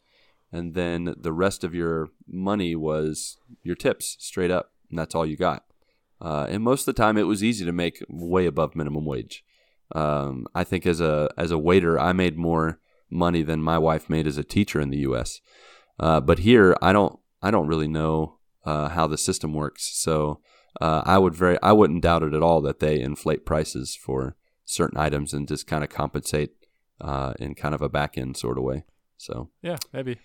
and 0.51 0.73
then 0.73 1.13
the 1.17 1.31
rest 1.31 1.63
of 1.63 1.75
your 1.75 2.09
money 2.27 2.75
was 2.75 3.37
your 3.63 3.75
tips 3.75 4.17
straight 4.19 4.51
up 4.51 4.73
and 4.89 4.97
that's 4.97 5.13
all 5.13 5.25
you 5.25 5.37
got. 5.37 5.65
Uh, 6.19 6.47
and 6.49 6.63
most 6.63 6.81
of 6.81 6.95
the 6.95 7.01
time 7.01 7.17
it 7.17 7.27
was 7.27 7.43
easy 7.43 7.63
to 7.63 7.71
make 7.71 8.03
way 8.09 8.45
above 8.45 8.75
minimum 8.75 9.05
wage. 9.05 9.45
Um, 9.95 10.45
I 10.53 10.63
think 10.63 10.85
as 10.85 11.01
a 11.01 11.29
as 11.37 11.51
a 11.51 11.57
waiter, 11.57 11.99
I 11.99 12.13
made 12.13 12.37
more 12.37 12.79
money 13.09 13.41
than 13.41 13.61
my 13.61 13.77
wife 13.77 14.09
made 14.09 14.27
as 14.27 14.37
a 14.37 14.43
teacher 14.43 14.79
in 14.79 14.89
the 14.91 14.99
U.S. 14.99 15.39
Uh, 15.99 16.19
but 16.19 16.39
here, 16.39 16.75
I 16.81 16.93
don't 16.93 17.19
I 17.41 17.51
don't 17.51 17.67
really 17.67 17.87
know 17.87 18.37
uh, 18.65 18.89
how 18.89 19.07
the 19.07 19.17
system 19.17 19.53
works. 19.53 19.89
So 19.99 20.41
uh, 20.79 21.01
I 21.05 21.17
would 21.17 21.33
very 21.35 21.57
I 21.63 21.71
wouldn't 21.71 22.03
doubt 22.03 22.23
it 22.23 22.33
at 22.33 22.43
all 22.43 22.61
that 22.61 22.79
they 22.79 22.99
inflate 22.99 23.45
prices 23.45 23.95
for 23.95 24.35
certain 24.65 24.99
items 24.99 25.33
and 25.33 25.47
just 25.47 25.65
kind 25.65 25.83
of 25.83 25.89
compensate 25.89 26.51
uh, 27.01 27.33
in 27.39 27.55
kind 27.55 27.73
of 27.73 27.81
a 27.81 27.89
back 27.89 28.17
end 28.17 28.37
sort 28.37 28.57
of 28.57 28.63
way. 28.63 28.83
So, 29.17 29.49
Yeah, 29.61 29.77
maybe. 29.91 30.17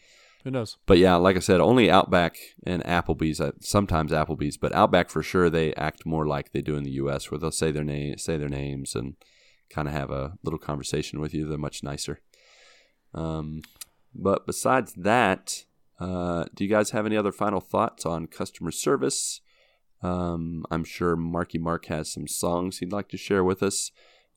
Who 0.45 0.51
knows? 0.51 0.77
but 0.87 0.99
yeah, 0.99 1.15
like 1.15 1.37
I 1.37 1.41
said, 1.41 1.61
only 1.63 1.91
Outback 1.91 2.37
and 2.67 2.85
Applebee's. 2.85 3.41
uh, 3.41 3.53
Sometimes 3.61 4.13
Applebee's, 4.13 4.59
but 4.59 4.75
Outback 4.75 5.09
for 5.09 5.23
sure 5.23 5.49
they 5.49 5.73
act 5.75 6.05
more 6.05 6.27
like 6.27 6.53
they 6.53 6.61
do 6.61 6.77
in 6.77 6.85
the 6.85 6.91
U.S., 6.93 7.31
where 7.31 7.39
they'll 7.39 7.51
say 7.51 7.71
their 7.71 7.83
name, 7.83 8.19
say 8.19 8.37
their 8.37 8.51
names, 8.51 8.95
and 8.95 9.15
kind 9.71 9.89
of 9.89 9.95
have 9.95 10.11
a 10.11 10.35
little 10.43 10.59
conversation 10.59 11.21
with 11.21 11.35
you. 11.35 11.47
They're 11.47 11.59
much 11.59 11.83
nicer. 11.83 12.21
Um, 13.13 13.63
but 14.15 14.47
besides 14.47 14.93
that, 14.95 15.65
uh, 16.01 16.45
do 16.55 16.65
you 16.65 16.71
guys 16.71 16.91
have 16.91 17.07
any 17.07 17.17
other 17.17 17.33
final 17.33 17.61
thoughts 17.61 18.05
on 18.05 18.27
customer 18.27 18.71
service? 18.71 19.41
Um, 20.03 20.65
I'm 20.71 20.85
sure 20.85 21.17
Marky 21.17 21.59
Mark 21.59 21.87
has 21.87 22.13
some 22.13 22.27
songs 22.27 22.79
he'd 22.79 22.93
like 22.93 23.09
to 23.09 23.17
share 23.17 23.45
with 23.45 23.63
us. 23.63 23.91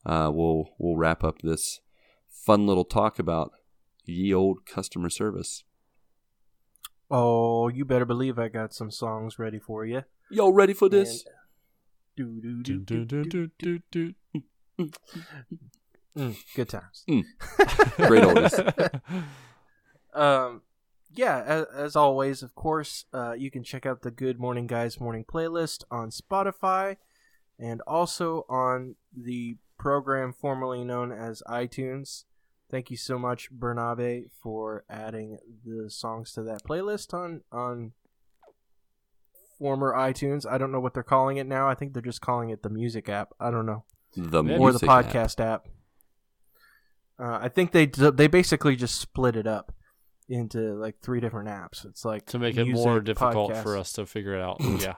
Uh, 0.06 0.30
we'll 0.32 0.70
we'll 0.78 0.96
wrap 0.96 1.22
up 1.22 1.42
this 1.42 1.80
fun 2.28 2.66
little 2.66 2.84
talk 2.84 3.18
about 3.18 3.52
ye 4.04 4.32
old 4.32 4.64
customer 4.64 5.10
service. 5.10 5.64
Oh, 7.10 7.68
you 7.68 7.84
better 7.84 8.04
believe 8.04 8.38
I 8.38 8.48
got 8.48 8.72
some 8.72 8.90
songs 8.90 9.38
ready 9.38 9.58
for 9.58 9.84
you. 9.84 10.02
Y'all 10.30 10.52
ready 10.52 10.74
for 10.74 10.88
this? 10.88 11.24
Do, 12.16 12.40
do, 12.40 12.62
do, 12.62 13.50
Do, 13.90 14.14
do, 14.78 14.90
do. 15.14 15.58
Mm, 16.16 16.36
good 16.54 16.68
times. 16.68 17.04
Great 17.06 18.24
oldies. 18.24 19.00
Um, 20.14 20.62
yeah, 21.14 21.42
as, 21.46 21.66
as 21.76 21.96
always, 21.96 22.42
of 22.42 22.54
course, 22.56 23.04
uh, 23.12 23.32
you 23.32 23.50
can 23.52 23.62
check 23.62 23.86
out 23.86 24.02
the 24.02 24.10
Good 24.10 24.40
Morning 24.40 24.66
Guys 24.66 24.98
morning 24.98 25.24
playlist 25.24 25.84
on 25.92 26.10
Spotify 26.10 26.96
and 27.58 27.80
also 27.86 28.44
on 28.48 28.96
the 29.16 29.58
program 29.78 30.32
formerly 30.32 30.82
known 30.82 31.12
as 31.12 31.42
iTunes. 31.46 32.24
Thank 32.70 32.90
you 32.90 32.96
so 32.96 33.18
much, 33.18 33.52
Bernabe, 33.52 34.24
for 34.42 34.84
adding 34.90 35.38
the 35.64 35.88
songs 35.88 36.32
to 36.32 36.42
that 36.42 36.64
playlist 36.64 37.14
on 37.14 37.42
on 37.52 37.92
former 39.58 39.94
iTunes. 39.94 40.50
I 40.50 40.58
don't 40.58 40.72
know 40.72 40.80
what 40.80 40.94
they're 40.94 41.02
calling 41.02 41.36
it 41.36 41.46
now. 41.46 41.68
I 41.68 41.74
think 41.74 41.92
they're 41.92 42.02
just 42.02 42.20
calling 42.20 42.50
it 42.50 42.62
the 42.62 42.70
music 42.70 43.08
app. 43.08 43.34
I 43.38 43.50
don't 43.50 43.66
know 43.66 43.84
The 44.16 44.38
or 44.38 44.42
the 44.42 44.42
music 44.58 44.88
app. 44.88 45.04
podcast 45.06 45.40
app. 45.40 45.68
Uh, 47.18 47.38
I 47.42 47.48
think 47.48 47.72
they 47.72 47.86
they 47.86 48.26
basically 48.28 48.76
just 48.76 49.00
split 49.00 49.36
it 49.36 49.46
up 49.46 49.72
into 50.28 50.74
like 50.74 51.00
three 51.00 51.20
different 51.20 51.48
apps. 51.48 51.84
It's 51.84 52.04
like 52.04 52.26
to 52.26 52.38
make 52.38 52.56
it 52.56 52.66
more 52.66 53.00
difficult 53.00 53.52
podcast. 53.52 53.62
for 53.62 53.76
us 53.76 53.92
to 53.94 54.06
figure 54.06 54.34
it 54.34 54.42
out. 54.42 54.56
yeah. 54.80 54.94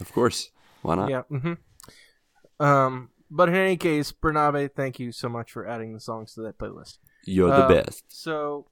Of 0.00 0.12
course. 0.12 0.50
Why 0.82 0.94
not? 0.94 1.10
Yeah. 1.10 1.22
Mm-hmm. 1.30 2.64
Um, 2.64 3.10
but 3.30 3.48
in 3.48 3.54
any 3.54 3.76
case, 3.76 4.12
Bernabe, 4.12 4.70
thank 4.74 4.98
you 4.98 5.12
so 5.12 5.28
much 5.28 5.50
for 5.52 5.66
adding 5.66 5.92
the 5.94 6.00
songs 6.00 6.34
to 6.34 6.42
that 6.42 6.58
playlist. 6.58 6.98
You're 7.24 7.48
the 7.48 7.64
Uh, 7.64 7.68
best. 7.68 8.04
So, 8.08 8.66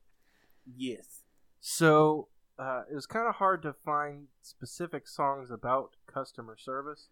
yes. 0.76 1.22
So 1.60 2.28
uh, 2.58 2.82
it 2.90 2.94
was 2.94 3.06
kind 3.06 3.28
of 3.28 3.34
hard 3.36 3.62
to 3.62 3.72
find 3.84 4.28
specific 4.42 5.08
songs 5.08 5.50
about 5.50 5.96
customer 6.06 6.56
service, 6.56 7.08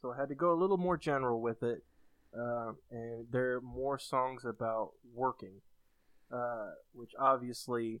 so 0.00 0.12
I 0.12 0.16
had 0.16 0.28
to 0.28 0.34
go 0.34 0.52
a 0.52 0.58
little 0.58 0.76
more 0.76 0.96
general 0.96 1.40
with 1.40 1.62
it. 1.62 1.84
Uh, 2.36 2.72
and 2.90 3.26
there 3.30 3.54
are 3.56 3.60
more 3.60 3.98
songs 3.98 4.44
about 4.44 4.92
working, 5.14 5.62
uh, 6.30 6.72
which 6.92 7.12
obviously, 7.18 8.00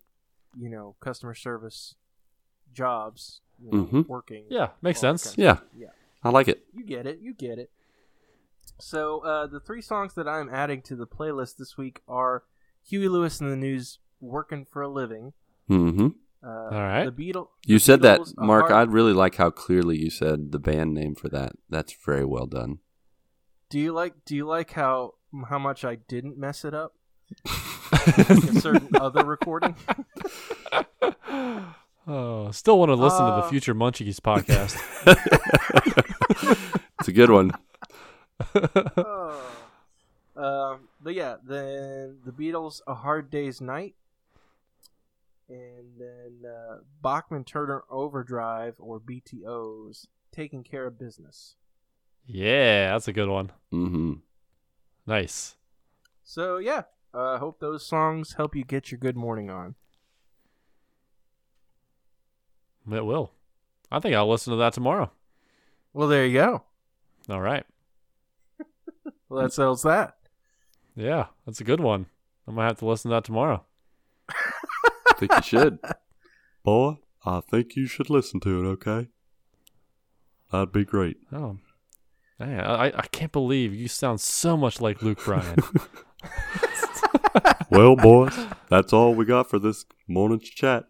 you 0.58 0.68
know, 0.68 0.94
customer 1.00 1.34
service 1.34 1.94
jobs, 2.72 3.40
you 3.58 3.70
know, 3.70 3.84
Mhm. 3.84 4.08
working. 4.08 4.44
Yeah, 4.50 4.70
makes 4.82 5.00
sense. 5.00 5.34
kind 5.34 5.34
of 5.34 5.38
Yeah. 5.74 5.80
Yeah. 5.86 5.90
I 6.22 6.30
like 6.30 6.48
it. 6.48 6.66
you 6.74 6.84
get 6.84 7.06
it. 7.06 7.18
You 7.20 7.32
get 7.32 7.58
it. 7.58 7.70
So 8.78 9.20
uh, 9.20 9.46
the 9.46 9.60
three 9.60 9.80
songs 9.80 10.14
that 10.14 10.28
I'm 10.28 10.50
adding 10.52 10.82
to 10.82 10.96
the 10.96 11.06
playlist 11.06 11.56
this 11.56 11.78
week 11.78 12.02
are 12.06 12.44
Huey 12.84 13.08
Lewis 13.08 13.40
and 13.40 13.50
the 13.50 13.56
News, 13.56 13.98
"Working 14.20 14.64
for 14.66 14.82
a 14.82 14.88
Living." 14.88 15.32
hmm 15.68 16.08
Uh, 16.44 16.48
All 16.48 16.70
right. 16.70 17.04
The 17.04 17.32
Beatles. 17.32 17.48
You 17.66 17.78
said 17.78 18.02
that, 18.02 18.20
Beatles, 18.20 18.34
A 18.38 18.44
Marc. 18.44 18.70
I 18.70 18.82
really 18.82 19.12
like 19.12 19.36
how 19.36 19.50
clearly 19.50 19.96
you 19.98 20.10
said 20.10 20.52
the 20.52 20.58
band 20.58 20.94
name 20.94 21.14
for 21.14 21.28
that. 21.30 21.52
That's 21.68 21.92
very 22.04 22.24
well 22.24 22.46
done. 22.46 22.78
Do 23.70 23.78
you 23.80 23.92
like? 23.92 24.24
Do 24.24 24.36
you 24.36 24.46
like 24.46 24.72
how 24.72 25.14
how 25.48 25.58
much 25.58 25.84
I 25.84 25.96
didn't 25.96 26.38
mess 26.38 26.64
it 26.64 26.72
up? 26.74 26.94
a 27.46 28.60
certain 28.60 28.90
other 28.94 29.24
recording. 29.24 29.74
Oh, 32.08 32.52
still 32.52 32.78
want 32.78 32.90
to 32.90 32.94
listen 32.94 33.18
to 33.18 33.32
Uh, 33.32 33.40
the 33.42 33.48
future 33.50 33.74
Munchies 33.74 34.20
podcast. 34.20 34.76
It's 37.00 37.08
a 37.08 37.12
good 37.12 37.30
one. 37.30 37.50
Um, 40.36 40.88
but 41.00 41.14
yeah, 41.14 41.36
then 41.44 42.18
the 42.24 42.30
Beatles, 42.30 42.80
"A 42.86 42.94
Hard 42.94 43.28
Day's 43.30 43.60
Night," 43.60 43.94
and 45.48 45.98
then 45.98 46.50
uh, 46.50 46.78
Bachman 47.02 47.44
Turner 47.44 47.84
Overdrive 47.90 48.74
or 48.78 49.00
BTOs, 49.00 50.06
"Taking 50.32 50.62
Care 50.64 50.86
of 50.86 50.98
Business." 50.98 51.56
yeah, 52.26 52.90
that's 52.92 53.06
a 53.08 53.12
good 53.12 53.28
one. 53.28 53.52
hmm 53.70 54.14
Nice. 55.06 55.54
So 56.24 56.56
yeah, 56.58 56.82
I 57.14 57.18
uh, 57.34 57.38
hope 57.38 57.60
those 57.60 57.86
songs 57.86 58.34
help 58.34 58.56
you 58.56 58.64
get 58.64 58.90
your 58.90 58.98
good 58.98 59.16
morning 59.16 59.48
on. 59.50 59.76
It 62.90 63.04
will. 63.04 63.32
I 63.90 64.00
think 64.00 64.14
I'll 64.14 64.28
listen 64.28 64.52
to 64.52 64.56
that 64.58 64.72
tomorrow. 64.72 65.10
Well, 65.92 66.08
there 66.08 66.26
you 66.26 66.34
go. 66.34 66.62
All 67.28 67.40
right. 67.40 67.64
Well, 69.28 69.42
that 69.42 69.52
settles 69.52 69.82
that. 69.82 70.16
Yeah, 70.94 71.26
that's 71.44 71.60
a 71.60 71.64
good 71.64 71.80
one. 71.80 72.06
I'm 72.46 72.54
gonna 72.54 72.68
have 72.68 72.78
to 72.78 72.86
listen 72.86 73.10
to 73.10 73.16
that 73.16 73.24
tomorrow. 73.24 73.64
I 75.16 75.18
think 75.18 75.32
you 75.32 75.42
should. 75.42 75.78
Boy, 76.62 76.96
I 77.24 77.40
think 77.40 77.76
you 77.76 77.86
should 77.86 78.10
listen 78.10 78.40
to 78.40 78.64
it, 78.64 78.68
okay? 78.68 79.08
That'd 80.52 80.72
be 80.72 80.84
great. 80.84 81.16
Oh, 81.32 81.58
man, 82.38 82.60
I 82.60 82.86
I 82.86 83.06
can't 83.10 83.32
believe 83.32 83.74
you 83.74 83.88
sound 83.88 84.20
so 84.20 84.56
much 84.56 84.80
like 84.80 85.02
Luke 85.02 85.24
Bryan. 85.24 85.58
Well, 87.70 87.96
boys, 87.96 88.34
that's 88.68 88.92
all 88.92 89.14
we 89.14 89.24
got 89.24 89.50
for 89.50 89.58
this 89.58 89.84
morning's 90.06 90.48
chat. 90.48 90.84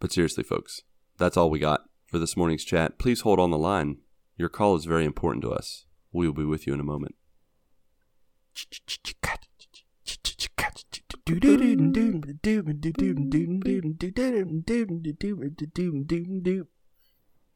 but 0.00 0.12
seriously, 0.12 0.42
folks, 0.42 0.82
that's 1.16 1.36
all 1.36 1.48
we 1.48 1.60
got 1.60 1.84
for 2.06 2.18
this 2.18 2.36
morning's 2.36 2.64
chat. 2.64 2.98
Please 2.98 3.20
hold 3.20 3.38
on 3.38 3.50
the 3.50 3.58
line. 3.58 3.98
Your 4.36 4.48
call 4.48 4.74
is 4.74 4.84
very 4.84 5.04
important 5.04 5.42
to 5.42 5.52
us. 5.52 5.86
We 6.12 6.26
will 6.26 6.34
be 6.34 6.44
with 6.44 6.66
you 6.66 6.74
in 6.74 6.80
a 6.80 6.84
moment. 6.84 7.14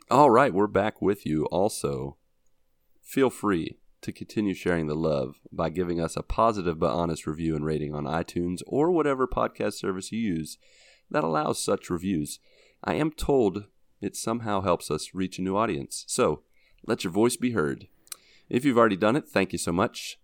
All 0.09 0.31
right, 0.31 0.55
we're 0.55 0.69
back 0.69 1.03
with 1.03 1.27
you. 1.27 1.47
Also, 1.47 2.17
feel 3.03 3.29
free 3.29 3.79
to 4.03 4.13
continue 4.13 4.55
sharing 4.55 4.87
the 4.87 4.95
love 4.95 5.41
by 5.51 5.71
giving 5.71 6.01
us 6.01 6.17
a 6.17 6.23
positive 6.23 6.79
but 6.79 6.93
honest 6.93 7.27
review 7.27 7.57
and 7.57 7.65
rating 7.65 7.93
on 7.93 8.05
iTunes 8.05 8.61
or 8.69 8.93
whatever 8.93 9.27
podcast 9.27 9.73
service 9.73 10.13
you 10.13 10.21
use 10.21 10.59
that 11.11 11.25
allows 11.25 11.63
such 11.63 11.91
reviews. 11.91 12.39
I 12.85 12.95
am 12.95 13.11
told 13.11 13.65
it 14.01 14.15
somehow 14.15 14.61
helps 14.61 14.93
us 14.93 15.11
reach 15.13 15.41
a 15.41 15.43
new 15.43 15.57
audience. 15.57 16.05
So, 16.07 16.43
let 16.87 17.03
your 17.03 17.13
voice 17.13 17.37
be 17.37 17.51
heard. 17.51 17.89
If 18.49 18.65
you've 18.65 18.79
already 18.79 18.97
done 18.97 19.17
it, 19.17 19.29
thank 19.29 19.51
you 19.51 19.59
so 19.59 19.73
much. 19.73 20.21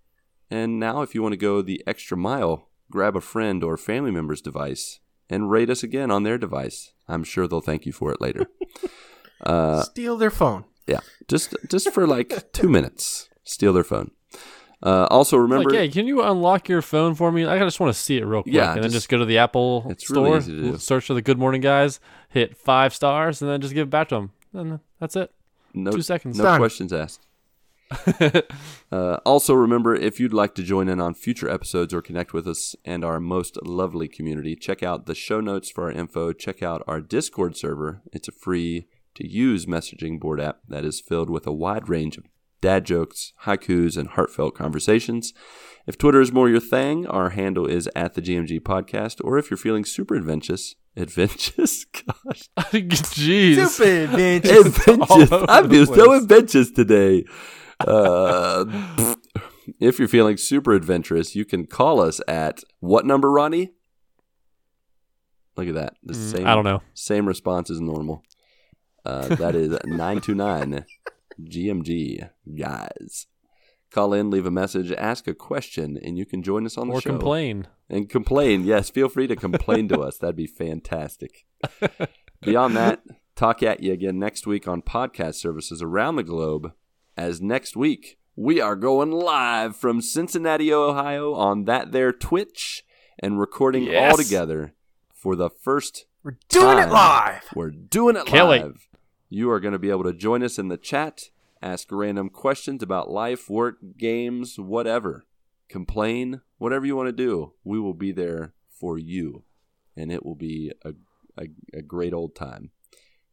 And 0.49 0.79
now, 0.79 1.03
if 1.03 1.13
you 1.13 1.23
want 1.23 1.33
to 1.33 1.37
go 1.37 1.61
the 1.61 1.83
extra 1.89 2.17
mile, 2.17 2.69
grab 2.93 3.17
a 3.17 3.21
friend 3.21 3.65
or 3.65 3.77
family 3.77 4.11
member's 4.13 4.41
device 4.41 5.01
and 5.29 5.51
rate 5.51 5.71
us 5.71 5.83
again 5.83 6.11
on 6.11 6.23
their 6.23 6.39
device. 6.39 6.93
I'm 7.09 7.25
sure 7.25 7.49
they'll 7.49 7.61
thank 7.61 7.87
you 7.87 7.93
for 7.93 8.13
it 8.13 8.21
later. 8.21 8.47
uh, 9.41 9.83
Steal 9.93 10.17
their 10.17 10.31
phone. 10.31 10.65
yeah, 10.87 11.01
just 11.29 11.55
just 11.69 11.91
for 11.93 12.07
like 12.07 12.53
two 12.53 12.69
minutes, 12.69 13.29
steal 13.45 13.73
their 13.73 13.85
phone. 13.85 14.11
Uh, 14.85 15.07
also, 15.11 15.37
remember, 15.37 15.71
like, 15.71 15.79
hey, 15.79 15.89
can 15.89 16.09
you 16.09 16.23
unlock 16.23 16.69
your 16.69 16.83
phone 16.83 17.15
for 17.15 17.31
me? 17.31 17.45
I 17.45 17.57
just 17.61 17.79
want 17.79 17.95
to 17.95 18.01
see 18.01 18.17
it 18.19 18.25
real 18.27 18.43
quick, 18.43 18.53
Yeah, 18.53 18.73
and 18.75 18.79
then 18.83 18.91
just- 18.91 18.95
just 19.05 19.09
go 19.09 19.17
to 19.19 19.25
the 19.25 19.39
Apple 19.39 19.87
It's 19.89 20.11
really 20.11 20.25
store, 20.27 20.39
easy 20.39 20.57
to 20.57 20.63
do. 20.73 20.79
search 20.79 21.07
for 21.07 21.15
the 21.15 21.23
Good 21.23 21.39
Morning 21.39 21.61
Guys, 21.61 22.01
hit 22.29 22.57
five 22.57 22.93
stars, 22.93 23.41
and 23.41 23.49
then 23.49 23.61
just 23.61 23.75
give 23.75 23.87
it 23.87 23.91
back 23.91 24.09
to 24.09 24.17
them. 24.17 24.33
And 24.53 24.81
that's 24.99 25.15
it. 25.15 25.31
no, 25.73 25.93
Two 25.93 26.03
seconds. 26.03 26.37
no 26.37 26.43
Done. 26.45 26.59
questions 26.59 26.93
asked. 26.93 27.25
Uh, 28.93 29.19
also, 29.25 29.55
remember 29.55 29.95
if 29.95 30.21
you'd 30.21 30.35
like 30.35 30.55
to 30.55 30.63
join 30.63 30.87
in 30.87 31.01
on 31.01 31.15
future 31.15 31.49
episodes 31.49 31.95
or 31.95 32.03
connect 32.03 32.35
with 32.35 32.47
us 32.47 32.77
and 32.85 33.03
our 33.07 33.19
most 33.19 33.57
lovely 33.65 34.07
community, 34.07 34.55
check 34.55 34.83
out 34.83 35.07
the 35.07 35.15
show 35.15 35.41
notes 35.41 35.71
for 35.71 35.85
our 35.85 35.91
info. 35.91 36.31
Check 36.35 36.63
out 36.63 36.83
our 36.87 37.01
Discord 37.01 37.57
server. 37.57 38.03
It's 38.13 38.29
a 38.29 38.33
free 38.33 38.89
to 39.15 39.27
use 39.27 39.65
messaging 39.65 40.21
board 40.21 40.43
app 40.43 40.59
that 40.69 40.85
is 40.85 41.01
filled 41.01 41.31
with 41.31 41.47
a 41.47 41.53
wide 41.53 41.89
range 41.89 42.19
of 42.19 42.25
dad 42.61 42.85
jokes, 42.85 43.33
haikus, 43.45 43.97
and 43.97 44.11
heartfelt 44.11 44.55
conversations. 44.55 45.33
If 45.87 45.97
Twitter 45.97 46.21
is 46.21 46.31
more 46.31 46.49
your 46.49 46.61
thing, 46.61 47.07
our 47.07 47.31
handle 47.31 47.67
is 47.67 47.89
at 47.97 48.13
the 48.15 48.23
GMG 48.23 48.61
Podcast. 48.61 49.21
Or 49.25 49.39
if 49.39 49.51
you're 49.51 49.59
feeling 49.59 49.85
super 49.85 50.15
adventurous, 50.15 50.77
adventurous, 50.97 51.85
gosh, 51.93 52.49
Jeez. 52.73 53.67
Stupid 53.69 54.11
bitch. 54.11 54.67
adventurous. 54.67 55.33
I 55.49 55.67
feel 55.67 55.87
so 55.87 56.13
adventurous 56.13 56.71
today. 56.71 57.25
Uh, 57.87 59.15
if 59.81 59.99
you're 59.99 60.09
feeling 60.09 60.37
super 60.37 60.73
adventurous, 60.73 61.35
you 61.35 61.45
can 61.45 61.67
call 61.67 62.01
us 62.01 62.21
at 62.29 62.63
what 62.81 63.07
number, 63.07 63.31
Ronnie? 63.31 63.73
Look 65.57 65.69
at 65.69 65.75
that. 65.75 65.95
The 66.03 66.15
same. 66.15 66.45
Mm, 66.45 66.47
I 66.47 66.55
don't 66.55 66.65
know. 66.65 66.83
Same 66.95 67.27
response 67.27 67.71
as 67.71 67.81
normal. 67.81 68.23
Uh, 69.05 69.29
that 69.37 69.55
is 69.55 69.77
nine 69.85 70.21
two 70.21 70.35
nine 70.35 70.85
GMG 71.41 72.31
guys. 72.57 73.27
Call 73.91 74.15
in, 74.15 74.31
leave 74.31 74.47
a 74.47 74.51
message, 74.51 74.91
ask 74.93 75.29
a 75.29 75.35
question, 75.35 75.99
and 76.03 76.17
you 76.17 76.25
can 76.25 76.43
join 76.43 76.65
us 76.65 76.79
on 76.79 76.89
the 76.89 76.95
Or 76.95 77.01
show 77.03 77.11
Or 77.11 77.13
complain. 77.13 77.69
and 77.91 78.09
complain. 78.09 78.65
Yes, 78.65 78.89
feel 78.89 79.11
free 79.11 79.27
to 79.27 79.37
complain 79.37 79.87
to 79.89 80.01
us. 80.01 80.17
That'd 80.17 80.35
be 80.37 80.47
fantastic. 80.47 81.45
Beyond 82.41 82.75
that, 82.75 83.03
talk 83.37 83.63
at 83.63 83.83
you 83.83 83.93
again 83.93 84.19
next 84.19 84.47
week 84.47 84.67
on 84.67 84.81
podcast 84.81 85.35
services 85.35 85.83
around 85.83 86.17
the 86.17 86.23
globe. 86.23 86.73
As 87.17 87.41
next 87.41 87.77
week, 87.77 88.19
we 88.37 88.61
are 88.61 88.77
going 88.77 89.11
live 89.11 89.77
from 89.77 90.01
Cincinnati, 90.01 90.73
Ohio 90.73 91.35
on 91.35 91.65
that 91.65 91.93
there 91.93 92.13
Twitch 92.13 92.85
and 93.19 93.39
recording 93.39 93.85
Yes. 93.85 94.13
all 94.13 94.17
together 94.17 94.73
for 95.13 95.37
the 95.37 95.51
first 95.51 96.07
We're 96.23 96.39
doing 96.49 96.79
time. 96.79 96.89
it 96.89 96.93
live. 96.93 97.43
We're 97.55 97.71
doing 97.71 98.17
it 98.17 98.27
Can't 98.27 98.49
wait. 98.49 98.63
live. 98.63 98.89
You 99.29 99.51
are 99.51 99.61
going 99.61 99.73
to 99.73 99.79
be 99.79 99.91
able 99.91 100.05
to 100.05 100.13
join 100.13 100.43
us 100.43 100.59
in 100.59 100.69
the 100.69 100.77
chat, 100.79 101.31
ask 101.61 101.89
random 101.91 102.31
questions 102.31 102.83
about 102.83 103.11
life, 103.11 103.49
work, 103.51 103.77
games, 103.99 104.59
whatever. 104.59 105.25
Complain, 105.69 106.41
whatever 106.59 106.85
you 106.87 106.97
want 106.97 107.09
to 107.09 107.13
do. 107.13 107.53
We 107.65 107.79
will 107.79 107.95
be 107.95 108.13
there 108.13 108.53
for 108.71 108.99
you, 108.99 109.45
and 109.97 110.11
it 110.11 110.25
will 110.25 110.35
be 110.35 110.73
a, 110.85 110.93
a, 111.39 111.47
a 111.75 111.83
great 111.83 112.13
old 112.13 112.35
time. 112.35 112.71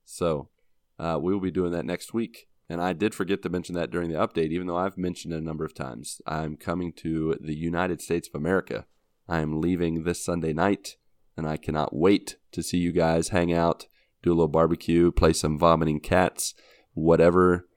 So, 0.06 0.50
uh, 0.98 1.18
we 1.22 1.34
will 1.34 1.42
be 1.42 1.52
doing 1.52 1.72
that 1.72 1.86
next 1.86 2.14
week. 2.14 2.48
And 2.70 2.82
I 2.82 2.94
did 2.94 3.16
forget 3.16 3.42
to 3.42 3.50
mention 3.50 3.74
that 3.76 3.90
during 3.90 4.12
the 4.12 4.18
update, 4.20 4.52
even 4.52 4.68
though 4.68 4.78
I've 4.78 4.98
mentioned 4.98 5.34
it 5.34 5.38
a 5.38 5.46
number 5.46 5.66
of 5.66 5.74
times. 5.74 6.22
I'm 6.28 6.56
coming 6.56 6.94
to 6.98 7.36
the 7.42 7.56
United 7.56 8.00
States 8.00 8.28
of 8.28 8.36
America. 8.36 8.86
I 9.28 9.40
am 9.40 9.60
leaving 9.60 10.04
this 10.04 10.24
Sunday 10.24 10.54
night, 10.54 10.98
and 11.36 11.48
I 11.48 11.58
cannot 11.58 11.96
wait 11.96 12.38
to 12.52 12.62
see 12.62 12.78
you 12.78 12.92
guys 12.92 13.30
hang 13.30 13.52
out, 13.52 13.88
do 14.22 14.30
a 14.30 14.36
little 14.36 14.48
barbecue, 14.48 15.12
play 15.12 15.34
some 15.34 15.58
vomiting 15.58 16.00
cats, 16.00 16.54
whatever 16.94 17.68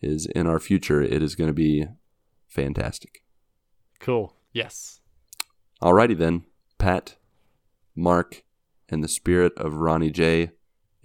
is 0.00 0.26
in 0.26 0.46
our 0.46 0.60
future. 0.60 1.02
It 1.02 1.22
is 1.22 1.34
going 1.34 1.48
to 1.48 1.54
be 1.54 1.84
fantastic. 2.46 3.24
Cool. 4.00 4.34
Yes. 4.52 5.00
Alrighty 5.82 6.16
then, 6.16 6.44
Pat, 6.78 7.16
Marc, 7.94 8.44
and 8.88 9.04
the 9.04 9.08
spirit 9.08 9.52
of 9.58 9.76
Ronnie 9.76 10.10
J, 10.10 10.52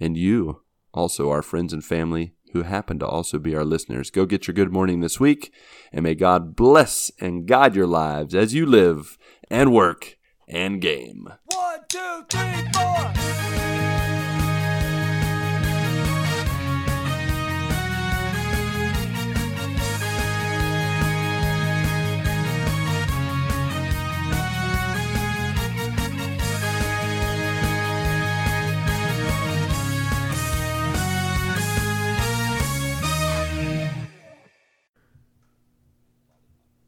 and 0.00 0.16
you, 0.16 0.62
also 0.94 1.30
our 1.30 1.42
friends 1.42 1.72
and 1.72 1.84
family 1.84 2.34
who 2.54 2.62
happen 2.62 2.98
to 3.00 3.06
also 3.06 3.38
be 3.38 3.54
our 3.54 3.64
listeners. 3.64 4.10
Go 4.10 4.24
get 4.24 4.46
your 4.46 4.54
good 4.54 4.72
morning 4.72 5.00
this 5.00 5.20
week, 5.20 5.52
and 5.92 6.04
may 6.04 6.14
God 6.14 6.56
bless 6.56 7.10
and 7.20 7.46
guide 7.46 7.74
your 7.74 7.86
lives 7.86 8.34
as 8.34 8.54
you 8.54 8.64
live 8.64 9.18
and 9.50 9.72
work 9.72 10.16
and 10.48 10.80
game. 10.80 11.28
One, 11.52 11.80
two, 11.88 12.24
three, 12.30 12.64
four. 12.72 13.43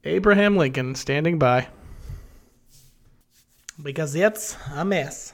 Abraham 0.07 0.57
Lincoln 0.57 0.95
standing 0.95 1.37
by. 1.37 1.67
Because 3.83 4.15
it's 4.15 4.57
a 4.73 4.85
mess. 4.85 5.33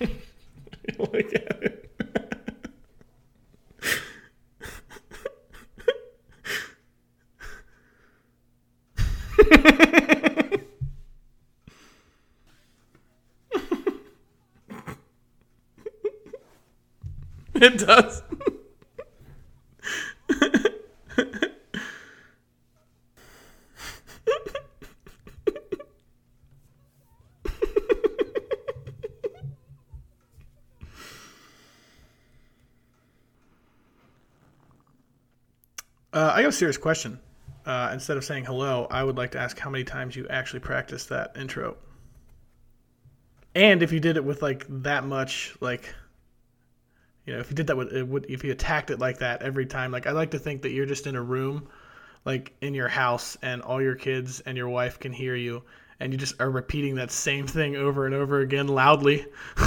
Look 0.00 1.34
at 1.34 1.62
it. 1.62 1.90
it 17.54 17.78
does. 17.78 18.22
Uh, 36.12 36.32
I 36.34 36.40
have 36.42 36.50
a 36.50 36.52
serious 36.52 36.76
question. 36.78 37.18
Uh, 37.64 37.90
instead 37.92 38.16
of 38.16 38.24
saying 38.24 38.44
hello, 38.44 38.86
I 38.90 39.04
would 39.04 39.16
like 39.16 39.30
to 39.32 39.38
ask 39.38 39.58
how 39.58 39.70
many 39.70 39.84
times 39.84 40.16
you 40.16 40.26
actually 40.28 40.60
practiced 40.60 41.08
that 41.10 41.36
intro, 41.36 41.76
and 43.54 43.82
if 43.82 43.92
you 43.92 44.00
did 44.00 44.16
it 44.16 44.24
with 44.24 44.42
like 44.42 44.66
that 44.68 45.04
much 45.04 45.54
like 45.60 45.94
You 47.24 47.34
know, 47.34 47.40
if 47.40 47.50
you 47.50 47.54
did 47.56 47.68
that 47.68 47.76
with 47.76 47.92
it 47.92 48.06
would 48.06 48.26
if 48.28 48.42
you 48.44 48.50
attacked 48.52 48.90
it 48.90 48.98
like 48.98 49.18
that 49.18 49.42
every 49.42 49.66
time, 49.66 49.92
like 49.92 50.06
I 50.06 50.12
like 50.12 50.32
to 50.32 50.38
think 50.38 50.62
that 50.62 50.70
you're 50.70 50.86
just 50.86 51.06
in 51.06 51.14
a 51.14 51.22
room, 51.22 51.68
like 52.24 52.52
in 52.60 52.74
your 52.74 52.88
house, 52.88 53.36
and 53.42 53.62
all 53.62 53.80
your 53.80 53.94
kids 53.94 54.40
and 54.40 54.56
your 54.56 54.68
wife 54.68 54.98
can 54.98 55.12
hear 55.12 55.36
you, 55.36 55.62
and 56.00 56.12
you 56.12 56.18
just 56.18 56.40
are 56.40 56.50
repeating 56.50 56.96
that 56.96 57.12
same 57.12 57.46
thing 57.46 57.76
over 57.76 58.06
and 58.06 58.14
over 58.14 58.40
again 58.40 58.66
loudly. 58.66 59.24